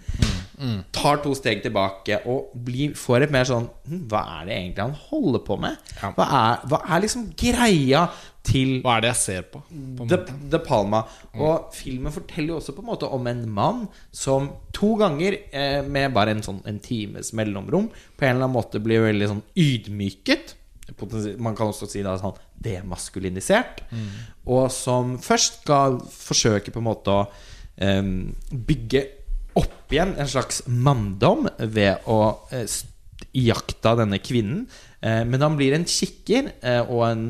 tar 0.94 1.18
to 1.24 1.34
steg 1.36 1.64
tilbake 1.64 2.20
og 2.30 2.52
blir, 2.66 2.94
får 2.98 3.26
et 3.26 3.32
mer 3.34 3.46
sånn 3.48 3.66
hm, 3.88 4.04
Hva 4.10 4.20
er 4.36 4.46
det 4.46 4.54
egentlig 4.54 4.84
han 4.84 4.94
holder 5.10 5.42
på 5.44 5.58
med? 5.60 5.90
Hva, 6.14 6.24
er, 6.24 6.62
hva 6.70 6.80
er 6.94 7.02
liksom 7.02 7.26
greia 7.38 8.04
til 8.46 8.78
Hva 8.84 8.96
er 8.96 9.04
det 9.04 9.10
jeg 9.10 9.20
ser 9.22 9.46
på? 9.50 9.62
på 9.98 10.06
De. 10.10 10.18
De 10.52 10.60
Palma. 10.62 11.02
Og 11.34 11.74
filmen 11.74 12.14
forteller 12.14 12.54
jo 12.54 12.58
også 12.60 12.74
på 12.76 12.84
en 12.84 12.90
måte 12.92 13.08
om 13.10 13.26
en 13.30 13.42
mann 13.50 13.86
som 14.14 14.50
to 14.76 14.94
ganger, 15.00 15.38
eh, 15.50 15.80
med 15.82 16.14
bare 16.14 16.36
en 16.36 16.44
sånn 16.44 16.60
en 16.68 16.78
times 16.84 17.32
mellomrom, 17.36 17.88
på 17.90 18.26
en 18.26 18.36
eller 18.36 18.46
annen 18.46 18.54
måte 18.54 18.82
blir 18.84 19.06
veldig 19.08 19.30
sånn 19.32 19.42
ydmyket. 19.58 20.54
Man 21.40 21.56
kan 21.56 21.72
også 21.72 21.88
si 21.88 22.04
da 22.04 22.18
sånn 22.20 22.36
demaskulinisert. 22.64 23.84
Og 24.46 24.70
som 24.74 25.16
først 25.22 25.60
skal 25.62 26.00
forsøke 26.12 26.72
på 26.74 26.80
en 26.82 26.88
måte 26.90 27.12
å 27.14 27.26
eh, 27.76 28.02
bygge 28.52 29.04
opp 29.60 29.92
igjen 29.94 30.16
en 30.18 30.26
slags 30.32 30.64
manndom 30.66 31.46
ved 31.60 32.02
å 32.10 32.18
eh, 32.50 32.66
iaktta 33.34 33.92
denne 34.00 34.18
kvinnen. 34.22 34.64
Eh, 35.04 35.20
men 35.28 35.42
han 35.44 35.54
blir 35.58 35.74
en 35.76 35.84
kikker 35.86 36.48
eh, 36.64 36.80
og 36.90 37.02
en 37.06 37.22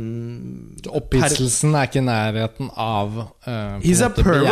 Opphisselsen 0.94 1.74
er 1.76 1.88
ikke 1.88 2.00
i 2.00 2.04
nærheten 2.06 2.68
av 2.80 3.16
eh, 3.44 3.76
He's 3.84 4.00
a 4.04 4.08
pervert. 4.14 4.46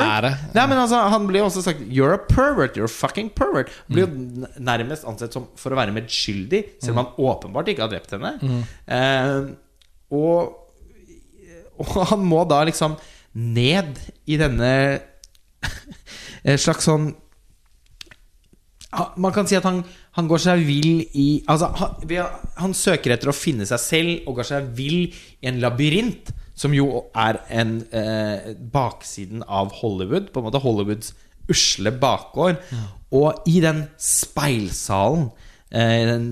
Nei, 0.56 0.64
men 0.70 0.80
altså, 0.82 1.00
Han 1.12 1.28
blir 1.30 1.44
også 1.46 1.62
sagt 1.64 1.84
You're 1.88 2.16
a 2.16 2.20
pervert. 2.28 2.76
You're 2.76 2.90
a 2.90 2.92
fucking 2.92 3.30
pervert. 3.38 3.70
Han 3.86 3.94
blir 3.96 4.04
jo 4.06 4.10
n- 4.12 4.48
nærmest 4.68 5.06
ansett 5.08 5.36
som 5.36 5.46
for 5.60 5.72
å 5.74 5.78
være 5.80 5.94
medskyldig, 5.96 6.64
selv 6.82 6.96
om 6.96 7.02
han 7.04 7.12
åpenbart 7.30 7.70
ikke 7.72 7.86
har 7.86 7.94
drept 7.94 8.16
henne. 8.16 8.34
Eh, 8.90 9.38
og, 10.12 10.58
og 11.82 12.06
han 12.12 12.22
må 12.26 12.44
da 12.48 12.62
liksom 12.68 12.96
ned 13.32 13.98
i 14.28 14.38
denne 14.40 14.72
slags 16.64 16.88
sånn 16.88 17.12
Man 19.16 19.32
kan 19.32 19.46
si 19.48 19.56
at 19.56 19.64
han, 19.64 19.78
han 20.18 20.26
går 20.28 20.42
seg 20.42 20.64
vill 20.66 21.04
i 21.16 21.26
Altså, 21.48 21.70
han, 21.78 22.40
han 22.58 22.74
søker 22.76 23.14
etter 23.14 23.30
å 23.32 23.36
finne 23.36 23.64
seg 23.68 23.80
selv 23.80 24.26
og 24.28 24.36
går 24.40 24.48
seg 24.50 24.66
vill 24.76 25.06
i 25.06 25.48
en 25.48 25.62
labyrint, 25.62 26.28
som 26.52 26.74
jo 26.76 27.06
er 27.16 27.38
en 27.48 27.78
eh, 27.96 28.50
baksiden 28.74 29.46
av 29.48 29.72
Hollywood. 29.78 30.28
På 30.28 30.42
en 30.42 30.50
måte 30.50 30.60
Hollywoods 30.60 31.14
usle 31.48 31.94
bakgård. 32.02 32.60
Og 33.16 33.48
i 33.48 33.62
den 33.64 33.86
speilsalen 33.96 35.30
eh, 35.72 36.04
den, 36.12 36.28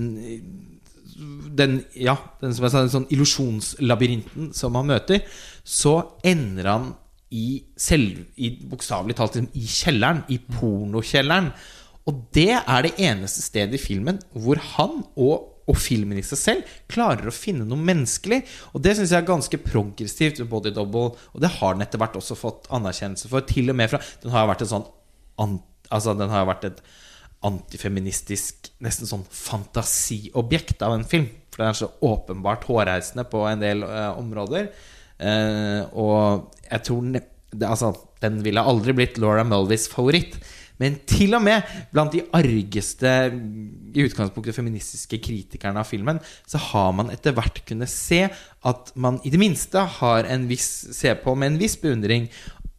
den, 1.57 1.81
ja, 1.97 2.15
den 2.41 2.55
som 2.55 2.65
jeg 2.65 2.73
sa, 2.73 2.81
den 2.83 2.93
sånn 2.93 3.11
illusjonslabyrinten 3.13 4.51
som 4.57 4.77
han 4.79 4.89
møter, 4.89 5.21
så 5.63 5.95
ender 6.27 6.69
han 6.71 6.89
i, 7.31 7.61
selv, 7.79 8.25
i 8.35 8.51
bokstavelig 8.67 9.15
talt 9.17 9.37
liksom, 9.37 9.53
i 9.55 9.67
kjelleren, 9.69 10.25
i 10.33 10.39
pornokjelleren. 10.57 11.51
Og 12.09 12.25
det 12.35 12.51
er 12.57 12.85
det 12.85 12.97
eneste 12.99 13.43
stedet 13.45 13.77
i 13.77 13.81
filmen 13.81 14.19
hvor 14.33 14.59
han 14.73 15.03
og, 15.13 15.47
og 15.69 15.77
filmen 15.79 16.17
i 16.19 16.25
seg 16.25 16.39
selv 16.41 16.71
klarer 16.91 17.29
å 17.29 17.35
finne 17.35 17.67
noe 17.67 17.79
menneskelig. 17.79 18.41
Og 18.73 18.83
det 18.83 18.97
syns 18.97 19.13
jeg 19.13 19.21
er 19.21 19.29
ganske 19.29 19.61
progressivt 19.63 20.41
Body 20.51 20.73
Double, 20.75 21.13
og 21.31 21.43
det 21.43 21.53
har 21.59 21.77
den 21.77 21.85
etter 21.85 22.01
hvert 22.01 22.17
også 22.19 22.39
fått 22.39 22.67
anerkjennelse 22.73 23.31
for. 23.31 23.45
Til 23.47 23.71
og 23.71 23.79
med 23.79 23.93
fra 23.93 24.01
Den 24.23 24.33
har 24.33 24.45
jo 24.45 24.51
vært 24.53 24.65
et 24.65 24.73
sånn 24.73 24.89
Altså, 25.91 26.13
den 26.15 26.29
har 26.31 26.45
vært 26.47 26.67
et 26.67 26.77
antifeministisk, 27.47 28.69
nesten 28.85 29.09
sånn 29.09 29.25
fantasiobjekt 29.25 30.83
av 30.85 30.95
en 30.97 31.05
film. 31.07 31.27
For 31.51 31.63
den 31.63 31.73
er 31.73 31.79
så 31.79 31.91
åpenbart 32.05 32.65
hårreisende 32.69 33.25
på 33.29 33.43
en 33.49 33.63
del 33.63 33.83
uh, 33.83 34.13
områder. 34.19 34.69
Uh, 35.21 35.83
og 35.97 36.63
jeg 36.65 36.87
tror 36.87 37.05
ne 37.05 37.21
det, 37.51 37.67
Altså, 37.67 37.91
den 38.23 38.39
ville 38.45 38.63
aldri 38.63 38.93
blitt 38.95 39.17
Laura 39.19 39.43
Mulvis 39.43 39.89
favoritt. 39.91 40.37
Men 40.81 40.95
til 41.05 41.35
og 41.37 41.43
med 41.45 41.67
blant 41.93 42.13
de 42.15 42.23
argeste 42.33 43.09
i 43.91 44.05
utgangspunktet 44.05 44.55
feministiske 44.55 45.19
kritikerne 45.21 45.83
av 45.83 45.89
filmen, 45.89 46.21
så 46.49 46.61
har 46.71 46.89
man 46.97 47.11
etter 47.13 47.35
hvert 47.37 47.61
kunnet 47.67 47.91
se 47.91 48.23
at 48.31 48.93
man 48.95 49.19
i 49.27 49.33
det 49.33 49.41
minste 49.41 49.83
har 49.99 50.25
en 50.29 50.47
viss 50.49 50.69
Se 50.95 51.13
på 51.17 51.35
med 51.35 51.51
en 51.51 51.59
viss 51.61 51.75
beundring 51.81 52.29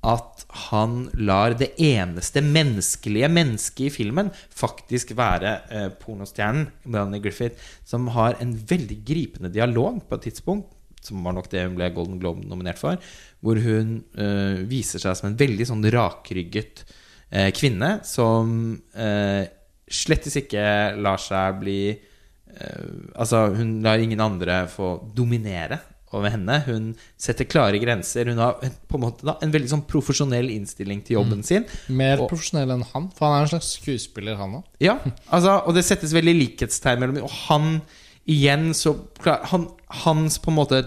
at 0.03 0.45
han 0.71 1.07
lar 1.15 1.55
det 1.55 1.71
eneste 1.81 2.43
menneskelige 2.43 3.29
mennesket 3.31 3.87
i 3.87 3.93
filmen 3.95 4.33
faktisk 4.35 5.15
være 5.19 5.53
eh, 5.71 5.89
pornostjernen 6.01 6.67
Melanie 6.91 7.23
Griffith, 7.23 7.61
som 7.87 8.11
har 8.17 8.41
en 8.43 8.57
veldig 8.57 8.99
gripende 9.07 9.53
dialog 9.55 10.01
på 10.09 10.19
et 10.19 10.27
tidspunkt, 10.27 10.75
som 11.03 11.23
var 11.23 11.37
nok 11.37 11.49
det 11.51 11.65
hun 11.69 11.79
ble 11.79 11.91
Golden 11.95 12.19
Globe 12.23 12.43
nominert 12.47 12.83
for, 12.83 12.99
hvor 13.43 13.63
hun 13.63 14.01
eh, 14.19 14.63
viser 14.71 15.03
seg 15.03 15.19
som 15.19 15.31
en 15.31 15.39
veldig 15.39 15.69
sånn 15.71 15.87
rakrygget 15.95 16.85
eh, 17.31 17.51
kvinne 17.55 18.01
som 18.07 18.75
eh, 18.95 19.47
slettes 19.87 20.41
ikke 20.43 20.67
lar 20.99 21.23
seg 21.23 21.63
bli 21.63 21.81
eh, 21.93 22.91
Altså, 23.15 23.49
hun 23.55 23.79
lar 23.87 24.03
ingen 24.03 24.23
andre 24.23 24.65
få 24.71 24.97
dominere 25.15 25.79
over 26.15 26.31
henne. 26.35 26.61
Hun 26.67 26.95
setter 27.21 27.45
klare 27.49 27.79
grenser. 27.83 28.29
Hun 28.31 28.39
har 28.39 28.59
på 28.61 28.99
en 28.99 29.05
måte 29.07 29.25
da, 29.27 29.37
en 29.43 29.53
veldig 29.55 29.71
sånn 29.73 29.85
profesjonell 29.89 30.51
innstilling 30.53 31.03
til 31.07 31.19
jobben 31.19 31.43
sin. 31.47 31.65
Mer 31.89 32.21
Og- 32.21 32.29
profesjonell 32.31 32.71
enn 32.77 32.85
han, 32.93 33.11
for 33.17 33.27
han 33.29 33.39
er 33.41 33.47
en 33.49 33.53
slags 33.59 33.73
skuespiller, 33.81 34.37
han 34.37 34.59
òg. 34.61 34.65
Ja, 34.81 34.99
altså, 35.31 35.59
og 35.67 35.75
det 35.75 35.85
settes 35.85 36.13
veldig 36.13 36.35
likhetstegn 36.39 36.99
mellom 37.01 37.23
Og 37.25 37.31
han 37.49 37.83
igjen 38.29 38.71
så 38.75 38.95
klar, 39.21 39.45
han, 39.51 39.69
Hans 40.05 40.39
på 40.39 40.49
en 40.53 40.57
måte 40.57 40.79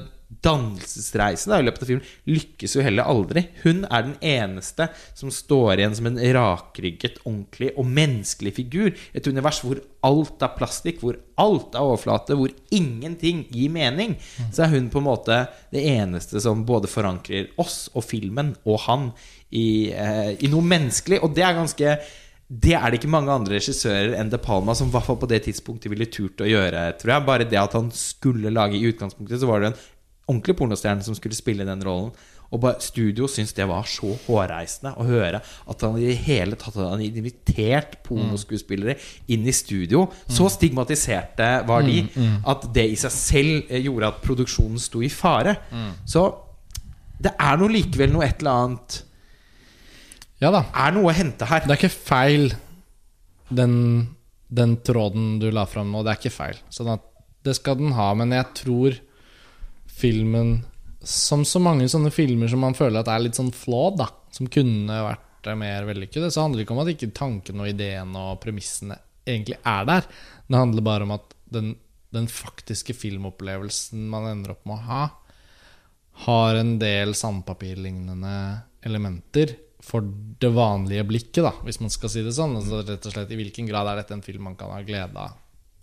dannelsesreise 0.43 1.49
da, 1.49 1.59
i 1.59 1.65
løpet 1.65 1.83
av 1.83 1.89
filmen 1.89 2.09
lykkes 2.29 2.75
jo 2.77 2.83
heller 2.85 3.07
aldri. 3.09 3.45
Hun 3.63 3.83
er 3.85 4.07
den 4.07 4.15
eneste 4.25 4.89
som 5.13 5.31
står 5.33 5.79
igjen 5.79 5.95
som 5.97 6.09
en 6.09 6.19
rakrygget, 6.37 7.21
ordentlig 7.23 7.71
og 7.75 7.87
menneskelig 7.87 8.55
figur. 8.57 8.91
Et 9.15 9.29
univers 9.29 9.61
hvor 9.63 9.81
alt 10.05 10.43
er 10.45 10.57
plastikk, 10.57 11.01
hvor 11.01 11.17
alt 11.41 11.75
er 11.77 11.85
overflate, 11.85 12.37
hvor 12.37 12.53
ingenting 12.75 13.45
gir 13.53 13.71
mening. 13.73 14.17
Så 14.51 14.65
er 14.65 14.75
hun 14.75 14.91
på 14.93 15.01
en 15.01 15.09
måte 15.09 15.39
det 15.73 15.85
eneste 15.95 16.41
som 16.43 16.65
både 16.67 16.91
forankrer 16.91 17.53
oss 17.61 17.85
og 17.93 18.05
filmen 18.05 18.53
og 18.65 18.83
han 18.89 19.09
i, 19.49 19.91
eh, 19.93 20.35
i 20.39 20.51
noe 20.51 20.65
menneskelig. 20.65 21.23
Og 21.23 21.33
det 21.35 21.45
er 21.47 21.57
ganske 21.57 21.97
det 22.45 22.75
er 22.77 22.91
det 22.91 22.99
ikke 22.99 23.09
mange 23.09 23.33
andre 23.33 23.55
regissører 23.57 24.11
enn 24.19 24.29
De 24.29 24.37
Palma 24.37 24.75
som 24.77 24.91
i 24.93 24.99
på 25.01 25.29
det 25.31 25.39
tidspunktet 25.47 25.89
ville 25.89 26.05
turt 26.05 26.43
å 26.45 26.45
gjøre, 26.45 26.91
tror 26.99 27.13
jeg. 27.15 27.25
Bare 27.25 27.47
det 27.49 27.57
at 27.57 27.73
han 27.73 27.89
skulle 27.89 28.53
lage 28.53 28.77
I 28.77 28.85
utgangspunktet 28.91 29.41
så 29.41 29.49
var 29.49 29.61
det 29.61 29.71
en 29.71 29.79
ordentlig 30.25 30.55
pornostjerne 30.57 31.05
som 31.05 31.15
skulle 31.17 31.37
spille 31.37 31.65
den 31.67 31.83
rollen. 31.85 32.13
Og 32.53 32.61
bare 32.61 32.77
studio 32.83 33.25
syntes 33.27 33.55
det 33.57 33.65
var 33.67 33.87
så 33.89 34.11
hårreisende 34.27 34.91
å 35.01 35.05
høre 35.07 35.39
at 35.41 35.81
han 35.83 35.95
i 35.97 36.05
det 36.05 36.17
hele 36.27 36.55
tatt 36.61 36.77
hadde 36.77 37.07
invitert 37.07 37.97
pornoskuespillere 38.05 38.95
inn 39.33 39.47
i 39.49 39.53
studio. 39.55 40.05
Så 40.29 40.47
stigmatiserte 40.53 41.49
var 41.67 41.83
de 41.87 42.03
at 42.45 42.67
det 42.75 42.85
i 42.93 42.99
seg 43.01 43.13
selv 43.15 43.71
eh, 43.73 43.81
gjorde 43.81 44.11
at 44.13 44.21
produksjonen 44.23 44.79
sto 44.81 45.01
i 45.03 45.09
fare. 45.11 45.57
Så 46.05 46.27
det 47.21 47.33
er 47.39 47.57
nå 47.57 47.67
likevel 47.71 48.13
noe 48.13 48.27
et 48.27 48.41
eller 48.43 48.65
annet 48.65 49.01
Ja 50.43 50.49
da. 50.51 50.65
Er 50.75 50.91
noe 50.95 51.09
å 51.09 51.15
hente 51.15 51.47
her. 51.49 51.63
Det 51.65 51.73
er 51.73 51.79
ikke 51.79 51.95
feil, 52.11 52.49
den, 53.49 53.75
den 54.53 54.77
tråden 54.85 55.39
du 55.41 55.49
la 55.49 55.65
fram 55.69 55.89
nå. 55.93 56.03
Det 56.05 56.13
er 56.13 56.19
ikke 56.21 56.35
feil. 56.37 56.61
Sånn 56.69 56.91
at 56.93 57.05
det 57.45 57.55
skal 57.57 57.79
den 57.79 57.95
ha. 57.97 58.09
Men 58.17 58.35
jeg 58.35 58.51
tror 58.61 58.97
filmen, 59.95 60.57
som 61.05 61.45
så 61.47 61.61
mange 61.63 61.87
sånne 61.91 62.11
filmer 62.13 62.51
som 62.51 62.63
man 62.65 62.75
føler 62.77 63.01
at 63.01 63.11
er 63.11 63.23
litt 63.23 63.37
sånn 63.37 63.53
flawed, 63.55 63.99
da, 64.01 64.09
som 64.35 64.49
kunne 64.51 65.01
vært 65.07 65.49
eh, 65.49 65.57
mer 65.59 65.87
vellykkede, 65.87 66.31
så 66.33 66.45
handler 66.45 66.61
det 66.61 66.67
ikke 66.67 66.75
om 66.75 66.83
at 66.83 66.93
ikke 66.93 67.11
tanken 67.15 67.63
og 67.63 67.71
ideen 67.71 68.15
og 68.19 68.39
premissene 68.43 68.97
egentlig 69.25 69.59
er 69.63 69.89
der. 69.89 70.07
Det 70.47 70.61
handler 70.61 70.85
bare 70.85 71.07
om 71.07 71.15
at 71.15 71.35
den, 71.55 71.75
den 72.13 72.27
faktiske 72.31 72.95
filmopplevelsen 72.97 74.07
man 74.11 74.27
ender 74.33 74.55
opp 74.55 74.65
med 74.67 74.77
å 74.77 74.87
ha, 74.89 75.03
har 76.25 76.57
en 76.59 76.75
del 76.79 77.15
sandpapirlignende 77.17 78.35
elementer 78.87 79.55
for 79.85 80.05
det 80.41 80.49
vanlige 80.55 81.05
blikket, 81.05 81.43
da, 81.45 81.51
hvis 81.65 81.81
man 81.81 81.91
skal 81.93 82.09
si 82.11 82.23
det 82.25 82.33
sånn. 82.33 82.55
Altså 82.57 82.81
rett 82.81 83.05
og 83.05 83.13
slett 83.13 83.33
I 83.33 83.37
hvilken 83.37 83.67
grad 83.69 83.89
er 83.91 83.99
dette 84.01 84.15
en 84.15 84.25
film 84.25 84.47
man 84.49 84.55
kan 84.57 84.71
ha 84.73 84.79
glede 84.85 85.13
av 85.21 85.35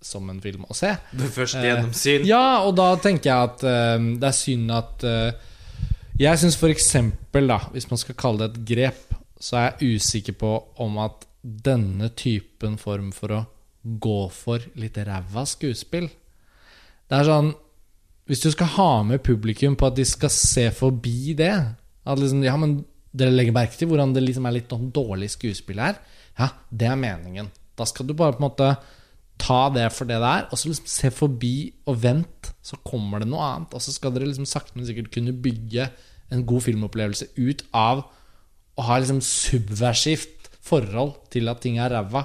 som 0.05 0.28
en 0.30 0.40
film 0.42 0.66
å 0.68 0.76
se? 0.76 0.92
Det 1.14 1.30
første 1.32 1.62
gjennomsyn. 1.64 2.26
Ja, 2.28 2.62
og 2.66 2.76
da 2.78 2.90
tenker 3.03 3.30
jeg 3.30 3.50
at 3.50 3.64
eh, 3.68 4.07
det 4.20 4.28
er 4.28 4.36
synd 4.36 4.74
at 4.74 5.07
eh, 5.09 5.48
Jeg 6.20 6.38
syns 6.42 6.59
f.eks., 6.59 6.90
da, 7.32 7.59
hvis 7.72 7.88
man 7.90 8.00
skal 8.00 8.18
kalle 8.18 8.44
det 8.46 8.50
et 8.53 8.66
grep, 8.74 9.14
så 9.42 9.59
er 9.59 9.68
jeg 9.70 9.96
usikker 9.96 10.36
på 10.38 10.53
om 10.84 10.98
at 11.03 11.26
denne 11.42 12.12
typen 12.14 12.76
form 12.78 13.11
for 13.16 13.34
å 13.34 13.42
gå 13.82 14.20
for 14.30 14.62
litt 14.78 14.98
ræva 15.03 15.42
skuespill 15.48 16.05
Det 16.07 17.16
er 17.18 17.26
sånn 17.26 17.48
Hvis 18.30 18.44
du 18.44 18.53
skal 18.55 18.70
ha 18.76 18.90
med 19.03 19.24
publikum 19.26 19.74
på 19.74 19.88
at 19.88 19.96
de 19.96 20.05
skal 20.07 20.30
se 20.30 20.68
forbi 20.70 21.34
det 21.34 21.50
At 21.50 22.20
liksom, 22.20 22.44
ja, 22.46 22.55
men 22.55 22.76
dere 23.11 23.34
legger 23.34 23.57
merke 23.57 23.74
til 23.76 23.90
hvordan 23.90 24.14
det 24.14 24.22
liksom 24.22 24.46
er 24.46 24.55
litt 24.57 24.70
sånn 24.72 24.86
dårlig 24.94 25.28
skuespill 25.34 25.82
her. 25.82 25.98
Ja, 26.38 26.46
det 26.70 26.86
er 26.88 26.96
meningen. 26.96 27.50
Da 27.76 27.84
skal 27.84 28.07
du 28.09 28.14
bare 28.16 28.32
på 28.32 28.40
en 28.40 28.46
måte 28.46 28.68
ta 29.43 29.66
det 29.74 29.88
for 29.95 30.09
det 30.09 30.20
det 30.22 30.30
er, 30.30 30.49
og 30.51 30.59
så 30.59 30.70
liksom 30.70 30.88
se 30.90 31.11
forbi 31.14 31.55
og 31.90 31.99
vent, 32.03 32.53
så 32.62 32.78
kommer 32.86 33.22
det 33.22 33.30
noe 33.30 33.45
annet. 33.45 33.74
Og 33.74 33.82
så 33.82 33.95
skal 33.95 34.14
dere 34.14 34.28
liksom 34.30 34.49
sakte, 34.49 34.76
men 34.76 34.86
sikkert 34.88 35.12
kunne 35.14 35.34
bygge 35.34 35.88
en 36.32 36.45
god 36.49 36.64
filmopplevelse 36.68 37.32
ut 37.36 37.64
av 37.76 38.05
å 38.78 38.86
ha 38.86 39.01
liksom 39.01 39.20
subversivt 39.24 40.49
forhold 40.62 41.18
til 41.32 41.51
at 41.51 41.61
ting 41.64 41.80
er 41.82 41.93
ræva 41.93 42.24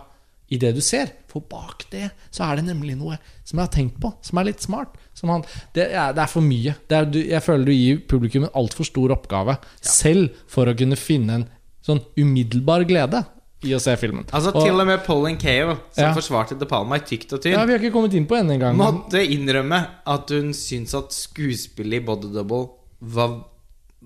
i 0.54 0.60
det 0.62 0.72
du 0.78 0.82
ser. 0.86 1.12
For 1.28 1.44
bak 1.44 1.88
det 1.92 2.08
så 2.32 2.46
er 2.48 2.60
det 2.60 2.68
nemlig 2.70 2.96
noe 3.00 3.18
som 3.42 3.58
jeg 3.58 3.66
har 3.66 3.74
tenkt 3.74 3.98
på, 4.04 4.14
som 4.24 4.40
er 4.40 4.50
litt 4.50 4.64
smart. 4.64 4.96
Som 5.18 5.34
han, 5.34 5.44
det, 5.76 5.90
er, 5.90 6.14
det 6.16 6.24
er 6.24 6.32
for 6.32 6.46
mye. 6.46 6.76
Det 6.88 6.98
er, 6.98 7.10
du, 7.10 7.20
jeg 7.20 7.44
føler 7.44 7.68
du 7.68 7.74
gir 7.74 8.04
publikum 8.10 8.46
en 8.48 8.58
altfor 8.62 8.88
stor 8.88 9.16
oppgave 9.18 9.58
selv 9.82 10.38
for 10.52 10.70
å 10.70 10.78
kunne 10.78 11.00
finne 11.00 11.42
en 11.42 11.48
sånn 11.88 12.04
umiddelbar 12.20 12.86
glede 12.88 13.24
i 13.64 13.72
å 13.74 13.80
se 13.82 13.96
filmen. 13.98 14.24
Altså 14.32 14.54
Og- 14.54 14.64
Til 14.66 14.80
og 14.80 14.86
med 14.88 15.04
Pauline 15.04 15.38
Kael, 15.38 15.76
som 15.92 16.04
Ja. 16.04 16.14
forsvarte 16.14 16.58
De 16.60 16.66
Palma 16.66 16.96
i 16.96 17.00
tykt 17.00 17.34
og 17.34 17.42
tynt, 17.42 17.54
ja, 17.58 17.66
Vi 17.66 17.72
har 17.74 17.80
ikke 17.80 17.92
kommet 17.94 18.14
inn 18.14 18.28
på 18.28 18.36
henne 18.38 18.54
engang. 18.60 18.76
måtte 18.78 19.18
innrømme 19.28 19.88
at 20.06 20.30
hun 20.30 20.52
syntes 20.54 20.94
at 20.94 21.10
skuespillet 21.12 21.94
i 22.02 22.06
Body 22.06 22.32
Double 22.34 22.70
var, 23.02 23.46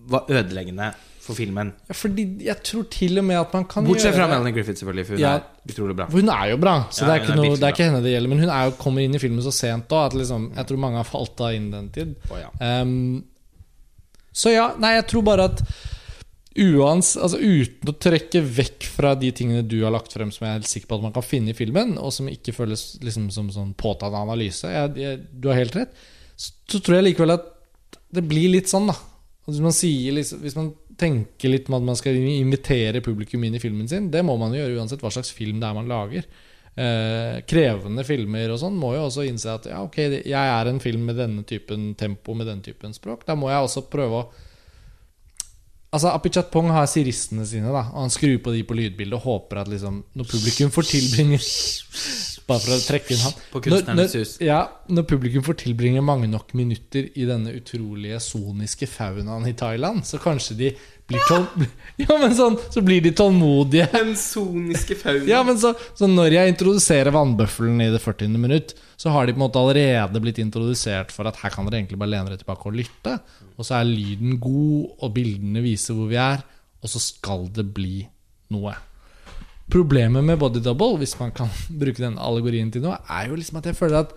var 0.08 0.26
ødeleggende 0.30 0.94
for 1.20 1.34
filmen. 1.36 1.74
Ja, 1.90 1.94
fordi 1.94 2.44
jeg 2.46 2.64
tror 2.64 2.90
til 2.90 3.18
og 3.20 3.24
med 3.26 3.36
at 3.38 3.54
man 3.54 3.66
kan 3.66 3.86
Bortsett 3.86 4.16
fra 4.16 4.28
Melanie 4.28 4.54
Griffith, 4.54 4.80
selvfølgelig, 4.82 5.06
for 5.06 5.14
hun 5.14 5.20
Ja. 5.22 5.36
er 5.36 5.42
utrolig 5.70 5.96
bra. 5.96 6.06
For 6.08 6.18
hun 6.20 6.30
er 6.30 6.50
jo 6.50 6.58
bra, 6.58 6.86
så 6.90 7.02
Ja, 7.06 7.14
det, 7.20 7.30
er 7.30 7.36
noe, 7.36 7.56
det 7.56 7.62
er 7.64 7.72
ikke 7.72 7.92
henne 7.92 8.02
det 8.02 8.12
gjelder. 8.16 8.30
Men 8.30 8.40
hun 8.40 8.50
jo, 8.50 8.72
kommer 8.78 9.02
inn 9.04 9.14
i 9.16 9.20
filmen 9.20 9.44
så 9.44 9.52
sent 9.54 9.88
da 9.90 10.06
at 10.06 10.14
liksom, 10.14 10.56
jeg 10.56 10.66
tror 10.68 10.78
mange 10.80 10.96
har 10.96 11.04
falt 11.04 11.40
av 11.42 11.54
innen 11.54 11.72
den 11.72 11.90
tid. 11.90 12.16
Oh, 12.32 12.38
ja. 12.40 12.82
Um, 12.82 13.24
så 14.34 14.52
ja, 14.54 14.74
nei, 14.80 14.96
jeg 14.96 15.08
tror 15.08 15.24
bare 15.24 15.44
at 15.44 15.62
uans, 16.60 17.14
altså 17.16 17.40
uten 17.40 17.92
å 17.92 17.96
trekke 17.96 18.42
vekk 18.44 18.88
fra 18.92 19.14
de 19.16 19.30
tingene 19.36 19.64
du 19.64 19.78
har 19.86 19.94
lagt 19.96 20.12
frem 20.12 20.34
som 20.36 20.46
jeg 20.46 20.52
er 20.52 20.60
helt 20.60 20.72
sikker 20.72 20.90
på 20.90 20.98
at 20.98 21.06
man 21.06 21.14
kan 21.16 21.24
finne 21.24 21.54
i 21.54 21.58
filmen, 21.58 21.96
og 22.02 22.12
som 22.16 22.28
ikke 22.28 22.56
føles 22.56 22.98
liksom 23.04 23.30
som 23.32 23.48
sånn 23.54 23.72
påtatt 23.80 24.16
analyse, 24.18 24.68
jeg, 24.68 24.92
jeg, 25.00 25.22
du 25.32 25.48
har 25.52 25.62
helt 25.62 25.78
rett, 25.80 25.96
så 26.36 26.82
tror 26.82 27.00
jeg 27.00 27.12
likevel 27.12 27.38
at 27.38 27.48
det 28.12 28.26
blir 28.28 28.52
litt 28.52 28.72
sånn, 28.72 28.90
da. 28.92 28.98
Hvis 29.48 29.64
man, 29.64 29.74
sier, 29.76 30.14
liksom, 30.16 30.42
hvis 30.44 30.58
man 30.58 30.70
tenker 31.00 31.52
litt 31.52 31.70
med 31.72 31.82
at 31.82 31.88
man 31.88 31.98
skal 31.98 32.18
invitere 32.20 33.02
publikum 33.04 33.44
inn 33.48 33.56
i 33.58 33.64
filmen 33.64 33.88
sin, 33.90 34.12
det 34.14 34.22
må 34.26 34.36
man 34.40 34.54
jo 34.54 34.62
gjøre 34.62 34.78
uansett 34.80 35.02
hva 35.04 35.12
slags 35.14 35.32
film 35.36 35.62
det 35.62 35.70
er 35.70 35.78
man 35.78 35.90
lager. 35.90 36.28
Eh, 36.72 37.42
krevende 37.50 38.06
filmer 38.08 38.54
og 38.54 38.62
sånn 38.62 38.78
må 38.80 38.94
jo 38.96 39.08
også 39.10 39.26
innse 39.28 39.52
at 39.52 39.66
ja, 39.68 39.82
ok, 39.84 39.98
jeg 40.24 40.32
er 40.32 40.70
en 40.70 40.80
film 40.84 41.04
med 41.10 41.18
denne 41.20 41.44
typen 41.48 41.90
tempo, 42.00 42.36
med 42.38 42.48
denne 42.48 42.64
typen 42.64 42.96
språk. 42.96 43.26
Da 43.28 43.36
må 43.40 43.50
jeg 43.52 43.66
også 43.66 43.88
prøve 43.92 44.22
å 44.22 44.30
Altså, 45.92 46.08
Apichat 46.16 46.48
Pong 46.54 46.70
har 46.72 46.86
siristene 46.88 47.44
sine, 47.48 47.68
da 47.68 47.84
og 47.92 48.06
han 48.06 48.14
skrur 48.14 48.38
på 48.44 48.54
de 48.56 48.64
på 48.64 48.78
lydbildet 48.78 49.18
og 49.18 49.26
håper 49.26 49.60
at 49.60 49.72
liksom 49.72 50.04
når 50.16 50.30
publikum 50.30 50.72
får 50.72 50.88
tilbringe 50.88 51.40
Bare 52.48 52.62
for 52.64 52.74
å 52.76 52.80
trekke 52.84 53.14
inn 53.16 53.22
han. 53.24 53.36
På 53.52 53.60
Når, 53.60 53.66
Kunstnernes 53.68 54.16
når, 54.16 54.24
hus. 54.24 54.32
ja, 54.44 54.62
når 54.92 55.06
publikum 55.10 55.44
får 55.46 55.60
tilbringe 55.62 56.02
mange 56.06 56.30
nok 56.32 56.56
minutter 56.58 57.08
i 57.16 57.28
denne 57.30 57.54
utrolige 57.58 58.20
soniske 58.24 58.90
faunaen 58.90 59.48
i 59.48 59.54
Thailand, 59.58 60.04
så 60.08 60.20
kanskje 60.22 60.58
de 60.60 60.72
blir 61.12 61.24
tål... 61.30 61.46
Ja, 62.02 62.18
men 62.24 62.36
sånn, 62.38 62.58
så 62.74 62.84
blir 62.86 63.04
de 63.06 63.14
tålmodige. 63.16 63.88
Den 63.94 64.14
soniske 64.20 64.98
faunaen. 65.00 65.30
Ja, 65.30 65.42
men 65.48 65.60
så, 65.62 65.74
så 65.98 66.10
når 66.10 66.38
jeg 66.38 66.56
introduserer 66.56 67.14
vannbøffelen 67.16 67.82
i 67.86 67.92
det 67.94 68.02
40. 68.04 68.36
minutt, 68.42 68.76
så 69.00 69.14
har 69.16 69.26
de 69.26 69.36
på 69.36 69.42
en 69.42 69.46
måte 69.46 69.62
allerede 69.62 70.22
blitt 70.24 70.42
introdusert 70.44 71.14
for 71.14 71.30
at 71.30 71.40
her 71.42 71.54
kan 71.54 71.68
dere 71.68 71.82
egentlig 71.82 72.00
bare 72.02 72.16
lene 72.16 72.32
dere 72.32 72.42
tilbake 72.42 72.70
og 72.70 72.78
lytte. 72.78 73.18
Og 73.58 73.68
så 73.68 73.80
er 73.80 73.90
lyden 73.90 74.38
god, 74.42 74.96
og 75.02 75.14
bildene 75.16 75.64
viser 75.64 75.98
hvor 75.98 76.12
vi 76.12 76.20
er, 76.22 76.44
og 76.82 76.90
så 76.90 77.02
skal 77.02 77.48
det 77.54 77.68
bli 77.76 78.02
noe. 78.54 78.76
Problemet 79.72 80.26
med 80.28 80.40
body 80.42 80.62
double, 80.64 81.00
hvis 81.02 81.16
man 81.20 81.34
kan 81.36 81.50
bruke 81.82 82.04
den 82.04 82.20
allegorien 82.20 82.72
til 82.74 82.84
noe, 82.86 83.00
er 83.10 83.32
jo 83.32 83.40
liksom 83.40 83.62
at 83.62 83.72
jeg 83.72 83.80
føler 83.80 84.04
at 84.04 84.16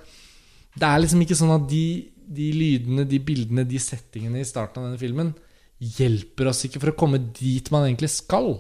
det 0.74 0.88
er 0.88 1.02
liksom 1.02 1.22
ikke 1.22 1.38
sånn 1.38 1.55
at 1.55 1.66
de, 1.70 1.86
de 2.34 2.50
lydene, 2.50 3.05
de 3.07 3.20
bildene, 3.22 3.66
de 3.68 3.78
settingene 3.78 4.42
i 4.42 4.48
starten 4.48 4.82
av 4.82 4.88
denne 4.88 5.00
filmen 5.00 5.30
hjelper 5.78 6.50
oss 6.50 6.64
ikke 6.66 6.80
for 6.82 6.92
å 6.92 6.98
komme 6.98 7.20
dit 7.34 7.68
man 7.74 7.86
egentlig 7.86 8.11
skal. 8.14 8.57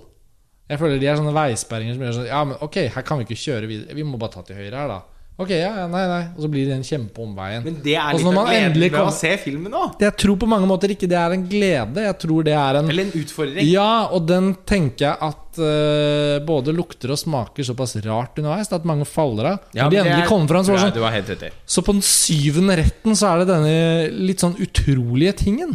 Jeg 0.70 0.80
føler 0.80 1.00
de 1.00 1.08
er 1.10 1.18
sånne 1.18 1.34
veisperringer 1.36 1.96
som 1.96 2.04
gjør 2.04 2.14
sånn 2.18 2.30
Ja, 2.30 2.44
men 2.48 2.60
ok, 2.64 2.78
her 2.94 3.04
kan 3.06 3.20
vi 3.20 3.26
ikke 3.26 3.42
kjøre 3.42 3.68
videre. 3.68 3.96
Vi 3.96 4.06
må 4.06 4.20
bare 4.20 4.36
ta 4.36 4.44
til 4.46 4.58
høyre 4.58 4.78
her, 4.78 4.92
da. 4.94 5.00
Ok, 5.34 5.50
ja, 5.50 5.88
nei, 5.90 6.02
nei. 6.06 6.20
Og 6.36 6.44
så 6.44 6.48
blir 6.50 6.68
det 6.68 6.76
en 6.76 6.84
kjempeomveien. 6.86 7.64
Men 7.64 7.78
det 7.82 7.96
er 7.98 8.14
litt 8.14 8.26
av 8.28 8.46
gleden 8.46 8.76
ved 8.84 8.98
å 9.00 9.10
se 9.10 9.32
filmen 9.42 9.72
nå. 9.74 9.82
Jeg 9.98 10.14
tror 10.22 10.36
på 10.38 10.46
mange 10.46 10.68
måter 10.70 10.92
ikke 10.94 11.08
det 11.10 11.18
er 11.18 11.34
en 11.34 11.42
glede. 11.50 12.04
Jeg 12.06 12.16
tror 12.22 12.46
det 12.46 12.54
er 12.54 12.78
en 12.78 12.90
Eller 12.92 13.08
en 13.08 13.16
utfordring. 13.18 13.66
Ja, 13.66 13.88
og 14.14 14.28
den 14.30 14.52
tenker 14.62 15.08
jeg 15.08 15.18
at 15.26 15.58
uh, 15.58 16.36
både 16.46 16.76
lukter 16.76 17.16
og 17.16 17.18
smaker 17.18 17.66
såpass 17.66 17.96
rart 18.06 18.38
underveis 18.38 18.70
at 18.70 18.86
mange 18.86 19.08
faller 19.10 19.50
av. 19.56 19.66
Ja, 19.74 19.88
Når 19.88 19.96
de 19.96 20.02
endelig 20.04 20.22
er- 20.22 20.30
kommer 20.30 20.54
fram, 20.54 20.68
så 20.68 20.78
sånn 20.78 21.02
ja, 21.02 21.10
helt. 21.16 21.44
Så 21.66 21.82
på 21.82 21.96
den 21.98 22.06
syvende 22.06 22.78
retten 22.78 23.18
så 23.18 23.32
er 23.32 23.42
det 23.42 23.50
denne 23.50 24.24
litt 24.30 24.44
sånn 24.44 24.54
utrolige 24.54 25.34
tingen. 25.42 25.74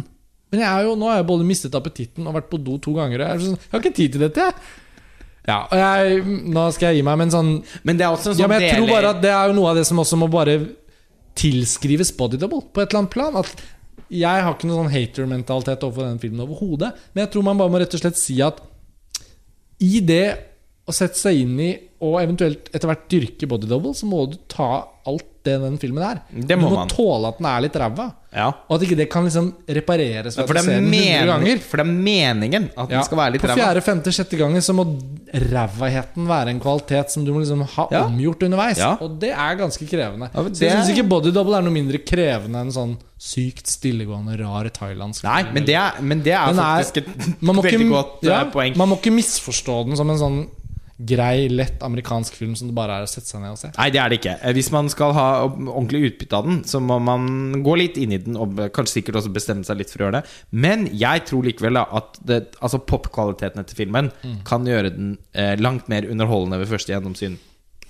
Men 0.50 0.64
jeg 0.64 0.70
er 0.70 0.88
jo, 0.88 0.96
nå 0.98 1.06
har 1.06 1.20
jeg 1.20 1.28
både 1.28 1.46
mistet 1.46 1.76
appetitten 1.78 2.26
og 2.26 2.34
vært 2.34 2.48
på 2.50 2.58
do 2.64 2.80
to 2.82 2.96
ganger. 2.96 3.22
Jeg, 3.28 3.42
sånn, 3.44 3.58
jeg 3.60 3.74
har 3.76 3.82
ikke 3.84 3.98
tid 4.00 4.16
til 4.16 4.24
dette, 4.24 4.48
jeg. 4.48 4.78
Ja, 5.48 5.62
og 5.64 5.78
jeg, 5.80 6.20
nå 6.52 6.66
skal 6.76 6.90
jeg 6.90 7.00
gi 7.00 7.04
meg, 7.06 7.16
men 7.16 7.30
sånn 7.32 7.50
Men 7.88 7.96
det 7.96 8.04
er 8.04 8.12
også 8.12 8.32
en 8.32 8.36
sånn 8.36 8.42
Ja, 8.44 8.48
men 8.50 8.60
jeg 8.60 8.76
tror 8.76 8.90
bare 8.90 9.12
at 9.14 9.22
det 9.22 9.30
er 9.32 9.48
jo 9.48 9.56
noe 9.56 9.70
av 9.72 9.78
det 9.80 9.86
som 9.88 10.02
også 10.02 10.18
må 10.20 10.28
bare 10.30 10.58
tilskrives 11.40 12.10
body 12.18 12.36
double 12.40 12.60
på 12.74 12.82
et 12.82 12.90
eller 12.90 13.04
annet 13.04 13.14
plan. 13.14 13.38
At 13.40 13.62
jeg 14.10 14.44
har 14.44 14.52
ikke 14.52 14.68
noen 14.68 14.82
sånn 14.84 14.92
hater-mentalitet 14.92 15.86
overfor 15.86 16.08
den 16.08 16.20
filmen 16.22 16.42
overhodet. 16.44 16.90
Men 17.14 17.24
jeg 17.24 17.32
tror 17.32 17.46
man 17.46 17.60
bare 17.60 17.72
må 17.72 17.80
rett 17.80 17.94
og 17.96 18.02
slett 18.02 18.18
si 18.20 18.36
at 18.44 18.58
i 19.80 20.02
det 20.04 20.24
å 20.90 20.94
sette 20.94 21.16
seg 21.16 21.40
inn 21.44 21.54
i 21.62 21.70
og 22.00 22.20
eventuelt 22.22 22.70
etter 22.74 22.88
hvert 22.88 23.08
dyrke 23.12 23.46
body 23.48 23.66
double, 23.68 23.92
så 23.94 24.06
må 24.08 24.24
du 24.30 24.38
ta 24.48 24.86
alt 25.06 25.26
det 25.44 25.54
den 25.62 25.78
filmen 25.80 26.02
er. 26.04 26.18
Det 26.32 26.56
må 26.60 26.68
du 26.68 26.74
må 26.74 26.78
man. 26.82 26.88
tåle 26.92 27.28
at 27.30 27.38
den 27.38 27.46
er 27.48 27.60
litt 27.64 27.76
ræva. 27.80 28.10
Ja. 28.36 28.50
Og 28.68 28.74
at 28.76 28.82
ikke 28.84 28.96
det 28.98 29.06
kan 29.10 29.24
liksom 29.24 29.46
repareres 29.66 30.36
For 30.36 30.52
det, 30.52 30.62
er 30.62 30.68
den 30.68 30.84
100 30.84 30.90
mening, 30.92 31.30
ganger. 31.30 31.58
for 31.64 31.80
det 31.80 31.86
er 31.86 31.92
meningen 32.04 32.66
at 32.76 32.90
Ja, 32.92 32.96
den 32.98 33.04
skal 33.08 33.18
være 33.18 33.32
litt 33.32 33.42
på 33.42 33.48
fjerde, 33.56 33.80
femte, 33.82 34.12
sjette 34.12 34.36
gangen 34.38 34.60
så 34.62 34.74
må 34.76 34.84
rævaheten 35.34 36.28
være 36.28 36.52
en 36.54 36.60
kvalitet 36.62 37.10
som 37.14 37.24
du 37.24 37.32
må 37.34 37.40
liksom 37.42 37.62
ha 37.76 37.86
Ja. 37.90 38.04
omgjort 38.06 38.42
underveis. 38.46 38.78
Ja. 38.78 38.96
Og 39.00 39.18
det 39.20 39.30
er 39.32 39.56
ganske 39.56 39.86
krevende. 39.88 40.28
Men 40.34 40.54
så 40.54 40.60
jeg 40.60 40.70
det- 40.70 40.84
syns 40.84 40.90
ikke 40.98 41.08
body 41.08 41.32
double 41.32 41.56
er 41.56 41.62
noe 41.62 41.72
mindre 41.72 41.98
krevende 42.04 42.60
enn 42.60 42.70
sånn 42.72 42.96
sykt 43.18 43.66
stillegående, 43.66 44.38
rar 44.40 44.64
thailandsk 44.70 45.24
Nei, 45.24 45.42
men 45.52 45.64
det 45.64 45.74
er, 45.74 46.00
men 46.00 46.22
det 46.22 46.32
er 46.32 46.52
faktisk 46.54 46.96
er- 46.98 47.00
et 47.00 47.40
veldig 47.42 47.88
godt 47.90 48.22
ja, 48.22 48.40
eh, 48.42 48.50
poeng. 48.50 48.76
Man 48.76 48.88
må 48.88 48.96
ikke 49.00 49.12
misforstå 49.12 49.86
den 49.86 49.96
som 49.96 50.08
en 50.10 50.18
sånn 50.18 50.48
grei, 51.06 51.48
lett 51.48 51.82
amerikansk 51.82 52.34
film 52.36 52.52
som 52.58 52.68
det 52.68 52.74
bare 52.76 52.98
er 53.00 53.06
å 53.06 53.08
sette 53.08 53.26
seg 53.30 53.40
ned 53.40 53.54
og 53.54 53.58
se. 53.60 53.70
Nei, 53.76 53.86
det 53.94 54.00
er 54.02 54.08
det 54.12 54.18
ikke. 54.20 54.34
Eh, 54.44 54.52
Hvis 54.56 54.70
man 54.74 54.88
skal 54.92 55.14
ha 55.16 55.26
ordentlig 55.48 56.02
utbytte 56.10 56.36
av 56.36 56.44
den, 56.48 56.58
så 56.68 56.80
må 56.84 56.98
man 57.00 57.62
gå 57.64 57.76
litt 57.80 57.96
inn 57.96 58.12
i 58.12 58.18
den 58.20 58.36
og 58.36 58.58
kanskje 58.76 58.98
sikkert 59.00 59.16
også 59.22 59.32
bestemme 59.32 59.64
seg 59.64 59.78
litt 59.80 59.90
for 59.92 60.02
å 60.02 60.08
gjøre 60.08 60.20
det. 60.20 60.34
Men 60.52 60.86
jeg 60.92 61.24
tror 61.30 61.46
likevel 61.48 61.78
da 61.80 61.86
at 62.00 62.20
det, 62.26 62.40
altså 62.60 62.82
popkvaliteten 62.84 63.62
etter 63.64 63.78
filmen 63.78 64.10
Mm. 64.24 64.36
kan 64.44 64.64
gjøre 64.66 64.90
den 64.94 65.18
eh, 65.34 65.56
langt 65.56 65.88
mer 65.88 66.02
underholdende 66.10 66.58
ved 66.60 66.68
første 66.68 66.92
gjennomsyn 66.92 67.38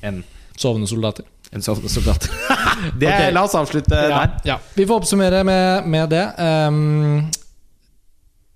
enn 0.02 0.22
Sovende 0.60 0.86
soldater. 0.90 1.24
en 1.52 1.62
sovende 1.64 1.88
soldat. 1.88 2.26
det, 3.00 3.08
okay. 3.08 3.30
La 3.32 3.42
oss 3.46 3.54
avslutte 3.56 3.96
Ja, 3.96 4.26
der. 4.26 4.34
ja. 4.44 4.56
Vi 4.76 4.84
får 4.86 5.00
oppsummere 5.00 5.40
med, 5.44 5.86
med 5.88 6.10
det. 6.12 6.24
Ehm, 6.38 7.30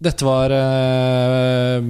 dette 0.04 0.26
var 0.26 0.52
uh, 0.52 1.80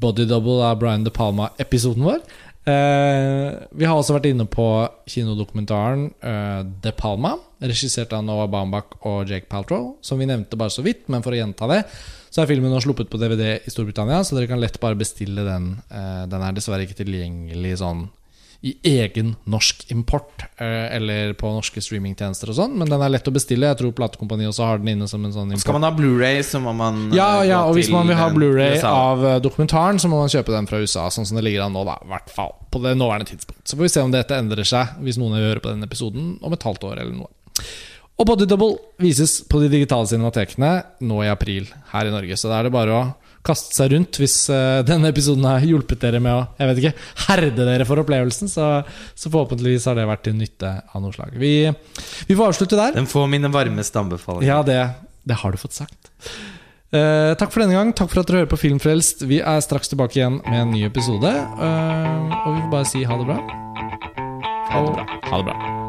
Body 0.00 0.26
Double 0.28 0.64
av 0.64 0.80
Brian 0.80 1.04
De 1.06 1.12
Palma-episoden 1.14 2.04
vår. 2.06 2.20
Uh, 2.66 3.62
vi 3.78 3.86
har 3.86 3.94
også 3.94 4.16
vært 4.16 4.26
inne 4.32 4.48
på 4.50 4.66
kinodokumentaren 5.06 6.08
uh, 6.24 6.64
De 6.82 6.90
Palma, 6.96 7.36
regissert 7.62 8.14
av 8.16 8.24
Noah 8.26 8.48
Baumbach 8.50 8.96
og 9.06 9.30
Jake 9.30 9.50
Paltrow. 9.52 9.94
Som 10.04 10.22
vi 10.22 10.28
nevnte 10.30 10.58
bare 10.58 10.74
så 10.74 10.84
vidt, 10.86 11.06
men 11.12 11.24
for 11.24 11.36
å 11.36 11.40
gjenta 11.40 11.70
det, 11.70 11.82
så 12.30 12.42
er 12.42 12.50
filmen 12.50 12.72
nå 12.72 12.82
sluppet 12.82 13.12
på 13.12 13.20
DVD 13.22 13.60
i 13.60 13.72
Storbritannia, 13.72 14.24
så 14.24 14.36
dere 14.36 14.50
kan 14.50 14.60
lett 14.60 14.80
bare 14.82 14.98
bestille 14.98 15.46
den. 15.46 15.70
Den 16.28 16.42
er 16.42 16.56
dessverre 16.56 16.84
ikke 16.84 16.98
tilgjengelig 16.98 17.78
sånn 17.80 18.08
i 18.64 18.72
egen 18.88 19.34
norsk 19.44 19.84
import, 19.92 20.44
eh, 20.56 20.96
eller 20.96 21.32
på 21.38 21.50
norske 21.52 21.82
streamingtjenester 21.84 22.50
og 22.50 22.56
sånn, 22.58 22.76
men 22.80 22.88
den 22.90 23.02
er 23.02 23.12
lett 23.12 23.28
å 23.28 23.34
bestille. 23.34 23.68
Jeg 23.68 23.80
tror 23.80 23.92
platekompaniet 23.96 24.50
også 24.52 24.68
har 24.68 24.80
den 24.82 24.94
inne 24.94 25.08
som 25.10 25.24
en 25.24 25.34
sånn 25.34 25.52
import. 25.52 25.66
Skal 25.66 25.76
man 25.78 25.86
ha 25.88 25.92
Blu-ray, 25.96 26.40
så 26.46 26.60
må 26.62 26.74
man 26.76 27.10
Ja, 27.14 27.42
eh, 27.42 27.50
ja, 27.50 27.64
og 27.68 27.76
hvis 27.76 27.90
man 27.92 28.08
vil 28.08 28.18
ha 28.18 28.28
Blu-ray 28.32 28.80
av 28.82 29.24
eh, 29.24 29.40
dokumentaren, 29.44 30.00
så 30.02 30.08
må 30.08 30.22
man 30.22 30.32
kjøpe 30.32 30.54
den 30.54 30.68
fra 30.70 30.80
USA, 30.80 31.08
sånn 31.12 31.28
som 31.28 31.36
det 31.36 31.44
ligger 31.44 31.66
an 31.66 31.76
nå, 31.76 31.84
da. 31.84 31.98
I 32.02 32.10
hvert 32.14 32.32
fall 32.32 32.54
på 32.72 32.82
det 32.82 32.96
nåværende 32.96 33.28
tidspunkt. 33.30 33.62
Så 33.68 33.76
får 33.76 33.88
vi 33.88 33.92
se 33.92 34.06
om 34.06 34.14
dette 34.14 34.36
endrer 34.36 34.66
seg, 34.66 34.96
hvis 35.04 35.20
noen 35.20 35.36
hører 35.38 35.60
på 35.60 35.70
denne 35.72 35.86
episoden 35.86 36.38
om 36.42 36.56
et 36.56 36.66
halvt 36.66 36.88
år 36.88 37.00
eller 37.02 37.14
noe. 37.16 37.30
Og 38.16 38.24
Body 38.24 38.46
Double 38.48 38.78
vises 39.02 39.42
på 39.44 39.60
de 39.60 39.68
digitale 39.68 40.08
cinematekene 40.08 40.72
nå 41.04 41.20
i 41.24 41.28
april 41.28 41.68
her 41.92 42.08
i 42.08 42.14
Norge, 42.14 42.38
så 42.40 42.48
da 42.48 42.60
er 42.60 42.68
det 42.68 42.72
bare 42.76 42.96
å 42.96 43.04
kaste 43.46 43.76
seg 43.76 43.92
rundt 43.94 44.18
hvis 44.20 44.34
eh, 44.52 44.80
denne 44.86 45.12
episoden 45.12 45.46
har 45.48 45.64
hjulpet 45.64 46.02
dere 46.02 46.20
med 46.22 46.34
å 46.34 46.42
jeg 46.58 46.70
vet 46.70 46.82
ikke, 46.82 47.06
herde 47.28 47.68
dere 47.68 47.86
for 47.88 48.02
opplevelsen. 48.02 48.50
Så, 48.52 48.66
så 49.14 49.32
forhåpentligvis 49.32 49.86
har 49.90 49.98
det 49.98 50.08
vært 50.10 50.26
til 50.26 50.36
nytte 50.38 50.72
av 50.90 51.04
noe 51.04 51.14
slag. 51.14 51.36
Vi, 51.40 51.54
vi 52.28 52.36
får 52.36 52.52
avslutte 52.52 52.78
der. 52.80 52.96
Den 52.98 53.08
får 53.10 53.30
mine 53.32 53.52
varmeste 53.54 54.02
anbefalinger. 54.02 54.50
Ja, 54.50 54.60
det, 54.66 54.80
det 55.26 55.40
har 55.42 55.54
du 55.54 55.60
fått 55.60 55.78
sagt. 55.78 56.12
Eh, 56.94 57.32
takk 57.38 57.50
for 57.52 57.64
denne 57.64 57.76
gang. 57.76 57.94
Takk 57.96 58.12
for 58.12 58.22
at 58.22 58.30
dere 58.30 58.44
hører 58.44 58.52
på 58.52 58.60
Filmfrelst. 58.60 59.26
Vi 59.26 59.40
er 59.42 59.64
straks 59.64 59.90
tilbake 59.92 60.20
igjen 60.20 60.40
med 60.46 60.60
en 60.62 60.74
ny 60.74 60.84
episode. 60.88 61.32
Eh, 61.32 62.36
og 62.44 62.52
vi 62.52 62.60
får 62.62 62.70
bare 62.76 62.92
si 62.92 63.06
ha 63.06 63.18
det 63.22 63.28
bra. 63.32 63.40
Ha 64.70 64.86
det 64.86 64.94
bra. 64.94 65.10
Ha 65.30 65.42
det 65.42 65.50
bra. 65.50 65.85